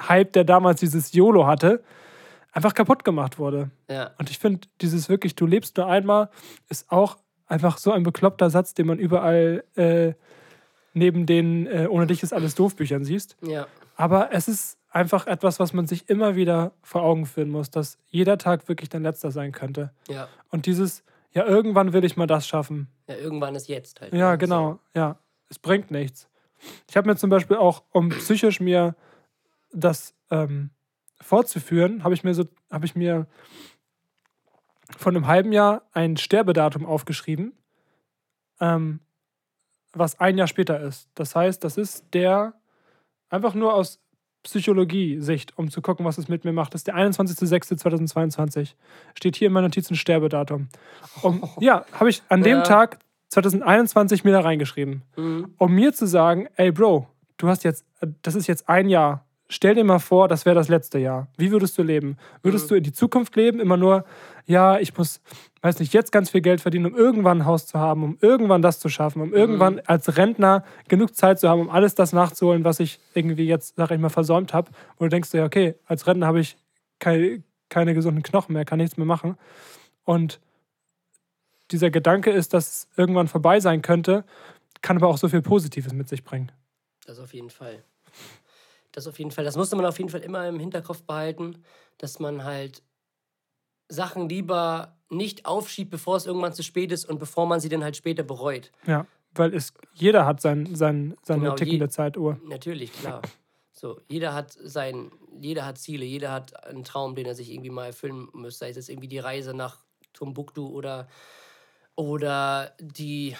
Hype, 0.00 0.32
der 0.32 0.44
damals 0.44 0.80
dieses 0.80 1.12
YOLO 1.12 1.46
hatte, 1.46 1.82
einfach 2.52 2.74
kaputt 2.74 3.04
gemacht 3.04 3.38
wurde. 3.38 3.70
ja, 3.88 4.10
Und 4.18 4.30
ich 4.30 4.38
finde, 4.38 4.68
dieses 4.80 5.08
wirklich, 5.08 5.34
du 5.34 5.46
lebst 5.46 5.76
nur 5.76 5.86
einmal, 5.86 6.30
ist 6.68 6.90
auch 6.90 7.16
einfach 7.46 7.78
so 7.78 7.92
ein 7.92 8.02
bekloppter 8.02 8.50
Satz, 8.50 8.74
den 8.74 8.86
man 8.86 8.98
überall 8.98 9.64
äh, 9.76 10.14
neben 10.92 11.26
den 11.26 11.66
äh, 11.66 11.86
Ohne 11.88 12.06
dich 12.06 12.22
ist 12.22 12.32
alles 12.32 12.54
doof 12.54 12.76
Büchern 12.76 13.04
siehst. 13.04 13.36
ja, 13.42 13.66
Aber 13.96 14.32
es 14.32 14.46
ist 14.48 14.78
einfach 14.94 15.26
etwas, 15.26 15.58
was 15.58 15.72
man 15.72 15.86
sich 15.86 16.08
immer 16.08 16.36
wieder 16.36 16.72
vor 16.82 17.02
Augen 17.02 17.26
führen 17.26 17.50
muss, 17.50 17.70
dass 17.70 17.98
jeder 18.06 18.38
Tag 18.38 18.68
wirklich 18.68 18.88
dein 18.88 19.02
letzter 19.02 19.30
sein 19.30 19.52
könnte. 19.52 19.92
ja. 20.08 20.28
Und 20.50 20.66
dieses, 20.66 21.02
ja, 21.32 21.44
irgendwann 21.44 21.92
will 21.92 22.04
ich 22.04 22.16
mal 22.16 22.28
das 22.28 22.46
schaffen. 22.46 22.86
Ja, 23.08 23.16
irgendwann 23.16 23.56
ist 23.56 23.66
jetzt 23.66 24.00
halt. 24.00 24.12
Ja, 24.14 24.36
genau, 24.36 24.78
ja. 24.94 25.18
Es 25.50 25.58
bringt 25.58 25.90
nichts. 25.90 26.28
Ich 26.88 26.96
habe 26.96 27.08
mir 27.08 27.16
zum 27.16 27.28
Beispiel 27.28 27.56
auch, 27.56 27.82
um 27.90 28.08
psychisch 28.10 28.60
mir 28.60 28.94
das 29.72 30.14
ähm, 30.30 30.70
fortzuführen, 31.20 32.04
habe 32.04 32.14
ich 32.14 32.22
mir 32.22 32.34
so, 32.34 32.44
habe 32.70 32.86
ich 32.86 32.94
mir 32.94 33.26
von 34.96 35.16
einem 35.16 35.26
halben 35.26 35.52
Jahr 35.52 35.82
ein 35.92 36.16
Sterbedatum 36.16 36.86
aufgeschrieben, 36.86 37.52
ähm, 38.60 39.00
was 39.92 40.20
ein 40.20 40.38
Jahr 40.38 40.46
später 40.46 40.78
ist. 40.80 41.08
Das 41.14 41.34
heißt, 41.34 41.64
das 41.64 41.76
ist 41.76 42.06
der 42.14 42.54
einfach 43.28 43.54
nur 43.54 43.74
aus 43.74 44.03
Psychologie-Sicht, 44.44 45.58
um 45.58 45.70
zu 45.70 45.82
gucken, 45.82 46.04
was 46.06 46.16
es 46.18 46.28
mit 46.28 46.44
mir 46.44 46.52
macht. 46.52 46.72
Das 46.74 46.80
ist 46.80 46.86
der 46.86 46.96
21.06.2022. 46.96 48.74
Steht 49.14 49.36
hier 49.36 49.48
in 49.48 49.52
meinen 49.52 49.64
Notizen 49.64 49.96
Sterbedatum. 49.96 50.68
Um, 51.22 51.48
ja, 51.60 51.84
habe 51.92 52.10
ich 52.10 52.22
an 52.28 52.42
dem 52.42 52.58
Ja. 52.58 52.62
Tag 52.62 52.98
2021 53.30 54.22
mir 54.24 54.32
da 54.32 54.40
reingeschrieben, 54.40 55.02
Mhm. 55.16 55.54
um 55.58 55.72
mir 55.72 55.92
zu 55.92 56.06
sagen, 56.06 56.46
ey 56.56 56.70
Bro, 56.70 57.08
du 57.38 57.48
hast 57.48 57.64
jetzt, 57.64 57.84
das 58.22 58.34
ist 58.36 58.46
jetzt 58.46 58.68
ein 58.68 58.88
Jahr. 58.88 59.24
Stell 59.48 59.74
dir 59.74 59.84
mal 59.84 59.98
vor, 59.98 60.26
das 60.26 60.46
wäre 60.46 60.54
das 60.54 60.68
letzte 60.68 60.98
Jahr. 60.98 61.28
Wie 61.36 61.50
würdest 61.50 61.76
du 61.76 61.82
leben? 61.82 62.16
Würdest 62.42 62.70
du 62.70 62.74
in 62.74 62.82
die 62.82 62.92
Zukunft 62.92 63.36
leben, 63.36 63.60
immer 63.60 63.76
nur, 63.76 64.04
ja, 64.46 64.78
ich 64.78 64.96
muss, 64.96 65.20
weiß 65.60 65.80
nicht, 65.80 65.92
jetzt 65.92 66.12
ganz 66.12 66.30
viel 66.30 66.40
Geld 66.40 66.62
verdienen, 66.62 66.86
um 66.86 66.96
irgendwann 66.96 67.42
ein 67.42 67.46
Haus 67.46 67.66
zu 67.66 67.78
haben, 67.78 68.04
um 68.04 68.18
irgendwann 68.22 68.62
das 68.62 68.80
zu 68.80 68.88
schaffen, 68.88 69.20
um 69.20 69.34
irgendwann 69.34 69.80
als 69.80 70.16
Rentner 70.16 70.64
genug 70.88 71.14
Zeit 71.14 71.40
zu 71.40 71.48
haben, 71.48 71.60
um 71.60 71.70
alles 71.70 71.94
das 71.94 72.14
nachzuholen, 72.14 72.64
was 72.64 72.80
ich 72.80 73.00
irgendwie 73.12 73.46
jetzt, 73.46 73.76
sag 73.76 73.90
ich 73.90 73.98
mal, 73.98 74.08
versäumt 74.08 74.54
habe. 74.54 74.70
Du 74.98 75.08
denkst 75.08 75.30
dir, 75.30 75.44
okay, 75.44 75.74
als 75.84 76.06
Rentner 76.06 76.26
habe 76.26 76.40
ich 76.40 76.56
keine, 76.98 77.42
keine 77.68 77.92
gesunden 77.92 78.22
Knochen 78.22 78.54
mehr, 78.54 78.64
kann 78.64 78.78
nichts 78.78 78.96
mehr 78.96 79.06
machen. 79.06 79.36
Und 80.04 80.40
dieser 81.70 81.90
Gedanke 81.90 82.30
ist, 82.30 82.54
dass 82.54 82.68
es 82.68 82.88
irgendwann 82.96 83.28
vorbei 83.28 83.60
sein 83.60 83.82
könnte, 83.82 84.24
kann 84.80 84.96
aber 84.96 85.08
auch 85.08 85.18
so 85.18 85.28
viel 85.28 85.42
Positives 85.42 85.92
mit 85.92 86.08
sich 86.08 86.24
bringen. 86.24 86.50
Das 87.06 87.18
auf 87.18 87.34
jeden 87.34 87.50
Fall. 87.50 87.84
Das 88.94 89.06
auf 89.08 89.18
jeden 89.18 89.30
Fall. 89.32 89.44
Das 89.44 89.56
musste 89.56 89.74
man 89.76 89.84
auf 89.86 89.98
jeden 89.98 90.08
Fall 90.10 90.20
immer 90.20 90.46
im 90.48 90.60
Hinterkopf 90.60 91.02
behalten, 91.02 91.62
dass 91.98 92.20
man 92.20 92.44
halt 92.44 92.82
Sachen 93.88 94.28
lieber 94.28 94.96
nicht 95.10 95.46
aufschiebt, 95.46 95.90
bevor 95.90 96.16
es 96.16 96.26
irgendwann 96.26 96.52
zu 96.52 96.62
spät 96.62 96.90
ist 96.92 97.04
und 97.04 97.18
bevor 97.18 97.46
man 97.46 97.60
sie 97.60 97.68
dann 97.68 97.82
halt 97.84 97.96
später 97.96 98.22
bereut. 98.22 98.70
Ja, 98.86 99.06
weil 99.34 99.52
es, 99.52 99.72
jeder 99.94 100.26
hat 100.26 100.40
sein, 100.40 100.74
sein, 100.76 101.16
seine 101.22 101.40
Genau, 101.42 101.54
tickende 101.56 101.84
je- 101.86 101.90
Zeituhr. 101.90 102.38
Natürlich, 102.44 102.92
klar. 102.92 103.20
So, 103.72 104.00
jeder 104.08 104.32
hat 104.32 104.52
sein, 104.52 105.10
jeder 105.40 105.66
hat 105.66 105.78
Ziele, 105.78 106.04
jeder 106.04 106.30
hat 106.30 106.64
einen 106.64 106.84
Traum, 106.84 107.16
den 107.16 107.26
er 107.26 107.34
sich 107.34 107.50
irgendwie 107.50 107.70
mal 107.70 107.86
erfüllen 107.86 108.28
muss. 108.32 108.58
Sei 108.58 108.68
es 108.70 108.76
jetzt 108.76 108.88
irgendwie 108.88 109.08
die 109.08 109.18
Reise 109.18 109.52
nach 109.54 109.82
Timbuktu 110.12 110.68
oder, 110.68 111.08
oder 111.96 112.72
die 112.80 113.34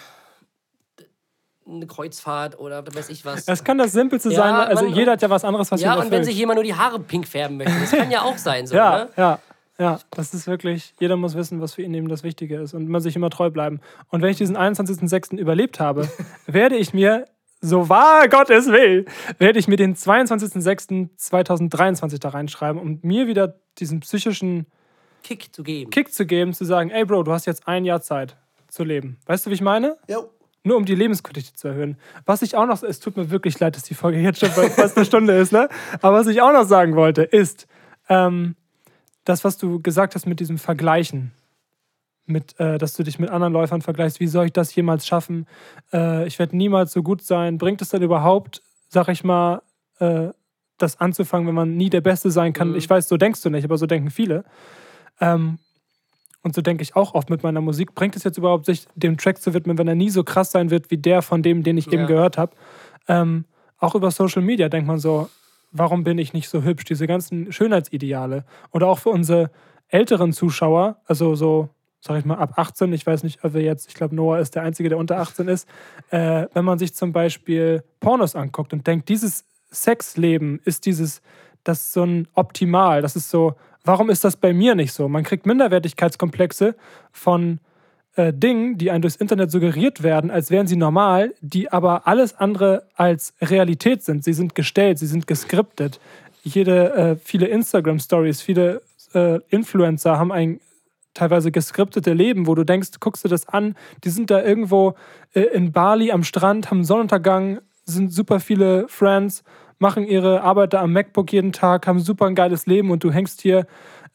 eine 1.67 1.87
Kreuzfahrt 1.87 2.59
oder 2.59 2.85
was 2.85 2.95
weiß 2.95 3.09
ich 3.09 3.25
was. 3.25 3.47
Es 3.47 3.63
kann 3.63 3.77
das 3.77 3.91
Simpelste 3.91 4.29
Ja, 4.29 4.35
sein, 4.35 4.53
also 4.53 4.85
man- 4.85 4.93
jeder 4.93 5.13
hat 5.13 5.21
ja 5.21 5.29
was 5.29 5.43
anderes, 5.43 5.71
was 5.71 5.81
ja, 5.81 5.95
ihn 5.95 6.03
und 6.03 6.11
wenn 6.11 6.23
sich 6.23 6.37
jemand 6.37 6.57
nur 6.57 6.63
die 6.63 6.75
Haare 6.75 6.99
pink 6.99 7.27
färben 7.27 7.57
möchte, 7.57 7.73
das 7.79 7.91
kann 7.91 8.11
ja 8.11 8.21
auch 8.21 8.37
sein, 8.37 8.67
so, 8.67 8.75
ja, 8.81 9.05
ne? 9.05 9.09
ja, 9.17 9.39
ja, 9.77 9.99
das 10.11 10.33
ist 10.33 10.47
wirklich, 10.47 10.93
jeder 10.99 11.17
muss 11.17 11.35
wissen, 11.35 11.59
was 11.61 11.73
für 11.73 11.81
ihn 11.81 11.93
eben 11.93 12.07
das 12.07 12.23
Wichtige 12.23 12.57
ist 12.61 12.73
und 12.73 12.87
man 12.87 13.01
sich 13.01 13.15
immer 13.15 13.29
treu 13.29 13.49
bleiben. 13.49 13.81
Und 14.09 14.21
wenn 14.21 14.29
ich 14.29 14.37
diesen 14.37 14.55
21.06. 14.55 15.37
überlebt 15.37 15.79
habe, 15.79 16.07
werde 16.45 16.75
ich 16.77 16.93
mir, 16.93 17.25
so 17.61 17.89
wahr 17.89 18.27
Gott 18.29 18.49
es 18.51 18.67
will, 18.67 19.05
werde 19.39 19.57
ich 19.59 19.67
mir 19.67 19.75
den 19.77 19.95
22.06.2023 19.95 22.19
da 22.19 22.29
reinschreiben, 22.29 22.79
um 22.81 22.99
mir 23.01 23.27
wieder 23.27 23.55
diesen 23.79 23.99
psychischen 24.01 24.67
Kick 25.23 25.53
zu 25.53 25.63
geben. 25.63 25.89
Kick 25.91 26.13
zu 26.13 26.25
geben, 26.25 26.53
zu 26.53 26.65
sagen, 26.65 26.89
ey 26.91 27.05
Bro, 27.05 27.23
du 27.23 27.31
hast 27.31 27.45
jetzt 27.45 27.67
ein 27.67 27.85
Jahr 27.85 28.01
Zeit. 28.01 28.37
zu 28.67 28.83
leben. 28.83 29.17
Weißt 29.25 29.45
du, 29.45 29.49
wie 29.49 29.53
ich 29.55 29.61
meine? 29.61 29.97
Jo. 30.09 30.29
Nur 30.65 30.77
um 30.77 30.85
die 30.85 30.95
Lebensqualität 30.95 31.57
zu 31.57 31.67
erhöhen. 31.67 31.95
Was 32.25 32.41
ich 32.41 32.55
auch 32.55 32.65
noch, 32.65 32.81
es 32.81 32.99
tut 32.99 33.15
mir 33.17 33.29
wirklich 33.29 33.59
leid, 33.59 33.75
dass 33.75 33.83
die 33.83 33.93
Folge 33.93 34.17
jetzt 34.19 34.39
schon 34.39 34.49
fast 34.49 34.97
eine 34.97 35.05
Stunde 35.05 35.37
ist, 35.37 35.51
ne? 35.51 35.69
Aber 36.01 36.17
was 36.17 36.25
ich 36.25 36.41
auch 36.41 36.51
noch 36.51 36.65
sagen 36.65 36.95
wollte, 36.95 37.21
ist, 37.21 37.67
ähm, 38.09 38.55
das, 39.25 39.43
was 39.43 39.57
du 39.57 39.79
gesagt 39.79 40.15
hast 40.15 40.25
mit 40.25 40.39
diesem 40.39 40.57
Vergleichen, 40.57 41.33
mit, 42.25 42.59
äh, 42.59 42.79
dass 42.79 42.95
du 42.95 43.03
dich 43.03 43.19
mit 43.19 43.29
anderen 43.29 43.53
Läufern 43.53 43.83
vergleichst, 43.83 44.19
wie 44.19 44.25
soll 44.25 44.47
ich 44.47 44.53
das 44.53 44.73
jemals 44.73 45.05
schaffen? 45.05 45.45
Äh, 45.93 46.25
ich 46.25 46.39
werde 46.39 46.57
niemals 46.57 46.91
so 46.91 47.03
gut 47.03 47.21
sein. 47.21 47.59
Bringt 47.59 47.83
es 47.83 47.89
dann 47.89 48.01
überhaupt, 48.01 48.63
sag 48.89 49.07
ich 49.09 49.23
mal, 49.23 49.61
äh, 49.99 50.29
das 50.79 50.99
anzufangen, 50.99 51.47
wenn 51.47 51.53
man 51.53 51.77
nie 51.77 51.91
der 51.91 52.01
Beste 52.01 52.31
sein 52.31 52.53
kann? 52.53 52.69
Mhm. 52.69 52.77
Ich 52.77 52.89
weiß, 52.89 53.07
so 53.07 53.17
denkst 53.17 53.43
du 53.43 53.51
nicht, 53.51 53.65
aber 53.65 53.77
so 53.77 53.85
denken 53.85 54.09
viele. 54.09 54.45
Ähm, 55.21 55.59
und 56.45 56.53
so 56.53 56.61
denke 56.61 56.83
ich 56.83 56.95
auch 56.95 57.15
oft 57.15 57.29
mit 57.31 57.41
meiner 57.41 57.59
Musik. 57.59 57.95
Bringt 57.95 58.15
es 58.15 58.23
jetzt 58.23 58.37
überhaupt, 58.37 58.65
sich 58.67 58.85
dem 58.95 59.17
Track 59.17 59.41
zu 59.41 59.53
widmen, 59.55 59.77
wenn 59.79 59.87
er 59.87 59.95
nie 59.95 60.11
so 60.11 60.23
krass 60.23 60.51
sein 60.51 60.69
wird 60.69 60.91
wie 60.91 60.97
der 60.97 61.23
von 61.23 61.41
dem, 61.41 61.63
den 61.63 61.75
ich 61.75 61.87
eben 61.87 62.03
Ja. 62.03 62.07
gehört 62.07 62.37
habe? 62.37 62.53
Ähm, 63.07 63.45
auch 63.79 63.95
über 63.95 64.11
Social 64.11 64.43
Media 64.43 64.69
denkt 64.69 64.87
man 64.87 64.99
so, 64.99 65.27
warum 65.71 66.03
bin 66.03 66.19
ich 66.19 66.33
nicht 66.33 66.47
so 66.47 66.61
hübsch? 66.63 66.85
Diese 66.85 67.07
ganzen 67.07 67.51
Schönheitsideale. 67.51 68.45
Oder 68.71 68.87
auch 68.87 68.99
für 68.99 69.09
unsere 69.09 69.49
älteren 69.89 70.33
Zuschauer, 70.33 70.97
also 71.07 71.33
so, 71.35 71.69
sag 71.99 72.19
ich 72.19 72.25
mal, 72.25 72.35
ab 72.37 72.53
18, 72.57 72.93
ich 72.93 73.05
weiß 73.07 73.23
nicht, 73.23 73.43
ob 73.43 73.55
wir 73.55 73.61
jetzt, 73.61 73.87
ich 73.89 73.95
glaube, 73.95 74.15
Noah 74.15 74.37
ist 74.37 74.53
der 74.53 74.61
Einzige, 74.61 74.89
der 74.89 74.99
unter 74.99 75.17
18 75.17 75.47
ist, 75.47 75.67
äh, 76.11 76.45
wenn 76.53 76.63
man 76.63 76.77
sich 76.77 76.93
zum 76.93 77.11
Beispiel 77.11 77.83
Pornos 77.99 78.35
anguckt 78.35 78.71
und 78.71 78.85
denkt, 78.85 79.09
dieses 79.09 79.45
Sexleben 79.71 80.59
ist 80.63 80.85
dieses, 80.85 81.21
das 81.63 81.81
ist 81.81 81.93
so 81.93 82.03
ein 82.03 82.27
Optimal, 82.35 83.01
das 83.01 83.15
ist 83.15 83.31
so, 83.31 83.55
warum 83.85 84.09
ist 84.09 84.23
das 84.23 84.35
bei 84.35 84.53
mir 84.53 84.75
nicht 84.75 84.93
so? 84.93 85.07
Man 85.07 85.23
kriegt 85.23 85.45
Minderwertigkeitskomplexe 85.45 86.75
von 87.11 87.59
äh, 88.15 88.33
Dingen, 88.33 88.77
die 88.77 88.91
einem 88.91 89.01
durchs 89.01 89.15
Internet 89.15 89.51
suggeriert 89.51 90.03
werden, 90.03 90.31
als 90.31 90.51
wären 90.51 90.67
sie 90.67 90.75
normal, 90.75 91.33
die 91.41 91.71
aber 91.71 92.07
alles 92.07 92.35
andere 92.35 92.87
als 92.95 93.33
Realität 93.41 94.03
sind. 94.03 94.23
Sie 94.23 94.33
sind 94.33 94.55
gestellt, 94.55 94.99
sie 94.99 95.07
sind 95.07 95.27
geskriptet. 95.27 95.99
Jede, 96.43 96.93
äh, 96.93 97.15
viele 97.23 97.47
Instagram-Stories, 97.47 98.41
viele 98.41 98.81
äh, 99.13 99.39
Influencer 99.49 100.17
haben 100.17 100.31
ein 100.31 100.59
teilweise 101.13 101.51
geskriptete 101.51 102.13
Leben, 102.13 102.45
wo 102.45 102.55
du 102.55 102.63
denkst, 102.63 102.99
guckst 102.99 103.23
du 103.23 103.29
das 103.29 103.47
an, 103.47 103.75
die 104.03 104.09
sind 104.09 104.29
da 104.29 104.43
irgendwo 104.43 104.95
äh, 105.33 105.41
in 105.41 105.71
Bali 105.71 106.11
am 106.11 106.23
Strand, 106.23 106.69
haben 106.69 106.83
Sonnenuntergang, 106.83 107.59
sind 107.85 108.13
super 108.13 108.39
viele 108.39 108.87
Friends, 108.87 109.43
machen 109.79 110.05
ihre 110.05 110.41
Arbeit 110.41 110.73
da 110.73 110.81
am 110.81 110.93
MacBook 110.93 111.31
jeden 111.31 111.51
Tag, 111.51 111.87
haben 111.87 111.99
super 111.99 112.25
ein 112.25 112.35
geiles 112.35 112.65
Leben 112.65 112.91
und 112.91 113.03
du 113.03 113.11
hängst 113.11 113.41
hier 113.41 113.67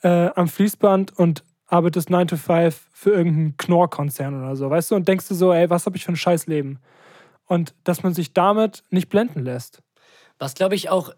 äh, 0.02 0.30
am 0.34 0.48
Fließband 0.48 1.18
und 1.18 1.44
arbeitest 1.66 2.10
9 2.10 2.28
to 2.28 2.36
5 2.36 2.88
für 2.92 3.10
irgendeinen 3.10 3.56
Knorr-Konzern 3.56 4.42
oder 4.42 4.56
so, 4.56 4.70
weißt 4.70 4.90
du? 4.90 4.96
Und 4.96 5.08
denkst 5.08 5.28
du 5.28 5.34
so, 5.34 5.52
ey, 5.52 5.70
was 5.70 5.86
habe 5.86 5.96
ich 5.96 6.04
für 6.04 6.12
ein 6.12 6.16
scheiß 6.16 6.46
Leben? 6.46 6.80
Und 7.46 7.74
dass 7.84 8.02
man 8.02 8.14
sich 8.14 8.32
damit 8.32 8.84
nicht 8.90 9.08
blenden 9.08 9.44
lässt. 9.44 9.82
Was, 10.38 10.54
glaube 10.54 10.74
ich, 10.74 10.88
auch 10.88 11.12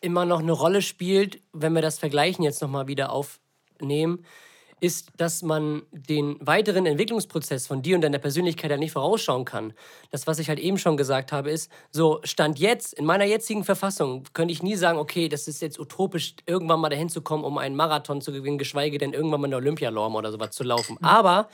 immer 0.00 0.24
noch 0.24 0.40
eine 0.40 0.52
Rolle 0.52 0.82
spielt, 0.82 1.40
wenn 1.52 1.74
wir 1.74 1.82
das 1.82 1.98
Vergleichen 1.98 2.44
jetzt 2.44 2.62
nochmal 2.62 2.86
wieder 2.88 3.12
aufnehmen, 3.12 4.24
ist, 4.80 5.08
dass 5.16 5.42
man 5.42 5.82
den 5.92 6.36
weiteren 6.40 6.86
Entwicklungsprozess 6.86 7.66
von 7.66 7.82
dir 7.82 7.96
und 7.96 8.02
deiner 8.02 8.18
Persönlichkeit 8.18 8.70
ja 8.70 8.76
nicht 8.76 8.92
vorausschauen 8.92 9.44
kann. 9.44 9.72
Das, 10.10 10.26
was 10.26 10.38
ich 10.38 10.48
halt 10.48 10.58
eben 10.58 10.78
schon 10.78 10.96
gesagt 10.96 11.32
habe, 11.32 11.50
ist, 11.50 11.70
so 11.90 12.20
Stand 12.24 12.58
jetzt, 12.58 12.94
in 12.94 13.04
meiner 13.04 13.24
jetzigen 13.24 13.64
Verfassung, 13.64 14.24
könnte 14.32 14.52
ich 14.52 14.62
nie 14.62 14.76
sagen, 14.76 14.98
okay, 14.98 15.28
das 15.28 15.48
ist 15.48 15.60
jetzt 15.62 15.78
utopisch, 15.78 16.34
irgendwann 16.46 16.80
mal 16.80 16.88
dahin 16.88 17.08
zu 17.08 17.20
kommen, 17.20 17.44
um 17.44 17.58
einen 17.58 17.76
Marathon 17.76 18.20
zu 18.20 18.32
gewinnen, 18.32 18.58
geschweige 18.58 18.98
denn 18.98 19.12
irgendwann 19.12 19.40
mal 19.40 19.46
eine 19.46 19.56
Olympialorm 19.56 20.14
oder 20.14 20.32
sowas 20.32 20.50
zu 20.50 20.64
laufen. 20.64 20.96
Aber 21.02 21.48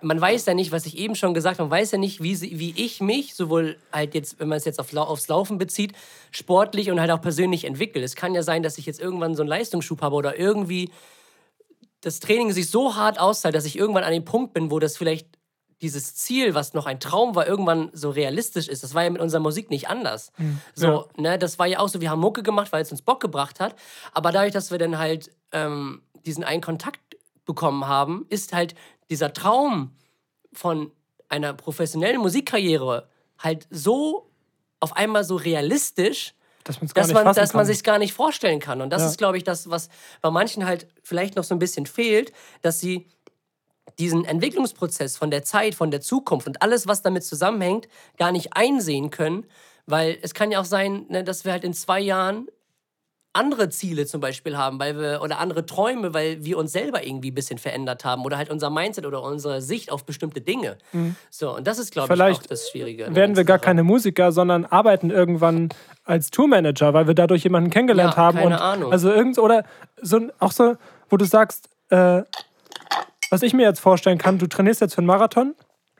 man 0.00 0.20
weiß 0.20 0.46
ja 0.46 0.54
nicht, 0.54 0.70
was 0.72 0.86
ich 0.86 0.96
eben 0.98 1.14
schon 1.16 1.34
gesagt 1.34 1.58
habe, 1.58 1.68
man 1.68 1.78
weiß 1.78 1.92
ja 1.92 1.98
nicht, 1.98 2.22
wie, 2.22 2.34
sie, 2.34 2.58
wie 2.58 2.74
ich 2.76 3.00
mich, 3.00 3.34
sowohl 3.34 3.76
halt 3.92 4.14
jetzt, 4.14 4.38
wenn 4.38 4.48
man 4.48 4.58
es 4.58 4.64
jetzt 4.64 4.78
auf, 4.78 4.94
aufs 4.94 5.28
Laufen 5.28 5.58
bezieht, 5.58 5.92
sportlich 6.30 6.90
und 6.90 7.00
halt 7.00 7.10
auch 7.10 7.20
persönlich 7.20 7.64
entwickle. 7.64 8.02
Es 8.02 8.14
kann 8.14 8.34
ja 8.34 8.42
sein, 8.42 8.62
dass 8.62 8.78
ich 8.78 8.86
jetzt 8.86 9.00
irgendwann 9.00 9.34
so 9.34 9.42
einen 9.42 9.48
Leistungsschub 9.48 10.00
habe 10.00 10.14
oder 10.14 10.38
irgendwie 10.38 10.90
das 12.00 12.20
Training 12.20 12.52
sich 12.52 12.70
so 12.70 12.94
hart 12.94 13.18
auszahlt, 13.18 13.54
dass 13.54 13.64
ich 13.64 13.76
irgendwann 13.76 14.04
an 14.04 14.12
dem 14.12 14.24
Punkt 14.24 14.52
bin, 14.52 14.70
wo 14.70 14.78
das 14.78 14.96
vielleicht 14.96 15.26
dieses 15.80 16.14
Ziel, 16.16 16.54
was 16.54 16.74
noch 16.74 16.86
ein 16.86 16.98
Traum 16.98 17.34
war, 17.36 17.46
irgendwann 17.46 17.90
so 17.92 18.10
realistisch 18.10 18.68
ist. 18.68 18.82
Das 18.82 18.94
war 18.94 19.04
ja 19.04 19.10
mit 19.10 19.20
unserer 19.20 19.40
Musik 19.40 19.70
nicht 19.70 19.88
anders. 19.88 20.32
So, 20.74 21.08
ne, 21.16 21.38
das 21.38 21.58
war 21.58 21.66
ja 21.66 21.78
auch 21.78 21.88
so, 21.88 22.00
wir 22.00 22.10
haben 22.10 22.20
Mucke 22.20 22.42
gemacht, 22.42 22.72
weil 22.72 22.82
es 22.82 22.90
uns 22.90 23.02
Bock 23.02 23.20
gebracht 23.20 23.60
hat. 23.60 23.76
Aber 24.12 24.32
dadurch, 24.32 24.52
dass 24.52 24.70
wir 24.70 24.78
dann 24.78 24.98
halt 24.98 25.30
ähm, 25.52 26.02
diesen 26.26 26.42
einen 26.42 26.62
Kontakt 26.62 27.00
bekommen 27.44 27.86
haben, 27.86 28.26
ist 28.28 28.52
halt 28.52 28.74
dieser 29.08 29.32
Traum 29.32 29.96
von 30.52 30.90
einer 31.28 31.54
professionellen 31.54 32.20
Musikkarriere 32.20 33.08
halt 33.38 33.66
so 33.70 34.30
auf 34.80 34.96
einmal 34.96 35.24
so 35.24 35.36
realistisch, 35.36 36.34
Dass, 36.68 36.80
man's 36.80 36.94
gar 36.94 37.02
dass 37.02 37.08
nicht 37.08 37.24
man, 37.24 37.34
dass 37.34 37.54
man 37.54 37.66
sich 37.66 37.82
gar 37.82 37.98
nicht 37.98 38.12
vorstellen 38.12 38.60
kann. 38.60 38.80
Und 38.82 38.90
das 38.90 39.02
Ja. 39.02 39.08
ist, 39.08 39.18
glaube 39.18 39.36
ich, 39.38 39.44
das, 39.44 39.70
was 39.70 39.88
bei 40.20 40.30
manchen 40.30 40.66
halt 40.66 40.86
vielleicht 41.02 41.34
noch 41.34 41.44
so 41.44 41.54
ein 41.54 41.58
bisschen 41.58 41.86
fehlt, 41.86 42.32
dass 42.62 42.78
sie 42.78 43.08
diesen 43.98 44.24
Entwicklungsprozess 44.24 45.16
von 45.16 45.30
der 45.30 45.42
Zeit, 45.42 45.74
von 45.74 45.90
der 45.90 46.00
Zukunft 46.00 46.46
und 46.46 46.62
alles, 46.62 46.86
was 46.86 47.02
damit 47.02 47.24
zusammenhängt, 47.24 47.88
gar 48.18 48.30
nicht 48.32 48.52
einsehen 48.52 49.10
können. 49.10 49.46
Weil 49.86 50.18
es 50.22 50.34
kann 50.34 50.50
ja 50.50 50.60
auch 50.60 50.66
sein, 50.66 51.06
ne, 51.08 51.24
dass 51.24 51.44
wir 51.44 51.52
halt 51.52 51.64
in 51.64 51.72
zwei 51.72 51.98
Jahren 52.00 52.46
andere 53.34 53.68
Ziele 53.68 54.06
zum 54.06 54.20
Beispiel 54.20 54.56
haben, 54.56 54.80
weil 54.80 54.98
wir 54.98 55.20
oder 55.22 55.38
andere 55.38 55.64
Träume, 55.66 56.14
weil 56.14 56.44
wir 56.44 56.58
uns 56.58 56.72
selber 56.72 57.06
irgendwie 57.06 57.30
ein 57.30 57.34
bisschen 57.34 57.58
verändert 57.58 58.04
haben 58.04 58.24
oder 58.24 58.36
halt 58.38 58.50
unser 58.50 58.70
Mindset 58.70 59.06
oder 59.06 59.22
unsere 59.22 59.60
Sicht 59.62 59.92
auf 59.92 60.04
bestimmte 60.04 60.40
Dinge. 60.40 60.78
So, 61.30 61.54
und 61.54 61.66
das 61.66 61.78
ist, 61.78 61.92
glaube 61.92 62.12
ich, 62.14 62.20
auch 62.20 62.28
Mhm. 62.40 62.46
Das 62.48 62.70
Schwierige. 62.70 63.14
werden 63.14 63.36
wir 63.36 63.44
gar 63.44 63.58
Sache. 63.58 63.64
keine 63.66 63.82
Musiker, 63.84 64.32
sondern 64.32 64.64
arbeiten 64.64 65.10
irgendwann 65.10 65.68
als 66.04 66.30
Tourmanager, 66.30 66.94
weil 66.94 67.06
wir 67.06 67.14
dadurch 67.14 67.44
jemanden 67.44 67.70
kennengelernt 67.70 68.14
Ja, 68.14 68.16
haben. 68.22 68.36
keine 68.38 68.46
und 68.56 68.60
Ahnung. 68.60 68.92
Also 68.92 69.10
irgend 69.12 69.38
oder 69.38 69.64
so 70.00 70.20
auch 70.38 70.52
so, 70.52 70.74
wo 71.10 71.16
du 71.16 71.24
sagst, 71.26 71.68
äh, 71.90 72.22
was 73.30 73.42
ich 73.42 73.52
mir 73.52 73.62
jetzt 73.64 73.80
vorstellen 73.80 74.18
kann, 74.18 74.38
du 74.38 74.46
trainierst 74.46 74.80
jetzt 74.80 74.94
für 74.94 74.98
einen 74.98 75.06
Marathon, 75.06 75.54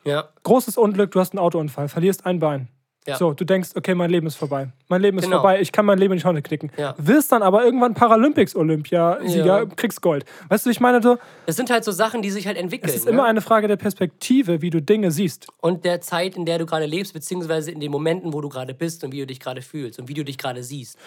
Ja, 0.04 0.28
großes 0.44 0.78
Unglück, 0.78 1.10
du 1.10 1.20
hast 1.20 1.32
einen 1.34 1.40
Autounfall, 1.40 1.88
verlierst 1.88 2.24
ein 2.24 2.38
Bein. 2.38 2.68
Ja. 3.08 3.16
So, 3.16 3.32
du 3.32 3.44
denkst, 3.44 3.70
okay, 3.74 3.94
mein 3.94 4.10
Leben 4.10 4.26
ist 4.26 4.36
vorbei. 4.36 4.68
Mein 4.88 5.00
Leben 5.02 5.18
ist 5.18 5.24
Genau. 5.24 5.38
vorbei, 5.38 5.60
ich 5.60 5.72
kann 5.72 5.86
mein 5.86 5.98
Leben 5.98 6.14
nicht 6.14 6.24
Honne 6.26 6.42
knicken. 6.42 6.70
Ja. 6.76 6.94
Wirst 6.98 7.32
dann 7.32 7.42
aber 7.42 7.64
irgendwann 7.64 7.94
Paralympics-Olympiasieger, 7.94 9.44
Ja. 9.60 9.64
kriegst 9.66 10.02
Gold. 10.02 10.24
Weißt 10.48 10.66
du, 10.66 10.70
ich 10.70 10.80
meine 10.80 11.02
so, 11.02 11.18
das 11.46 11.56
sind 11.56 11.70
halt 11.70 11.84
so 11.84 11.92
Sachen, 11.92 12.22
die 12.22 12.30
sich 12.30 12.46
halt 12.46 12.56
entwickeln. 12.56 12.88
es 12.90 12.96
ist 12.96 13.04
ne? 13.06 13.12
immer 13.12 13.24
eine 13.24 13.40
Frage 13.40 13.68
der 13.68 13.76
Perspektive, 13.76 14.62
wie 14.62 14.70
du 14.70 14.80
Dinge 14.82 15.10
siehst. 15.10 15.46
und 15.60 15.84
der 15.84 16.00
Zeit, 16.00 16.36
in 16.36 16.44
der 16.44 16.58
du 16.58 16.66
gerade 16.66 16.86
lebst, 16.86 17.12
beziehungsweise 17.14 17.70
in 17.70 17.80
den 17.80 17.90
Momenten, 17.90 18.32
wo 18.32 18.40
du 18.40 18.48
gerade 18.48 18.74
bist 18.74 19.04
und 19.04 19.12
wie 19.12 19.20
du 19.20 19.26
dich 19.26 19.40
gerade 19.40 19.62
fühlst 19.62 19.98
und 19.98 20.08
wie 20.08 20.14
du 20.14 20.24
dich 20.24 20.38
gerade 20.38 20.62
siehst. 20.62 20.98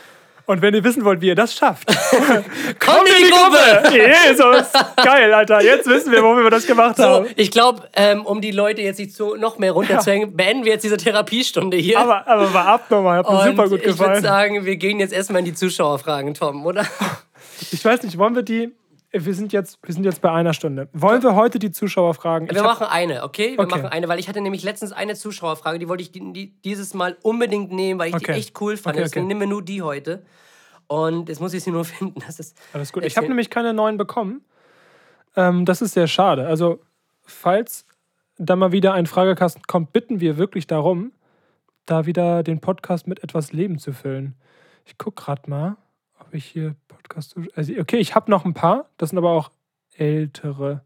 Und 0.52 0.62
wenn 0.62 0.74
ihr 0.74 0.84
wissen 0.84 1.06
wollt, 1.06 1.22
wie 1.22 1.28
ihr 1.28 1.36
das 1.36 1.54
schafft, 1.56 1.88
Kommt 2.80 3.08
in 3.08 3.24
die 3.24 3.30
Gruppe! 3.32 3.90
Jesus! 3.90 4.66
Geil, 4.98 5.34
Alter. 5.34 5.64
Jetzt 5.64 5.88
wissen 5.88 6.12
wir, 6.12 6.22
wofür 6.24 6.44
wir 6.44 6.50
das 6.50 6.68
gemacht 6.68 6.98
So, 6.98 7.04
haben. 7.04 7.28
ich 7.38 7.52
glaube, 7.52 7.88
ähm, 7.96 8.26
um 8.26 8.42
die 8.42 8.52
Leute 8.52 8.82
jetzt 8.82 9.00
nicht 9.00 9.16
so 9.16 9.36
noch 9.36 9.58
mehr 9.60 9.72
runterzuhängen, 9.72 10.36
beenden 10.36 10.66
wir 10.66 10.74
jetzt 10.74 10.84
diese 10.84 10.98
Therapiestunde 10.98 11.78
hier. 11.78 12.00
Aber, 12.00 12.28
aber 12.28 12.54
war 12.54 12.66
abnormal. 12.68 13.20
Hat 13.20 13.30
mir 13.32 13.44
super 13.46 13.70
gut 13.70 13.80
ich 13.80 13.86
würde 13.86 13.98
gefallen. 13.98 14.22
sagen, 14.24 14.66
wir 14.66 14.76
gehen 14.76 15.00
jetzt 15.00 15.14
erstmal 15.14 15.40
in 15.40 15.46
die 15.46 15.54
Zuschauerfragen, 15.54 16.34
Tom, 16.34 16.66
oder? 16.66 16.86
Ich 17.72 17.86
weiß 17.86 18.04
nicht, 18.04 18.18
wollen 18.18 18.36
wir 18.36 18.44
die. 18.44 18.74
Wir 19.14 19.34
sind, 19.34 19.52
jetzt, 19.52 19.78
wir 19.84 19.94
sind 19.94 20.06
jetzt 20.06 20.22
bei 20.22 20.32
einer 20.32 20.54
Stunde. 20.54 20.88
Wollen 20.94 21.22
wir 21.22 21.36
heute 21.36 21.60
die 21.60 21.72
Zuschauer 21.72 22.14
fragen? 22.14 22.50
Wir 22.50 22.60
hab- 22.60 22.66
machen 22.80 22.88
eine, 22.88 23.24
okay? 23.24 23.52
Wir 23.58 23.60
Okay. 23.60 23.70
machen 23.70 23.86
eine, 23.88 24.08
weil 24.08 24.20
ich 24.20 24.30
hatte 24.30 24.40
nämlich 24.40 24.64
letztens 24.64 24.94
eine 24.94 25.16
Zuschauerfrage, 25.16 25.80
die 25.80 25.90
wollte 25.90 26.02
ich 26.04 26.14
die, 26.14 26.32
die, 26.32 26.62
dieses 26.62 26.94
Mal 26.94 27.18
unbedingt 27.22 27.72
nehmen, 27.74 28.00
weil 28.00 28.10
ich 28.10 28.16
Okay. 28.16 28.32
die 28.34 28.40
echt 28.40 28.62
cool 28.62 28.78
fand. 28.78 28.96
Okay, 28.96 29.04
Deswegen 29.04 29.28
nehmen 29.28 29.42
wir 29.42 29.48
nur 29.48 29.62
die 29.64 29.82
heute. 29.82 30.24
Und 30.88 31.28
jetzt 31.28 31.42
muss 31.42 31.54
ich 31.54 31.62
sie 31.64 31.72
nur 31.72 31.84
finden. 31.86 32.22
Das 32.26 32.40
ist 32.40 32.58
Alles 32.72 32.94
gut. 32.94 33.04
Ich 33.04 33.18
habe 33.18 33.28
nämlich 33.28 33.50
keine 33.50 33.74
neuen 33.74 33.98
bekommen. 33.98 34.46
Ähm, 35.36 35.66
das 35.66 35.82
ist 35.82 35.94
sehr 35.94 36.08
schade. 36.08 36.48
Also, 36.48 36.80
falls 37.24 37.86
da 38.38 38.56
mal 38.56 38.72
wieder 38.72 38.94
ein 38.94 39.08
Fragekasten 39.08 39.64
kommt, 39.68 39.92
bitten 39.94 40.22
wir 40.22 40.38
wirklich 40.38 40.68
darum, 40.68 41.12
da 41.86 42.06
wieder 42.06 42.44
den 42.44 42.62
Podcast 42.62 43.08
mit 43.08 43.24
etwas 43.24 43.52
Leben 43.52 43.78
zu 43.78 43.92
füllen. 43.92 44.36
Ich 44.86 44.98
gucke 44.98 45.22
gerade 45.24 45.50
mal, 45.50 45.76
ob 46.32 46.36
ich 46.36 46.46
hier 46.46 46.76
Podcast. 46.88 47.36
Also, 47.56 47.74
okay, 47.80 47.98
ich 47.98 48.16
habe 48.16 48.32
noch 48.32 48.46
ein 48.46 48.54
paar. 48.54 48.86
Das 48.98 49.10
sind 49.10 49.18
aber 49.18 49.32
auch 49.32 49.52
ältere. 49.98 50.82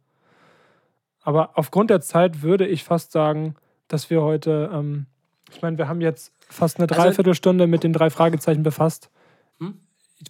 Aber 1.21 1.51
aufgrund 1.53 1.91
der 1.91 2.01
Zeit 2.01 2.41
würde 2.41 2.65
ich 2.65 2.83
fast 2.83 3.11
sagen, 3.11 3.55
dass 3.87 4.09
wir 4.09 4.23
heute. 4.23 4.71
Ähm, 4.73 5.05
ich 5.53 5.61
meine, 5.61 5.77
wir 5.77 5.87
haben 5.87 6.01
jetzt 6.01 6.33
fast 6.49 6.77
eine 6.79 6.89
Also- 6.89 6.99
Dreiviertelstunde 7.01 7.67
mit 7.67 7.83
den 7.83 7.93
drei 7.93 8.09
Fragezeichen 8.09 8.63
befasst. 8.63 9.11
Hm? 9.59 9.75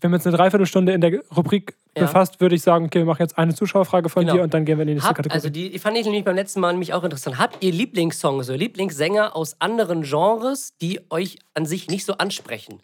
Wenn 0.01 0.11
wir 0.11 0.17
jetzt 0.17 0.27
eine 0.27 0.35
Dreiviertelstunde 0.35 0.91
in 0.91 0.99
der 0.99 1.21
Rubrik 1.35 1.75
Ja. 1.95 2.03
befasst, 2.03 2.41
würde 2.41 2.55
ich 2.55 2.61
sagen, 2.61 2.85
okay, 2.87 2.99
wir 2.99 3.05
machen 3.05 3.21
jetzt 3.21 3.37
eine 3.37 3.55
Zuschauerfrage 3.55 4.09
von 4.09 4.23
Genau. 4.23 4.33
dir 4.35 4.43
und 4.43 4.53
dann 4.53 4.65
gehen 4.65 4.77
wir 4.77 4.81
in 4.81 4.87
die 4.89 4.93
nächste 4.95 5.07
Habt, 5.07 5.17
Kategorie. 5.17 5.35
also 5.37 5.49
die, 5.49 5.69
die 5.69 5.79
fand 5.79 5.97
ich 5.97 6.03
nämlich 6.03 6.25
beim 6.25 6.35
letzten 6.35 6.59
Mal 6.59 6.73
nämlich 6.73 6.93
auch 6.93 7.05
interessant. 7.05 7.37
Habt 7.39 7.63
ihr 7.63 7.71
Lieblingssongs 7.71 8.49
oder 8.49 8.57
Lieblingssänger 8.57 9.33
aus 9.35 9.61
anderen 9.61 10.01
Genres, 10.03 10.75
die 10.81 10.99
euch 11.09 11.39
an 11.53 11.65
sich 11.65 11.87
nicht 11.87 12.03
so 12.05 12.13
ansprechen? 12.17 12.81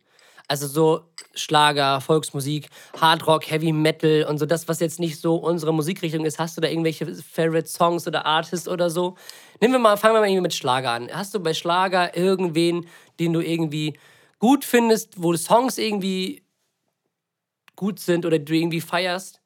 Also 0.51 0.67
so 0.67 1.05
Schlager, 1.33 2.01
Volksmusik, 2.01 2.67
Hardrock, 2.99 3.49
Heavy 3.49 3.71
Metal 3.71 4.25
und 4.27 4.37
so 4.37 4.45
das, 4.45 4.67
was 4.67 4.81
jetzt 4.81 4.99
nicht 4.99 5.17
so 5.17 5.35
unsere 5.35 5.73
Musikrichtung 5.73 6.25
ist. 6.25 6.39
Hast 6.39 6.57
du 6.57 6.61
da 6.61 6.67
irgendwelche 6.67 7.05
Favorite 7.15 7.69
Songs 7.69 8.05
oder 8.05 8.25
Artists 8.25 8.67
oder 8.67 8.89
so? 8.89 9.15
Nehmen 9.61 9.75
wir 9.75 9.79
mal, 9.79 9.95
fangen 9.95 10.13
wir 10.13 10.19
mal 10.19 10.27
irgendwie 10.27 10.41
mit 10.41 10.53
Schlager 10.53 10.91
an. 10.91 11.09
Hast 11.09 11.33
du 11.33 11.39
bei 11.39 11.53
Schlager 11.53 12.17
irgendwen, 12.17 12.85
den 13.17 13.31
du 13.31 13.39
irgendwie 13.39 13.97
gut 14.39 14.65
findest, 14.65 15.23
wo 15.23 15.33
Songs 15.37 15.77
irgendwie 15.77 16.43
gut 17.77 18.01
sind 18.01 18.25
oder 18.25 18.37
du 18.37 18.53
irgendwie 18.53 18.81
feierst? 18.81 19.39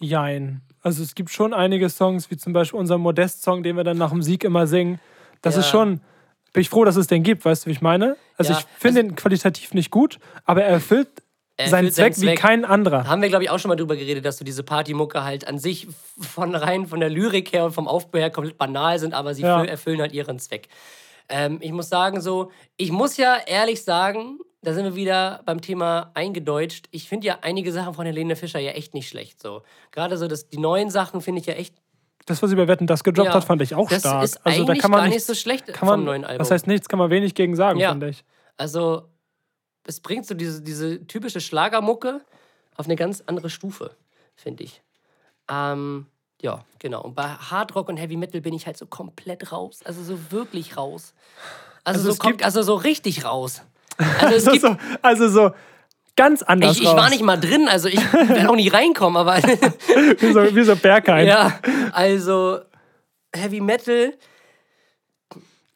Jein. 0.00 0.60
Also 0.82 1.02
es 1.02 1.14
gibt 1.14 1.30
schon 1.30 1.54
einige 1.54 1.88
Songs, 1.88 2.30
wie 2.30 2.36
zum 2.36 2.52
Beispiel 2.52 2.78
unser 2.78 2.98
Modest-Song, 2.98 3.62
den 3.62 3.76
wir 3.76 3.84
dann 3.84 3.96
nach 3.96 4.10
dem 4.10 4.20
Sieg 4.20 4.44
immer 4.44 4.66
singen. 4.66 5.00
Das 5.40 5.54
Ja. 5.54 5.60
ist 5.60 5.68
schon, 5.70 6.02
bin 6.52 6.60
ich 6.62 6.68
froh, 6.70 6.84
dass 6.84 6.96
es 6.96 7.06
den 7.06 7.22
gibt, 7.22 7.44
weißt 7.44 7.64
du, 7.64 7.66
wie 7.68 7.72
ich 7.72 7.80
meine? 7.80 8.16
Also 8.36 8.52
Ja, 8.52 8.58
ich 8.58 8.64
finde 8.80 9.02
den 9.02 9.16
qualitativ 9.16 9.74
nicht 9.74 9.90
gut, 9.90 10.18
aber 10.44 10.62
er 10.62 10.70
erfüllt, 10.70 11.08
Er 11.56 11.68
seinen 11.68 11.90
seinen 11.90 11.92
Zweck 12.14 12.16
wie 12.22 12.26
Zweck. 12.26 12.38
kein 12.38 12.64
anderer. 12.64 13.06
Haben 13.06 13.20
wir, 13.22 13.28
glaube 13.28 13.44
ich, 13.44 13.50
auch 13.50 13.58
schon 13.58 13.68
mal 13.68 13.76
drüber 13.76 13.96
geredet, 13.96 14.24
dass 14.24 14.38
so 14.38 14.44
diese 14.44 14.62
Partymucke 14.62 15.24
halt 15.24 15.46
an 15.46 15.58
sich 15.58 15.86
von 16.20 16.54
rein 16.54 16.86
von 16.86 17.00
der 17.00 17.10
Lyrik 17.10 17.52
her 17.52 17.64
und 17.66 17.72
vom 17.72 17.86
Aufbau 17.88 18.18
her 18.20 18.30
komplett 18.30 18.56
banal 18.58 18.98
sind, 18.98 19.12
aber 19.14 19.34
sie 19.34 19.42
Ja. 19.42 19.58
füll- 19.60 19.68
erfüllen 19.68 20.00
halt 20.00 20.12
ihren 20.12 20.38
Zweck. 20.38 20.68
Ähm, 21.28 21.58
ich 21.60 21.72
muss 21.72 21.88
sagen, 21.88 22.20
so, 22.20 22.50
ich 22.76 22.90
muss 22.90 23.16
ja 23.18 23.36
ehrlich 23.46 23.82
sagen, 23.84 24.38
da 24.62 24.72
sind 24.72 24.84
wir 24.84 24.96
wieder 24.96 25.42
beim 25.44 25.60
Thema 25.60 26.10
eingedeutscht. 26.14 26.86
Ich 26.90 27.08
finde 27.08 27.26
ja 27.26 27.38
einige 27.42 27.70
Sachen 27.72 27.92
von 27.94 28.06
Helene 28.06 28.34
Fischer 28.34 28.58
ja 28.58 28.70
echt 28.72 28.94
nicht 28.94 29.08
schlecht. 29.08 29.40
So. 29.42 29.62
Gerade 29.92 30.16
so 30.16 30.26
das, 30.26 30.48
die 30.48 30.58
neuen 30.58 30.90
Sachen 30.90 31.20
finde 31.20 31.40
ich 31.40 31.46
ja 31.46 31.54
echt. 31.54 31.74
Das, 32.28 32.42
was 32.42 32.50
sie 32.50 32.56
bei 32.56 32.68
Wetten 32.68 32.86
das 32.86 33.02
gedroppt 33.04 33.28
Ja. 33.28 33.34
hat, 33.34 33.44
fand 33.44 33.62
ich 33.62 33.74
auch 33.74 33.88
das 33.88 34.00
stark. 34.00 34.22
ist 34.24 34.44
also 34.46 34.64
da 34.64 34.74
kann 34.74 34.90
man 34.90 35.00
gar 35.02 35.08
nicht 35.08 35.24
so 35.24 35.34
schlecht 35.34 35.66
kann 35.68 35.86
man, 35.86 36.00
vom 36.00 36.04
neuen 36.04 36.24
Album. 36.24 36.38
Das 36.38 36.50
heißt 36.50 36.66
nichts, 36.66 36.88
kann 36.88 36.98
man 36.98 37.10
wenig 37.10 37.34
gegen 37.34 37.56
sagen, 37.56 37.78
Ja. 37.78 37.90
finde 37.90 38.08
ich. 38.10 38.24
Also, 38.56 39.08
es 39.84 40.00
bringt 40.00 40.26
so 40.26 40.34
diese, 40.34 40.60
diese 40.62 41.06
typische 41.06 41.40
Schlagermucke 41.40 42.20
auf 42.76 42.86
eine 42.86 42.96
ganz 42.96 43.22
andere 43.26 43.50
Stufe, 43.50 43.94
finde 44.36 44.64
ich. 44.64 44.82
Ähm, 45.50 46.06
ja, 46.42 46.64
genau. 46.78 47.02
Und 47.02 47.14
bei 47.14 47.24
Hardrock 47.28 47.88
und 47.88 47.96
Heavy 47.96 48.16
Metal 48.16 48.40
bin 48.40 48.54
ich 48.54 48.66
halt 48.66 48.76
so 48.76 48.86
komplett 48.86 49.50
raus. 49.52 49.80
Also 49.84 50.02
so 50.02 50.30
wirklich 50.30 50.76
raus. 50.76 51.14
Also, 51.84 52.00
Also 52.00 52.02
so, 52.02 52.10
es 52.12 52.20
kom- 52.20 52.28
gibt- 52.32 52.44
also 52.44 52.62
so 52.62 52.74
richtig 52.74 53.24
raus. 53.24 53.62
Also 54.20 54.36
es 54.36 54.46
Also 54.46 54.50
gibt, 54.52 54.62
so, 54.62 54.76
also 55.02 55.28
so 55.28 55.50
ganz 56.18 56.42
anders 56.42 56.76
ich, 56.76 56.82
ich 56.82 56.88
war 56.88 57.08
nicht 57.08 57.22
mal 57.22 57.38
drin, 57.38 57.66
also 57.68 57.88
ich 57.88 58.00
werde 58.12 58.50
auch 58.50 58.56
nicht 58.56 58.72
reinkommen, 58.74 59.16
aber 59.16 59.36
wie 60.18 60.32
so, 60.32 60.54
wie 60.54 60.62
so 60.64 60.76
Bergheim. 60.76 61.26
ja, 61.26 61.58
also 61.92 62.58
Heavy 63.34 63.60
Metal, 63.62 64.12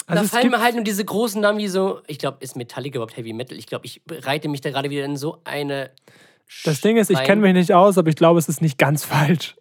also 0.07 0.23
da 0.25 0.29
fallen 0.29 0.51
mir 0.51 0.61
halt 0.61 0.75
nur 0.75 0.85
diese 0.85 1.05
großen 1.05 1.41
Namen 1.41 1.59
wie 1.59 1.69
so, 1.69 2.01
ich 2.07 2.19
glaube, 2.19 2.39
ist 2.41 2.57
Metallica 2.57 2.97
überhaupt 2.97 3.17
Heavy 3.17 3.33
Metal? 3.33 3.57
Ich 3.57 3.67
glaube, 3.67 3.87
ich 3.87 4.03
reite 4.11 4.49
mich 4.49 4.61
da 4.61 4.71
gerade 4.71 4.91
wieder 4.91 5.05
in 5.05 5.17
so 5.17 5.39
eine. 5.45 5.91
das 6.65 6.81
Ding 6.81 6.97
ist, 6.97 7.11
ich 7.11 7.23
kenne 7.23 7.41
mich 7.41 7.55
nicht 7.55 7.73
aus, 7.73 7.97
aber 7.99 8.09
ich 8.09 8.17
glaube, 8.17 8.39
es 8.39 8.49
ist 8.49 8.61
nicht 8.61 8.79
ganz 8.79 9.05
falsch. 9.05 9.57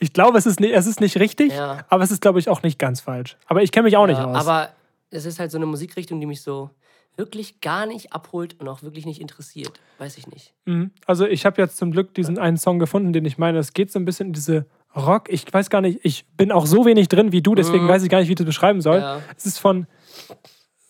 Ich 0.00 0.12
glaube, 0.12 0.36
es 0.36 0.44
ist 0.46 0.58
nicht, 0.60 0.74
es 0.74 0.86
ist 0.86 1.00
nicht 1.00 1.16
richtig, 1.18 1.52
Ja. 1.54 1.84
aber 1.88 2.02
es 2.02 2.10
ist, 2.10 2.20
glaube 2.20 2.38
ich, 2.40 2.48
auch 2.48 2.62
nicht 2.62 2.78
ganz 2.78 3.00
falsch. 3.00 3.36
Aber 3.46 3.62
ich 3.62 3.70
kenne 3.72 3.84
mich 3.84 3.96
auch 3.96 4.06
nicht 4.06 4.18
Ja, 4.18 4.26
aus. 4.26 4.36
aber 4.36 4.70
es 5.10 5.24
ist 5.24 5.38
halt 5.38 5.50
so 5.52 5.56
eine 5.58 5.66
Musikrichtung, 5.66 6.20
die 6.20 6.26
mich 6.26 6.42
so 6.42 6.70
wirklich 7.16 7.60
gar 7.60 7.86
nicht 7.86 8.12
abholt 8.12 8.60
und 8.60 8.68
auch 8.68 8.82
wirklich 8.82 9.06
nicht 9.06 9.20
interessiert. 9.20 9.80
Weiß 9.98 10.18
ich 10.18 10.26
nicht. 10.26 10.52
Mhm. 10.64 10.90
Also 11.06 11.26
ich 11.26 11.46
habe 11.46 11.60
jetzt 11.60 11.76
zum 11.76 11.90
Glück 11.92 12.14
diesen 12.14 12.38
einen 12.38 12.56
Song 12.56 12.78
gefunden, 12.78 13.12
den 13.12 13.24
ich 13.24 13.38
meine. 13.38 13.58
Es 13.58 13.72
geht 13.72 13.92
so 13.92 13.98
ein 13.98 14.04
bisschen 14.04 14.28
in 14.28 14.32
diese 14.32 14.66
Rock. 14.96 15.28
Ich 15.28 15.52
weiß 15.52 15.70
gar 15.70 15.80
nicht, 15.80 16.00
ich 16.02 16.26
bin 16.36 16.52
auch 16.52 16.66
so 16.66 16.84
wenig 16.86 17.08
drin 17.08 17.32
wie 17.32 17.42
du, 17.42 17.54
deswegen 17.54 17.88
weiß 17.88 18.02
ich 18.02 18.08
gar 18.08 18.18
nicht, 18.18 18.28
wie 18.28 18.32
ich 18.32 18.38
das 18.38 18.46
beschreiben 18.46 18.80
soll. 18.80 18.98
Mhm. 18.98 19.02
Ja. 19.02 19.22
Es 19.36 19.46
ist 19.46 19.58
von 19.58 19.86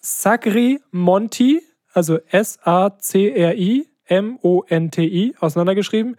Sacri 0.00 0.80
Monti, 0.90 1.62
also 1.92 2.18
S-A-C-R-I 2.30 3.88
M-O-N-T-I, 4.06 5.34
auseinandergeschrieben. 5.40 6.16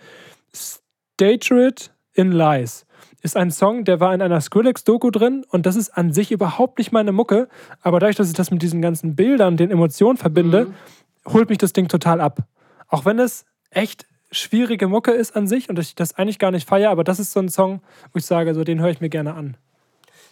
Stagerid 0.53 1.91
in 2.13 2.31
Lies. 2.31 2.85
Ist 3.25 3.37
ein 3.37 3.49
Song, 3.49 3.85
der 3.85 3.99
war 3.99 4.13
in 4.13 4.21
einer 4.21 4.39
Skrillex-Doku 4.39 5.09
drin 5.09 5.47
und 5.49 5.65
das 5.65 5.75
ist 5.75 5.89
an 5.89 6.13
sich 6.13 6.31
überhaupt 6.31 6.77
nicht 6.77 6.91
meine 6.91 7.11
Mucke, 7.11 7.49
aber 7.81 7.99
dadurch, 7.99 8.15
dass 8.15 8.27
ich 8.27 8.35
das 8.35 8.51
mit 8.51 8.61
diesen 8.61 8.83
ganzen 8.83 9.15
Bildern, 9.15 9.57
den 9.57 9.71
Emotionen 9.71 10.15
verbinde, 10.15 10.67
holt 11.27 11.49
mich 11.49 11.57
das 11.57 11.73
Ding 11.73 11.87
total 11.87 12.21
ab. 12.21 12.47
Auch 12.87 13.03
wenn 13.03 13.17
es 13.17 13.45
echt 13.71 14.05
schwierige 14.29 14.87
Mucke 14.87 15.09
ist 15.09 15.35
an 15.35 15.47
sich 15.47 15.69
und 15.69 15.79
ich 15.79 15.95
das 15.95 16.13
eigentlich 16.13 16.37
gar 16.37 16.51
nicht 16.51 16.69
feiere, 16.69 16.91
aber 16.91 17.03
das 17.03 17.17
ist 17.17 17.31
so 17.31 17.39
ein 17.39 17.49
Song, 17.49 17.81
wo 18.13 18.19
ich 18.19 18.25
sage, 18.27 18.53
so 18.53 18.63
den 18.63 18.79
höre 18.79 18.91
ich 18.91 19.01
mir 19.01 19.09
gerne 19.09 19.33
an. 19.33 19.57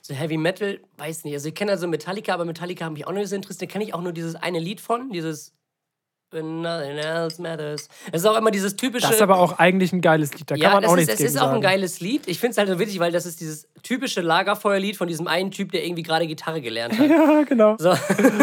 So 0.03 0.13
Heavy 0.13 0.37
Metal, 0.37 0.79
weiß 0.97 1.23
nicht. 1.23 1.33
Also 1.33 1.47
ich 1.47 1.55
kenne 1.55 1.71
also 1.71 1.87
Metallica, 1.87 2.35
aber 2.35 2.45
Metallica 2.45 2.85
hat 2.85 2.93
mich 2.93 3.07
auch 3.07 3.11
nicht 3.11 3.27
so 3.27 3.35
interessiert. 3.35 3.71
Da 3.71 3.73
kenne 3.73 3.85
ich 3.85 3.95
auch 3.95 4.03
nur 4.03 4.13
dieses 4.13 4.35
eine 4.35 4.59
Lied 4.59 4.79
von, 4.79 5.09
dieses 5.09 5.55
When 6.33 6.61
Nothing 6.61 6.97
Else 6.97 7.41
Matters. 7.41 7.87
Es 8.11 8.21
ist 8.21 8.25
auch 8.25 8.37
immer 8.37 8.51
dieses 8.51 8.75
typische. 8.75 9.07
Das 9.07 9.15
ist 9.15 9.21
aber 9.21 9.37
auch 9.37 9.59
eigentlich 9.59 9.93
ein 9.93 10.01
geiles 10.01 10.33
Lied, 10.33 10.49
da 10.49 10.55
ja, 10.55 10.69
kann 10.69 10.81
man 10.81 10.85
auch 10.85 10.93
ist, 10.93 10.97
nichts 10.97 11.13
es 11.13 11.17
gegen 11.19 11.29
ist 11.29 11.41
auch 11.41 11.51
ein 11.51 11.61
geiles 11.61 11.99
Lied. 11.99 12.27
Ich 12.27 12.39
finde 12.39 12.51
es 12.51 12.57
halt 12.57 12.69
so 12.69 12.79
witzig, 12.79 12.99
weil 12.99 13.11
das 13.11 13.25
ist 13.25 13.39
dieses 13.39 13.67
typische 13.83 14.21
Lagerfeuerlied 14.21 14.97
von 14.97 15.07
diesem 15.07 15.27
einen 15.27 15.51
Typ, 15.51 15.71
der 15.71 15.85
irgendwie 15.85 16.03
gerade 16.03 16.27
Gitarre 16.27 16.61
gelernt 16.61 16.97
hat. 16.97 17.03
Ja, 17.13 17.43
genau. 17.43 17.75
So. 17.77 17.93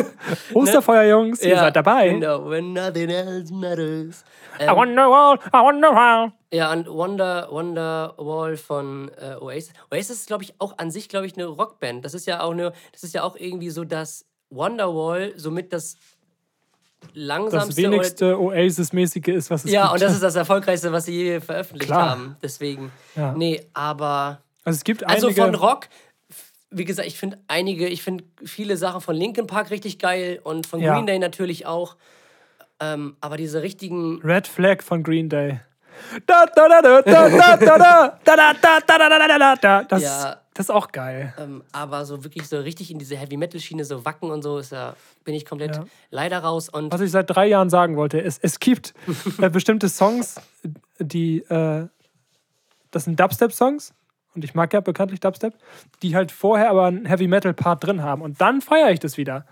Osterfeuer, 0.55 1.03
Jungs, 1.11 1.43
ihr 1.43 1.57
seid 1.57 1.75
dabei. 1.75 2.11
Genau, 2.11 2.49
when 2.49 2.73
nothing 2.73 3.11
else 3.11 3.53
matters. 3.53 4.25
I 4.61 4.71
wonder 4.71 5.11
wall, 5.11 5.39
I 5.53 5.59
wonder 5.59 5.89
how. 5.89 6.33
Ja, 6.53 6.73
und 6.73 6.89
Wonder, 6.89 7.49
Wonderwall 7.51 8.57
von 8.57 9.11
äh, 9.21 9.37
Oasis. 9.41 9.73
Oasis 9.91 10.21
ist, 10.21 10.27
glaube 10.27 10.43
ich, 10.43 10.55
auch 10.59 10.79
an 10.79 10.91
sich, 10.91 11.09
glaube 11.09 11.27
ich, 11.27 11.35
eine 11.35 11.47
Rockband. 11.47 12.05
Das 12.05 12.13
ist 12.13 12.27
ja 12.27 12.43
auch 12.43 12.51
eine, 12.51 12.73
das 12.93 13.05
ist 13.05 13.15
ja 13.15 13.23
auch 13.23 13.37
irgendwie 13.37 13.71
so, 13.71 13.85
dass 13.85 14.27
Wonderwall 14.51 15.33
somit 15.37 15.73
das 15.73 15.97
langsamste. 17.15 17.69
Das 17.69 17.77
wenigste 17.77 18.39
Oasis-mäßige 18.41 19.29
ist, 19.29 19.51
was 19.51 19.65
es 19.65 19.73
Ja, 19.73 19.83
gibt. 19.83 19.95
und 19.95 20.03
das 20.03 20.13
ist 20.13 20.23
das 20.23 20.37
erfolgreichste, 20.37 20.93
was 20.93 21.07
sie 21.07 21.13
je 21.13 21.41
veröffentlicht 21.41 21.91
Klar. 21.91 22.11
haben. 22.11 22.37
Deswegen. 22.43 22.93
Ja. 23.17 23.33
Nee, 23.33 23.67
aber. 23.75 24.41
Also 24.65 24.77
es 24.77 24.85
gibt 24.85 25.05
einige. 25.05 25.27
Also 25.27 25.43
von 25.43 25.55
Rock, 25.55 25.89
wie 26.71 26.85
gesagt, 26.85 27.09
ich 27.09 27.19
finde 27.19 27.39
einige, 27.49 27.89
ich 27.89 28.03
finde 28.03 28.25
viele 28.45 28.77
Sachen 28.77 29.01
von 29.01 29.17
Linkin 29.17 29.47
Park 29.47 29.71
richtig 29.71 29.99
geil 29.99 30.41
und 30.43 30.67
von 30.67 30.81
ja. 30.81 30.95
Green 30.95 31.07
Day 31.07 31.19
natürlich 31.19 31.67
auch. 31.67 31.97
Ähm, 32.81 33.17
aber 33.21 33.37
diese 33.37 33.63
richtigen. 33.63 34.21
Red 34.23 34.47
Flag 34.47 34.83
von 34.83 35.03
Green 35.03 35.29
Day. 35.29 35.61
Das 39.89 40.03
ja 40.03 40.40
das 40.55 40.67
ist 40.67 40.71
auch 40.71 40.91
geil. 40.93 41.33
Ähm, 41.39 41.63
aber 41.73 42.05
so 42.05 42.25
wirklich 42.25 42.49
so 42.49 42.59
richtig 42.59 42.91
in 42.91 42.99
diese 42.99 43.17
Heavy 43.17 43.37
Metal 43.37 43.61
Schiene, 43.61 43.85
so 43.85 44.05
Wacken 44.05 44.31
und 44.31 44.43
so, 44.43 44.59
ist 44.59 44.73
ja, 44.73 44.95
bin 45.25 45.35
ich 45.35 45.45
komplett 45.47 45.77
Ja. 45.77 45.85
leider 46.11 46.39
raus. 46.41 46.69
Und 46.69 46.93
Was 46.93 47.01
ich 47.01 47.11
seit 47.11 47.31
drei 47.31 47.47
Jahren 47.47 47.71
sagen 47.71 47.97
wollte, 47.97 48.21
es, 48.21 48.39
es 48.39 48.59
gibt 48.59 48.95
äh, 49.39 49.49
bestimmte 49.51 49.89
Songs, 49.89 50.37
die, 50.99 51.39
äh, 51.43 51.87
das 52.91 53.05
sind 53.05 53.19
Dubstep-Songs, 53.21 53.95
und 54.35 54.45
ich 54.45 54.55
mag 54.55 54.73
ja 54.73 54.81
bekanntlich 54.81 55.19
Dubstep, 55.21 55.55
die 56.03 56.15
halt 56.15 56.31
vorher 56.31 56.71
aber 56.71 56.85
einen 56.87 57.05
Heavy-Metal-Part 57.05 57.83
drin 57.85 58.03
haben. 58.03 58.23
Und 58.23 58.41
dann 58.41 58.61
feiere 58.61 58.91
ich 58.93 59.01
das 59.01 59.17
wieder. 59.17 59.45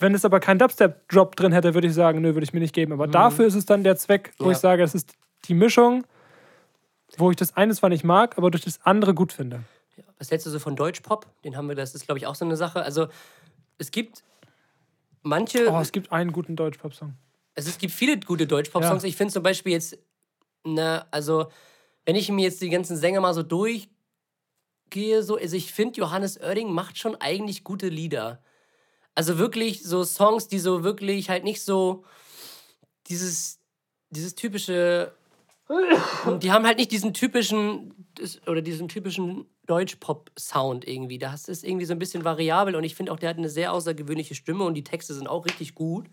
Wenn 0.00 0.12
es 0.12 0.24
aber 0.24 0.40
keinen 0.40 0.58
Dubstep-Drop 0.58 1.36
drin 1.36 1.52
hätte, 1.52 1.74
würde 1.74 1.86
ich 1.86 1.94
sagen, 1.94 2.20
nö, 2.20 2.34
würde 2.34 2.42
ich 2.44 2.52
mir 2.52 2.58
nicht 2.58 2.74
geben. 2.74 2.92
Aber 2.92 3.06
dafür 3.06 3.46
ist 3.46 3.54
es 3.54 3.64
dann 3.64 3.84
der 3.84 3.94
Zweck, 3.96 4.32
wo 4.38 4.46
Ja. 4.46 4.50
ich 4.52 4.58
sage, 4.58 4.82
es 4.82 4.92
ist 4.94 5.14
die 5.44 5.54
Mischung, 5.54 6.04
wo 7.16 7.30
ich 7.30 7.36
das 7.36 7.56
eine 7.56 7.72
zwar 7.74 7.90
nicht 7.90 8.02
mag, 8.04 8.36
aber 8.38 8.50
durch 8.50 8.64
das 8.64 8.80
andere 8.84 9.14
gut 9.14 9.32
finde. 9.32 9.60
Was 10.18 10.30
hältst 10.30 10.46
du 10.46 10.50
so 10.50 10.58
von 10.58 10.76
Deutschpop? 10.76 11.26
Den 11.44 11.56
haben 11.56 11.68
wir, 11.68 11.74
das 11.74 11.94
ist 11.94 12.04
glaube 12.06 12.18
ich 12.18 12.26
auch 12.26 12.34
so 12.34 12.44
eine 12.44 12.56
Sache. 12.56 12.82
Also 12.82 13.08
es 13.78 13.90
gibt 13.90 14.24
manche, 15.22 15.70
Oh, 15.70 15.78
es 15.80 15.92
gibt 15.92 16.10
einen 16.12 16.32
guten 16.32 16.56
Deutsch-Pop-Song. 16.56 17.14
also 17.56 17.70
es 17.70 17.78
gibt 17.78 17.92
viele 17.92 18.18
gute 18.18 18.46
Deutschpop-Songs. 18.46 19.02
Ja. 19.02 19.08
Ich 19.08 19.16
finde 19.16 19.32
zum 19.32 19.42
Beispiel 19.42 19.72
jetzt, 19.72 19.98
ne, 20.64 21.06
also 21.10 21.46
wenn 22.04 22.16
ich 22.16 22.28
mir 22.30 22.42
jetzt 22.44 22.60
die 22.62 22.70
ganzen 22.70 22.96
Sänger 22.96 23.20
mal 23.20 23.34
so 23.34 23.42
durchgehe, 23.42 25.22
so, 25.22 25.36
also 25.36 25.56
ich 25.56 25.72
finde, 25.72 26.00
Johannes 26.00 26.40
Oerding 26.40 26.72
macht 26.72 26.98
schon 26.98 27.16
eigentlich 27.16 27.64
gute 27.64 27.88
Lieder. 27.88 28.42
Also 29.14 29.38
wirklich 29.38 29.82
so 29.82 30.04
Songs, 30.04 30.48
die 30.48 30.58
so 30.58 30.84
wirklich 30.84 31.28
halt 31.28 31.44
nicht 31.44 31.62
so 31.62 32.04
dieses, 33.08 33.58
dieses 34.10 34.34
typische, 34.34 35.12
die 36.40 36.50
haben 36.52 36.64
halt 36.66 36.78
nicht 36.78 36.92
diesen 36.92 37.12
typischen 37.12 37.94
oder 38.46 38.62
diesen 38.62 38.88
typischen 38.88 39.46
Deutsch-Pop-Sound 39.68 40.86
irgendwie. 40.88 41.18
Das 41.18 41.48
ist 41.48 41.64
irgendwie 41.64 41.84
so 41.86 41.92
ein 41.92 41.98
bisschen 41.98 42.24
variabel 42.24 42.74
und 42.74 42.84
ich 42.84 42.94
finde 42.94 43.12
auch, 43.12 43.18
der 43.18 43.28
hat 43.30 43.38
eine 43.38 43.48
sehr 43.48 43.72
außergewöhnliche 43.72 44.34
Stimme 44.34 44.64
und 44.64 44.74
die 44.74 44.84
Texte 44.84 45.14
sind 45.14 45.28
auch 45.28 45.44
richtig 45.46 45.74
gut. 45.74 46.06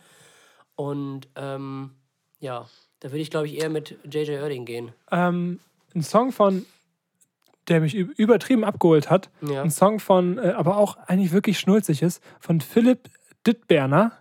Und 0.76 1.28
ähm, 1.36 1.92
ja, 2.40 2.66
da 3.00 3.10
würde 3.10 3.20
ich 3.22 3.32
glaube 3.32 3.48
ich 3.48 3.58
eher 3.58 3.70
mit 3.70 3.98
JJ 4.10 4.32
Oerding 4.42 4.66
gehen. 4.66 4.92
Ähm, 5.12 5.60
ein 5.96 6.04
Song 6.04 6.32
von, 6.32 6.66
der 7.70 7.80
mich 7.80 7.96
übertrieben 7.96 8.64
abgeholt 8.64 9.10
hat. 9.10 9.30
Ja. 9.42 9.62
Ein 9.64 9.72
Song 9.72 10.00
von, 10.00 10.38
äh, 10.38 10.50
aber 10.52 10.78
auch 10.78 10.98
eigentlich 11.08 11.32
wirklich 11.32 11.58
schnulzig 11.60 12.02
ist, 12.02 12.22
von 12.40 12.62
Philipp 12.62 13.10
Dittberner. 13.48 14.12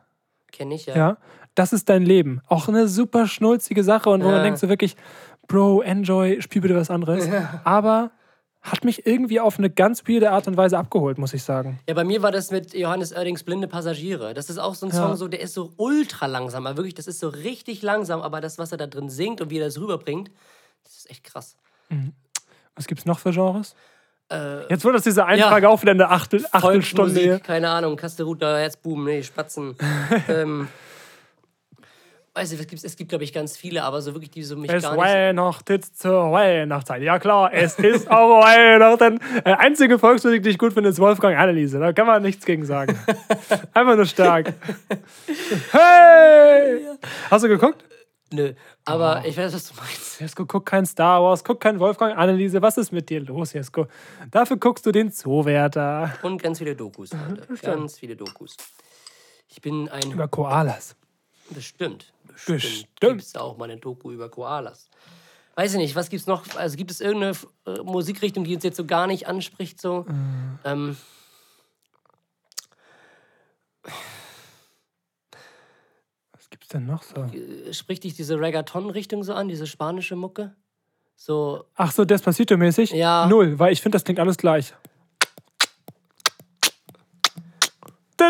Kenne 0.52 0.74
ich 0.76 0.86
ja. 0.86 0.96
Ja. 0.96 1.16
Das 1.56 1.72
ist 1.72 1.88
dein 1.88 2.02
Leben. 2.04 2.40
Auch 2.48 2.68
eine 2.68 2.88
super 2.88 3.26
schnulzige 3.26 3.84
Sache 3.84 4.10
und 4.10 4.22
wo 4.22 4.28
Ja. 4.28 4.34
man 4.36 4.42
denkt 4.44 4.58
so 4.58 4.68
wirklich, 4.68 4.96
Bro, 5.46 5.82
enjoy, 5.82 6.40
spiel 6.40 6.62
bitte 6.62 6.74
was 6.74 6.90
anderes. 6.90 7.28
Aber 7.64 8.10
hat 8.64 8.82
mich 8.82 9.06
irgendwie 9.06 9.40
auf 9.40 9.58
eine 9.58 9.68
ganz 9.68 10.08
weirde 10.08 10.30
Art 10.30 10.48
und 10.48 10.56
Weise 10.56 10.78
abgeholt, 10.78 11.18
muss 11.18 11.34
ich 11.34 11.42
sagen. 11.42 11.78
Ja, 11.86 11.92
bei 11.94 12.02
mir 12.02 12.22
war 12.22 12.32
das 12.32 12.50
mit 12.50 12.72
Johannes 12.74 13.12
Oerdings 13.12 13.42
Blinde 13.44 13.68
Passagiere. 13.68 14.32
Das 14.32 14.48
ist 14.48 14.56
auch 14.56 14.74
so 14.74 14.86
ein 14.86 14.92
Ja. 14.92 14.96
Song, 14.96 15.16
so, 15.16 15.28
der 15.28 15.40
ist 15.40 15.52
so 15.52 15.74
ultra 15.76 16.24
langsam. 16.26 16.66
Aber 16.66 16.78
wirklich, 16.78 16.94
das 16.94 17.06
ist 17.06 17.20
so 17.20 17.28
richtig 17.28 17.82
langsam. 17.82 18.22
Aber 18.22 18.40
das, 18.40 18.56
was 18.58 18.72
er 18.72 18.78
da 18.78 18.86
drin 18.86 19.10
singt 19.10 19.42
und 19.42 19.50
wie 19.50 19.58
er 19.58 19.66
das 19.66 19.78
rüberbringt, 19.78 20.30
das 20.82 20.96
ist 20.96 21.10
echt 21.10 21.24
krass. 21.24 21.56
Was 22.74 22.86
gibt's 22.86 23.04
noch 23.04 23.18
für 23.18 23.32
Genres? 23.32 23.74
Äh, 24.32 24.66
Jetzt 24.70 24.82
wird 24.84 24.94
das 24.94 25.02
diese 25.02 25.26
Einfrage 25.26 25.68
auch 25.68 25.82
wieder 25.82 25.92
in 25.92 25.98
der 25.98 26.10
Achtel, 26.10 26.44
Achtelstunde 26.50 27.12
hier. 27.12 27.20
Volksmusik, 27.32 27.44
keine 27.44 27.68
Ahnung, 27.68 27.96
Kasteruter, 27.96 28.58
Herzbuben, 28.58 29.04
nee, 29.04 29.22
Spatzen. 29.22 29.76
ähm, 30.28 30.62
weiß 30.62 30.68
nicht, 30.68 30.68
was 30.68 30.83
gibt's? 32.34 32.84
es 32.84 32.96
gibt, 32.96 33.10
glaube 33.10 33.24
ich, 33.24 33.32
ganz 33.32 33.56
viele, 33.56 33.84
aber 33.84 34.02
so 34.02 34.12
wirklich, 34.14 34.30
die 34.30 34.42
so 34.42 34.56
mich 34.56 34.70
Es 34.72 34.82
gar 34.82 34.92
nicht... 34.96 35.04
Weihnacht 35.04 35.70
zur 35.96 36.32
Weihnachtszeit. 36.32 37.02
Ja 37.02 37.18
klar, 37.18 37.52
es 37.52 37.78
ist 37.78 38.10
auch 38.10 38.40
Weihnachten. 38.44 39.20
Äh, 39.44 39.52
einzige 39.54 39.98
Volksmusik, 39.98 40.42
die 40.42 40.50
ich 40.50 40.58
gut 40.58 40.72
finde, 40.72 40.90
ist 40.90 40.98
Wolfgang 40.98 41.36
Anneliese. 41.38 41.78
Da 41.78 41.92
kann 41.92 42.06
man 42.06 42.22
nichts 42.22 42.44
gegen 42.44 42.64
sagen. 42.64 42.98
Einfach 43.72 43.96
nur 43.96 44.06
stark. 44.06 44.54
Hey! 45.72 46.86
Hast 47.30 47.44
du 47.44 47.48
geguckt? 47.48 47.84
Nö, 48.32 48.52
Oh. 48.86 48.90
aber 48.92 49.24
ich 49.24 49.36
weiß, 49.36 49.54
was 49.54 49.68
du 49.68 49.74
meinst. 49.76 50.20
Jesko, 50.20 50.44
guck 50.44 50.66
kein 50.66 50.84
Star 50.84 51.22
Wars, 51.22 51.42
guck 51.42 51.60
kein 51.60 51.78
Wolfgang 51.80 52.16
Anneliese. 52.18 52.60
Was 52.60 52.76
ist 52.76 52.92
mit 52.92 53.08
dir 53.08 53.20
los, 53.20 53.52
Jesko? 53.52 53.86
Dafür 54.30 54.58
guckst 54.58 54.84
du 54.84 54.92
den 54.92 55.10
Zoowärter. 55.10 56.12
Und 56.22 56.42
ganz 56.42 56.58
viele 56.58 56.74
Dokus, 56.76 57.10
Leute. 57.12 57.46
Ganz 57.62 57.98
viele 57.98 58.14
Dokus. 58.16 58.56
Ich 59.48 59.62
bin 59.62 59.88
ein... 59.88 60.10
Über 60.10 60.28
Koalas. 60.28 60.96
Bestimmt. 61.50 62.12
Bestimmt. 62.34 62.60
Bestimmt. 62.60 63.00
Gibt 63.00 63.20
es 63.22 63.32
da 63.32 63.40
auch 63.40 63.56
mal 63.56 63.70
eine 63.70 63.78
Doku 63.78 64.10
über 64.12 64.28
Koalas. 64.28 64.88
Weiß 65.56 65.72
ich 65.72 65.78
nicht, 65.78 65.94
was 65.94 66.10
gibt's 66.10 66.26
noch? 66.26 66.42
Also 66.56 66.76
gibt 66.76 66.90
es 66.90 67.00
irgendeine 67.00 67.36
äh, 67.66 67.82
Musikrichtung, 67.82 68.44
die 68.44 68.54
uns 68.54 68.64
jetzt 68.64 68.76
so 68.76 68.84
gar 68.84 69.06
nicht 69.06 69.28
anspricht? 69.28 69.80
So? 69.80 70.04
Ähm, 70.64 70.96
Was 76.32 76.50
gibt's 76.50 76.68
denn 76.68 76.86
noch 76.86 77.02
so? 77.02 77.22
äh, 77.22 77.72
spricht 77.72 78.04
dich 78.04 78.14
diese 78.14 78.38
Reggaeton-Richtung 78.40 79.22
so 79.22 79.34
an, 79.34 79.48
diese 79.48 79.66
spanische 79.66 80.16
Mucke? 80.16 80.54
So, 81.16 81.64
Ach 81.76 81.92
so, 81.92 82.02
Despacito-mäßig? 82.02 82.92
Ja. 82.92 83.26
Null, 83.26 83.58
weil 83.58 83.72
ich 83.72 83.80
finde, 83.80 83.96
das 83.96 84.04
klingt 84.04 84.18
alles 84.18 84.36
gleich. 84.36 84.74
Ich 88.16 88.26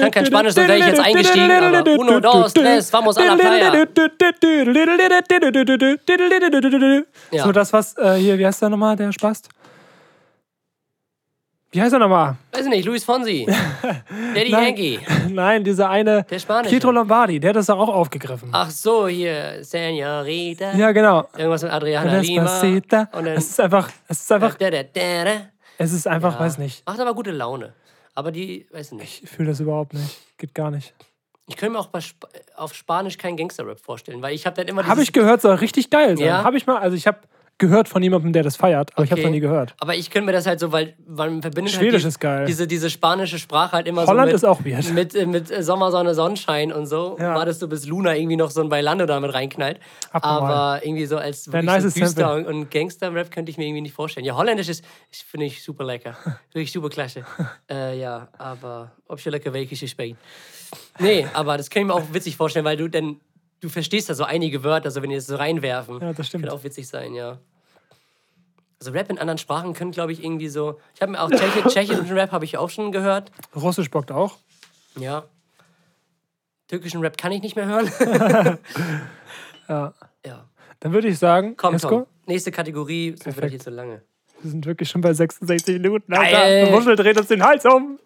kann 0.00 0.10
kein 0.10 0.26
Spanisch, 0.26 0.54
sonst 0.54 0.68
wäre 0.68 0.78
ich 0.78 0.86
jetzt 0.86 1.00
eingestiegen, 1.00 1.50
aber 1.50 1.98
uno, 1.98 2.20
dos, 2.20 2.54
tres, 2.54 2.92
vamos 2.92 3.16
a 3.16 3.24
la 3.24 3.36
playa. 3.36 3.86
Ja. 7.32 7.44
So, 7.44 7.52
das 7.52 7.72
was, 7.72 7.96
äh, 7.98 8.14
hier, 8.14 8.38
wie 8.38 8.46
heißt 8.46 8.62
der 8.62 8.68
nochmal, 8.68 8.96
der 8.96 9.12
Spast? 9.12 9.48
Wie 11.72 11.82
heißt 11.82 11.92
er 11.92 11.98
nochmal? 11.98 12.36
weiß 12.52 12.64
ich 12.64 12.70
nicht, 12.70 12.86
Luis 12.86 13.04
Fonsi, 13.04 13.44
Daddy 14.34 14.50
Nein. 14.50 14.64
Yankee. 14.64 15.00
Nein, 15.28 15.64
dieser 15.64 15.90
eine, 15.90 16.22
Der 16.22 16.38
Spanische. 16.38 16.74
Pietro 16.74 16.90
Lombardi, 16.92 17.38
der 17.40 17.50
hat 17.50 17.56
das 17.56 17.68
auch 17.68 17.88
aufgegriffen. 17.88 18.48
Ach 18.52 18.70
so, 18.70 19.08
hier, 19.08 19.58
Senorita. 19.62 20.72
Ja, 20.74 20.92
genau. 20.92 21.28
Irgendwas 21.36 21.64
mit 21.64 21.72
Adriana 21.72 22.20
Lima. 22.20 22.60
Und 22.62 22.92
dann, 22.92 23.26
Es 23.36 23.50
ist 23.50 23.60
einfach, 23.60 23.90
es 24.08 24.20
ist 24.20 24.32
einfach, 24.32 24.54
da, 24.54 24.70
da, 24.70 24.84
da, 24.84 25.24
da. 25.24 25.32
Es 25.78 25.92
ist 25.92 26.06
einfach, 26.06 26.34
Ja. 26.34 26.40
weiß 26.40 26.58
nicht. 26.58 26.86
Macht 26.86 27.00
aber 27.00 27.14
gute 27.14 27.30
Laune. 27.30 27.74
Aber 28.14 28.32
die, 28.32 28.66
weiß 28.72 28.92
ich 28.92 28.98
nicht. 28.98 29.24
Ich 29.24 29.30
fühle 29.30 29.48
das 29.50 29.60
überhaupt 29.60 29.92
nicht. 29.94 30.18
Geht 30.38 30.54
gar 30.54 30.70
nicht. 30.70 30.94
Ich 31.48 31.56
könnte 31.56 31.74
mir 31.74 31.78
auch 31.78 31.90
Sp 32.00 32.26
auf 32.56 32.74
Spanisch 32.74 33.18
keinen 33.18 33.36
Gangster-Rap 33.36 33.78
vorstellen, 33.78 34.22
weil 34.22 34.34
ich 34.34 34.46
habe 34.46 34.56
dann 34.56 34.66
immer 34.66 34.86
Habe 34.86 35.02
ich 35.02 35.12
gehört, 35.12 35.42
soll 35.42 35.54
richtig 35.56 35.90
geil 35.90 36.16
sein. 36.16 36.26
Ja? 36.26 36.42
Habe 36.42 36.56
ich 36.56 36.66
mal, 36.66 36.78
also 36.78 36.96
ich 36.96 37.06
habe 37.06 37.18
gehört 37.58 37.88
von 37.88 38.02
jemandem, 38.02 38.32
der 38.32 38.42
das 38.42 38.56
feiert, 38.56 38.90
aber 38.94 39.04
ich 39.04 39.10
habe 39.10 39.20
es 39.20 39.24
Okay. 39.24 39.30
noch 39.30 39.34
nie 39.34 39.40
gehört. 39.40 39.74
Aber 39.80 39.94
ich 39.94 40.10
könnte 40.10 40.26
mir 40.26 40.32
das 40.32 40.46
halt 40.46 40.60
so, 40.60 40.72
weil 40.72 40.94
man 41.06 41.40
verbindet 41.40 41.72
Schwedisch 41.74 41.94
halt 41.94 42.04
die, 42.04 42.08
ist 42.08 42.20
geil. 42.20 42.44
Diese, 42.46 42.66
diese 42.66 42.90
spanische 42.90 43.38
Sprache 43.38 43.72
halt 43.72 43.86
immer 43.86 44.06
Holland 44.06 44.20
so 44.20 44.26
mit, 44.26 44.34
ist 44.34 44.44
auch 44.44 44.64
weird. 44.64 44.92
mit, 44.92 45.14
äh, 45.14 45.26
mit 45.26 45.50
äh, 45.50 45.62
Sommersonne, 45.62 46.14
Sonnenschein 46.14 46.72
und 46.72 46.86
so. 46.86 47.16
Ja. 47.18 47.34
Wartest 47.34 47.62
du, 47.62 47.68
bis 47.68 47.86
Luna 47.86 48.14
irgendwie 48.16 48.36
noch 48.36 48.50
so 48.50 48.60
ein 48.62 48.68
Bailando 48.68 49.06
damit 49.06 49.32
reinknallt. 49.32 49.80
Abnormal. 50.12 50.52
Aber 50.52 50.84
irgendwie 50.86 51.06
so 51.06 51.16
als 51.16 51.50
wirklich 51.50 51.70
so 51.70 51.76
nices 51.76 51.94
düster 51.94 52.34
und, 52.34 52.46
und 52.46 52.70
Gangster-Rap 52.70 53.30
könnte 53.30 53.50
ich 53.50 53.56
mir 53.58 53.64
irgendwie 53.66 53.82
nicht 53.82 53.94
vorstellen. 53.94 54.26
Ja, 54.26 54.36
Holländisch 54.36 54.68
ist, 54.68 54.84
finde 55.10 55.46
ich 55.46 55.62
super 55.62 55.84
lecker. 55.84 56.16
Wirklich 56.52 56.72
super 56.72 56.88
klasse. 56.90 57.24
äh, 57.70 57.98
ja, 57.98 58.28
aber 58.38 58.92
ob 59.08 59.18
je 59.20 59.30
lecker 59.30 59.52
welche 59.52 59.74
ich 59.74 59.90
spielen. 59.90 60.16
Nee, 60.98 61.26
aber 61.32 61.56
das 61.56 61.70
kann 61.70 61.82
ich 61.82 61.86
mir 61.86 61.94
auch 61.94 62.02
witzig 62.12 62.36
vorstellen, 62.36 62.64
weil 62.64 62.76
du 62.76 62.88
dann, 62.88 63.20
du 63.60 63.68
verstehst 63.68 64.08
da 64.10 64.14
so 64.14 64.24
einige 64.24 64.62
Wörter, 64.64 64.90
so 64.90 65.02
wenn 65.02 65.10
die 65.10 65.16
das 65.16 65.26
so 65.26 65.36
reinwerfen. 65.36 66.00
Ja, 66.00 66.12
das 66.12 66.26
stimmt. 66.26 66.44
Könnte 66.44 66.56
auch 66.56 66.64
witzig 66.64 66.88
sein, 66.88 67.14
ja. 67.14 67.38
Also 68.78 68.92
Rap 68.92 69.08
in 69.10 69.18
anderen 69.18 69.38
Sprachen 69.38 69.72
können, 69.72 69.90
glaube 69.90 70.12
ich, 70.12 70.22
irgendwie 70.22 70.48
so. 70.48 70.78
Ich 70.94 71.00
habe 71.02 71.12
mir 71.12 71.20
auch 71.20 71.30
Tschechi 71.30 71.62
tschechischen 71.68 72.12
Rap 72.12 72.30
habe 72.30 72.44
ich 72.44 72.58
auch 72.58 72.68
schon 72.70 72.92
gehört. 72.92 73.32
Russisch 73.54 73.90
bockt 73.90 74.12
auch. 74.12 74.36
Ja. 74.98 75.24
Türkischen 76.68 77.00
Rap 77.00 77.16
kann 77.16 77.32
ich 77.32 77.42
nicht 77.42 77.56
mehr 77.56 77.66
hören. 77.66 78.58
Ja. 79.68 79.94
ja. 80.24 80.44
Dann 80.78 80.92
würde 80.92 81.08
ich 81.08 81.18
sagen, 81.18 81.56
Komm, 81.56 81.72
Jesko, 81.72 81.88
Tom. 81.88 82.06
Nächste 82.26 82.52
Kategorie, 82.52 83.16
sonst 83.20 83.36
wird 83.36 83.50
hier 83.50 83.58
zu 83.58 83.70
lange. 83.70 84.02
wir 84.42 84.50
sind 84.52 84.64
wirklich 84.64 84.88
schon 84.88 85.00
bei 85.00 85.12
66 85.12 85.80
Minuten. 85.80 86.14
Alter, 86.14 86.70
Muschel 86.70 86.94
dreht 86.94 87.18
uns 87.18 87.26
den 87.26 87.42
Hals 87.42 87.64
um. 87.64 87.98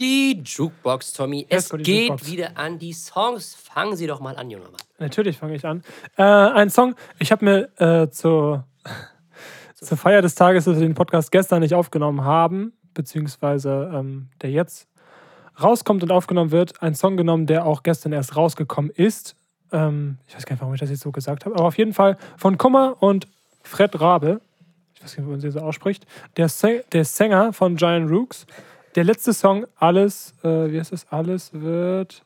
Die 0.00 0.42
Jukebox, 0.44 1.12
Tommy. 1.12 1.46
Es 1.48 1.70
geht 1.70 1.86
Jukebox. 1.86 2.30
wieder 2.30 2.56
an 2.56 2.78
die 2.78 2.92
Songs. 2.92 3.54
Fangen 3.54 3.96
Sie 3.96 4.06
doch 4.06 4.20
mal 4.20 4.36
an, 4.36 4.50
junger 4.50 4.66
Mann. 4.66 4.80
Natürlich 4.98 5.38
fange 5.38 5.54
ich 5.54 5.64
an. 5.64 5.82
Äh, 6.16 6.22
ein 6.22 6.70
Song, 6.70 6.94
ich 7.18 7.30
habe 7.32 7.44
mir 7.44 7.68
äh, 7.78 8.10
zur, 8.10 8.64
zur 9.74 9.96
Feier 9.96 10.22
des 10.22 10.34
Tages, 10.34 10.64
dass 10.64 10.74
wir 10.74 10.82
den 10.82 10.94
Podcast 10.94 11.30
gestern 11.30 11.60
nicht 11.60 11.74
aufgenommen 11.74 12.24
haben, 12.24 12.72
beziehungsweise 12.94 13.90
ähm, 13.94 14.28
der 14.42 14.50
jetzt 14.50 14.88
rauskommt 15.62 16.02
und 16.02 16.10
aufgenommen 16.10 16.50
wird, 16.50 16.82
einen 16.82 16.94
Song 16.94 17.16
genommen, 17.16 17.46
der 17.46 17.64
auch 17.64 17.82
gestern 17.82 18.12
erst 18.12 18.36
rausgekommen 18.36 18.90
ist. 18.90 19.36
Ähm, 19.72 20.18
ich 20.26 20.34
weiß 20.34 20.46
gar 20.46 20.54
nicht, 20.54 20.60
warum 20.60 20.74
ich 20.74 20.80
das 20.80 20.90
jetzt 20.90 21.02
so 21.02 21.12
gesagt 21.12 21.44
habe, 21.44 21.54
aber 21.54 21.66
auf 21.66 21.78
jeden 21.78 21.92
Fall 21.92 22.16
von 22.36 22.58
Kummer 22.58 22.96
und 23.00 23.28
Fred 23.62 24.00
Rabe. 24.00 24.40
Ich 24.94 25.02
weiß 25.02 25.16
nicht, 25.16 25.26
wie 25.26 25.30
man 25.30 25.40
sie 25.40 25.50
so 25.50 25.60
ausspricht. 25.60 26.06
Der 26.36 26.48
Sänger 26.48 27.52
von 27.52 27.76
Giant 27.76 28.10
Rooks. 28.10 28.46
Der 28.94 29.04
letzte 29.04 29.32
Song, 29.32 29.66
Alles, 29.76 30.34
äh, 30.42 30.70
wie 30.70 30.78
heißt 30.78 30.92
das? 30.92 31.06
Alles 31.10 31.50
wird. 31.52 32.24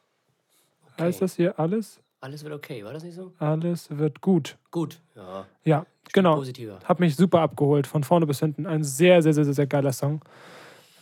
Heißt 1.00 1.22
das 1.22 1.36
hier 1.36 1.58
alles? 1.58 2.00
Alles 2.20 2.42
wird 2.42 2.52
okay, 2.52 2.84
war 2.84 2.92
das 2.92 3.04
nicht 3.04 3.14
so? 3.14 3.32
Alles 3.38 3.88
wird 3.90 4.20
gut. 4.20 4.58
Gut. 4.70 5.00
Ja, 5.14 5.46
Ja, 5.64 5.86
genau. 6.12 6.34
positiver. 6.34 6.78
Hat 6.84 6.98
mich 6.98 7.14
super 7.14 7.40
abgeholt, 7.40 7.86
von 7.86 8.02
vorne 8.02 8.26
bis 8.26 8.40
hinten. 8.40 8.66
Ein 8.66 8.82
sehr, 8.82 9.22
sehr, 9.22 9.32
sehr, 9.32 9.44
sehr, 9.44 9.54
sehr 9.54 9.66
geiler 9.66 9.92
Song. 9.92 10.20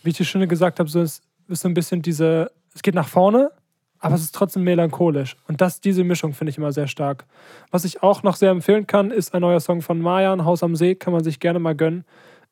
Wie 0.03 0.11
ich 0.11 0.17
dir 0.17 0.25
schon 0.25 0.47
gesagt 0.47 0.79
habe, 0.79 0.89
so 0.89 1.01
ist, 1.01 1.23
ist 1.47 1.61
so 1.61 1.67
ein 1.67 1.73
bisschen 1.73 2.01
diese, 2.03 2.51
es 2.73 2.83
geht 2.83 2.93
nach 2.93 3.07
vorne, 3.07 3.51
aber 3.99 4.13
es 4.13 4.21
ist 4.21 4.35
trotzdem 4.35 4.63
melancholisch. 4.63 5.35
Und 5.47 5.59
das, 5.59 5.81
diese 5.81 6.03
Mischung 6.03 6.33
finde 6.33 6.51
ich 6.51 6.57
immer 6.59 6.71
sehr 6.71 6.87
stark. 6.87 7.25
Was 7.71 7.83
ich 7.83 8.03
auch 8.03 8.21
noch 8.21 8.35
sehr 8.35 8.51
empfehlen 8.51 8.85
kann, 8.85 9.09
ist 9.09 9.33
ein 9.33 9.41
neuer 9.41 9.59
Song 9.59 9.81
von 9.81 9.99
Mayan, 9.99 10.45
Haus 10.45 10.61
am 10.61 10.75
See, 10.75 10.93
kann 10.93 11.13
man 11.13 11.23
sich 11.23 11.39
gerne 11.39 11.57
mal 11.57 11.75
gönnen. 11.75 12.05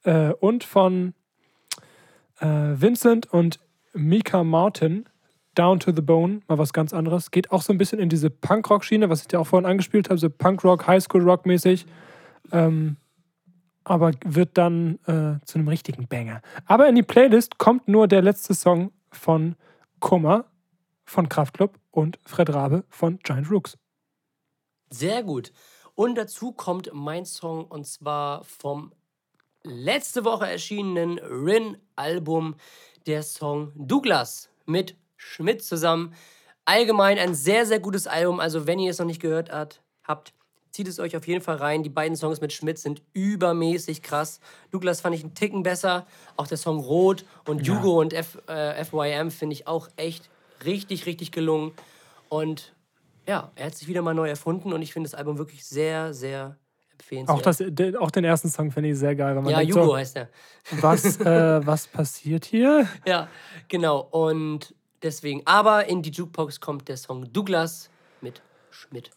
Äh, 0.04 0.32
und 0.32 0.64
von 0.64 1.14
äh, 2.40 2.46
Vincent 2.46 3.32
und 3.32 3.60
Mika 3.94 4.44
Martin, 4.44 5.06
Down 5.56 5.80
to 5.80 5.92
the 5.96 6.02
Bone, 6.02 6.42
mal 6.48 6.58
was 6.58 6.74
ganz 6.74 6.94
anderes. 6.94 7.32
Geht 7.32 7.52
auch 7.52 7.62
so 7.62 7.72
ein 7.72 7.78
bisschen 7.78 8.00
in 8.00 8.10
diese 8.10 8.30
Punkrock-Schiene, 8.30 9.10
was 9.10 9.22
ich 9.22 9.28
dir 9.28 9.40
auch 9.40 9.48
vorhin 9.48 9.66
angespielt 9.66 10.10
habe, 10.10 10.20
so 10.20 10.30
Punkrock, 10.30 10.86
Highschool-Rock 10.86 11.46
mäßig. 11.46 11.86
Ähm, 12.52 12.98
aber 13.86 14.12
wird 14.26 14.58
dann 14.58 15.00
äh, 15.06 15.46
zu 15.46 15.60
einem 15.60 15.68
richtigen 15.68 16.08
Banger. 16.08 16.42
Aber 16.66 16.90
in 16.90 16.96
die 16.96 17.04
Playlist 17.04 17.58
kommt 17.58 17.88
nur 17.88 18.08
der 18.08 18.22
letzte 18.22 18.54
Song 18.54 18.92
von 19.12 19.56
Kummer 20.00 20.46
von 21.06 21.30
Kraftklub 21.30 21.80
und 21.92 22.20
Fred 22.26 22.50
Rabe 22.50 22.84
von 22.90 23.20
Giant 23.20 23.50
Rooks. 23.50 23.78
Sehr 24.90 25.24
gut. 25.24 25.54
Und 25.94 26.16
dazu 26.16 26.52
kommt 26.52 26.90
mein 26.94 27.26
Song 27.26 27.66
und 27.66 27.86
zwar 27.86 28.44
vom 28.44 28.92
letzte 29.66 30.24
Woche 30.24 30.48
erschienenen 30.48 31.20
Rin-Album, 31.20 32.56
der 33.06 33.24
Song 33.24 33.72
Douglas 33.76 34.50
mit 34.66 34.96
Schmidt 35.18 35.64
zusammen. 35.64 36.14
Allgemein 36.66 37.20
ein 37.20 37.36
sehr, 37.36 37.66
sehr 37.66 37.80
gutes 37.80 38.08
Album. 38.08 38.40
Also, 38.40 38.68
wenn 38.68 38.80
ihr 38.80 38.92
es 38.92 39.00
noch 39.00 39.06
nicht 39.06 39.22
gehört 39.22 39.52
hat, 39.52 39.82
habt, 40.04 40.34
zieht 40.72 40.88
es 40.88 41.00
euch 41.00 41.16
auf 41.16 41.28
jeden 41.28 41.42
Fall 41.42 41.58
rein. 41.58 41.84
Die 41.84 41.90
beiden 41.90 42.18
Songs 42.18 42.42
mit 42.42 42.52
Schmidt 42.52 42.80
sind 42.80 43.02
übermäßig 43.14 44.02
krass. 44.02 44.40
Douglas 44.72 45.02
fand 45.02 45.16
ich 45.16 45.24
einen 45.24 45.34
Ticken 45.34 45.64
besser. 45.64 46.06
Auch 46.36 46.48
der 46.48 46.58
Song 46.58 46.80
Rot 46.80 47.26
und 47.46 47.66
Jugo 47.66 48.00
und 48.02 48.14
F, 48.14 48.38
äh, 48.48 48.84
FYM 48.84 49.32
finde 49.32 49.54
ich 49.54 49.68
auch 49.68 49.88
echt 49.96 50.30
richtig, 50.66 51.06
richtig 51.06 51.32
gelungen. 51.32 51.74
Und 52.30 52.74
ja, 53.28 53.52
er 53.56 53.68
hat 53.68 53.76
sich 53.76 53.88
wieder 53.88 54.02
mal 54.02 54.14
neu 54.14 54.28
erfunden 54.28 54.74
und 54.74 54.82
ich 54.82 54.94
finde 54.94 55.10
das 55.10 55.18
Album 55.18 55.38
wirklich 55.38 55.66
sehr, 55.66 56.14
sehr. 56.14 56.58
Auch, 57.28 57.42
das, 57.42 57.62
auch 58.00 58.12
den 58.12 58.24
ersten 58.24 58.50
Song 58.50 58.72
finde 58.72 58.90
ich 58.90 58.98
sehr 58.98 59.16
geil. 59.16 59.42
Ja, 59.48 59.62
Jugo 59.62 59.86
so, 59.86 59.96
heißt 59.98 60.18
er. 60.18 60.30
was, 60.82 61.18
äh, 61.20 61.66
was 61.66 61.88
passiert 61.88 62.46
hier? 62.46 62.88
Ja, 63.06 63.28
genau. 63.68 64.00
Und 64.12 64.74
deswegen, 65.04 65.42
aber 65.46 65.88
in 65.88 66.02
die 66.02 66.12
Jukebox 66.12 66.60
kommt 66.60 66.88
der 66.88 66.98
Song 66.98 67.32
Douglas 67.32 67.90
mit 68.22 68.42
Schmidt. 68.72 69.12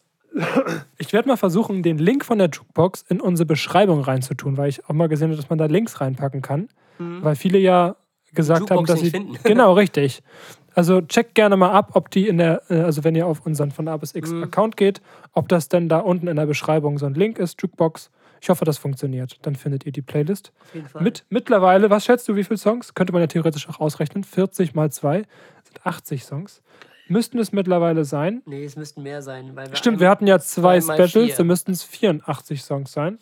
Ich 0.99 1.11
werde 1.11 1.27
mal 1.27 1.37
versuchen, 1.37 1.81
den 1.81 1.97
Link 1.97 2.23
von 2.23 2.37
der 2.37 2.49
Jukebox 2.49 3.03
in 3.09 3.19
unsere 3.19 3.47
Beschreibung 3.47 4.01
reinzutun, 4.01 4.57
weil 4.57 4.69
ich 4.69 4.85
auch 4.85 4.93
mal 4.93 5.07
gesehen 5.09 5.29
habe, 5.29 5.37
dass 5.37 5.49
man 5.49 5.57
da 5.57 5.65
Links 5.65 5.99
reinpacken 6.01 6.41
kann. 6.41 6.69
Weil 6.99 7.35
viele 7.35 7.57
ja 7.59 7.95
gesagt 8.33 8.69
haben, 8.69 8.81
Mhm. 8.81 8.85
Dass 8.85 8.99
sie. 8.99 9.09
finden. 9.09 9.37
Genau, 9.43 9.73
richtig. 9.73 10.21
Also 10.79 11.01
checkt 11.01 11.35
gerne 11.35 11.57
mal 11.57 11.71
ab, 11.71 11.89
ob 11.95 12.09
die 12.09 12.25
in 12.29 12.37
der, 12.37 12.61
äh, 12.69 12.79
also 12.79 13.03
wenn 13.03 13.13
ihr 13.13 13.27
auf 13.27 13.45
unseren 13.45 13.71
von 13.71 13.89
A 13.89 13.97
bis 13.97 14.15
X 14.15 14.31
Mhm. 14.31 14.43
Account 14.43 14.77
geht, 14.77 15.01
ob 15.33 15.49
das 15.49 15.67
denn 15.67 15.89
da 15.89 15.99
unten 15.99 16.29
in 16.29 16.37
der 16.37 16.45
Beschreibung 16.45 16.97
so 16.97 17.05
ein 17.05 17.15
Link 17.15 17.37
ist, 17.37 17.61
Jukebox. 17.61 18.09
Ich 18.39 18.47
hoffe, 18.47 18.63
das 18.63 18.77
funktioniert. 18.77 19.39
Dann 19.41 19.55
findet 19.55 19.85
ihr 19.85 19.91
die 19.91 20.01
Playlist. 20.01 20.53
Auf 20.61 20.75
jeden 20.75 20.87
Fall. 20.87 21.01
Mit 21.03 21.25
mittlerweile, 21.27 21.89
was 21.89 22.05
schätzt 22.05 22.29
du, 22.29 22.37
wie 22.37 22.45
viele 22.45 22.57
Songs? 22.57 22.93
Könnte 22.93 23.11
man 23.11 23.21
ja 23.21 23.27
theoretisch 23.27 23.67
auch 23.67 23.81
ausrechnen. 23.81 24.23
40 24.23 24.73
mal 24.73 24.89
2 24.89 25.23
sind 25.63 25.85
80 25.85 26.23
Songs. 26.23 26.61
Müssten 27.09 27.39
es 27.39 27.51
mittlerweile 27.51 28.05
sein. 28.05 28.41
Nee, 28.45 28.63
es 28.63 28.77
müssten 28.77 29.03
mehr 29.03 29.21
sein. 29.21 29.53
Weil 29.57 29.67
wir 29.69 29.75
Stimmt, 29.75 29.99
wir 29.99 30.09
hatten 30.09 30.27
ja 30.27 30.39
zwei 30.39 30.79
Specials, 30.79 31.35
da 31.35 31.43
müssten 31.43 31.71
es 31.73 31.83
84 31.83 32.63
Songs 32.63 32.93
sein. 32.93 33.19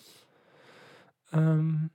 Ähm, 1.34 1.89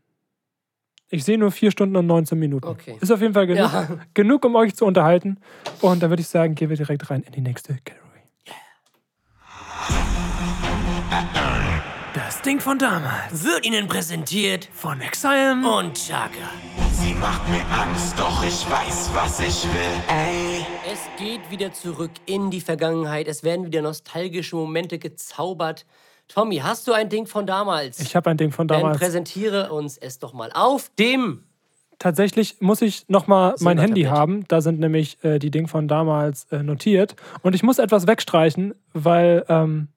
ich 1.12 1.24
sehe 1.24 1.36
nur 1.38 1.52
4 1.52 1.70
Stunden 1.70 1.94
und 1.96 2.06
19 2.06 2.38
Minuten. 2.38 2.66
Okay. 2.66 2.96
Ist 3.00 3.12
auf 3.12 3.20
jeden 3.20 3.34
Fall 3.34 3.46
genug, 3.46 3.70
Ja. 3.72 3.88
genug, 4.14 4.44
um 4.44 4.56
euch 4.56 4.74
zu 4.74 4.86
unterhalten. 4.86 5.38
Und 5.80 6.02
dann 6.02 6.10
würde 6.10 6.22
ich 6.22 6.28
sagen, 6.28 6.54
gehen 6.54 6.70
wir 6.70 6.76
direkt 6.76 7.08
rein 7.10 7.22
in 7.22 7.32
die 7.32 7.40
nächste 7.42 7.74
Category. 7.74 8.00
Das 12.14 12.42
Ding 12.42 12.60
von 12.60 12.78
damals. 12.78 13.44
Wird 13.44 13.66
Ihnen 13.66 13.88
präsentiert 13.88 14.68
Von 14.72 15.00
Exile. 15.00 15.52
und 15.78 15.94
Chaka. 15.94 16.50
Sie 16.92 17.14
macht 17.14 17.48
mir 17.48 17.62
Angst, 17.74 18.18
doch 18.18 18.42
ich 18.44 18.70
weiß, 18.70 19.10
was 19.14 19.40
ich 19.40 19.64
will. 19.64 20.02
Ey. 20.08 20.64
Es 20.92 21.00
geht 21.18 21.50
wieder 21.50 21.72
zurück 21.72 22.10
in 22.26 22.50
die 22.50 22.60
Vergangenheit. 22.60 23.28
Es 23.28 23.42
werden 23.44 23.64
wieder 23.66 23.82
nostalgische 23.82 24.56
Momente 24.56 24.98
gezaubert. 24.98 25.86
Tommy, 26.28 26.56
hast 26.58 26.86
du 26.88 26.92
ein 26.92 27.08
Ding 27.08 27.26
von 27.26 27.46
damals? 27.46 28.00
Ich 28.00 28.16
habe 28.16 28.30
ein 28.30 28.36
Ding 28.36 28.52
von 28.52 28.66
Dann 28.68 28.80
damals. 28.80 28.98
präsentiere 28.98 29.72
uns 29.72 29.98
es 29.98 30.18
doch 30.18 30.32
mal 30.32 30.50
auf 30.54 30.90
dem. 30.98 31.44
Tatsächlich 31.98 32.56
muss 32.60 32.82
ich 32.82 33.08
nochmal 33.08 33.54
mein 33.60 33.78
Handy 33.78 34.02
haben. 34.04 34.44
Da 34.48 34.60
sind 34.60 34.80
nämlich 34.80 35.22
äh, 35.22 35.38
die 35.38 35.50
Dinge 35.50 35.68
von 35.68 35.86
damals 35.88 36.44
äh, 36.50 36.62
notiert. 36.62 37.14
Und 37.42 37.54
ich 37.54 37.62
muss 37.62 37.78
etwas 37.78 38.06
wegstreichen, 38.06 38.74
weil, 38.92 39.44
ähm, 39.48 39.88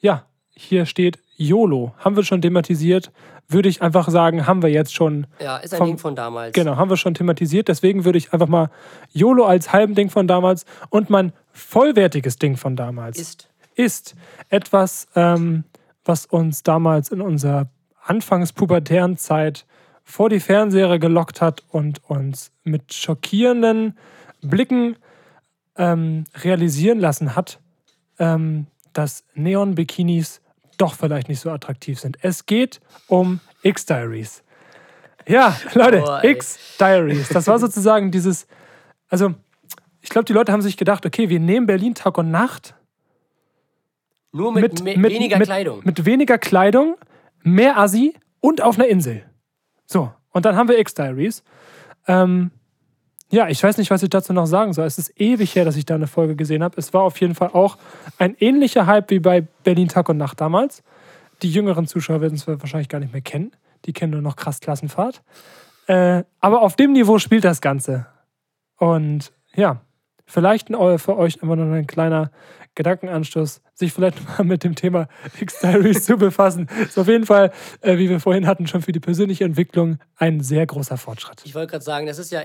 ja, 0.00 0.26
hier 0.50 0.84
steht 0.86 1.18
YOLO. 1.36 1.94
Haben 1.98 2.16
wir 2.16 2.24
schon 2.24 2.42
thematisiert. 2.42 3.10
Würde 3.48 3.68
ich 3.68 3.80
einfach 3.80 4.08
sagen, 4.08 4.46
haben 4.46 4.62
wir 4.62 4.70
jetzt 4.70 4.94
schon. 4.94 5.26
Ja, 5.40 5.58
ist 5.58 5.72
ein 5.74 5.78
Vom- 5.78 5.86
Ding 5.86 5.98
von 5.98 6.16
damals. 6.16 6.52
Genau, 6.52 6.76
haben 6.76 6.90
wir 6.90 6.96
schon 6.96 7.14
thematisiert. 7.14 7.68
Deswegen 7.68 8.04
würde 8.04 8.18
ich 8.18 8.32
einfach 8.32 8.48
mal 8.48 8.70
YOLO 9.12 9.44
als 9.46 9.72
halben 9.72 9.94
Ding 9.94 10.10
von 10.10 10.26
damals 10.26 10.64
und 10.90 11.10
mein 11.10 11.32
vollwertiges 11.52 12.36
Ding 12.38 12.56
von 12.56 12.74
damals 12.76 13.18
Ist. 13.18 13.48
Ist 13.74 14.14
etwas, 14.48 15.06
ähm, 15.14 15.64
was 16.04 16.26
uns 16.26 16.62
damals 16.62 17.10
in 17.10 17.20
unserer 17.20 17.68
anfangspubertären 18.02 19.16
Zeit 19.16 19.66
vor 20.04 20.28
die 20.28 20.40
Fernseher 20.40 20.98
gelockt 20.98 21.40
hat 21.40 21.62
und 21.70 22.02
uns 22.08 22.52
mit 22.62 22.92
schockierenden 22.92 23.96
Blicken 24.42 24.96
ähm, 25.76 26.24
realisieren 26.36 26.98
lassen 27.00 27.34
hat, 27.34 27.58
ähm, 28.18 28.66
dass 28.92 29.24
Neon-Bikinis 29.34 30.40
doch 30.76 30.94
vielleicht 30.94 31.28
nicht 31.28 31.40
so 31.40 31.50
attraktiv 31.50 31.98
sind. 31.98 32.18
Es 32.20 32.46
geht 32.46 32.80
um 33.08 33.40
X-Diaries. 33.62 34.42
Ja, 35.26 35.56
Leute, 35.72 36.04
ey. 36.22 36.32
X-Diaries. 36.32 37.28
Das 37.30 37.46
war 37.46 37.58
sozusagen 37.58 38.10
dieses, 38.10 38.46
also 39.08 39.34
ich 40.02 40.10
glaube, 40.10 40.26
die 40.26 40.34
Leute 40.34 40.52
haben 40.52 40.62
sich 40.62 40.76
gedacht, 40.76 41.06
okay, 41.06 41.30
wir 41.30 41.40
nehmen 41.40 41.66
Berlin 41.66 41.94
Tag 41.94 42.18
und 42.18 42.30
Nacht 42.30 42.74
Nur 44.34 44.52
mit, 44.52 44.82
me- 44.82 44.96
weniger 45.02 45.38
mit, 45.38 45.46
Kleidung. 45.46 45.80
Mit 45.84 46.04
weniger 46.04 46.38
Kleidung, 46.38 46.96
mehr 47.42 47.78
Assi 47.78 48.14
und 48.40 48.60
auf 48.62 48.76
einer 48.78 48.88
Insel. 48.88 49.22
So, 49.86 50.12
und 50.30 50.44
dann 50.44 50.56
haben 50.56 50.68
wir 50.68 50.78
X-Diaries. 50.78 51.44
Ähm, 52.08 52.50
ja, 53.30 53.48
ich 53.48 53.62
weiß 53.62 53.78
nicht, 53.78 53.90
was 53.90 54.02
ich 54.02 54.10
dazu 54.10 54.32
noch 54.32 54.46
sagen 54.46 54.72
soll. 54.72 54.86
Es 54.86 54.98
ist 54.98 55.18
ewig 55.20 55.54
her, 55.54 55.64
dass 55.64 55.76
ich 55.76 55.86
da 55.86 55.94
eine 55.94 56.06
Folge 56.08 56.36
gesehen 56.36 56.62
habe. 56.62 56.76
Es 56.78 56.92
war 56.92 57.02
auf 57.02 57.20
jeden 57.20 57.34
Fall 57.34 57.50
auch 57.52 57.78
ein 58.18 58.34
ähnlicher 58.38 58.86
Hype 58.86 59.10
wie 59.10 59.20
bei 59.20 59.42
Berlin 59.62 59.88
Tag 59.88 60.08
und 60.08 60.16
Nacht 60.16 60.40
damals. 60.40 60.82
Die 61.42 61.50
jüngeren 61.50 61.86
Zuschauer 61.86 62.20
werden 62.20 62.34
es 62.34 62.46
wahrscheinlich 62.46 62.88
gar 62.88 62.98
nicht 63.00 63.12
mehr 63.12 63.22
kennen. 63.22 63.52
Die 63.84 63.92
kennen 63.92 64.12
nur 64.12 64.20
noch 64.22 64.36
krass 64.36 64.60
Klassenfahrt. 64.60 65.22
Äh, 65.86 66.24
aber 66.40 66.62
auf 66.62 66.76
dem 66.76 66.92
Niveau 66.92 67.18
spielt 67.18 67.44
das 67.44 67.60
Ganze. 67.60 68.06
Und 68.78 69.32
ja, 69.54 69.80
vielleicht 70.26 70.68
für 70.68 71.16
euch 71.16 71.38
immer 71.42 71.56
noch 71.56 71.72
ein 71.72 71.86
kleiner 71.86 72.30
Gedankenanstoß, 72.74 73.60
sich 73.74 73.92
vielleicht 73.92 74.16
mal 74.38 74.44
mit 74.44 74.64
dem 74.64 74.74
Thema 74.74 75.08
X-Diaries 75.40 76.04
zu 76.04 76.16
befassen. 76.16 76.68
Ist 76.82 76.98
auf 76.98 77.08
jeden 77.08 77.26
Fall, 77.26 77.52
äh, 77.80 77.98
wie 77.98 78.08
wir 78.10 78.20
vorhin 78.20 78.46
hatten, 78.46 78.66
schon 78.66 78.82
für 78.82 78.92
die 78.92 79.00
persönliche 79.00 79.44
Entwicklung 79.44 79.98
ein 80.16 80.40
sehr 80.40 80.66
großer 80.66 80.96
Fortschritt. 80.96 81.42
Ich 81.44 81.54
wollte 81.54 81.72
gerade 81.72 81.84
sagen, 81.84 82.06
das 82.06 82.18
ist 82.18 82.32
ja 82.32 82.42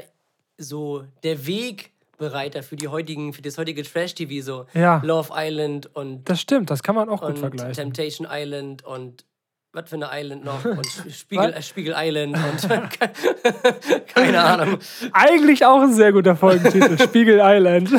so 0.58 1.04
der 1.24 1.46
Wegbereiter 1.48 2.64
für 2.64 2.76
die 2.76 2.88
heutigen, 2.88 3.34
für 3.34 3.42
das 3.42 3.58
heutige 3.58 3.84
Trash-TV, 3.84 4.44
so 4.44 4.66
Ja. 4.74 5.02
Love 5.04 5.30
Island 5.36 5.96
und, 5.96 6.30
Das 6.30 6.42
stimmt, 6.42 6.70
das 6.70 6.84
kann 6.84 6.96
man 6.96 7.10
auch 7.10 7.22
gut 7.22 7.40
vergleichen. 7.40 7.74
Temptation 7.74 8.28
Island 8.30 8.84
und 8.86 9.26
was 9.72 9.88
für 9.90 9.96
eine 9.98 10.10
Island 10.12 10.44
noch 10.44 10.66
und 10.66 10.86
Spiegel, 11.12 11.54
äh, 11.54 11.62
Spiegel 11.62 11.94
Island 11.96 12.36
und 12.70 13.00
keine 14.08 14.42
Ahnung. 14.42 14.80
Eigentlich 15.12 15.64
auch 15.66 15.82
ein 15.82 15.94
sehr 15.94 16.12
guter 16.12 16.36
Folgentitel, 16.36 16.98
Spiegel 17.02 17.40
Island. 17.42 17.90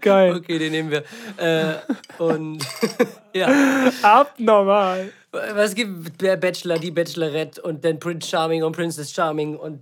Geil. 0.00 0.34
Okay, 0.36 0.58
den 0.58 0.72
nehmen 0.72 0.90
wir. 0.90 1.02
Äh, 1.38 1.76
und 2.22 2.58
ja, 3.34 3.48
Abnormal. 4.02 5.10
was 5.32 5.74
gibt 5.74 6.20
der 6.20 6.36
Bachelor, 6.36 6.78
die 6.78 6.90
Bachelorette 6.90 7.60
und 7.62 7.84
dann 7.84 7.98
Prince 7.98 8.28
Charming 8.28 8.62
und 8.64 8.72
Princess 8.76 9.12
Charming 9.12 9.56
und 9.56 9.80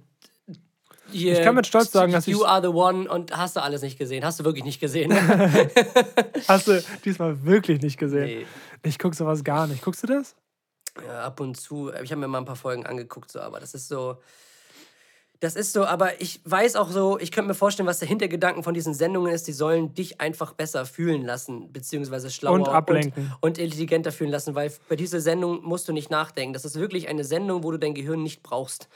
hier, 1.10 1.34
Ich 1.34 1.42
kann 1.42 1.54
mit 1.54 1.66
Stolz 1.66 1.92
sagen, 1.92 2.12
dass 2.12 2.26
You 2.26 2.40
ich- 2.40 2.46
are 2.48 2.62
the 2.62 2.68
one 2.68 3.08
und 3.08 3.36
hast 3.36 3.54
du 3.56 3.62
alles 3.62 3.82
nicht 3.82 3.98
gesehen. 3.98 4.24
Hast 4.24 4.40
du 4.40 4.44
wirklich 4.44 4.64
nicht 4.64 4.80
gesehen. 4.80 5.12
Hast 6.48 6.66
du 6.66 6.82
diesmal 7.04 7.44
wirklich 7.44 7.80
nicht 7.82 7.98
gesehen? 7.98 8.24
Nee. 8.24 8.46
Ich 8.84 8.98
gucke 8.98 9.16
sowas 9.16 9.42
gar 9.42 9.66
nicht. 9.66 9.82
Guckst 9.82 10.02
du 10.02 10.06
das? 10.06 10.36
Ja, 11.04 11.24
ab 11.24 11.40
und 11.40 11.56
zu. 11.56 11.90
Ich 12.02 12.12
habe 12.12 12.20
mir 12.20 12.28
mal 12.28 12.38
ein 12.38 12.44
paar 12.44 12.56
Folgen 12.56 12.86
angeguckt, 12.86 13.30
so, 13.30 13.40
aber 13.40 13.60
das 13.60 13.74
ist 13.74 13.88
so. 13.88 14.18
Das 15.40 15.56
ist 15.56 15.72
so, 15.72 15.84
aber 15.84 16.22
ich 16.22 16.40
weiß 16.44 16.76
auch 16.76 16.90
so, 16.90 17.18
ich 17.18 17.30
könnte 17.30 17.48
mir 17.48 17.54
vorstellen, 17.54 17.86
was 17.86 17.98
der 17.98 18.08
Hintergedanken 18.08 18.62
von 18.62 18.72
diesen 18.72 18.94
Sendungen 18.94 19.32
ist. 19.32 19.46
Die 19.46 19.52
sollen 19.52 19.92
dich 19.92 20.20
einfach 20.20 20.54
besser 20.54 20.86
fühlen 20.86 21.22
lassen, 21.22 21.70
beziehungsweise 21.70 22.30
schlauer 22.30 22.54
Und 22.54 22.68
ablenken. 22.68 23.32
Und, 23.40 23.50
und 23.50 23.58
intelligenter 23.58 24.12
fühlen 24.12 24.30
lassen, 24.30 24.54
weil 24.54 24.72
bei 24.88 24.96
dieser 24.96 25.20
Sendung 25.20 25.62
musst 25.62 25.88
du 25.88 25.92
nicht 25.92 26.10
nachdenken. 26.10 26.54
Das 26.54 26.64
ist 26.64 26.76
wirklich 26.76 27.08
eine 27.08 27.24
Sendung, 27.24 27.62
wo 27.62 27.72
du 27.72 27.78
dein 27.78 27.94
Gehirn 27.94 28.22
nicht 28.22 28.42
brauchst. 28.42 28.88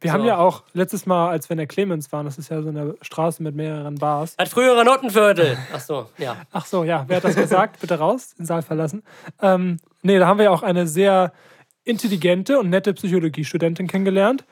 Wir 0.00 0.10
So. 0.10 0.18
haben 0.18 0.24
ja 0.26 0.36
auch 0.38 0.64
letztes 0.74 1.06
Mal, 1.06 1.30
als 1.30 1.48
wir 1.48 1.54
in 1.54 1.58
der 1.58 1.66
Clemens 1.66 2.12
waren, 2.12 2.26
das 2.26 2.36
ist 2.36 2.50
ja 2.50 2.60
so 2.62 2.68
eine 2.68 2.94
Straße 3.00 3.42
mit 3.42 3.54
mehreren 3.54 3.94
Bars. 3.94 4.36
Das 4.36 4.50
frühere 4.50 4.84
Nottenviertel. 4.84 5.56
Ach 5.72 5.80
so, 5.80 6.10
ja. 6.18 6.36
Ach 6.52 6.66
so, 6.66 6.84
ja, 6.84 7.04
wer 7.06 7.16
hat 7.18 7.24
das 7.24 7.36
gesagt? 7.36 7.80
Bitte 7.80 7.98
raus, 7.98 8.34
den 8.34 8.44
Saal 8.44 8.62
verlassen. 8.62 9.02
Ähm, 9.40 9.78
nee, 10.02 10.18
da 10.18 10.26
haben 10.26 10.38
wir 10.38 10.44
ja 10.44 10.50
auch 10.50 10.62
eine 10.62 10.86
sehr 10.86 11.32
intelligente 11.84 12.58
und 12.58 12.70
nette 12.70 12.92
Psychologiestudentin 12.94 13.86
kennengelernt, 13.86 14.44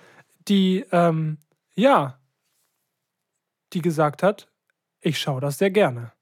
die, 0.49 0.85
ähm, 0.93 1.39
ja, 1.75 2.19
die 3.73 3.83
gesagt 3.83 4.23
hat, 4.23 4.49
ich 5.01 5.19
schaue 5.19 5.41
das 5.41 5.59
sehr 5.59 5.71
gerne. 5.71 6.13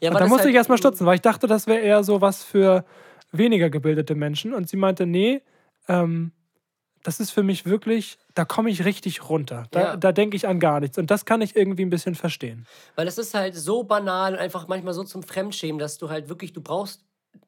ja 0.00 0.10
Und 0.10 0.18
da 0.18 0.26
musste 0.26 0.44
halt- 0.44 0.50
ich 0.50 0.56
erstmal 0.56 0.78
stutzen, 0.78 1.06
weil 1.06 1.16
ich 1.16 1.20
dachte, 1.22 1.46
das 1.46 1.66
wäre 1.66 1.80
eher 1.80 2.02
so 2.04 2.20
was 2.20 2.42
für 2.44 2.84
weniger 3.32 3.70
gebildete 3.70 4.14
Menschen. 4.14 4.52
Und 4.54 4.68
sie 4.68 4.76
meinte, 4.76 5.06
nee, 5.06 5.42
ähm, 5.88 6.32
das 7.02 7.20
ist 7.20 7.30
für 7.30 7.42
mich 7.42 7.64
wirklich, 7.66 8.18
da 8.34 8.44
komme 8.44 8.70
ich 8.70 8.84
richtig 8.84 9.28
runter. 9.28 9.66
Da, 9.70 9.80
Ja. 9.80 9.96
da 9.96 10.12
denke 10.12 10.36
ich 10.36 10.46
an 10.46 10.60
gar 10.60 10.80
nichts. 10.80 10.98
Und 10.98 11.10
das 11.10 11.24
kann 11.24 11.40
ich 11.40 11.56
irgendwie 11.56 11.84
ein 11.84 11.90
bisschen 11.90 12.14
verstehen. 12.14 12.66
Weil 12.94 13.08
es 13.08 13.16
ist 13.18 13.34
halt 13.34 13.54
so 13.54 13.84
banal 13.84 14.34
und 14.34 14.38
einfach 14.38 14.68
manchmal 14.68 14.94
so 14.94 15.04
zum 15.04 15.22
Fremdschämen, 15.22 15.78
dass 15.78 15.98
du 15.98 16.10
halt 16.10 16.28
wirklich, 16.28 16.52
du 16.52 16.60
brauchst 16.60 17.04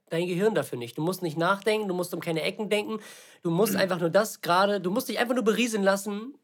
dein 0.08 0.26
Gehirn 0.26 0.54
dafür 0.54 0.78
nicht. 0.78 0.96
Du 0.98 1.02
musst 1.02 1.22
nicht 1.22 1.36
nachdenken, 1.38 1.88
du 1.88 1.94
musst 1.94 2.12
um 2.14 2.20
keine 2.20 2.42
Ecken 2.42 2.68
denken. 2.68 2.98
Du 3.42 3.50
musst 3.50 3.76
einfach 3.76 3.98
nur 3.98 4.10
das 4.10 4.40
gerade, 4.40 4.80
du 4.80 4.90
musst 4.90 5.08
dich 5.08 5.18
einfach 5.18 5.34
nur 5.34 5.44
berieseln 5.44 5.82
lassen 5.82 6.34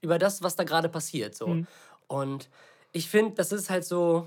über 0.00 0.18
das, 0.18 0.42
was 0.42 0.56
da 0.56 0.64
gerade 0.64 0.88
passiert. 0.88 1.34
So. 1.34 1.48
Mhm. 1.48 1.66
Und 2.06 2.48
ich 2.92 3.08
finde, 3.08 3.34
das 3.34 3.52
ist 3.52 3.68
halt 3.70 3.84
so. 3.84 4.26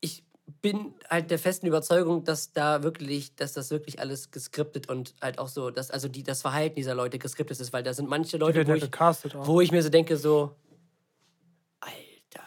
Ich 0.00 0.24
bin 0.62 0.94
halt 1.08 1.30
der 1.30 1.38
festen 1.38 1.66
Überzeugung, 1.66 2.24
dass 2.24 2.52
da 2.52 2.82
wirklich, 2.82 3.34
dass 3.36 3.52
das 3.52 3.70
wirklich 3.70 4.00
alles 4.00 4.30
geskriptet 4.30 4.88
und 4.88 5.14
halt 5.20 5.38
auch 5.38 5.48
so, 5.48 5.70
dass 5.70 5.90
also 5.90 6.08
die, 6.08 6.22
das 6.22 6.42
Verhalten 6.42 6.76
dieser 6.76 6.94
Leute 6.94 7.18
geskriptet 7.18 7.58
ist, 7.60 7.72
weil 7.72 7.82
da 7.82 7.94
sind 7.94 8.08
manche 8.08 8.36
Leute, 8.36 8.66
wo 8.66 8.72
ja 8.72 8.76
ich, 8.76 8.90
wo 9.34 9.60
ich 9.60 9.72
mir 9.72 9.82
so 9.82 9.88
denke, 9.88 10.16
so, 10.16 10.54
alter 11.80 12.46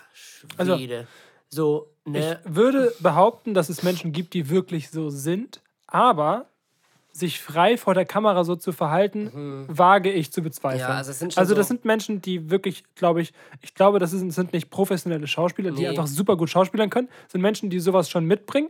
Also, 0.58 0.78
Schwede. 0.78 1.08
So, 1.50 1.92
ne? 2.06 2.40
Ich 2.46 2.56
würde 2.56 2.94
behaupten, 3.00 3.54
dass 3.54 3.70
es 3.70 3.84
Menschen 3.84 4.12
gibt, 4.12 4.34
die 4.34 4.50
wirklich 4.50 4.90
so 4.90 5.10
sind, 5.10 5.62
aber 5.88 6.48
sich 7.16 7.40
frei 7.40 7.78
vor 7.78 7.94
der 7.94 8.06
Kamera 8.06 8.44
so 8.44 8.56
zu 8.56 8.72
verhalten, 8.72 9.66
wage 9.68 10.12
ich 10.12 10.32
zu 10.34 10.42
bezweifeln. 10.42 10.82
Mhm. 10.84 10.90
Ja, 10.90 10.98
also 10.98 11.12
es 11.12 11.20
sind 11.20 11.38
also 11.38 11.54
das 11.54 11.68
so- 11.68 11.74
sind 11.76 11.86
Menschen, 11.86 12.22
die 12.22 12.50
wirklich, 12.50 12.84
glaube 12.96 13.22
ich, 13.22 13.34
ich 13.62 13.76
glaube, 13.76 14.00
das 14.00 14.12
sind, 14.12 14.32
sind 14.32 14.52
nicht 14.52 14.72
professionelle 14.72 15.28
Schauspieler, 15.28 15.70
die 15.72 15.84
Nee. 15.84 15.90
einfach 15.90 16.08
super 16.08 16.36
gut 16.38 16.50
schauspielern 16.50 16.90
können. 16.90 17.08
Das 17.26 17.34
sind 17.34 17.42
Menschen, 17.42 17.70
die 17.70 17.80
sowas 17.80 18.10
schon 18.10 18.26
mitbringen, 18.26 18.70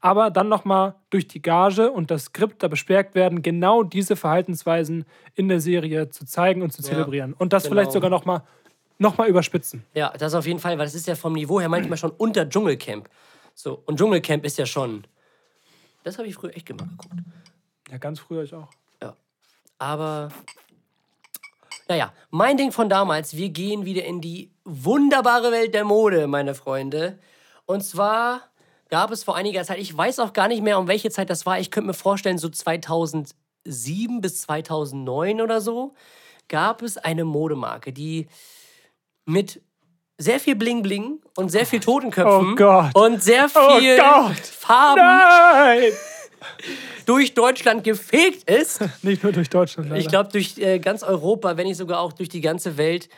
aber 0.00 0.30
dann 0.32 0.48
nochmal 0.48 0.96
durch 1.10 1.28
die 1.28 1.40
Gage 1.40 1.90
und 1.92 2.10
das 2.10 2.24
Skript 2.24 2.64
da 2.64 2.68
bestärkt 2.68 3.14
werden, 3.14 3.42
genau 3.42 3.84
diese 3.84 4.16
Verhaltensweisen 4.16 5.04
in 5.36 5.48
der 5.48 5.60
Serie 5.60 6.10
zu 6.10 6.26
zeigen 6.26 6.62
und 6.62 6.72
zu 6.72 6.82
zelebrieren. 6.82 7.32
Und 7.32 7.52
das 7.52 7.62
genau. 7.62 7.74
vielleicht 7.74 7.92
sogar 7.92 8.10
nochmal 8.10 8.42
noch 8.98 9.18
mal 9.18 9.28
überspitzen. 9.28 9.84
Ja, 9.94 10.12
das 10.18 10.34
auf 10.34 10.46
jeden 10.46 10.58
Fall, 10.58 10.78
weil 10.78 10.86
das 10.86 10.94
ist 10.96 11.06
ja 11.06 11.14
vom 11.14 11.32
Niveau 11.34 11.60
her 11.60 11.68
manchmal 11.68 11.96
schon 11.98 12.10
unter 12.10 12.48
Dschungelcamp. 12.48 13.08
So, 13.54 13.82
und 13.86 13.98
Dschungelcamp 13.98 14.44
ist 14.44 14.58
ja 14.58 14.66
schon. 14.66 15.04
Das 16.02 16.18
habe 16.18 16.26
ich 16.28 16.34
früher 16.34 16.56
echt 16.56 16.66
gemacht 16.66 16.90
geguckt. 16.90 17.20
Ja, 17.90 17.98
ganz 17.98 18.20
früher 18.20 18.42
ich 18.44 18.54
auch. 18.54 18.68
Ja. 19.02 19.16
Aber. 19.78 20.30
Naja, 21.88 22.12
mein 22.30 22.56
Ding 22.56 22.72
von 22.72 22.88
damals, 22.88 23.36
wir 23.36 23.50
gehen 23.50 23.84
wieder 23.84 24.04
in 24.04 24.20
die 24.22 24.50
wunderbare 24.64 25.52
Welt 25.52 25.74
der 25.74 25.84
Mode, 25.84 26.26
meine 26.26 26.54
Freunde. 26.54 27.18
Und 27.66 27.82
zwar 27.82 28.40
gab 28.88 29.10
es 29.10 29.22
vor 29.22 29.36
einiger 29.36 29.64
Zeit, 29.64 29.78
ich 29.78 29.94
weiß 29.94 30.18
auch 30.20 30.32
gar 30.32 30.48
nicht 30.48 30.62
mehr, 30.62 30.78
um 30.78 30.88
welche 30.88 31.10
Zeit 31.10 31.28
das 31.28 31.44
war, 31.44 31.58
ich 31.58 31.70
könnte 31.70 31.88
mir 31.88 31.94
vorstellen, 31.94 32.38
so 32.38 32.48
2007 32.48 33.34
bis 34.22 34.40
2009 34.42 35.42
oder 35.42 35.60
so, 35.60 35.94
gab 36.48 36.80
es 36.80 36.96
eine 36.96 37.24
Modemarke, 37.24 37.92
die 37.92 38.28
mit 39.26 39.60
sehr 40.16 40.40
viel 40.40 40.56
Bling 40.56 40.82
Bling 40.82 41.20
und 41.36 41.50
sehr 41.50 41.66
viel 41.66 41.80
Totenköpfen 41.80 42.52
Oh 42.52 42.54
Gott. 42.54 42.94
und 42.94 43.22
sehr 43.22 43.46
Oh 43.54 43.78
viel 43.78 43.98
Gott. 43.98 44.38
Farben 44.38 45.02
Nein! 45.02 45.92
Durch 47.06 47.34
Deutschland 47.34 47.84
gefegt 47.84 48.48
ist. 48.50 48.80
Nicht 49.02 49.22
nur 49.22 49.32
durch 49.32 49.50
Deutschland. 49.50 49.88
Leider. 49.90 50.00
Ich 50.00 50.08
glaube, 50.08 50.30
durch 50.32 50.58
äh, 50.58 50.78
ganz 50.78 51.02
Europa, 51.02 51.56
wenn 51.56 51.66
nicht 51.66 51.76
sogar 51.76 52.00
auch 52.00 52.12
durch 52.12 52.28
die 52.28 52.40
ganze 52.40 52.76
Welt. 52.76 53.08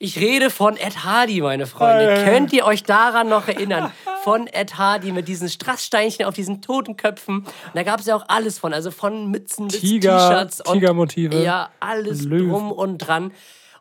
Ich 0.00 0.20
rede 0.20 0.48
von 0.50 0.76
Ed 0.76 1.02
Hardy, 1.04 1.40
meine 1.40 1.66
Freunde. 1.66 2.08
Äh. 2.08 2.24
Könnt 2.24 2.52
ihr 2.52 2.64
euch 2.64 2.84
daran 2.84 3.28
noch 3.28 3.48
erinnern? 3.48 3.90
Von 4.22 4.46
Ed 4.46 4.78
Hardy 4.78 5.10
mit 5.10 5.26
diesen 5.26 5.48
Strasssteinchen 5.48 6.24
auf 6.24 6.34
diesen 6.34 6.62
toten 6.62 6.96
Köpfen. 6.96 7.38
Und 7.40 7.46
da 7.74 7.82
gab 7.82 7.98
es 7.98 8.06
ja 8.06 8.14
auch 8.14 8.24
alles 8.28 8.60
von. 8.60 8.72
Also 8.72 8.92
von 8.92 9.28
Mützen 9.30 9.66
bis 9.66 9.80
Tiger- 9.80 10.18
T-Shirts. 10.28 10.60
und- 10.60 10.74
Tigermotive. 10.74 11.42
Ja, 11.42 11.70
alles 11.80 12.22
Löwen. 12.22 12.48
drum 12.50 12.70
und 12.70 12.98
dran. 12.98 13.32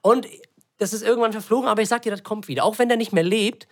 Und 0.02 0.26
das 0.80 0.92
ist 0.94 1.04
irgendwann 1.04 1.34
verflogen, 1.34 1.68
aber 1.70 1.84
ich 1.84 1.90
sag 1.90 2.02
dir, 2.02 2.12
das 2.12 2.24
kommt 2.24 2.48
wieder. 2.48 2.64
Auch 2.64 2.80
wenn 2.80 2.88
der 2.88 2.98
nicht 2.98 3.14
mehr 3.14 3.24
lebt. 3.24 3.68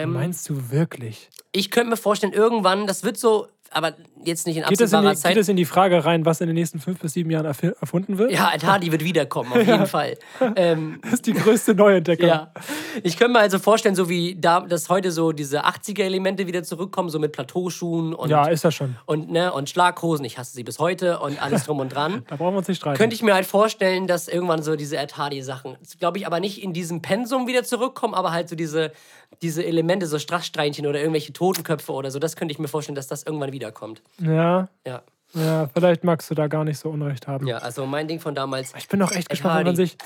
Meinst 0.00 0.48
du 0.48 0.70
wirklich? 0.70 1.28
Ich 1.50 1.72
könnte 1.72 1.90
mir 1.90 1.96
vorstellen, 1.96 2.32
irgendwann, 2.32 2.86
das 2.86 3.02
wird 3.02 3.16
so, 3.18 3.48
aber 3.70 3.94
jetzt 4.24 4.46
nicht 4.46 4.56
in 4.56 4.62
Geht 4.64 4.80
absehbarer 4.80 5.10
die, 5.10 5.16
Zeit. 5.16 5.32
geht 5.32 5.40
das 5.40 5.48
in 5.48 5.56
die 5.56 5.64
Frage 5.64 6.04
rein, 6.04 6.24
was 6.24 6.40
in 6.40 6.46
den 6.46 6.54
nächsten 6.56 6.78
fünf 6.80 6.98
bis 7.00 7.12
sieben 7.12 7.30
Jahren 7.30 7.46
erfunden 7.46 8.18
wird? 8.18 8.32
ja, 8.32 8.50
Ed 8.54 8.64
Hardy 8.64 8.90
wird 8.92 9.04
wiederkommen, 9.04 9.52
auf 9.52 9.58
jeden 9.66 9.86
Fall. 9.86 10.16
Ähm, 10.56 11.00
Das 11.02 11.14
ist 11.14 11.26
die 11.26 11.32
größte 11.34 11.74
Neuentdeckung. 11.74 12.28
Ja. 12.28 12.52
Ich 13.02 13.16
könnte 13.16 13.34
mir 13.34 13.40
also 13.40 13.58
vorstellen, 13.58 13.94
so 13.94 14.08
wie 14.08 14.34
da, 14.38 14.60
dass 14.60 14.88
heute 14.88 15.10
so 15.12 15.32
diese 15.32 15.64
80er-Elemente 15.64 16.46
wieder 16.46 16.62
zurückkommen, 16.62 17.08
so 17.10 17.18
mit 17.18 17.32
Plateauschuhen 17.32 18.14
und, 18.14 18.30
Ja, 18.30 18.46
ist 18.48 18.64
das 18.64 18.74
schon. 18.74 18.96
und, 19.06 19.30
ne, 19.30 19.52
und 19.52 19.68
Schlaghosen. 19.70 20.24
Ich 20.24 20.38
hasse 20.38 20.52
sie 20.54 20.64
bis 20.64 20.78
heute 20.78 21.18
und 21.20 21.40
alles 21.42 21.64
drum 21.64 21.80
und 21.80 21.94
dran. 21.94 22.24
Da 22.28 22.36
brauchen 22.36 22.54
wir 22.54 22.58
uns 22.58 22.68
nicht 22.68 22.78
streiten. 22.78 22.98
Könnte 22.98 23.14
ich 23.14 23.22
mir 23.22 23.34
halt 23.34 23.46
vorstellen, 23.46 24.06
dass 24.06 24.28
irgendwann 24.28 24.62
so 24.62 24.76
diese 24.76 24.96
Ed 24.96 25.16
Hardy-Sachen, 25.16 25.76
glaube 25.98 26.18
ich, 26.18 26.26
aber 26.26 26.40
nicht 26.40 26.62
in 26.62 26.72
diesem 26.72 27.00
Pensum 27.02 27.46
wieder 27.46 27.64
zurückkommen, 27.64 28.14
aber 28.14 28.32
halt 28.32 28.48
so 28.48 28.56
diese, 28.56 28.92
diese 29.42 29.64
Elemente, 29.64 30.06
so 30.06 30.18
Strasssteinchen 30.18 30.86
oder 30.86 30.98
irgendwelche 31.00 31.32
Totenköpfe 31.32 31.92
oder 31.92 32.10
so, 32.10 32.18
das 32.18 32.34
könnte 32.36 32.52
ich 32.52 32.58
mir 32.58 32.68
vorstellen, 32.68 32.96
dass 32.96 33.06
das 33.06 33.22
irgendwann 33.22 33.52
wiederkommt. 33.52 34.02
ja, 34.20 34.68
Ja. 34.86 35.02
ja, 35.34 35.68
vielleicht 35.74 36.02
magst 36.04 36.30
du 36.30 36.34
da 36.34 36.46
gar 36.48 36.64
nicht 36.64 36.78
so 36.78 36.88
Unrecht 36.90 37.26
haben. 37.28 37.46
Ja, 37.46 37.58
also 37.58 37.86
mein 37.86 38.08
Ding 38.08 38.20
von 38.20 38.34
damals. 38.34 38.72
Ich 38.76 38.88
bin 38.88 39.00
auch 39.02 39.12
echt 39.12 39.28
gespannt, 39.28 39.58
wenn 39.58 39.66
man, 39.66 39.76
sich, 39.76 39.96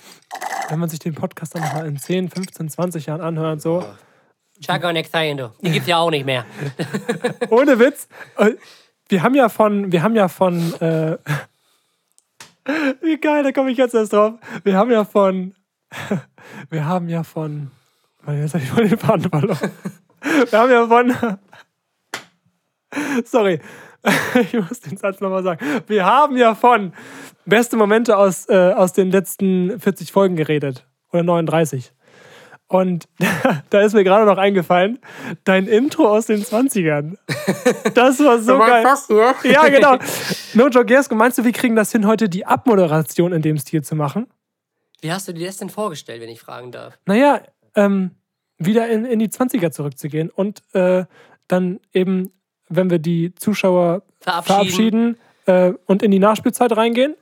wenn 0.69 0.79
man 0.81 0.89
sich 0.89 0.99
den 0.99 1.15
Podcast 1.15 1.55
dann 1.55 1.63
nochmal 1.63 1.87
in 1.87 1.97
10, 1.97 2.29
15, 2.31 2.69
20 2.69 3.07
Jahren 3.07 3.21
anhört. 3.21 3.63
So. 3.63 3.85
Chaka 4.61 4.89
und 4.91 4.97
Exciendo. 4.97 5.53
Die 5.61 5.71
gibt's 5.71 5.89
ja 5.89 5.99
auch 5.99 6.11
nicht 6.11 6.27
mehr. 6.27 6.45
Ohne 7.51 7.79
Witz. 7.79 8.07
äh, 8.37 8.53
Wir 9.09 9.23
haben 9.23 9.35
ja 9.35 9.49
von, 9.49 9.91
wir 9.93 10.03
haben 10.03 10.15
ja 10.15 10.29
von, 10.29 10.75
äh, 10.81 11.17
wie 13.03 13.19
geil, 13.19 13.43
da 13.43 13.53
komme 13.53 13.71
ich 13.71 13.79
jetzt 13.79 13.95
erst 13.95 14.13
drauf. 14.13 14.35
Wir 14.65 14.77
haben 14.77 14.91
ja 14.91 15.05
von, 15.05 15.55
wir 16.71 16.85
haben 16.85 17.09
ja 17.09 17.23
von, 17.25 17.71
jetzt 18.29 18.55
habe 18.55 18.65
ich 18.65 18.71
voll 18.71 18.89
den 18.89 18.99
Faden 18.99 19.29
verloren. 19.29 19.71
Wir 20.51 20.59
haben 20.59 20.71
ja 20.71 20.87
von, 20.87 21.39
sorry, 23.25 23.61
ich 24.41 24.53
muss 24.55 24.81
den 24.81 24.97
Satz 24.97 25.21
nochmal 25.21 25.43
sagen. 25.43 25.65
Wir 25.87 26.05
haben 26.05 26.37
ja 26.37 26.55
von 26.55 26.93
beste 27.45 27.77
Momente 27.77 28.17
aus, 28.17 28.49
äh, 28.49 28.73
aus 28.73 28.93
den 28.93 29.11
letzten 29.11 29.79
40 29.79 30.13
Folgen 30.13 30.37
geredet. 30.37 30.87
Oder 31.13 31.23
39. 31.25 31.93
Und 32.69 33.07
da 33.71 33.81
ist 33.83 33.93
mir 33.93 34.03
gerade 34.03 34.25
noch 34.25 34.39
eingefallen, 34.39 34.99
dein 35.45 35.67
Intro 35.67 36.09
aus 36.09 36.27
den 36.27 36.43
20ern. 36.43 37.17
Das 37.93 38.19
war 38.21 38.39
so 38.39 38.59
geil. 38.59 38.87
hier? 39.43 39.53
Ja, 39.53 39.69
genau. 39.69 39.99
No 40.55 40.69
joke, 40.69 40.93
Jesko, 40.93 41.15
meinst 41.15 41.39
du, 41.39 41.45
wir 41.45 41.53
kriegen 41.53 41.77
das 41.77 41.93
hin, 41.93 42.07
heute 42.07 42.29
die 42.29 42.45
Abmoderation 42.45 43.33
in 43.33 43.43
dem 43.43 43.59
Stil 43.59 43.83
zu 43.83 43.95
machen? 43.95 44.27
Wie 45.01 45.13
hast 45.13 45.29
du 45.29 45.35
dir 45.35 45.47
das 45.47 45.57
denn 45.59 45.71
vorgestellt, 45.71 46.23
wenn 46.23 46.29
ich 46.29 46.41
fragen 46.41 46.73
darf? 46.73 46.99
Naja, 47.07 47.43
ähm, 47.75 48.13
wieder 48.59 48.89
in, 48.89 49.05
in 49.05 49.19
die 49.19 49.29
20er 49.29 49.71
zurückzugehen 49.71 50.31
und 50.31 50.63
äh, 50.75 51.05
dann 51.49 51.81
eben, 51.93 52.33
wenn 52.69 52.91
wir 52.91 52.99
die 52.99 53.35
Zuschauer 53.35 54.03
Verabschieden. 54.21 55.17
verabschieden, 55.17 55.17
äh, 55.47 55.73
und 55.87 56.03
in 56.03 56.11
die 56.11 56.19
Nachspielzeit 56.19 56.77
reingehen, 56.77 57.15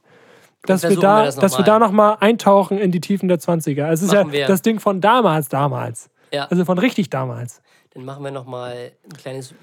dass 0.63 0.83
wir 0.83 0.97
da, 0.97 1.21
wir 1.21 1.25
das 1.25 1.37
noch 1.37 1.43
dass 1.43 1.53
wir 1.53 1.61
mal. 1.61 1.65
da 1.65 1.79
nochmal 1.79 2.17
eintauchen 2.21 2.79
in 2.79 2.93
die 2.93 3.01
Tiefen 3.01 3.29
der 3.29 3.39
20er. 3.39 3.91
Es 3.91 4.03
ist 4.03 4.13
ja 4.13 4.31
wir. 4.31 4.47
das 4.47 4.63
Ding 4.63 4.79
von 4.79 5.01
damals, 5.01 5.49
damals. 5.49 6.11
Ja. 6.33 6.47
Also 6.49 6.65
von 6.65 6.79
richtig 6.79 7.11
damals. 7.11 7.63
Dann 7.95 8.05
machen 8.05 8.23
wir 8.23 8.31
nochmal 8.31 8.93
ein 9.05 9.17
kleines. 9.17 9.55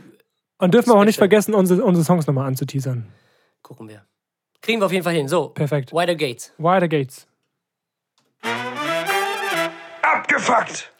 Und 0.57 0.73
dürfen 0.73 0.89
wir 0.89 0.95
auch 0.95 1.05
nicht 1.05 1.17
vergessen, 1.17 1.53
unsere, 1.53 1.83
unsere 1.83 2.03
Songs 2.03 2.25
nochmal 2.25 2.47
anzuteasern. 2.47 3.07
Gucken 3.61 3.87
wir. 3.87 4.03
Kriegen 4.61 4.81
wir 4.81 4.85
auf 4.85 4.91
jeden 4.91 5.03
Fall 5.03 5.13
hin. 5.13 5.27
So, 5.27 5.49
Perfekt. 5.49 5.93
Wider 5.93 6.15
Gates. 6.15 6.51
Wider 6.57 6.87
Gates. 6.87 7.26
Abgefuckt! 10.29 10.91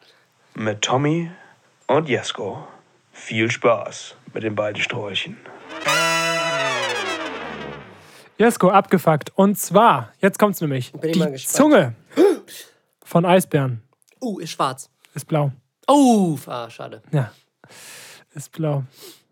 Mit 0.56 0.82
Tommy 0.82 1.30
und 1.88 2.08
Jesko. 2.08 2.66
Viel 3.12 3.52
Spaß 3.52 4.16
mit 4.34 4.44
den 4.44 4.56
beiden 4.56 4.82
Sträuchen. 4.82 5.36
Jesko, 8.38 8.70
abgefuckt. 8.70 9.32
Und 9.36 9.60
zwar, 9.60 10.14
jetzt 10.22 10.40
kommt's 10.40 10.62
nämlich. 10.62 10.94
Bin 10.94 11.12
die. 11.12 11.36
Zunge 11.46 11.94
von 13.04 13.26
Eisbären 13.26 13.82
Uh, 14.22 14.40
ist 14.40 14.52
schwarz. 14.52 14.90
ist 15.14 15.26
blau. 15.28 15.52
Oh, 15.90 16.38
ah, 16.46 16.70
schade. 16.70 17.02
Ja. 17.12 17.32
Ist 18.34 18.54
blau. 18.54 18.84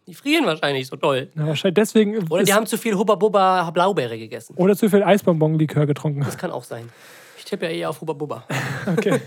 Die 0.08 0.14
frieren 0.14 0.46
wahrscheinlich 0.46 0.88
so 0.88 0.98
toll. 0.98 1.30
Ja, 1.36 1.48
wahrscheinlich 1.48 1.76
deswegen. 1.76 2.28
Oder 2.28 2.44
die 2.44 2.54
haben 2.54 2.68
zu 2.68 2.78
viel 2.78 2.96
Hubba 2.96 3.16
Bubba 3.16 3.70
Blaubeere 3.72 4.18
gegessen. 4.18 4.56
oder 4.58 4.76
zu 4.76 4.90
viel 4.90 5.04
Eisbonbon-Likör 5.04 5.86
getrunken. 5.86 6.20
Das 6.20 6.38
kann 6.38 6.52
auch 6.52 6.66
sein. 6.66 6.90
Ich 7.46 7.50
tippe 7.52 7.66
ja 7.68 7.72
eher 7.72 7.90
auf 7.92 8.02
Hubba 8.02 8.14
Bubba. 8.14 8.44
Okay. 8.88 9.22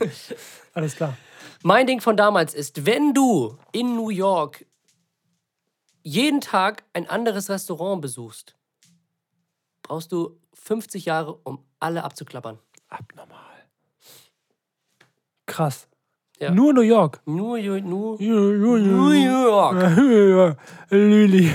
Alles 0.75 0.97
klar. 0.97 1.17
Mein 1.63 1.87
Ding 1.87 2.01
von 2.01 2.17
damals 2.17 2.53
ist, 2.53 2.85
wenn 2.85 3.15
du 3.15 3.57
in 3.71 3.95
New 3.95 4.11
York 4.11 4.67
jeden 6.03 6.41
Tag 6.41 6.83
ein 6.95 7.09
anderes 7.09 7.49
Restaurant 7.49 8.03
besuchst, 8.03 8.57
brauchst 9.83 10.11
du 10.11 10.37
50 10.55 11.05
Jahre, 11.05 11.39
um 11.45 11.65
alle 11.79 12.03
abzuklappern. 12.03 12.59
Abnormal. 12.89 13.39
Krass. 15.47 15.89
Ja. 16.41 16.51
Nur 16.51 16.73
New 16.73 16.83
York. 16.83 17.21
Nur, 17.25 17.59
nur, 17.59 17.81
nur 17.81 18.17
New 18.19 18.79
New 18.79 19.11
York. 19.11 20.57
Lüli. 20.91 21.53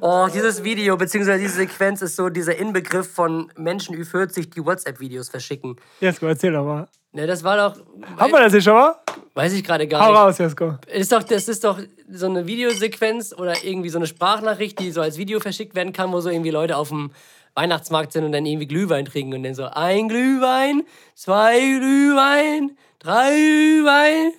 Oh, 0.00 0.28
dieses 0.32 0.62
Video, 0.64 0.96
beziehungsweise 0.96 1.38
diese 1.40 1.56
Sequenz 1.56 2.02
ist 2.02 2.16
so 2.16 2.28
dieser 2.28 2.56
Inbegriff 2.56 3.12
von 3.12 3.52
Menschen 3.56 3.96
Ü40, 3.96 4.50
die 4.50 4.64
WhatsApp-Videos 4.64 5.28
verschicken. 5.28 5.76
Jesko, 6.00 6.26
erzähl 6.26 6.52
doch 6.52 6.64
mal. 6.64 6.88
Ne, 7.12 7.26
das 7.26 7.44
war 7.44 7.56
doch. 7.56 7.80
Haben 8.16 8.32
wir 8.32 8.40
das 8.40 8.52
hier 8.52 8.62
schon 8.62 8.74
mal? 8.74 8.96
Weiß 9.34 9.52
ich 9.52 9.62
gerade 9.62 9.86
gar 9.86 10.00
Hau 10.00 10.10
nicht. 10.12 10.18
raus, 10.20 10.38
Jesko. 10.38 10.76
Ist 10.86 11.12
doch, 11.12 11.22
das 11.22 11.46
ist 11.48 11.62
doch 11.64 11.78
so 12.10 12.26
eine 12.26 12.46
Videosequenz 12.46 13.34
oder 13.34 13.64
irgendwie 13.64 13.90
so 13.90 13.98
eine 13.98 14.06
Sprachnachricht, 14.06 14.78
die 14.78 14.90
so 14.90 15.00
als 15.02 15.18
Video 15.18 15.38
verschickt 15.40 15.74
werden 15.74 15.92
kann, 15.92 16.10
wo 16.12 16.20
so 16.20 16.30
irgendwie 16.30 16.50
Leute 16.50 16.76
auf 16.76 16.88
dem 16.88 17.10
Weihnachtsmarkt 17.54 18.12
sind 18.12 18.24
und 18.24 18.32
dann 18.32 18.46
irgendwie 18.46 18.66
Glühwein 18.66 19.04
trinken 19.04 19.34
und 19.34 19.42
dann 19.42 19.54
so 19.54 19.64
ein 19.64 20.08
Glühwein, 20.08 20.84
zwei 21.14 21.58
Glühwein, 21.58 22.76
drei 22.98 23.30
Glühwein, 23.30 24.32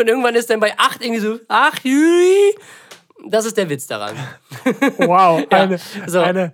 und 0.00 0.08
irgendwann 0.08 0.34
ist 0.34 0.50
dann 0.50 0.60
bei 0.60 0.72
acht 0.78 1.02
irgendwie 1.02 1.20
so 1.20 1.38
acht 1.48 1.84
Juli. 1.84 2.54
Das 3.26 3.44
ist 3.44 3.56
der 3.56 3.68
Witz 3.68 3.86
daran. 3.86 4.16
Wow. 4.98 5.44
Eine, 5.50 5.78
so. 6.06 6.20
eine, 6.20 6.52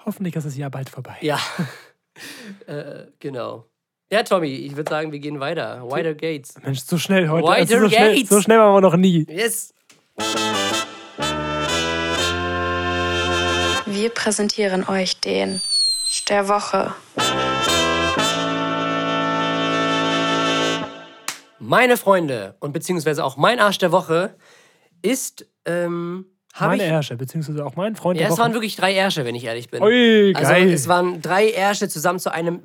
Hoffentlich 0.04 0.34
ist 0.34 0.44
das 0.44 0.56
Jahr 0.56 0.70
bald 0.70 0.90
vorbei. 0.90 1.16
Ja. 1.20 1.38
äh, 2.66 3.06
genau. 3.20 3.66
Ja, 4.10 4.22
Tommy, 4.24 4.48
ich 4.48 4.76
würde 4.76 4.90
sagen, 4.90 5.12
wir 5.12 5.20
gehen 5.20 5.40
weiter. 5.40 5.82
Wider 5.84 6.14
Gates. 6.14 6.54
Mensch, 6.62 6.80
so 6.80 6.98
schnell 6.98 7.28
heute. 7.28 7.46
Wider 7.46 7.54
Also 7.54 7.78
so, 7.80 7.88
schnell, 7.88 8.14
Gates. 8.14 8.28
so 8.28 8.40
schnell 8.40 8.58
waren 8.58 8.74
wir 8.74 8.80
noch 8.80 8.96
nie. 8.96 9.24
Yes. 9.28 9.72
Wir 13.86 14.10
präsentieren 14.10 14.86
euch 14.88 15.20
den 15.20 15.60
der 16.28 16.48
Woche. 16.48 16.94
Meine 21.64 21.96
Freunde 21.96 22.56
und 22.58 22.72
beziehungsweise 22.72 23.24
auch 23.24 23.36
mein 23.36 23.60
Arsch 23.60 23.78
der 23.78 23.92
Woche 23.92 24.34
ist, 25.00 25.46
ähm, 25.64 26.26
Meine 26.58 26.82
ich... 26.84 26.90
Ärsche, 26.90 27.16
beziehungsweise 27.16 27.64
auch 27.64 27.76
mein 27.76 27.94
Freund. 27.94 28.18
Ja, 28.18 28.28
es 28.28 28.38
waren 28.38 28.52
wirklich 28.52 28.74
drei 28.74 28.92
Ärsche, 28.94 29.24
wenn 29.24 29.36
ich 29.36 29.44
ehrlich 29.44 29.70
bin. 29.70 29.80
Ui, 29.80 30.34
also 30.34 30.52
geil. 30.52 30.72
es 30.72 30.88
waren 30.88 31.22
drei 31.22 31.50
Ärsche 31.50 31.88
zusammen 31.88 32.18
zu 32.18 32.32
einem, 32.32 32.62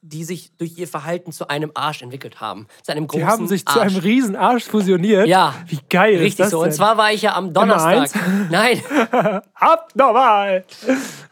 die 0.00 0.24
sich 0.24 0.56
durch 0.56 0.78
ihr 0.78 0.88
Verhalten 0.88 1.30
zu 1.30 1.48
einem 1.48 1.72
Arsch 1.74 2.00
entwickelt 2.00 2.40
haben. 2.40 2.68
Zu 2.82 2.92
einem 2.92 3.06
großen 3.06 3.20
Die 3.20 3.30
haben 3.30 3.48
sich 3.48 3.68
Arsch. 3.68 3.74
zu 3.74 3.80
einem 3.80 3.96
riesen 3.96 4.34
Arsch 4.34 4.64
fusioniert. 4.64 5.28
Ja. 5.28 5.54
Wie 5.66 5.80
geil 5.90 6.14
ist 6.14 6.20
Richtig 6.22 6.36
das 6.38 6.50
so. 6.50 6.60
denn? 6.62 6.70
Und 6.70 6.72
zwar 6.74 6.96
war 6.96 7.12
ich 7.12 7.20
ja 7.20 7.34
am? 7.36 7.52
Donnerstag. 7.52 8.08
Nein. 8.50 8.80
Abnormal. 9.54 10.64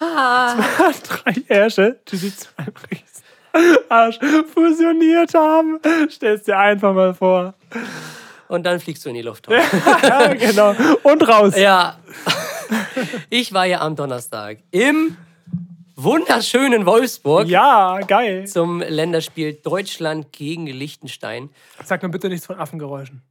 Ah. 0.01 0.55
Drei 1.09 1.35
Ärsche, 1.49 1.99
die 2.09 2.17
sich 2.17 2.37
zu 2.37 2.49
einem 2.59 2.75
riesen 2.91 3.16
Arsch 3.89 4.19
fusioniert 4.53 5.35
haben. 5.35 5.79
Stell's 6.11 6.43
dir 6.45 6.59
einfach 6.59 6.95
mal 6.95 7.15
vor. 7.15 7.55
Und 8.49 8.65
dann 8.65 8.79
fliegst 8.81 9.05
du 9.05 9.09
in 9.09 9.15
die 9.17 9.23
Luft. 9.23 9.49
Ja, 10.03 10.33
genau. 10.35 10.75
Und 11.03 11.27
raus. 11.29 11.57
Ja. 11.57 11.97
Ich 13.31 13.53
war 13.53 13.65
ja 13.67 13.81
am 13.81 13.97
Donnerstag 13.97 14.59
im 14.71 15.17
wunderschönen 15.97 16.85
Wolfsburg 16.87 17.49
Ja, 17.49 17.99
geil. 18.07 18.47
zum 18.47 18.81
Länderspiel 18.81 19.55
Deutschland 19.55 20.33
gegen 20.33 20.67
Liechtenstein. 20.67 21.51
Sag 21.85 22.03
mir 22.03 22.09
bitte 22.09 22.29
nichts 22.29 22.47
von 22.47 22.59
Affengeräuschen. 22.59 23.23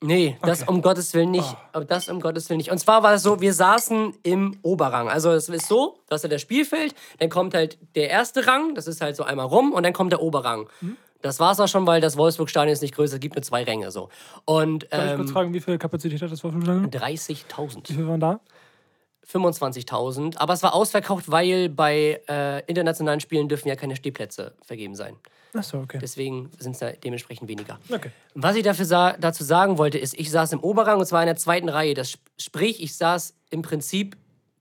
Nee, 0.00 0.36
das 0.42 0.62
Okay. 0.62 0.70
um 0.70 0.80
Gottes 0.82 1.12
Willen 1.14 1.32
nicht. 1.32 1.56
Aber 1.72 1.84
Das 1.84 2.08
um 2.08 2.20
Gottes 2.20 2.48
Willen 2.48 2.58
nicht. 2.58 2.70
Und 2.70 2.78
zwar 2.78 3.02
war 3.02 3.14
es 3.14 3.22
so, 3.24 3.40
wir 3.40 3.52
saßen 3.52 4.14
im 4.22 4.56
Oberrang. 4.62 5.08
Also 5.08 5.32
es 5.32 5.48
ist 5.48 5.66
so, 5.66 5.98
das 6.08 6.20
ist 6.20 6.22
ja 6.24 6.28
das 6.28 6.40
Spielfeld, 6.42 6.94
dann 7.18 7.28
kommt 7.30 7.54
halt 7.54 7.78
der 7.96 8.08
erste 8.08 8.46
Rang, 8.46 8.74
das 8.76 8.86
ist 8.86 9.00
halt 9.00 9.16
so 9.16 9.24
einmal 9.24 9.46
rum, 9.46 9.72
und 9.72 9.82
dann 9.82 9.92
kommt 9.92 10.12
der 10.12 10.22
Oberrang. 10.22 10.68
Das 11.20 11.40
war's 11.40 11.58
auch 11.58 11.66
schon, 11.66 11.84
weil 11.84 12.00
das 12.00 12.16
Wolfsburg-Stadion 12.16 12.72
ist 12.72 12.80
nicht 12.82 12.94
größer, 12.94 13.14
es 13.14 13.20
gibt 13.20 13.34
nur 13.34 13.42
zwei 13.42 13.64
Ränge 13.64 13.90
so. 13.90 14.08
Und 14.44 14.86
Darf 14.92 15.04
ich 15.10 15.16
kurz 15.16 15.28
ähm, 15.30 15.34
fragen, 15.34 15.52
wie 15.54 15.60
viel 15.60 15.76
Kapazität 15.78 16.22
hat 16.22 16.30
das 16.30 16.44
Wolfsburg-Stadion? 16.44 16.90
30.000. 16.92 17.88
Wie 17.88 17.94
viel 17.94 18.06
waren 18.06 18.20
da? 18.20 18.40
25.000. 19.26 20.36
Aber 20.38 20.52
es 20.54 20.62
war 20.62 20.74
ausverkauft, 20.74 21.30
weil 21.30 21.68
bei 21.68 22.20
äh, 22.28 22.62
internationalen 22.66 23.20
Spielen 23.20 23.48
dürfen 23.48 23.68
ja 23.68 23.76
keine 23.76 23.96
Stehplätze 23.96 24.54
vergeben 24.62 24.94
sein. 24.94 25.16
Achso, 25.54 25.80
okay. 25.80 25.98
Deswegen 26.00 26.50
sind 26.58 26.72
es 26.72 26.78
da 26.78 26.90
dementsprechend 26.92 27.48
weniger. 27.48 27.78
Okay. 27.90 28.10
Was 28.34 28.54
ich 28.56 28.62
dafür 28.62 28.84
sa 28.84 29.12
dazu 29.18 29.44
sagen 29.44 29.78
wollte, 29.78 29.98
ist, 29.98 30.18
ich 30.18 30.30
saß 30.30 30.52
im 30.52 30.60
Oberrang 30.60 30.98
und 30.98 31.06
zwar 31.06 31.22
in 31.22 31.26
der 31.26 31.36
zweiten 31.36 31.68
Reihe. 31.68 31.94
Das 31.94 32.10
sp- 32.14 32.22
sprich, 32.38 32.82
ich 32.82 32.96
saß 32.96 33.34
im 33.50 33.62
Prinzip, 33.62 34.16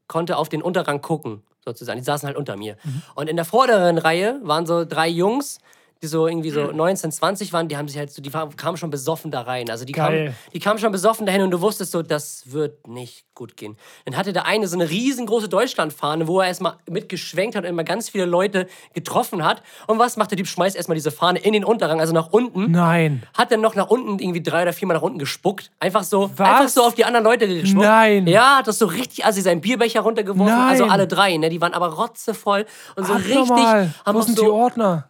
konnte 0.07 0.37
auf 0.37 0.47
den 0.49 0.61
Unterrang 0.61 1.01
gucken, 1.01 1.43
sozusagen. 1.65 1.99
Die 1.99 2.05
saßen 2.05 2.25
halt 2.27 2.37
unter 2.37 2.55
mir. 2.55 2.77
Mhm. 2.83 3.01
Und 3.15 3.29
in 3.29 3.35
der 3.35 3.45
vorderen 3.45 3.97
Reihe 3.97 4.39
waren 4.43 4.65
so 4.65 4.85
drei 4.85 5.09
Jungs, 5.09 5.59
die 6.01 6.07
so 6.07 6.27
irgendwie 6.27 6.49
so 6.49 6.71
19, 6.71 7.11
20 7.11 7.53
waren, 7.53 7.67
die 7.67 7.77
haben 7.77 7.87
sich 7.87 7.97
halt 7.97 8.11
so, 8.11 8.21
die 8.21 8.29
kamen 8.29 8.77
schon 8.77 8.89
besoffen 8.89 9.31
da 9.31 9.41
rein. 9.41 9.69
Also 9.69 9.85
die 9.85 9.93
kamen, 9.93 10.35
die 10.53 10.59
kamen 10.59 10.79
schon 10.79 10.91
besoffen 10.91 11.25
dahin 11.25 11.41
und 11.41 11.51
du 11.51 11.61
wusstest 11.61 11.91
so, 11.91 12.01
das 12.01 12.51
wird 12.51 12.87
nicht 12.87 13.25
gut 13.33 13.55
gehen. 13.57 13.77
Dann 14.05 14.17
hatte 14.17 14.33
der 14.33 14.45
eine 14.45 14.67
so 14.67 14.75
eine 14.75 14.89
riesengroße 14.89 15.49
Deutschlandfahne, 15.49 16.27
wo 16.27 16.41
er 16.41 16.47
erstmal 16.47 16.73
mitgeschwenkt 16.89 17.55
hat 17.55 17.63
und 17.63 17.69
immer 17.69 17.83
ganz 17.83 18.09
viele 18.09 18.25
Leute 18.25 18.67
getroffen 18.93 19.45
hat. 19.45 19.61
Und 19.87 19.99
was 19.99 20.17
macht 20.17 20.31
der 20.31 20.37
Typ? 20.37 20.47
Schmeißt 20.47 20.75
erstmal 20.75 20.95
diese 20.95 21.11
Fahne 21.11 21.39
in 21.39 21.53
den 21.53 21.63
Unterrang, 21.63 21.99
also 21.99 22.13
nach 22.13 22.31
unten 22.31 22.71
Nein. 22.71 23.23
hat 23.37 23.51
dann 23.51 23.61
noch 23.61 23.75
nach 23.75 23.87
unten 23.87 24.19
irgendwie 24.19 24.41
drei 24.41 24.63
oder 24.63 24.73
viermal 24.73 24.97
nach 24.97 25.03
unten 25.03 25.19
gespuckt. 25.19 25.71
Einfach 25.79 26.03
so, 26.03 26.31
Was? 26.35 26.47
einfach 26.47 26.69
so 26.69 26.83
auf 26.83 26.95
die 26.95 27.05
anderen 27.05 27.25
Leute 27.25 27.47
gespuckt. 27.47 27.83
Nein. 27.83 28.27
Ja, 28.27 28.57
hat 28.57 28.67
das 28.67 28.79
so 28.79 28.85
richtig, 28.85 29.25
also 29.25 29.41
seinen 29.41 29.61
Bierbecher 29.61 30.01
runtergeworfen. 30.01 30.53
Nein. 30.53 30.69
Also 30.69 30.85
alle 30.85 31.07
drei, 31.07 31.37
ne? 31.37 31.49
Die 31.49 31.61
waren 31.61 31.73
aber 31.73 31.93
rotzevoll 31.93 32.65
und 32.95 33.05
so 33.05 33.13
richtig. 33.13 33.37
Abnormal. 33.37 33.93
Haben 34.05 34.17
Wo 34.17 34.21
sind 34.21 34.37
die 34.37 34.45
so, 34.45 34.53
Ordner? 34.53 35.07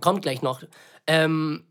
Kommt 0.00 0.22
gleich 0.22 0.42
noch. 0.42 0.62
Ähm, 1.06 1.64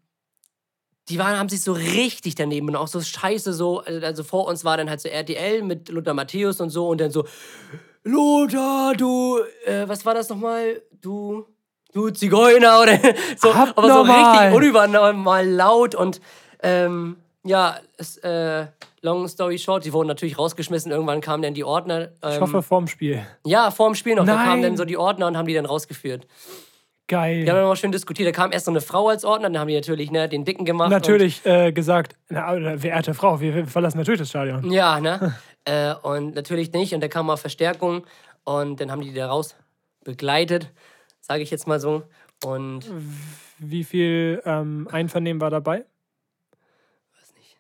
die 1.09 1.17
waren, 1.19 1.37
haben 1.37 1.49
sich 1.49 1.61
so 1.61 1.73
richtig 1.73 2.35
daneben 2.35 2.69
und 2.69 2.75
auch 2.75 2.87
so 2.87 3.01
scheiße 3.01 3.53
so, 3.53 3.79
also 3.81 4.23
vor 4.23 4.47
uns 4.47 4.63
war 4.63 4.77
dann 4.77 4.89
halt 4.89 5.01
so 5.01 5.09
RTL 5.09 5.63
mit 5.63 5.89
Lothar 5.89 6.13
Matthäus 6.13 6.61
und 6.61 6.69
so 6.69 6.87
und 6.87 7.01
dann 7.01 7.11
so, 7.11 7.25
Lothar, 8.03 8.93
du, 8.95 9.39
äh, 9.65 9.87
was 9.87 10.05
war 10.05 10.13
das 10.13 10.29
nochmal? 10.29 10.81
Du, 11.01 11.45
du 11.93 12.09
Zigeuner 12.11 12.79
oder 12.81 12.99
so, 13.37 13.51
aber 13.51 13.87
so 13.87 14.01
richtig 14.01 14.53
unübernormal 14.55 15.47
laut 15.47 15.95
und 15.95 16.21
ähm, 16.63 17.17
ja, 17.43 17.77
es, 17.97 18.17
äh, 18.17 18.67
long 19.01 19.27
story 19.27 19.57
short, 19.57 19.83
die 19.83 19.93
wurden 19.93 20.07
natürlich 20.07 20.37
rausgeschmissen, 20.37 20.91
irgendwann 20.91 21.21
kamen 21.21 21.41
dann 21.43 21.53
die 21.55 21.63
Ordner. 21.63 22.11
Ähm, 22.21 22.33
Ich 22.33 22.39
hoffe, 22.41 22.61
vorm 22.61 22.87
Spiel. 22.87 23.25
ja, 23.45 23.71
vor 23.71 23.89
dem 23.89 23.95
Spiel 23.95 24.15
noch, 24.15 24.25
da 24.25 24.35
Nein. 24.35 24.45
kamen 24.45 24.61
dann 24.61 24.77
so 24.77 24.85
die 24.85 24.97
Ordner 24.97 25.27
und 25.27 25.37
haben 25.37 25.47
die 25.47 25.55
dann 25.55 25.65
rausgeführt. 25.65 26.27
Geil. 27.07 27.43
Die 27.43 27.49
haben 27.49 27.57
dann 27.57 27.67
mal 27.67 27.75
schön 27.75 27.91
diskutiert. 27.91 28.27
Da 28.27 28.31
kam 28.31 28.51
erst 28.51 28.65
so 28.65 28.71
eine 28.71 28.81
Frau 28.81 29.09
als 29.09 29.25
Ordner, 29.25 29.49
dann 29.49 29.59
haben 29.59 29.67
die 29.67 29.75
natürlich 29.75 30.11
ne, 30.11 30.29
den 30.29 30.45
Dicken 30.45 30.63
gemacht. 30.63 30.91
Natürlich 30.91 31.45
äh, 31.45 31.71
gesagt, 31.71 32.15
na, 32.29 32.77
verehrte 32.77 33.13
Frau, 33.13 33.41
wir, 33.41 33.53
wir 33.53 33.67
verlassen 33.67 33.97
natürlich 33.97 34.19
das 34.19 34.29
Stadion. 34.29 34.71
Ja, 34.71 34.99
ne? 34.99 35.35
äh, 35.65 35.93
und 35.95 36.35
natürlich 36.35 36.71
nicht. 36.71 36.93
Und 36.93 37.01
da 37.01 37.07
kam 37.07 37.25
mal 37.25 37.37
Verstärkung 37.37 38.05
und 38.43 38.79
dann 38.79 38.91
haben 38.91 39.01
die 39.01 39.09
die 39.09 39.15
da 39.15 39.27
raus 39.27 39.55
begleitet, 40.03 40.71
sage 41.19 41.43
ich 41.43 41.51
jetzt 41.51 41.67
mal 41.67 41.79
so. 41.79 42.03
Und 42.43 42.85
Wie 43.59 43.83
viel 43.83 44.41
ähm, 44.45 44.87
Einvernehmen 44.91 45.41
war 45.41 45.49
dabei? 45.49 45.85
weiß 47.19 47.33
nicht. 47.35 47.57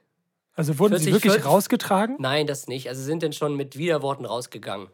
Also 0.55 0.79
wurden 0.79 0.97
sie 0.97 1.11
40, 1.11 1.13
wirklich 1.13 1.33
40? 1.33 1.51
rausgetragen? 1.51 2.15
Nein, 2.19 2.47
das 2.47 2.67
nicht. 2.67 2.89
Also 2.89 3.03
sind 3.03 3.21
dann 3.21 3.33
schon 3.33 3.55
mit 3.55 3.77
Widerworten 3.77 4.25
rausgegangen. 4.25 4.87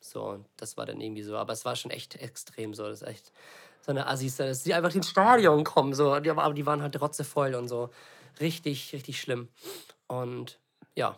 So, 0.00 0.22
und 0.22 0.46
das 0.56 0.76
war 0.76 0.86
dann 0.86 1.00
irgendwie 1.00 1.22
so. 1.22 1.36
Aber 1.36 1.52
es 1.52 1.64
war 1.64 1.76
schon 1.76 1.90
echt 1.90 2.16
extrem 2.16 2.72
so. 2.72 2.84
Das 2.84 3.02
ist 3.02 3.08
echt 3.08 3.32
so 3.86 3.92
eine 3.92 4.06
Assis, 4.08 4.36
dass 4.36 4.64
die 4.64 4.74
einfach 4.74 4.92
ins 4.94 5.08
Stadion 5.08 5.62
kommen. 5.62 5.94
So. 5.94 6.12
Aber 6.12 6.52
die 6.52 6.66
waren 6.66 6.82
halt 6.82 7.00
rotzevoll 7.00 7.54
und 7.54 7.68
so. 7.68 7.90
Richtig, 8.40 8.92
richtig 8.92 9.20
schlimm. 9.20 9.48
Und 10.08 10.58
ja. 10.96 11.16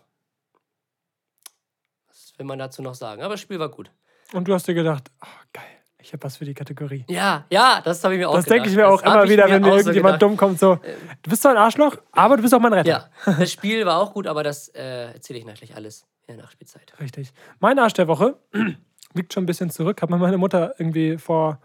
Was 2.09 2.35
will 2.37 2.45
man 2.47 2.59
dazu 2.59 2.83
noch 2.83 2.95
sagen? 2.95 3.23
Aber 3.23 3.35
das 3.35 3.41
Spiel 3.41 3.59
war 3.59 3.71
gut. 3.71 3.91
Und 4.35 4.47
du 4.47 4.53
hast 4.53 4.69
dir 4.69 4.75
gedacht, 4.75 5.11
oh, 5.23 5.27
geil, 5.55 5.65
ich 5.99 6.13
habe 6.13 6.23
was 6.23 6.37
für 6.37 6.45
die 6.45 6.53
Kategorie. 6.53 7.07
Ja, 7.09 7.47
ja, 7.51 7.81
das 7.83 8.05
habe 8.05 8.15
ich 8.15 8.21
mir 8.21 8.29
auch 8.29 8.35
Das 8.35 8.45
gedacht. 8.45 8.57
denke 8.57 8.69
ich 8.71 8.77
mir 8.77 8.87
auch 8.87 9.01
Das 9.01 9.11
hab 9.11 9.23
immer 9.23 9.33
wieder, 9.33 9.49
wenn 9.49 9.63
mir 9.63 9.69
auch 9.69 9.73
so 9.73 9.79
irgendjemand. 9.79 10.17
Äh. 10.17 10.19
dumm 10.19 10.37
kommt, 10.37 10.59
so, 10.59 10.75
du 11.23 11.31
bist 11.31 11.41
zwar 11.43 11.53
ein 11.53 11.57
Arschloch, 11.59 11.97
aber 12.13 12.37
du 12.37 12.43
bist 12.43 12.53
auch 12.55 12.61
mein 12.61 12.75
Retter. 12.75 12.91
Ja, 13.25 13.33
das 13.39 13.51
Spiel 13.51 13.87
war 13.87 13.99
auch 13.99 14.13
gut, 14.13 14.27
aber 14.27 14.43
das 14.43 14.69
äh, 14.69 15.13
erzähle 15.15 15.39
ich 15.39 15.47
nachher 15.47 15.75
alles 15.75 16.07
in 16.27 16.37
der 16.37 16.45
Nachspielzeit. 16.45 16.93
Richtig. 17.01 17.33
Mein 17.61 17.79
Arsch 17.79 17.95
der 17.95 18.07
Woche 18.09 18.37
liegt 19.15 19.33
schon 19.33 19.45
ein 19.45 19.47
bisschen 19.47 19.71
zurück, 19.71 20.03
hat 20.03 20.11
mir 20.11 20.19
meine 20.19 20.37
Mutter 20.37 20.75
irgendwie 20.79 21.17
vor 21.17 21.59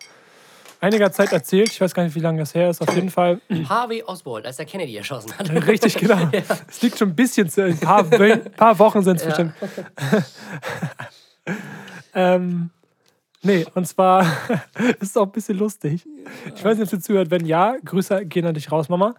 einiger 0.84 1.12
Zeit 1.12 1.32
erzählt. 1.32 1.70
Ich 1.70 1.80
weiß 1.80 1.94
gar 1.94 2.04
nicht, 2.04 2.16
wie 2.16 2.20
lange 2.20 2.40
das 2.40 2.54
her 2.54 2.70
ist. 2.70 2.82
Auf 2.82 2.94
jeden 2.94 3.10
Fall 3.10 3.40
Harvey 3.70 4.04
Oswald, 4.04 4.46
als 4.46 4.60
er 4.60 4.66
Kennedy 4.66 4.96
erschossen 4.98 5.32
hat. 5.38 5.50
Richtig, 5.68 5.96
genau. 5.96 6.18
Es 6.68 6.82
liegt 6.82 6.98
schon 6.98 7.10
ein 7.10 7.16
bisschen 7.16 7.50
zu. 7.50 7.64
Ein 7.64 7.80
paar, 7.80 8.04
paar 8.04 8.80
Wochen 8.80 9.02
sind 9.02 9.18
es 9.18 9.26
bestimmt. 9.26 9.54
ähm, 12.14 12.70
nee, 13.42 13.66
und 13.74 13.88
zwar 13.88 14.24
ist 15.00 15.12
es 15.12 15.18
auch 15.18 15.26
ein 15.26 15.32
bisschen 15.32 15.58
lustig. 15.58 16.06
Ich 16.54 16.64
weiß 16.64 16.78
nicht, 16.78 16.84
ob 16.84 16.90
sie 16.90 17.00
zuhört. 17.00 17.32
Wenn 17.32 17.46
ja, 17.46 17.78
Grüße 17.84 18.26
gehen 18.26 18.46
an 18.46 18.54
dich 18.54 18.72
raus, 18.72 18.90
Mama. 18.90 19.16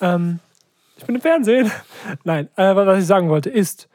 Ähm, 0.00 0.40
ich 0.98 1.06
bin 1.06 1.14
im 1.14 1.20
Fernsehen. 1.20 1.70
Nein, 2.24 2.48
äh, 2.56 2.76
was 2.76 3.00
ich 3.00 3.06
sagen 3.06 3.30
wollte, 3.30 3.48
ist, 3.48 3.88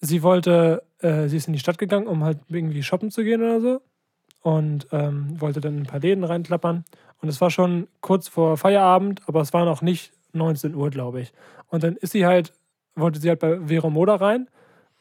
sie 0.00 0.22
wollte, 0.22 0.84
äh, 1.00 1.26
sie 1.28 1.38
ist 1.38 1.48
in 1.48 1.52
die 1.54 1.58
Stadt 1.58 1.78
gegangen, 1.78 2.06
um 2.06 2.22
halt 2.22 2.38
irgendwie 2.48 2.82
shoppen 2.82 3.10
zu 3.10 3.24
gehen 3.24 3.42
oder 3.42 3.60
so. 3.60 3.82
Und 4.42 4.88
ähm, 4.92 5.40
wollte 5.40 5.60
dann 5.60 5.74
in 5.74 5.82
ein 5.82 5.86
paar 5.86 6.00
Läden 6.00 6.24
reinklappern. 6.24 6.84
Und 7.20 7.28
es 7.28 7.40
war 7.40 7.50
schon 7.50 7.86
kurz 8.00 8.28
vor 8.28 8.56
Feierabend, 8.56 9.22
aber 9.26 9.40
es 9.40 9.52
war 9.52 9.64
noch 9.64 9.82
nicht 9.82 10.12
19 10.32 10.74
Uhr, 10.74 10.90
glaube 10.90 11.20
ich. 11.20 11.32
Und 11.68 11.84
dann 11.84 11.96
ist 11.96 12.12
sie 12.12 12.26
halt, 12.26 12.52
wollte 12.94 13.20
sie 13.20 13.28
halt 13.28 13.40
bei 13.40 13.58
Vero 13.68 13.90
Moda 13.90 14.16
rein 14.16 14.48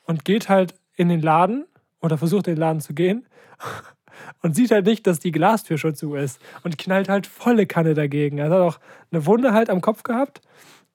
und 0.05 0.25
geht 0.25 0.49
halt 0.49 0.75
in 0.95 1.09
den 1.09 1.21
Laden 1.21 1.65
oder 2.01 2.17
versucht 2.17 2.47
in 2.47 2.55
den 2.55 2.59
Laden 2.59 2.81
zu 2.81 2.93
gehen 2.93 3.25
und 4.41 4.55
sieht 4.55 4.71
halt 4.71 4.85
nicht, 4.85 5.07
dass 5.07 5.19
die 5.19 5.31
Glastür 5.31 5.77
schon 5.77 5.95
zu 5.95 6.15
ist 6.15 6.39
und 6.63 6.77
knallt 6.77 7.09
halt 7.09 7.27
volle 7.27 7.65
Kanne 7.65 7.93
dagegen. 7.93 8.37
Er 8.37 8.45
hat 8.45 8.53
auch 8.53 8.79
eine 9.11 9.25
Wunde 9.25 9.53
halt 9.53 9.69
am 9.69 9.81
Kopf 9.81 10.03
gehabt 10.03 10.41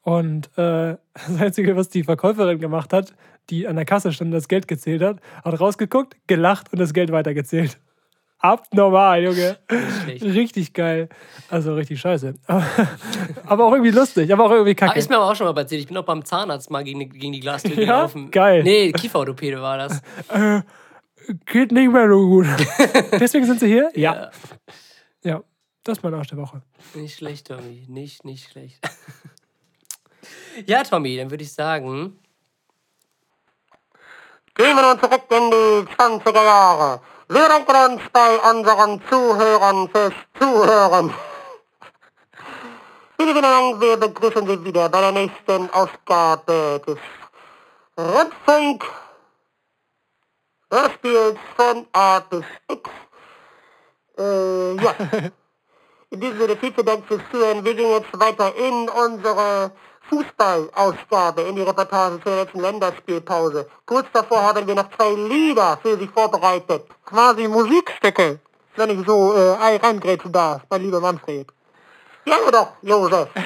und 0.02 0.46
äh, 0.56 0.96
das 1.14 1.40
Einzige, 1.40 1.76
was 1.76 1.88
die 1.88 2.04
Verkäuferin 2.04 2.58
gemacht 2.58 2.92
hat, 2.92 3.14
die 3.50 3.66
an 3.66 3.76
der 3.76 3.84
Kasse 3.84 4.12
stand 4.12 4.28
und 4.28 4.32
das 4.32 4.48
Geld 4.48 4.68
gezählt 4.68 5.02
hat, 5.02 5.20
hat 5.44 5.60
rausgeguckt, 5.60 6.16
gelacht 6.26 6.72
und 6.72 6.78
das 6.78 6.92
Geld 6.92 7.12
weitergezählt. 7.12 7.78
Abnormal, 8.52 9.22
Junge. 9.24 9.58
Richtig 10.22 10.72
geil. 10.72 11.08
Also 11.50 11.74
richtig 11.74 12.00
scheiße. 12.00 12.34
Aber, 12.46 12.64
aber 13.46 13.64
auch 13.66 13.72
irgendwie 13.72 13.90
lustig, 13.92 14.32
aber 14.32 14.44
auch 14.46 14.50
irgendwie 14.50 14.72
Ah, 14.72 14.86
kacke. 14.88 14.98
ist 14.98 15.08
mir 15.10 15.16
aber 15.16 15.30
auch 15.30 15.36
schon 15.36 15.46
mal 15.46 15.54
passiert. 15.54 15.80
Ich 15.80 15.86
bin 15.88 15.96
auch 15.96 16.04
beim 16.04 16.24
Zahnarzt 16.24 16.70
mal 16.70 16.84
gegen, 16.84 17.00
die- 17.00 17.08
gegen 17.08 17.32
die 17.32 17.40
Glastür 17.40 17.70
Ja? 17.72 17.76
gelaufen. 17.76 18.30
Geil. 18.30 18.62
Nee, 18.62 18.92
Kieferorthopäde 18.92 19.60
war 19.60 19.78
das. 19.78 20.00
geht 21.46 21.72
nicht 21.72 21.90
mehr 21.92 22.08
so 22.08 22.18
gut. 22.26 22.46
Deswegen 23.12 23.46
sind 23.46 23.60
sie 23.60 23.66
hier? 23.68 23.90
Ja. 23.94 24.30
Ja, 25.24 25.42
das 25.84 25.98
ist 25.98 26.04
mein 26.04 26.14
Arsch 26.14 26.28
der 26.28 26.38
Woche. 26.38 26.62
Nicht 26.94 27.16
schlecht, 27.16 27.48
Tommy. 27.48 27.84
Nicht, 27.88 28.24
nicht 28.24 28.48
schlecht. 28.50 28.78
ja, 30.66 30.82
Tommy, 30.84 31.16
dann 31.16 31.30
würde 31.30 31.42
ich 31.44 31.52
sagen. 31.52 32.18
Gehen 34.54 34.74
wir 34.74 34.82
nun 34.82 34.98
zurück 34.98 35.22
in 35.30 35.50
die 35.50 35.94
20er 35.96 36.34
Jahre. 36.44 37.00
Uns 37.28 38.02
bei 38.12 38.38
unseren 38.50 39.02
Zuhörern 39.08 39.88
fürs 39.88 40.14
Zuhören. 40.38 41.12
Vielen 43.16 43.42
Dank, 43.42 43.80
wir 43.80 43.96
begrüßen 43.96 44.46
Sie 44.46 44.64
wieder 44.64 44.88
bei 44.88 45.00
der 45.00 45.12
nächsten 45.12 45.68
Ausgabe 45.70 46.80
des 46.86 46.98
Rundfunk 47.98 48.84
Hörspiels 50.70 51.38
von 51.56 51.86
A 51.92 52.20
bis 52.20 52.44
X. 52.68 52.90
Äh, 54.18 54.74
ja. 54.76 54.94
In 56.10 56.20
diesem 56.20 56.38
Sinne 56.38 56.56
vielen 56.56 56.86
Dank 56.86 57.06
fürs 57.06 57.22
Zuhören. 57.32 57.64
Wir 57.64 57.74
gehen 57.74 57.90
jetzt 57.90 58.20
weiter 58.20 58.54
in 58.54 58.88
unsere 58.88 59.72
Fußballausgabe, 60.08 61.42
in 61.42 61.56
die 61.56 61.62
Reportage 61.62 62.20
zur 62.22 62.36
letzten 62.36 62.60
Länderspielpause. 62.60 63.68
Kurz 63.84 64.06
davor 64.12 64.42
haben 64.42 64.66
wir 64.66 64.74
noch 64.74 64.90
zwei 64.96 65.12
Lieder 65.12 65.78
für 65.82 65.96
Sie 65.98 66.08
vorbereitet. 66.08 66.86
Quasi 67.04 67.48
Musikstücke, 67.48 68.38
wenn 68.76 68.90
ich 68.90 69.06
so 69.06 69.32
äh, 69.34 69.76
reingrätschen 69.76 70.32
darf, 70.32 70.62
mein 70.70 70.82
lieber 70.82 71.00
Manfred. 71.00 71.48
Ja 72.24 72.36
doch, 72.50 72.72
Josef. 72.82 73.28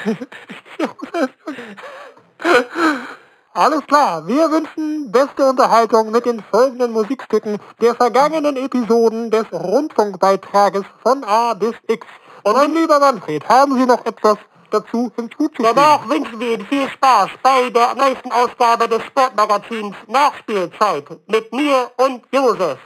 Alles 3.53 3.85
klar, 3.87 4.27
wir 4.27 4.51
wünschen 4.51 5.11
beste 5.11 5.45
Unterhaltung 5.45 6.11
mit 6.13 6.25
den 6.25 6.43
folgenden 6.51 6.93
Musikstücken 6.93 7.59
der 7.81 7.95
vergangenen 7.95 8.57
Episoden 8.57 9.31
des 9.31 9.45
Rundfunkbeitrages 9.53 10.85
von 11.03 11.25
A 11.25 11.55
bis 11.55 11.75
X. 11.89 12.07
Und 12.43 12.55
mein 12.55 12.73
lieber 12.73 12.99
Manfred, 13.01 13.47
haben 13.49 13.75
Sie 13.77 13.87
noch 13.87 14.07
etwas 14.07 14.39
dazu 14.71 15.13
hinzuzufügen? 15.17 15.75
Danach 15.75 16.09
wünschen 16.09 16.41
wir 16.41 16.55
Ihnen 16.55 16.67
viel 16.67 16.89
Spaß 16.89 17.31
bei 17.43 17.71
der 17.71 17.95
nächsten 17.95 18.33
Ausgabe 18.33 18.89
des 18.89 19.05
Sportmagazins 19.05 19.97
Nachspielzeit 20.07 21.05
mit 21.27 21.53
mir 21.53 21.91
und 21.97 22.25
Josef. 22.33 22.79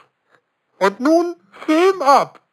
Und 0.79 1.01
nun 1.01 1.37
Film 1.67 2.03
ab! 2.03 2.44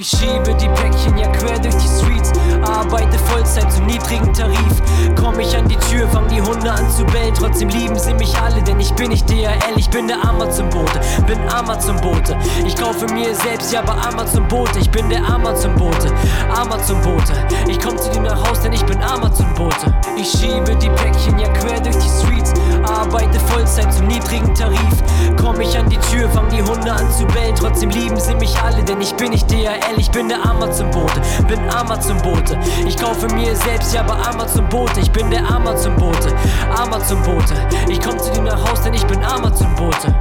Ich 0.00 0.10
schiebe 0.10 0.54
die 0.54 0.68
Päckchen 0.68 1.18
ja 1.18 1.26
quer 1.26 1.58
durch 1.58 1.74
die 1.74 1.88
Streets, 1.88 2.30
arbeite 2.62 3.18
Vollzeit 3.18 3.72
zum 3.72 3.86
niedrigen 3.86 4.32
Tarif. 4.32 4.80
Komm 5.20 5.40
ich 5.40 5.56
an 5.56 5.66
die 5.66 5.76
Tür, 5.90 6.06
fang 6.08 6.28
die 6.28 6.40
Hunde 6.40 6.70
an 6.70 6.88
zu 6.88 7.04
bellen, 7.06 7.34
trotzdem 7.34 7.68
lieben 7.68 7.98
sie 7.98 8.14
mich 8.14 8.32
alle, 8.38 8.62
denn 8.62 8.78
ich 8.78 8.94
bin 8.94 9.08
nicht 9.08 9.28
DHL, 9.28 9.76
ich 9.76 9.90
bin 9.90 10.06
der 10.06 10.24
Amazon-Bote, 10.24 11.00
bin 11.26 11.40
Amazon-Bote. 11.48 12.36
Ich 12.64 12.76
kaufe 12.76 13.12
mir 13.12 13.34
selbst 13.34 13.72
ja 13.72 13.82
bei 13.82 13.94
Amazon-Bote, 13.94 14.78
ich 14.78 14.88
bin 14.88 15.08
der 15.10 15.24
Amazon-Bote, 15.28 16.14
Amazon-Bote. 16.54 17.32
Ich 17.66 17.80
komm 17.80 17.98
zu 17.98 18.08
dir 18.12 18.20
nach 18.20 18.48
Haus, 18.48 18.60
denn 18.60 18.74
ich 18.74 18.86
bin 18.86 19.02
Amazon-Bote. 19.02 19.92
Ich 20.16 20.30
schiebe 20.30 20.76
die 20.76 20.90
Päckchen 20.90 21.40
ja 21.40 21.48
quer 21.48 21.80
durch 21.80 21.96
die 21.96 22.08
Streets, 22.08 22.54
arbeite 22.88 23.38
Vollzeit 23.40 23.92
zum 23.92 24.06
niedrigen 24.06 24.54
Tarif. 24.54 25.02
Komm 25.40 25.60
ich 25.60 25.76
an 25.76 25.88
die 25.88 25.98
Tür, 25.98 26.28
fang 26.30 26.48
die 26.48 26.62
Hunde 26.62 26.92
an 26.92 27.10
zu 27.10 27.26
bellen, 27.26 27.54
trotzdem 27.54 27.90
lieben 27.90 28.18
sie 28.18 28.34
mich 28.34 28.56
alle, 28.62 28.82
denn 28.82 29.00
ich 29.00 29.14
bin 29.14 29.30
nicht 29.30 29.50
DHL, 29.50 29.98
ich 29.98 30.10
bin 30.10 30.28
der 30.28 30.44
Amazon-Bote, 30.44 31.20
bin 31.46 31.60
Amazon-Bote. 31.70 32.58
Ich 32.86 32.96
kaufe 32.96 33.26
mir 33.34 33.54
selbst 33.54 33.94
ja 33.94 34.02
bei 34.02 34.14
Amazon-Bote, 34.14 35.00
ich 35.00 35.10
bin 35.10 35.30
der 35.30 35.48
Amazon-Bote, 35.48 36.34
Amazon-Bote. 36.76 37.54
Ich 37.88 38.00
komm 38.00 38.18
zu 38.18 38.32
dir 38.32 38.42
nach 38.42 38.70
Haus, 38.70 38.82
denn 38.82 38.94
ich 38.94 39.06
bin 39.06 39.22
Amazon-Bote. 39.24 40.14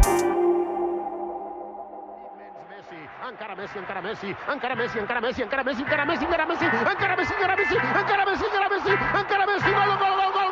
Encara 3.28 3.56
Messi, 3.56 3.78
encara 3.78 4.02
Messi, 4.02 4.36
encara 4.48 4.76
Messi, 4.76 5.00
encara 5.00 5.22
Messi, 5.22 5.42
encara 5.42 5.64
Messi, 5.64 5.84
encara 5.84 6.06
Messi, 6.06 6.26
encara 6.26 6.46
Messi, 6.46 6.66
encara 6.66 7.16
Messi, 7.16 7.34
encara 7.36 7.56
Messi, 7.56 7.76
encara 7.76 8.26
Messi, 8.26 8.46
encara 8.46 8.70
Messi, 8.70 8.92
encara 9.20 9.46
Messi, 9.46 9.70
gol, 9.74 9.92
gol, 9.98 10.16
gol, 10.18 10.32
gol, 10.34 10.47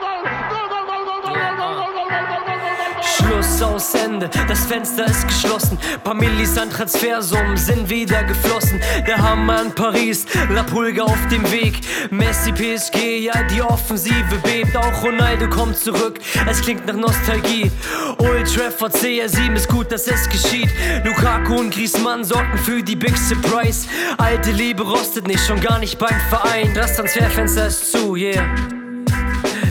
Schluss 3.25 3.61
aus 3.61 3.93
Ende, 3.95 4.29
das 4.47 4.65
Fenster 4.65 5.05
ist 5.05 5.27
geschlossen. 5.27 5.77
Paar 6.03 6.13
an 6.15 6.69
Transfersummen 6.69 7.57
sind 7.57 7.89
wieder 7.89 8.23
geflossen. 8.23 8.79
Der 9.07 9.17
Hammer 9.17 9.63
in 9.63 9.71
Paris, 9.71 10.25
La 10.51 10.63
Pulga 10.63 11.03
auf 11.03 11.27
dem 11.31 11.49
Weg. 11.51 11.79
Messi, 12.11 12.51
PSG, 12.51 13.25
ja, 13.25 13.43
die 13.43 13.61
Offensive 13.61 14.35
bebt. 14.43 14.75
Auch 14.75 15.03
Ronaldo 15.03 15.49
kommt 15.49 15.77
zurück, 15.77 16.19
es 16.49 16.61
klingt 16.61 16.85
nach 16.85 16.95
Nostalgie. 16.95 17.71
Old 18.17 18.53
Trafford 18.53 18.93
CR7 18.95 19.55
ist 19.55 19.69
gut, 19.69 19.91
dass 19.91 20.07
es 20.07 20.29
geschieht. 20.29 20.69
Lukaku 21.03 21.55
und 21.59 21.73
Griezmann 21.73 22.23
sorgten 22.23 22.57
für 22.59 22.83
die 22.83 22.95
Big 22.95 23.17
Surprise. 23.17 23.87
Alte 24.17 24.51
Liebe 24.51 24.83
rostet 24.83 25.27
nicht, 25.27 25.45
schon 25.45 25.59
gar 25.59 25.79
nicht 25.79 25.97
beim 25.97 26.19
Verein. 26.29 26.73
Das 26.75 26.95
Transferfenster 26.95 27.67
ist 27.67 27.91
zu, 27.91 28.15
yeah. 28.15 28.45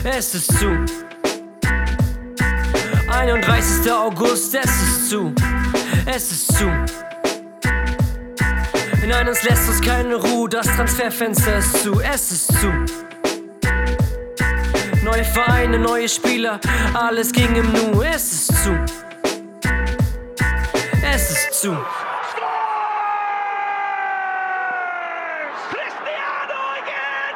Es 0.03 0.35
ist 0.35 0.57
zu. 0.59 1.04
31. 3.15 3.89
August, 3.91 4.53
es 4.55 4.65
ist 4.65 5.09
zu, 5.09 5.33
es 6.05 6.31
ist 6.33 6.57
zu. 6.57 6.65
Nein, 9.07 9.29
uns 9.29 9.41
lässt 9.43 9.69
uns 9.69 9.81
keine 9.81 10.15
Ruhe, 10.15 10.49
das 10.49 10.67
Transferfenster 10.67 11.59
ist 11.59 11.81
zu, 11.81 12.01
es 12.01 12.31
ist 12.33 12.47
zu. 12.59 12.73
Neue 15.01 15.23
Vereine, 15.23 15.79
neue 15.79 16.09
Spieler, 16.09 16.59
alles 16.93 17.31
ging 17.31 17.55
im 17.55 17.71
Nu, 17.71 18.01
es 18.01 18.33
ist 18.33 18.63
zu. 18.63 18.77
Es 21.01 21.31
ist 21.31 21.53
zu. 21.61 21.71
Cristiano 25.71 26.59
again! 26.81 27.35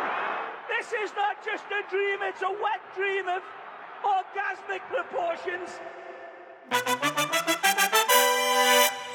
This 0.68 0.91
is 1.06 1.14
not 1.15 1.38
just 1.45 1.64
a 1.72 1.89
dream, 1.89 2.19
it's 2.30 2.41
a 2.41 2.49
wet 2.49 2.81
dream 2.97 3.30
of 3.30 3.59
orgasmic 4.03 4.81
proportions. 4.89 5.80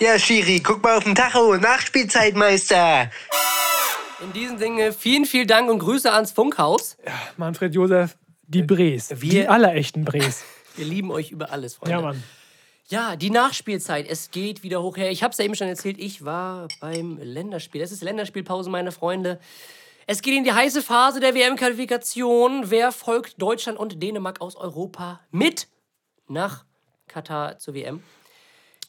Ja, 0.01 0.19
Schiri, 0.19 0.61
guck 0.61 0.82
mal 0.82 0.97
auf 0.97 1.05
den 1.05 1.15
Tacho. 1.15 1.56
Nachspielzeitmeister. 1.56 3.11
In 4.23 4.32
diesem 4.32 4.59
Sinne, 4.59 4.93
vielen, 4.93 5.24
vielen 5.24 5.47
Dank 5.47 5.70
und 5.70 5.78
Grüße 5.78 6.12
ans 6.12 6.32
Funkhaus. 6.32 6.97
Manfred 7.36 7.74
Josef, 7.74 8.16
die 8.47 8.62
Brees. 8.62 9.09
Die 9.09 9.47
aller 9.47 9.74
echten 9.74 10.05
Brees. 10.05 10.44
Wir 10.77 10.85
lieben 10.85 11.11
euch 11.11 11.31
über 11.31 11.52
alles, 11.52 11.74
Freunde. 11.74 11.94
Ja, 11.97 12.01
Mann. 12.01 12.23
Ja, 12.89 13.16
die 13.16 13.31
Nachspielzeit, 13.31 14.06
es 14.09 14.31
geht 14.31 14.62
wieder 14.62 14.82
hoch 14.82 14.97
her. 14.97 15.11
Ich 15.11 15.23
habe 15.23 15.32
es 15.32 15.39
ja 15.39 15.44
eben 15.44 15.55
schon 15.55 15.69
erzählt, 15.69 15.98
ich 15.98 16.24
war 16.24 16.69
beim 16.81 17.19
Länderspiel. 17.19 17.81
Es 17.81 17.93
ist 17.93 18.02
Länderspielpause, 18.02 18.69
meine 18.69 18.93
Freunde. 18.93 19.40
Es 20.07 20.21
geht 20.21 20.37
in 20.37 20.45
die 20.45 20.53
heiße 20.53 20.83
Phase 20.83 21.19
der 21.19 21.35
WM-Qualifikation. 21.35 22.71
Wer 22.71 22.93
folgt 22.93 23.41
Deutschland 23.41 23.79
und 23.79 24.03
Dänemark 24.03 24.41
aus 24.41 24.55
Europa 24.55 25.21
mit 25.31 25.69
nach 26.29 26.67
Katar 27.09 27.59
zur 27.59 27.75
WM? 27.75 28.03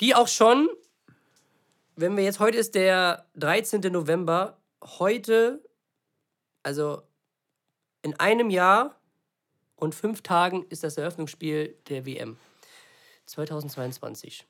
Die 0.02 0.14
auch 0.14 0.28
schon, 0.28 0.68
wenn 1.96 2.18
wir 2.18 2.24
jetzt, 2.26 2.40
heute 2.40 2.58
ist 2.58 2.76
der 2.76 3.26
13. 3.36 3.80
November, 3.94 4.58
heute, 4.84 5.64
also 6.64 7.02
in 8.02 8.20
einem 8.20 8.50
Jahr 8.50 9.00
und 9.78 9.96
fünf 9.96 10.22
Tagen 10.22 10.66
ist 10.70 10.84
das 10.84 10.98
Eröffnungsspiel 10.98 11.78
der 11.88 12.06
WM 12.06 12.38
2022. 13.26 14.46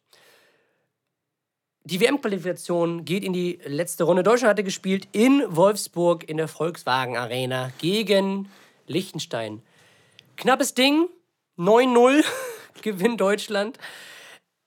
Die 1.88 2.02
WM-Qualifikation 2.02 3.06
geht 3.06 3.24
in 3.24 3.32
die 3.32 3.60
letzte 3.64 4.06
Runde. 4.06 4.24
Deutschland 4.24 4.50
hatte 4.50 4.64
gespielt 4.64 5.08
in 5.12 5.44
Wolfsburg 5.48 6.28
in 6.28 6.38
der 6.38 6.48
Volkswagen 6.48 7.16
Arena 7.16 7.72
gegen 7.78 8.50
Liechtenstein. 8.88 9.62
Knappes 10.36 10.74
Ding, 10.74 11.08
9-0 11.60 12.24
gewinnt 12.82 13.22
Deutschland. 13.22 13.78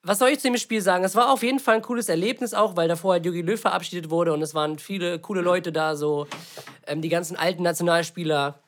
Was 0.05 0.21
soll 0.21 0.29
ich 0.29 0.39
zu 0.39 0.47
dem 0.47 0.57
Spiel 0.59 0.81
sagen? 0.81 1.03
Es 1.03 1.17
war 1.17 1.33
auf 1.33 1.43
jeden 1.43 1.59
Fall 1.59 1.75
ein 1.75 1.83
cooles 1.83 2.09
Erlebnis 2.09 2.55
auch, 2.55 2.77
weil 2.77 2.87
davor 2.87 3.15
halt 3.15 3.27
Jogi 3.27 3.43
Löw 3.43 3.61
verabschiedet 3.61 4.11
wurde 4.11 4.33
und 4.33 4.41
es 4.41 4.55
waren 4.55 4.79
viele 4.79 5.19
coole 5.19 5.41
Leute 5.41 5.73
da, 5.73 5.97
so 5.97 6.29
ähm, 6.87 7.03
die 7.03 7.09
ganzen 7.09 7.37
alten 7.37 7.65
Nationalspieler 7.65 8.63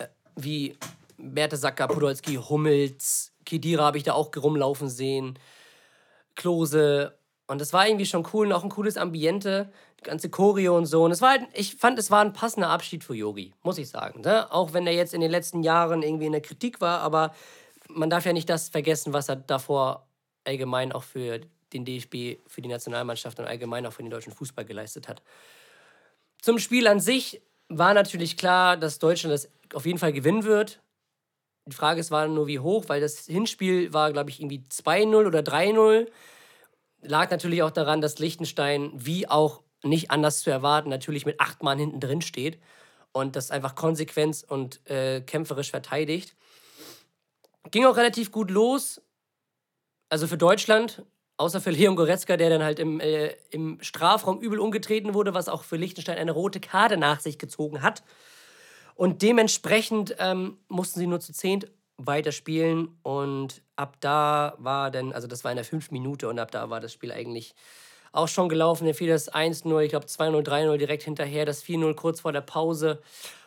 äh, 0.00 0.08
wie 0.34 0.76
Mertesacker, 1.16 1.86
Podolski, 1.86 2.34
Hummels, 2.34 3.32
Kedira 3.46 3.84
habe 3.84 3.98
ich 3.98 4.02
da 4.02 4.14
auch 4.14 4.32
rumlaufen 4.36 4.88
sehen, 4.88 5.38
Klose 6.34 7.21
Und 7.46 7.60
das 7.60 7.72
war 7.72 7.86
irgendwie 7.86 8.06
schon 8.06 8.26
cool 8.32 8.46
und 8.46 8.52
auch 8.52 8.62
ein 8.62 8.70
cooles 8.70 8.96
Ambiente, 8.96 9.70
die 10.00 10.04
ganze 10.04 10.30
Choreo 10.30 10.76
und 10.76 10.86
so. 10.86 11.04
Und 11.04 11.10
es 11.10 11.20
war 11.20 11.30
halt, 11.30 11.46
ich 11.54 11.76
fand, 11.76 11.98
es 11.98 12.10
war 12.10 12.20
ein 12.20 12.32
passender 12.32 12.70
Abschied 12.70 13.04
für 13.04 13.14
Yogi, 13.14 13.52
muss 13.62 13.78
ich 13.78 13.88
sagen. 13.88 14.22
Ne? 14.22 14.50
Auch 14.52 14.72
wenn 14.72 14.86
er 14.86 14.94
jetzt 14.94 15.12
in 15.12 15.20
den 15.20 15.30
letzten 15.30 15.62
Jahren 15.62 16.02
irgendwie 16.02 16.26
in 16.26 16.32
der 16.32 16.40
Kritik 16.40 16.80
war, 16.80 17.00
aber 17.00 17.34
man 17.88 18.10
darf 18.10 18.24
ja 18.24 18.32
nicht 18.32 18.48
das 18.48 18.68
vergessen, 18.68 19.12
was 19.12 19.28
er 19.28 19.36
davor 19.36 20.06
allgemein 20.44 20.92
auch 20.92 21.02
für 21.02 21.40
den 21.72 21.84
DFB, 21.84 22.40
für 22.46 22.62
die 22.62 22.68
Nationalmannschaft 22.68 23.38
und 23.38 23.46
allgemein 23.46 23.86
auch 23.86 23.92
für 23.92 24.02
den 24.02 24.10
deutschen 24.10 24.32
Fußball 24.32 24.64
geleistet 24.64 25.08
hat. 25.08 25.22
Zum 26.40 26.58
Spiel 26.58 26.86
an 26.86 27.00
sich 27.00 27.40
war 27.68 27.94
natürlich 27.94 28.36
klar, 28.36 28.76
dass 28.76 28.98
Deutschland 28.98 29.32
das 29.32 29.48
auf 29.74 29.86
jeden 29.86 29.98
Fall 29.98 30.12
gewinnen 30.12 30.44
wird. 30.44 30.80
Die 31.66 31.74
Frage 31.74 32.00
ist, 32.00 32.10
war 32.10 32.26
nur 32.26 32.46
wie 32.46 32.58
hoch, 32.58 32.84
weil 32.88 33.00
das 33.00 33.26
Hinspiel 33.26 33.92
war, 33.92 34.12
glaube 34.12 34.30
ich, 34.30 34.40
irgendwie 34.40 34.64
2-0 34.68 35.26
oder 35.26 35.40
3-0. 35.40 36.08
Lag 37.02 37.30
natürlich 37.30 37.62
auch 37.62 37.70
daran, 37.70 38.00
dass 38.00 38.18
Liechtenstein, 38.18 38.92
wie 38.94 39.28
auch 39.28 39.62
nicht 39.82 40.10
anders 40.10 40.40
zu 40.40 40.50
erwarten, 40.50 40.88
natürlich 40.88 41.26
mit 41.26 41.40
acht 41.40 41.62
Mann 41.62 41.78
hinten 41.78 42.00
drin 42.00 42.22
steht 42.22 42.58
und 43.12 43.36
das 43.36 43.50
einfach 43.50 43.74
konsequent 43.74 44.44
und 44.48 44.88
äh, 44.88 45.20
kämpferisch 45.20 45.70
verteidigt. 45.70 46.36
Ging 47.70 47.84
auch 47.84 47.96
relativ 47.96 48.30
gut 48.30 48.50
los. 48.50 49.00
Also 50.08 50.26
für 50.26 50.38
Deutschland, 50.38 51.04
außer 51.36 51.60
für 51.60 51.70
Leon 51.70 51.96
Goretzka, 51.96 52.36
der 52.36 52.50
dann 52.50 52.62
halt 52.62 52.78
im, 52.78 53.00
äh, 53.00 53.34
im 53.50 53.78
Strafraum 53.80 54.40
übel 54.40 54.60
umgetreten 54.60 55.14
wurde, 55.14 55.34
was 55.34 55.48
auch 55.48 55.64
für 55.64 55.76
Liechtenstein 55.76 56.18
eine 56.18 56.32
rote 56.32 56.60
Karte 56.60 56.96
nach 56.96 57.20
sich 57.20 57.38
gezogen 57.38 57.82
hat. 57.82 58.02
Und 58.94 59.22
dementsprechend 59.22 60.16
ähm, 60.18 60.58
mussten 60.68 61.00
sie 61.00 61.06
nur 61.06 61.20
zu 61.20 61.32
zehnt 61.32 61.66
weiterspielen. 61.98 62.96
Und 63.02 63.62
ab 63.76 63.96
da 64.00 64.54
war 64.58 64.90
dann, 64.90 65.12
also 65.12 65.26
das 65.26 65.44
war 65.44 65.50
in 65.52 65.56
der 65.56 65.64
fünften 65.64 65.94
Minute 65.94 66.28
und 66.28 66.38
ab 66.38 66.50
da 66.50 66.70
war 66.70 66.80
das 66.80 66.92
Spiel 66.92 67.12
eigentlich 67.12 67.54
auch 68.12 68.28
schon 68.28 68.48
gelaufen. 68.48 68.84
Dann 68.84 68.94
fiel 68.94 69.08
das 69.08 69.32
1-0, 69.32 69.80
ich 69.80 69.90
glaube 69.90 70.06
2-0, 70.06 70.46
3-0 70.46 70.76
direkt 70.76 71.02
hinterher, 71.02 71.44
das 71.44 71.64
4-0 71.64 71.94
kurz 71.94 72.20
vor 72.20 72.32
der 72.32 72.40
Pause. 72.42 73.00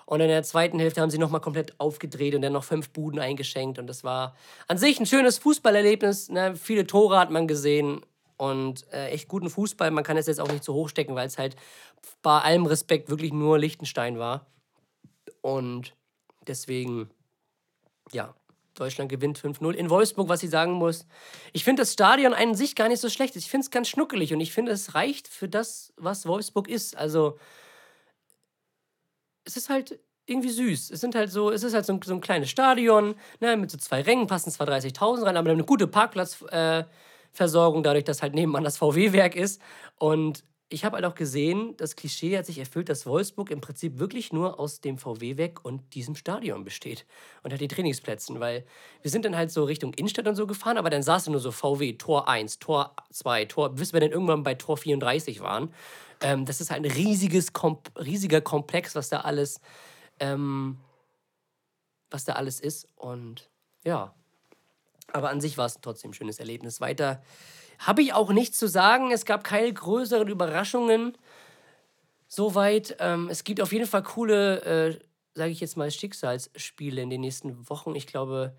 Und 0.05 0.21
in 0.21 0.27
der 0.27 0.43
zweiten 0.43 0.79
Hälfte 0.79 1.01
haben 1.01 1.09
sie 1.09 1.17
nochmal 1.17 1.41
komplett 1.41 1.79
aufgedreht 1.79 2.35
und 2.35 2.41
dann 2.41 2.53
noch 2.53 2.63
fünf 2.63 2.89
Buden 2.91 3.19
eingeschenkt. 3.19 3.79
Und 3.79 3.87
das 3.87 4.03
war 4.03 4.35
an 4.67 4.77
sich 4.77 4.99
ein 4.99 5.07
schönes 5.07 5.39
Fußballerlebnis. 5.39 6.29
Ne? 6.29 6.55
Viele 6.55 6.85
Tore 6.85 7.17
hat 7.17 7.31
man 7.31 7.47
gesehen 7.47 8.01
und 8.37 8.85
äh, 8.91 9.07
echt 9.09 9.27
guten 9.27 9.49
Fußball. 9.49 9.89
Man 9.89 10.03
kann 10.03 10.17
es 10.17 10.27
jetzt 10.27 10.39
auch 10.39 10.51
nicht 10.51 10.63
zu 10.63 10.73
hoch 10.73 10.89
stecken, 10.89 11.15
weil 11.15 11.27
es 11.27 11.39
halt 11.39 11.55
bei 12.21 12.39
allem 12.39 12.67
Respekt 12.67 13.09
wirklich 13.09 13.33
nur 13.33 13.57
Liechtenstein 13.57 14.19
war. 14.19 14.45
Und 15.41 15.95
deswegen, 16.47 17.09
ja, 18.11 18.33
Deutschland 18.75 19.09
gewinnt 19.09 19.39
5-0. 19.39 19.73
In 19.73 19.89
Wolfsburg, 19.89 20.29
was 20.29 20.43
ich 20.43 20.49
sagen 20.49 20.73
muss, 20.73 21.05
ich 21.53 21.63
finde 21.63 21.81
das 21.81 21.93
Stadion 21.93 22.33
an 22.33 22.55
sich 22.55 22.75
gar 22.75 22.89
nicht 22.89 22.99
so 22.99 23.09
schlecht. 23.09 23.35
Ich 23.35 23.49
finde 23.49 23.65
es 23.65 23.71
ganz 23.71 23.87
schnuckelig 23.87 24.33
und 24.33 24.41
ich 24.41 24.51
finde, 24.51 24.71
es 24.71 24.95
reicht 24.95 25.27
für 25.27 25.47
das, 25.47 25.93
was 25.97 26.25
Wolfsburg 26.25 26.67
ist. 26.67 26.97
Also, 26.97 27.37
es 29.45 29.57
ist 29.57 29.69
halt 29.69 29.99
irgendwie 30.25 30.49
süß. 30.49 30.91
Es 30.91 31.01
sind 31.01 31.15
halt 31.15 31.31
so, 31.31 31.51
es 31.51 31.63
ist 31.63 31.73
halt 31.73 31.85
so 31.85 31.93
ein, 31.93 32.01
so 32.03 32.13
ein 32.13 32.21
kleines 32.21 32.49
Stadion, 32.49 33.15
ne, 33.39 33.55
mit 33.57 33.71
so 33.71 33.77
zwei 33.77 34.01
Rängen, 34.01 34.27
passen 34.27 34.51
zwar 34.51 34.67
30.000 34.67 35.25
rein, 35.25 35.37
aber 35.37 35.51
eine 35.51 35.63
gute 35.63 35.87
Parkplatzversorgung, 35.87 37.81
äh, 37.81 37.83
dadurch, 37.83 38.03
dass 38.05 38.21
halt 38.21 38.33
nebenan 38.33 38.63
das 38.63 38.77
VW-Werk 38.77 39.35
ist. 39.35 39.61
Und 39.97 40.43
ich 40.69 40.83
habe 40.83 40.95
halt 40.95 41.05
auch 41.05 41.13
gesehen, 41.13 41.77
das 41.77 41.95
Klischee 41.95 42.35
hat 42.37 42.45
sich 42.45 42.57
erfüllt, 42.57 42.89
dass 42.89 43.05
Wolfsburg 43.05 43.51
im 43.51 43.61
Prinzip 43.61 43.99
wirklich 43.99 44.33
nur 44.33 44.59
aus 44.59 44.81
dem 44.81 44.97
VW-Werk 44.97 45.63
und 45.63 45.93
diesem 45.93 46.15
Stadion 46.15 46.63
besteht. 46.63 47.05
Und 47.43 47.51
halt 47.51 47.61
den 47.61 47.69
Trainingsplätzen, 47.69 48.39
weil 48.39 48.65
wir 49.03 49.11
sind 49.11 49.25
dann 49.25 49.35
halt 49.35 49.51
so 49.51 49.63
Richtung 49.63 49.93
Innenstadt 49.93 50.27
und 50.27 50.35
so 50.35 50.47
gefahren, 50.47 50.77
aber 50.77 50.89
dann 50.89 51.03
saß 51.03 51.27
nur 51.27 51.39
so 51.39 51.51
VW, 51.51 51.93
Tor 51.93 52.27
1, 52.27 52.57
Tor 52.57 52.95
2, 53.11 53.45
Tor, 53.45 53.69
bis 53.69 53.93
wir 53.93 53.99
dann 53.99 54.11
irgendwann 54.11 54.41
bei 54.41 54.55
Tor 54.55 54.77
34 54.77 55.39
waren. 55.41 55.71
Ähm, 56.21 56.45
das 56.45 56.61
ist 56.61 56.71
halt 56.71 56.83
ein 56.83 56.91
riesiges, 56.91 57.53
Kom 57.53 57.77
riesiger 57.99 58.41
Komplex, 58.41 58.95
was 58.95 59.09
da 59.09 59.21
alles, 59.21 59.61
ähm, 60.19 60.77
was 62.09 62.25
da 62.25 62.33
alles 62.33 62.59
ist. 62.59 62.87
Und 62.95 63.49
ja, 63.83 64.15
aber 65.13 65.29
an 65.29 65.41
sich 65.41 65.59
war 65.59 65.67
es 65.67 65.79
trotzdem 65.79 66.11
ein 66.11 66.15
schönes 66.15 66.39
Erlebnis. 66.39 66.81
Weiter 66.81 67.21
habe 67.79 68.01
ich 68.01 68.13
auch 68.13 68.31
nichts 68.31 68.57
zu 68.57 68.67
sagen. 68.67 69.11
Es 69.11 69.25
gab 69.25 69.43
keine 69.43 69.71
größeren 69.71 70.27
Überraschungen. 70.27 71.17
Soweit. 72.27 72.97
Ähm, 72.99 73.29
es 73.29 73.43
gibt 73.43 73.61
auf 73.61 73.71
jeden 73.71 73.87
Fall 73.87 74.03
coole, 74.03 74.61
äh, 74.61 74.99
sage 75.33 75.51
ich 75.51 75.59
jetzt 75.59 75.77
mal, 75.77 75.89
Schicksalsspiele 75.89 77.01
in 77.01 77.09
den 77.09 77.21
nächsten 77.21 77.69
Wochen. 77.69 77.95
Ich 77.95 78.07
glaube, 78.07 78.55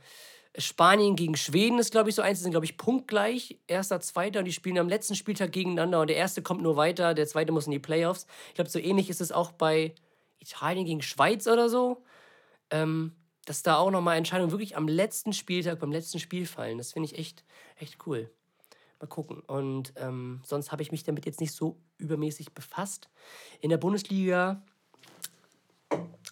Spanien 0.58 1.16
gegen 1.16 1.36
Schweden 1.36 1.78
ist, 1.78 1.90
glaube 1.90 2.08
ich, 2.08 2.14
so 2.14 2.22
eins. 2.22 2.38
Die 2.38 2.44
sind, 2.44 2.52
glaube 2.52 2.66
ich, 2.66 2.76
punktgleich. 2.76 3.58
Erster, 3.66 4.00
zweiter. 4.00 4.38
Und 4.38 4.46
die 4.46 4.52
spielen 4.52 4.78
am 4.78 4.88
letzten 4.88 5.14
Spieltag 5.14 5.52
gegeneinander. 5.52 6.00
Und 6.00 6.08
der 6.08 6.16
erste 6.16 6.42
kommt 6.42 6.62
nur 6.62 6.76
weiter. 6.76 7.14
Der 7.14 7.26
zweite 7.26 7.52
muss 7.52 7.66
in 7.66 7.72
die 7.72 7.78
Playoffs. 7.78 8.26
Ich 8.48 8.54
glaube, 8.54 8.70
so 8.70 8.78
ähnlich 8.78 9.10
ist 9.10 9.20
es 9.20 9.32
auch 9.32 9.52
bei 9.52 9.94
Italien 10.38 10.86
gegen 10.86 11.02
Schweiz 11.02 11.46
oder 11.46 11.68
so. 11.68 12.02
Ähm, 12.70 13.12
dass 13.44 13.62
da 13.62 13.76
auch 13.76 13.90
nochmal 13.90 14.16
Entscheidungen 14.16 14.50
wirklich 14.50 14.76
am 14.76 14.88
letzten 14.88 15.32
Spieltag, 15.32 15.78
beim 15.78 15.92
letzten 15.92 16.18
Spiel 16.18 16.46
fallen. 16.46 16.78
Das 16.78 16.92
finde 16.92 17.08
ich 17.10 17.18
echt, 17.18 17.44
echt 17.78 18.06
cool. 18.06 18.30
Mal 19.00 19.06
gucken. 19.06 19.40
Und 19.40 19.92
ähm, 19.96 20.40
sonst 20.44 20.72
habe 20.72 20.82
ich 20.82 20.90
mich 20.90 21.04
damit 21.04 21.26
jetzt 21.26 21.40
nicht 21.40 21.52
so 21.52 21.76
übermäßig 21.98 22.52
befasst. 22.52 23.08
In 23.60 23.70
der 23.70 23.76
Bundesliga 23.76 24.62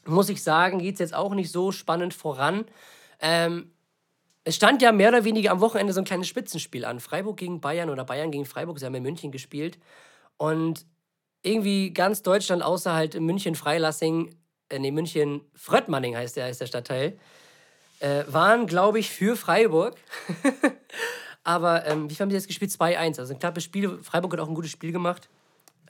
muss 0.07 0.29
ich 0.29 0.43
sagen, 0.43 0.79
geht 0.79 0.95
es 0.95 1.01
jetzt 1.01 1.15
auch 1.15 1.35
nicht 1.35 1.51
so 1.51 1.73
spannend 1.73 2.15
voran. 2.15 2.65
Ähm, 3.21 3.73
es 4.45 4.57
stand 4.57 4.83
ja 4.83 4.93
mehr 4.93 5.09
oder 5.09 5.25
weniger 5.25 5.51
am 5.51 5.61
Wochenende 5.61 5.93
so 5.93 6.01
ein 6.01 6.05
kleines 6.05 6.29
Spitzenspiel 6.29 6.85
an. 6.85 7.01
Freiburg 7.01 7.39
gegen 7.39 7.61
Bayern 7.61 7.91
oder 7.91 8.05
Bayern 8.05 8.31
gegen 8.31 8.45
Freiburg. 8.45 8.79
Sie 8.79 8.87
haben 8.87 8.95
in 8.95 9.03
München 9.03 9.31
gespielt. 9.31 9.79
Und 10.37 10.87
irgendwie 11.43 11.93
ganz 11.93 12.23
Deutschland, 12.23 12.63
außer 12.63 12.95
halt 12.95 13.19
München 13.21 13.55
Freilassing, 13.55 14.35
äh, 14.69 14.79
nee, 14.79 14.91
München 14.91 15.43
Fröttmanning 15.55 16.17
heißt 16.17 16.37
der, 16.37 16.47
heißt 16.47 16.61
der 16.61 16.67
Stadtteil, 16.67 17.19
äh, 18.01 18.25
waren, 18.27 18.67
glaube 18.67 18.99
ich, 18.99 19.11
für 19.11 19.37
Freiburg. 19.37 19.97
Aber 21.45 21.87
ähm, 21.87 22.11
wie 22.11 22.15
haben 22.15 22.31
sie 22.31 22.37
jetzt 22.37 22.49
gespielt? 22.49 22.71
2-1. 22.71 23.21
Also 23.21 23.35
ein 23.35 23.39
knappes 23.39 23.65
Spiel. 23.65 24.03
Freiburg 24.03 24.33
hat 24.33 24.41
auch 24.41 24.49
ein 24.49 24.55
gutes 24.55 24.71
Spiel 24.71 24.93
gemacht. 24.93 25.29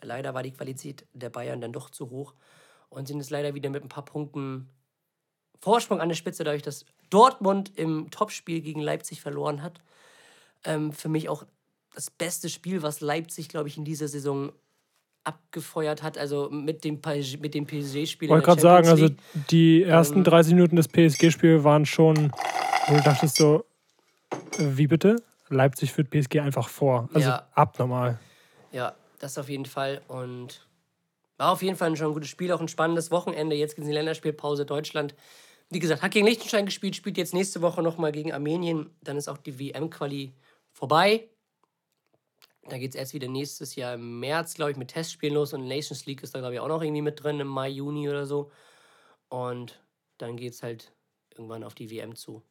Leider 0.03 0.35
war 0.35 0.43
die 0.43 0.51
Qualität 0.51 1.07
der 1.15 1.31
Bayern 1.31 1.61
dann 1.61 1.73
doch 1.73 1.91
zu 1.91 2.11
hoch 2.11 2.35
und 2.91 3.09
sind 3.09 3.19
jetzt 3.19 3.31
leider 3.31 3.55
wieder 3.55 3.71
mit 3.71 3.83
ein 3.83 3.89
paar 3.89 4.05
Punkten 4.05 4.69
Vorsprung 5.61 6.01
an 6.01 6.09
der 6.09 6.17
Spitze, 6.17 6.45
dadurch, 6.45 6.63
dass 6.63 6.85
Dortmund 7.09 7.73
im 7.77 8.11
Topspiel 8.11 8.61
gegen 8.61 8.81
Leipzig 8.81 9.23
verloren 9.23 9.63
hat. 9.63 9.81
Ähm, 10.65 10.93
für 10.93 11.09
mich 11.09 11.29
auch 11.29 11.45
das 11.95 12.11
beste 12.11 12.49
Spiel, 12.49 12.83
was 12.83 13.01
Leipzig, 13.01 13.49
glaube 13.49 13.69
ich, 13.69 13.79
in 13.79 13.85
dieser 13.85 14.09
Saison 14.09 14.53
abgefeuert 15.23 16.03
hat, 16.03 16.19
also 16.19 16.51
mit 16.51 16.85
dem, 16.85 17.01
mit 17.41 17.55
dem 17.55 17.67
PSG-Spiel. 17.67 18.27
Ich 18.27 18.31
wollte 18.31 18.45
gerade 18.45 18.61
sagen, 18.61 18.89
also 18.89 19.09
die 19.51 19.83
ersten 19.83 20.19
ähm, 20.19 20.25
30 20.25 20.55
Minuten 20.55 20.77
des 20.77 20.89
PSG-Spiels 20.89 21.65
waren 21.65 21.87
schon, 21.87 22.31
wo 22.89 22.97
du 22.97 23.03
dachtest 23.03 23.37
so, 23.37 23.65
äh, 24.59 24.77
wie 24.77 24.87
bitte? 24.87 25.23
Leipzig 25.49 25.93
führt 25.93 26.11
PSG 26.11 26.41
einfach 26.41 26.69
vor. 26.69 27.09
Also 27.13 27.29
ja. 27.29 27.47
abnormal. 27.53 28.19
Ja, 28.73 28.95
das 29.19 29.39
auf 29.39 29.49
jeden 29.49 29.67
Fall. 29.67 30.03
Und 30.09 30.67
war 31.37 31.51
auf 31.51 31.63
jeden 31.63 31.77
Fall 31.77 31.95
schon 31.97 32.09
ein 32.09 32.15
gutes 32.15 32.29
Spiel, 32.29 32.53
auch 32.53 32.61
ein 32.61 32.69
spannendes 32.69 33.11
Wochenende. 33.11 33.57
Jetzt 33.57 33.75
gibt 33.75 33.85
es 33.85 33.89
die 33.89 33.95
Länderspielpause 33.95 34.65
Deutschland. 34.65 35.15
Wie 35.71 35.79
gesagt, 35.79 36.03
hat 36.03 36.13
gegen 36.13 36.27
Liechtenstein 36.27 36.67
gespielt, 36.67 36.95
spielt 36.95 37.17
jetzt 37.19 37.35
nächste 37.35 37.63
Woche 37.63 37.83
nochmal 37.83 38.13
gegen 38.13 38.33
Armenien. 38.33 38.91
Dann 39.03 39.17
ist 39.17 39.29
auch 39.29 39.39
die 39.39 39.59
WM-Quali 39.59 40.33
vorbei. 40.73 41.29
Da 42.69 42.79
geht 42.79 42.91
es 42.91 42.97
erst 42.97 43.13
wieder 43.13 43.29
nächstes 43.29 43.75
Jahr 43.75 43.95
im 43.95 44.21
März, 44.21 44.55
glaube 44.55 44.71
ich, 44.71 44.77
mit 44.77 44.89
Testspielen 44.89 45.35
los. 45.35 45.53
Und 45.53 45.67
Nations 45.67 46.07
League 46.07 46.23
ist 46.23 46.35
da, 46.35 46.39
glaube 46.39 46.55
ich, 46.55 46.61
auch 46.61 46.69
noch 46.69 46.83
irgendwie 46.83 47.03
mit 47.03 47.23
drin 47.23 47.41
im 47.41 47.49
Mai, 47.49 47.69
Juni 47.69 48.09
oder 48.09 48.27
so. 48.27 48.51
Und 49.29 49.83
dann 50.19 50.37
geht 50.37 50.53
es 50.53 50.63
halt 50.63 50.93
irgendwann 51.33 51.65
auf 51.65 51.75
die 51.75 51.91
WM 51.91 52.15
zu. 52.15 52.43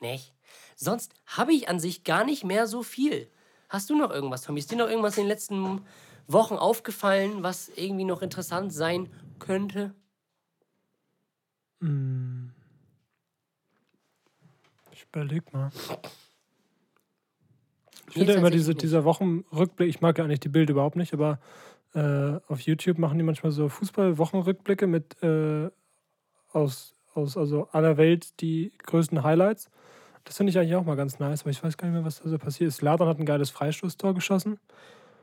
Nicht? 0.00 0.34
Sonst 0.76 1.14
habe 1.26 1.52
ich 1.52 1.68
an 1.68 1.78
sich 1.78 2.04
gar 2.04 2.24
nicht 2.24 2.44
mehr 2.44 2.66
so 2.66 2.82
viel. 2.82 3.28
Hast 3.68 3.90
du 3.90 3.96
noch 3.96 4.10
irgendwas, 4.10 4.42
Tommy? 4.42 4.58
Ist 4.58 4.70
dir 4.70 4.76
noch 4.76 4.88
irgendwas 4.88 5.16
in 5.16 5.24
den 5.24 5.28
letzten 5.28 5.82
Wochen 6.26 6.54
aufgefallen, 6.54 7.42
was 7.42 7.68
irgendwie 7.68 8.04
noch 8.04 8.22
interessant 8.22 8.72
sein 8.72 9.08
könnte? 9.38 9.94
Hm. 11.80 12.52
Ich 14.92 15.04
überleg 15.04 15.52
mal. 15.52 15.70
Ich 18.08 18.14
finde 18.14 18.32
immer 18.32 18.50
diese, 18.50 18.74
dieser 18.74 19.04
Wochenrückblick, 19.04 19.88
ich 19.88 20.00
mag 20.00 20.18
ja 20.18 20.24
eigentlich 20.24 20.40
die 20.40 20.48
Bilder 20.48 20.72
überhaupt 20.72 20.96
nicht, 20.96 21.12
aber 21.14 21.38
äh, 21.94 22.40
auf 22.48 22.60
YouTube 22.60 22.98
machen 22.98 23.18
die 23.18 23.24
manchmal 23.24 23.52
so 23.52 23.68
Fußball-Wochenrückblicke 23.68 24.86
mit 24.86 25.22
äh, 25.22 25.70
aus, 26.52 26.94
aus 27.14 27.36
also 27.36 27.68
aller 27.72 27.96
Welt 27.96 28.40
die 28.40 28.72
größten 28.84 29.22
Highlights. 29.22 29.70
Das 30.24 30.36
finde 30.36 30.50
ich 30.50 30.58
eigentlich 30.58 30.74
auch 30.76 30.84
mal 30.84 30.96
ganz 30.96 31.18
nice, 31.18 31.42
aber 31.42 31.50
ich 31.50 31.62
weiß 31.62 31.76
gar 31.76 31.88
nicht 31.88 31.94
mehr, 31.96 32.04
was 32.04 32.20
da 32.22 32.28
so 32.28 32.38
passiert 32.38 32.68
ist. 32.68 32.82
Ladon 32.82 33.08
hat 33.08 33.18
ein 33.18 33.24
geiles 33.26 33.50
Freistoßtor 33.50 34.14
geschossen. 34.14 34.58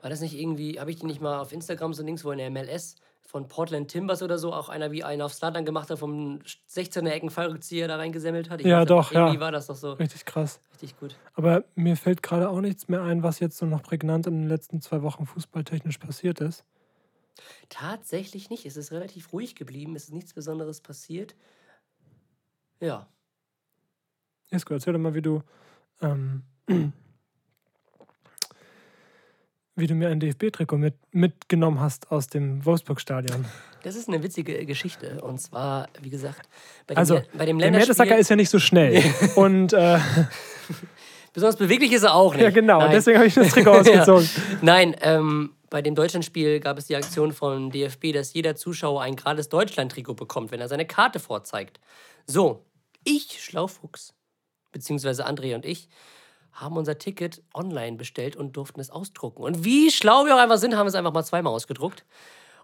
War 0.01 0.09
das 0.09 0.21
nicht 0.21 0.39
irgendwie, 0.39 0.79
habe 0.79 0.91
ich 0.91 0.97
die 0.97 1.05
nicht 1.05 1.21
mal 1.21 1.39
auf 1.39 1.51
Instagram 1.51 1.93
so 1.93 2.03
links, 2.03 2.23
wo 2.25 2.31
in 2.31 2.37
der 2.39 2.49
MLS 2.49 2.95
von 3.27 3.47
Portland 3.47 3.89
Timbers 3.91 4.23
oder 4.23 4.37
so, 4.37 4.53
auch 4.53 4.69
einer 4.69 4.91
wie 4.91 5.03
einer 5.03 5.25
auf 5.25 5.33
Slatan 5.33 5.65
gemacht 5.65 5.89
hat, 5.89 5.99
vom 5.99 6.39
16er 6.69 7.09
Ecken 7.09 7.29
Fallrückzieher 7.29 7.87
da 7.87 7.97
reingesammelt 7.97 8.49
hat. 8.49 8.61
Ich 8.61 8.67
Ja, 8.67 8.81
weiß 8.81 8.87
doch, 8.87 9.11
Irgendwie 9.11 9.35
ja. 9.35 9.39
war 9.41 9.51
das 9.51 9.67
doch 9.67 9.75
so 9.75 9.93
Richtig 9.93 10.23
krass. 10.25 10.61
richtig 10.71 10.97
gut. 10.97 11.15
Aber 11.35 11.65
mir 11.75 11.97
fällt 11.97 12.23
gerade 12.23 12.49
auch 12.49 12.61
nichts 12.61 12.87
mehr 12.87 13.01
ein, 13.03 13.23
was 13.23 13.39
jetzt 13.39 13.57
so 13.57 13.65
noch 13.65 13.83
prägnant 13.83 14.27
in 14.27 14.41
den 14.41 14.47
letzten 14.47 14.81
zwei 14.81 15.01
Wochen 15.01 15.25
fußballtechnisch 15.25 15.97
passiert 15.97 16.39
ist. 16.39 16.63
Tatsächlich 17.69 18.49
nicht. 18.49 18.65
Es 18.65 18.77
ist 18.77 18.91
relativ 18.91 19.33
ruhig 19.33 19.55
geblieben. 19.55 19.95
Es 19.95 20.05
ist 20.05 20.13
nichts 20.13 20.33
Besonderes 20.33 20.81
passiert. 20.81 21.35
Ja. 22.79 23.07
Jesko, 24.51 24.73
erzähl 24.75 24.93
doch 24.93 24.99
mal, 24.99 25.13
wie 25.13 25.21
du, 25.21 25.41
ähm, 26.01 26.43
wie 29.75 29.87
du 29.87 29.95
mir 29.95 30.09
ein 30.09 30.19
DFB-Trikot 30.19 30.77
mit, 30.77 30.95
mitgenommen 31.11 31.79
hast 31.79 32.11
aus 32.11 32.27
dem 32.27 32.65
Wolfsburg-Stadion. 32.65 33.45
Das 33.83 33.95
ist 33.95 34.07
eine 34.07 34.23
witzige 34.23 34.65
Geschichte. 34.65 35.21
Und 35.21 35.39
zwar, 35.39 35.89
wie 36.01 36.09
gesagt, 36.09 36.47
bei 36.87 36.95
dem, 36.95 36.99
Also, 36.99 37.21
bei 37.33 37.45
dem 37.45 37.57
der 37.57 37.67
Länderspiel... 37.67 37.95
Mertesacker 37.95 38.17
ist 38.17 38.29
ja 38.29 38.35
nicht 38.35 38.49
so 38.49 38.59
schnell. 38.59 39.03
Und 39.35 39.73
äh, 39.73 39.99
Besonders 41.33 41.57
beweglich 41.57 41.91
ist 41.91 42.01
er 42.01 42.15
auch 42.15 42.33
nicht. 42.33 42.41
ja, 42.41 42.49
genau, 42.49 42.79
Nein. 42.79 42.91
deswegen 42.91 43.17
habe 43.19 43.27
ich 43.27 43.35
das 43.35 43.49
Trikot 43.49 43.69
ausgezogen. 43.81 44.27
Nein, 44.63 44.95
ähm, 45.01 45.51
bei 45.69 45.83
dem 45.83 45.93
Deutschlandspiel 45.93 46.59
gab 46.59 46.79
es 46.79 46.87
die 46.87 46.95
Aktion 46.95 47.31
von 47.31 47.69
DFB, 47.69 48.11
dass 48.11 48.33
jeder 48.33 48.55
Zuschauer 48.55 49.03
ein 49.03 49.15
gerades 49.15 49.47
Deutschland-Trikot 49.49 50.15
bekommt, 50.15 50.49
wenn 50.51 50.59
er 50.59 50.67
seine 50.67 50.87
Karte 50.87 51.19
vorzeigt. 51.19 51.79
So, 52.27 52.65
ich, 53.03 53.41
Schlaufuchs, 53.41 54.13
beziehungsweise 54.71 55.25
André 55.25 55.55
und 55.55 55.65
ich, 55.65 55.87
haben 56.51 56.75
unser 56.75 56.97
Ticket 56.97 57.41
online 57.53 57.97
bestellt 57.97 58.35
und 58.35 58.57
durften 58.57 58.79
es 58.79 58.89
ausdrucken. 58.89 59.43
Und 59.43 59.63
wie 59.63 59.91
schlau 59.91 60.25
wir 60.25 60.35
auch 60.35 60.39
einfach 60.39 60.57
sind, 60.57 60.75
haben 60.75 60.85
wir 60.85 60.89
es 60.89 60.95
einfach 60.95 61.13
mal 61.13 61.23
zweimal 61.23 61.53
ausgedruckt. 61.53 62.03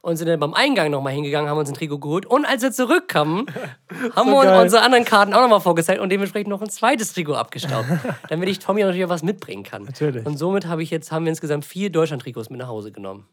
Und 0.01 0.17
sind 0.17 0.27
dann 0.27 0.39
beim 0.39 0.53
Eingang 0.53 0.91
nochmal 0.91 1.13
hingegangen, 1.13 1.49
haben 1.49 1.57
uns 1.57 1.69
ein 1.69 1.75
Trikot 1.75 1.99
geholt. 1.99 2.25
Und 2.25 2.43
als 2.43 2.61
wir 2.61 2.73
zurückkamen, 2.73 3.45
haben 4.15 4.29
wir 4.29 4.35
uns 4.35 4.47
geil. 4.47 4.61
unsere 4.63 4.81
anderen 4.83 5.05
Karten 5.05 5.33
auch 5.33 5.39
nochmal 5.39 5.61
vorgezeigt 5.61 6.01
und 6.01 6.09
dementsprechend 6.09 6.49
noch 6.49 6.61
ein 6.61 6.69
zweites 6.69 7.13
Trikot 7.13 7.35
abgestaubt. 7.35 7.87
damit 8.29 8.49
ich 8.49 8.59
Tommy 8.59 8.81
natürlich 8.81 9.05
auch 9.05 9.09
was 9.09 9.23
mitbringen 9.23 9.63
kann. 9.63 9.83
Natürlich. 9.83 10.25
Und 10.25 10.37
somit 10.37 10.65
habe 10.65 10.83
ich 10.83 10.89
jetzt, 10.89 11.13
haben 11.13 11.23
wir 11.23 11.29
insgesamt 11.29 11.63
vier 11.63 11.89
Deutschland-Trikots 11.89 12.49
mit 12.49 12.59
nach 12.59 12.67
Hause 12.67 12.91
genommen. 12.91 13.29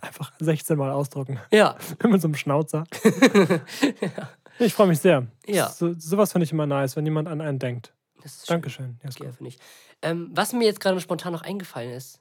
Einfach 0.00 0.32
16 0.38 0.78
Mal 0.78 0.90
ausdrucken. 0.90 1.38
Ja, 1.50 1.76
Mit 2.02 2.22
so 2.22 2.28
einem 2.28 2.34
Schnauzer. 2.34 2.84
Ich 4.64 4.74
freue 4.74 4.86
mich 4.86 5.00
sehr. 5.00 5.26
Ja. 5.46 5.68
So, 5.68 5.92
sowas 5.98 6.32
finde 6.32 6.44
ich 6.44 6.52
immer 6.52 6.66
nice, 6.66 6.96
wenn 6.96 7.04
jemand 7.04 7.28
an 7.28 7.40
einen 7.40 7.58
denkt. 7.58 7.92
das 8.22 8.32
ist 8.36 8.46
schön. 8.46 8.54
Dankeschön. 8.54 8.98
Jesko. 9.04 9.24
Okay, 9.24 9.32
finde 9.36 9.48
ich. 9.50 9.58
Ähm, 10.02 10.30
was 10.34 10.52
mir 10.52 10.64
jetzt 10.64 10.80
gerade 10.80 11.00
spontan 11.00 11.32
noch 11.32 11.42
eingefallen 11.42 11.92
ist. 11.92 12.20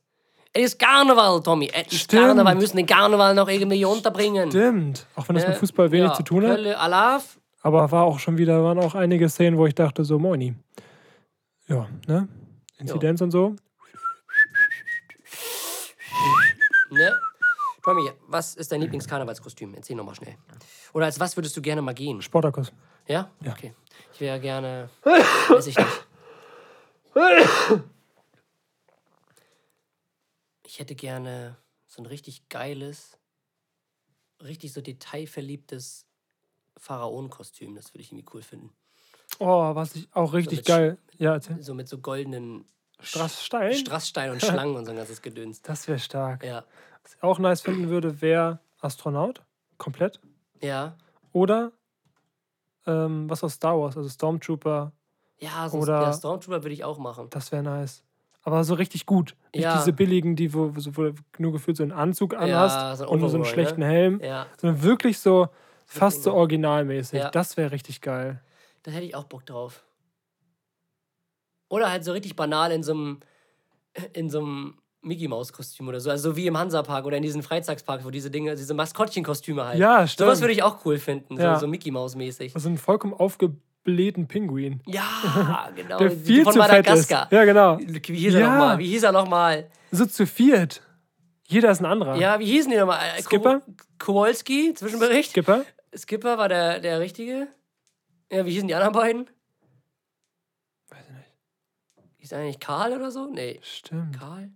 Es 0.53 0.63
ist 0.73 0.79
Karneval, 0.79 1.41
Tommy. 1.41 1.69
Es 1.73 1.91
ist 1.93 2.01
Stimmt. 2.01 2.23
Karneval. 2.23 2.55
Wir 2.55 2.61
müssen 2.61 2.77
den 2.77 2.85
Karneval 2.85 3.33
noch 3.35 3.47
irgendwie 3.47 3.85
unterbringen. 3.85 4.49
Stimmt. 4.51 5.05
Auch 5.15 5.27
wenn 5.29 5.35
das 5.35 5.47
mit 5.47 5.55
Äh, 5.55 5.59
Fußball 5.59 5.91
wenig 5.91 6.09
ja, 6.09 6.13
zu 6.13 6.23
tun 6.23 6.43
hat. 6.45 6.55
Kölle, 6.55 6.77
Alaf. 6.77 7.39
Aber 7.61 7.89
war 7.91 8.03
auch 8.03 8.19
schon 8.19 8.37
wieder, 8.37 8.63
waren 8.63 8.79
auch 8.79 8.95
einige 8.95 9.29
Szenen, 9.29 9.57
wo 9.57 9.65
ich 9.67 9.75
dachte, 9.75 10.03
so, 10.03 10.19
moini. 10.19 10.55
Ja, 11.67 11.87
ne? 12.07 12.27
Inzidenz 12.79 13.21
und 13.21 13.31
so. 13.31 13.55
Ne? 16.89 17.19
Tommy, 17.83 18.11
was 18.27 18.55
ist 18.55 18.71
dein 18.71 18.81
Lieblingskarnevalskostüm? 18.81 19.73
Erzähl 19.73 19.95
nochmal 19.95 20.15
schnell. 20.15 20.37
Oder 20.93 21.05
als 21.05 21.19
was 21.19 21.35
würdest 21.35 21.57
du 21.57 21.61
gerne 21.61 21.81
mal 21.81 21.93
gehen? 21.93 22.21
Sportakus. 22.21 22.71
Ja? 23.07 23.31
Ja. 23.41 23.51
Okay. 23.51 23.73
Ich 24.13 24.21
wäre 24.21 24.39
gerne. 24.39 24.89
Weiß 25.03 25.67
ich 25.67 25.77
nicht. 25.77 26.05
Ich 30.65 30.79
hätte 30.79 30.95
gerne 30.95 31.57
so 31.87 32.01
ein 32.01 32.05
richtig 32.05 32.47
geiles, 32.49 33.17
richtig 34.41 34.71
so 34.71 34.81
detailverliebtes 34.81 36.05
Pharaonenkostüm. 36.77 37.75
Das 37.75 37.93
würde 37.93 38.01
ich 38.03 38.11
irgendwie 38.11 38.29
cool 38.33 38.41
finden. 38.41 38.69
Oh, 39.39 39.75
was 39.75 39.95
ich 39.95 40.07
auch 40.13 40.33
richtig 40.33 40.59
mit 40.59 40.65
geil. 40.67 40.97
Ja, 41.17 41.33
erzähl. 41.33 41.61
So 41.61 41.73
mit 41.73 41.87
so 41.87 41.97
goldenen 41.97 42.65
Strassstein? 42.99 43.73
Strassstein 43.73 44.31
und 44.31 44.41
Schlangen 44.41 44.75
und 44.75 44.85
so 44.85 44.91
ein 44.91 44.97
ganzes 44.97 45.21
Gedöns. 45.21 45.61
Das 45.63 45.87
wäre 45.87 45.99
stark. 45.99 46.43
Ja. 46.43 46.63
Was 47.03 47.15
ich 47.15 47.23
auch 47.23 47.39
nice 47.39 47.61
finden 47.61 47.89
würde, 47.89 48.21
wäre 48.21 48.59
Astronaut. 48.79 49.41
Komplett. 49.77 50.19
Ja. 50.61 50.95
Oder 51.33 51.71
ähm, 52.85 53.29
was 53.29 53.43
aus 53.43 53.53
Star 53.53 53.79
Wars, 53.79 53.97
also 53.97 54.09
Stormtrooper. 54.09 54.91
Ja, 55.39 55.69
so 55.69 55.79
Oder- 55.79 56.01
ja, 56.01 56.13
Stormtrooper 56.13 56.63
würde 56.63 56.73
ich 56.73 56.83
auch 56.83 56.97
machen. 56.99 57.27
Das 57.31 57.51
wäre 57.51 57.63
nice. 57.63 58.03
Aber 58.43 58.63
so 58.63 58.73
richtig 58.73 59.05
gut. 59.05 59.35
Nicht 59.53 59.63
Ja. 59.63 59.77
diese 59.77 59.93
billigen, 59.93 60.35
die 60.35 60.53
wo, 60.53 60.73
so, 60.77 60.95
wo 60.97 61.03
du 61.03 61.13
nur 61.37 61.51
gefühlt 61.51 61.77
so 61.77 61.83
einen 61.83 61.91
Anzug 61.91 62.33
anhast 62.33 62.97
so 62.97 63.03
ein 63.05 63.09
und 63.09 63.19
nur 63.19 63.29
so 63.29 63.35
einen 63.35 63.41
Overall, 63.43 63.53
schlechten 63.53 63.81
ne? 63.81 63.85
Helm. 63.87 64.19
Ja. 64.19 64.47
Sondern 64.57 64.81
wirklich 64.81 65.19
so 65.19 65.49
fast 65.85 66.23
so 66.23 66.33
originalmäßig. 66.33 67.19
Ja. 67.19 67.29
Das 67.29 67.55
wäre 67.57 67.71
richtig 67.71 68.01
geil. 68.01 68.41
Da 68.83 68.91
hätte 68.91 69.05
ich 69.05 69.13
auch 69.15 69.25
Bock 69.25 69.45
drauf. 69.45 69.83
Oder 71.69 71.89
halt 71.91 72.03
so 72.03 72.11
richtig 72.13 72.35
banal 72.35 72.71
in 72.71 72.81
so 72.83 72.93
einem 72.93 73.19
in 74.13 74.29
so 74.29 74.39
einem 74.39 74.80
Mickey 75.03 75.27
Maus 75.27 75.51
Kostüm 75.51 75.87
oder 75.87 75.99
so, 75.99 76.09
also 76.11 76.31
so 76.31 76.35
wie 76.35 76.45
im 76.47 76.57
Hansapark 76.57 77.05
oder 77.05 77.17
in 77.17 77.23
diesen 77.23 77.41
Freizeitsparks, 77.41 78.05
wo 78.05 78.11
diese 78.11 78.29
Dinge, 78.29 78.55
diese 78.55 78.73
Maskottchenkostüme 78.75 79.65
halt. 79.65 79.79
Ja, 79.79 80.07
stimmt. 80.07 80.27
Sowas 80.27 80.41
würde 80.41 80.53
ich 80.53 80.61
auch 80.63 80.85
cool 80.85 80.99
finden, 80.99 81.37
so, 81.37 81.43
Ja. 81.43 81.57
so 81.59 81.67
Mickey 81.67 81.89
Maus 81.91 82.15
mäßig. 82.15 82.53
Also 82.53 82.69
einen 82.69 82.77
vollkommen 82.77 83.13
aufgeblähten 83.15 84.27
Pinguin. 84.27 84.81
Ja, 84.85 85.69
genau. 85.75 85.97
Der 85.97 86.11
viel 86.11 86.43
von 86.43 86.53
zu 86.53 86.59
fett 86.61 86.85
ist. 86.87 87.09
Madagaskar. 87.09 87.27
Ja, 87.31 87.45
genau. 87.45 87.79
Wie 87.79 88.15
hieß 88.15 88.35
er 88.35 88.39
Ja. 88.41 88.49
nochmal? 88.51 88.77
Wie 88.77 88.87
hieß 88.87 89.03
er 89.03 89.11
nochmal? 89.11 89.69
So 89.91 90.05
zu 90.05 90.27
viert. 90.27 90.81
Jeder 91.47 91.71
ist 91.71 91.79
ein 91.81 91.85
anderer. 91.85 92.15
Ja, 92.17 92.39
wie 92.39 92.45
hießen 92.45 92.71
die 92.71 92.77
nochmal? 92.77 92.99
Äh, 93.17 93.21
Skipper? 93.23 93.59
Ko- 93.59 93.73
Kowalski, 94.13 94.73
Zwischenbericht. 94.75 95.31
Skipper? 95.31 95.65
Skipper 95.97 96.37
war 96.37 96.47
der, 96.47 96.79
der 96.79 96.99
Richtige. 96.99 97.47
Ja, 98.31 98.45
wie 98.45 98.51
hießen 98.51 98.67
die 98.67 98.75
anderen 98.75 98.93
beiden? 98.93 99.29
Weiß 100.89 100.99
ich 101.09 101.15
nicht. 101.15 101.27
Hieß 102.17 102.33
einer 102.33 102.45
nicht 102.45 102.61
Karl 102.61 102.93
oder 102.93 103.11
so? 103.11 103.25
Nee. 103.27 103.59
Stimmt. 103.63 104.17
Karl? 104.17 104.51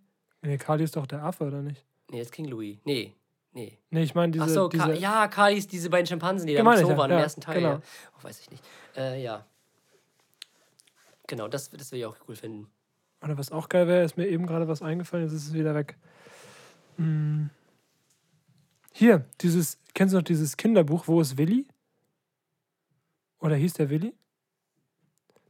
Nee, 0.46 0.58
Kali 0.58 0.84
ist 0.84 0.96
doch 0.96 1.08
der 1.08 1.24
Affe, 1.24 1.46
oder 1.46 1.62
nicht? 1.62 1.84
Nee, 2.12 2.20
das 2.20 2.28
ist 2.28 2.34
King 2.34 2.46
Louis. 2.46 2.78
Nee. 2.86 3.16
Nee. 3.54 3.78
Nee, 3.90 4.04
ich 4.04 4.14
meine 4.14 4.32
diese. 4.32 4.46
Ach 4.46 4.50
so, 4.50 4.68
diese 4.68 4.84
Ka 4.84 4.94
ja, 4.94 5.28
Karl 5.28 5.54
hieß 5.54 5.68
diese 5.68 5.90
beiden 5.90 6.06
Schimpansen, 6.06 6.46
die 6.46 6.54
da 6.54 6.60
im 6.60 6.66
Zoo 6.66 6.84
ich 6.84 6.90
ja, 6.90 6.98
waren, 6.98 7.12
im 7.12 7.18
ersten 7.18 7.42
Teil. 7.42 7.56
genau. 7.56 7.70
Ja. 7.70 7.82
Oh, 8.20 8.24
weiß 8.24 8.40
ich 8.42 8.52
nicht. 8.52 8.64
Äh, 8.96 9.24
ja. 9.24 9.46
Genau, 11.28 11.48
das, 11.48 11.72
das 11.72 11.92
will 11.92 12.00
ich 12.00 12.06
auch 12.06 12.18
cool 12.28 12.36
finden. 12.36 12.68
Oder 13.24 13.38
was 13.38 13.52
auch 13.52 13.70
geil 13.70 13.88
wäre, 13.88 14.04
ist 14.04 14.18
mir 14.18 14.28
eben 14.28 14.46
gerade 14.46 14.68
was 14.68 14.82
eingefallen, 14.82 15.26
jetzt 15.26 15.34
ist 15.34 15.48
es 15.48 15.54
wieder 15.54 15.74
weg. 15.74 15.98
Hm. 16.98 17.50
Hier, 18.92 19.26
dieses, 19.42 19.80
kennst 19.94 20.14
du 20.14 20.18
noch 20.18 20.24
dieses 20.24 20.58
Kinderbuch, 20.58 21.08
Wo 21.08 21.20
ist 21.22 21.38
Willi? 21.38 21.68
Oder 23.40 23.56
hieß 23.56 23.74
der 23.74 23.90
Willi? 23.90 24.14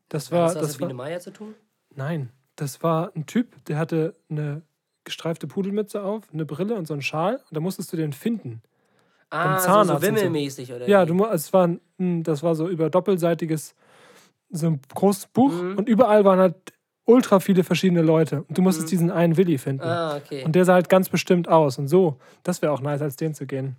Das 0.08 0.32
war, 0.32 0.50
Hat 0.50 0.56
das 0.56 0.62
das 0.62 0.72
mit 0.74 0.88
Biene 0.88 0.94
Meier 0.94 1.20
zu 1.20 1.32
tun? 1.32 1.56
nein, 1.90 2.32
das 2.56 2.82
war 2.82 3.12
ein 3.16 3.26
Typ, 3.26 3.64
der 3.66 3.78
hatte 3.78 4.16
eine 4.30 4.62
gestreifte 5.06 5.48
Pudelmütze 5.48 6.04
auf, 6.04 6.24
eine 6.34 6.46
Brille 6.46 6.76
und 6.76 6.88
so 6.88 6.94
einen 6.94 7.02
Schal 7.02 7.36
und 7.38 7.54
da 7.56 7.60
musstest 7.60 7.94
du 7.94 7.98
den 7.98 8.14
finden. 8.14 8.62
Ah, 9.30 9.58
Zahnarzt 9.58 9.88
so 9.88 9.96
so. 9.96 10.02
wimmelmäßig, 10.16 10.72
oder? 10.74 10.88
Ja, 10.88 11.06
du, 11.06 11.24
es 11.26 11.52
war, 11.54 11.70
das 11.98 12.44
war 12.44 12.56
so 12.56 12.68
über 12.68 12.90
doppelseitiges, 12.90 13.76
so 14.50 14.68
ein 14.68 14.82
großes 14.94 15.28
Buch 15.28 15.52
Mhm. 15.52 15.78
und 15.78 15.90
überall 15.90 16.24
waren 16.26 16.40
halt 16.40 16.56
ultra 17.06 17.40
viele 17.40 17.64
verschiedene 17.64 18.02
Leute. 18.02 18.44
Und 18.48 18.58
du 18.58 18.62
musstest 18.62 18.92
diesen 18.92 19.12
einen 19.12 19.38
Willi 19.38 19.58
finden. 19.58 19.84
Mhm. 19.84 19.90
Ah, 19.92 20.18
okay. 20.18 20.44
Und 20.44 20.54
der 20.54 20.66
sah 20.66 20.74
halt 20.74 20.90
ganz 20.90 21.10
bestimmt 21.10 21.48
aus. 21.48 21.78
Und 21.78 21.88
so, 21.88 22.18
das 22.44 22.62
wäre 22.62 22.72
auch 22.72 22.82
nice, 22.82 23.02
als 23.02 23.16
den 23.16 23.34
zu 23.34 23.46
gehen. 23.46 23.76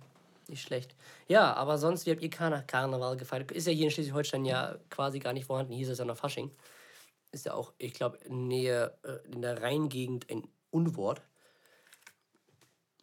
Nicht 0.47 0.61
schlecht. 0.61 0.95
Ja, 1.27 1.53
aber 1.55 1.77
sonst, 1.77 2.05
wie 2.05 2.11
habt 2.11 2.21
ihr 2.21 2.29
Karne 2.29 2.63
Karneval 2.67 3.17
gefeiert? 3.17 3.51
Ist 3.51 3.67
ja 3.67 3.73
hier 3.73 3.85
in 3.85 3.91
Schleswig-Holstein 3.91 4.45
ja 4.45 4.75
quasi 4.89 5.19
gar 5.19 5.33
nicht 5.33 5.45
vorhanden. 5.45 5.73
Hier 5.73 5.83
ist 5.85 5.91
es 5.91 5.97
ja 5.99 6.05
noch 6.05 6.15
Fasching. 6.15 6.51
Ist 7.33 7.45
ja 7.45 7.53
auch, 7.53 7.73
ich 7.77 7.93
glaube, 7.93 8.17
in 8.25 8.47
Nähe, 8.47 8.93
äh, 9.03 9.33
in 9.33 9.41
der 9.41 9.61
Rheingegend 9.61 10.29
ein 10.31 10.43
Unwort. 10.71 11.21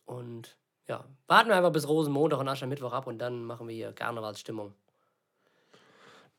Und 0.05 0.57
ja, 0.87 1.05
warten 1.27 1.49
wir 1.49 1.57
einfach 1.57 1.73
bis 1.73 1.89
Rosenmontag 1.89 2.41
und 2.41 2.49
Aschermittwoch 2.49 2.93
ab 2.93 3.07
und 3.07 3.19
dann 3.19 3.45
machen 3.45 3.69
wir 3.69 3.75
hier 3.75 3.93
Karnevalsstimmung. 3.93 4.75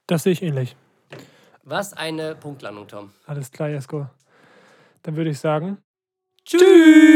Das 0.08 0.24
sehe 0.24 0.34
ich 0.34 0.44
ähnlich. 0.44 0.76
Was 1.64 1.94
eine 1.94 2.36
Punktlandung, 2.36 2.88
Tom. 2.88 3.12
Alles 3.26 3.52
klar, 3.52 3.70
Jesko. 3.70 4.08
Dann 5.02 5.16
würde 5.16 5.32
ich 5.32 5.40
sagen. 5.40 5.80
Tschüss! 6.46 7.15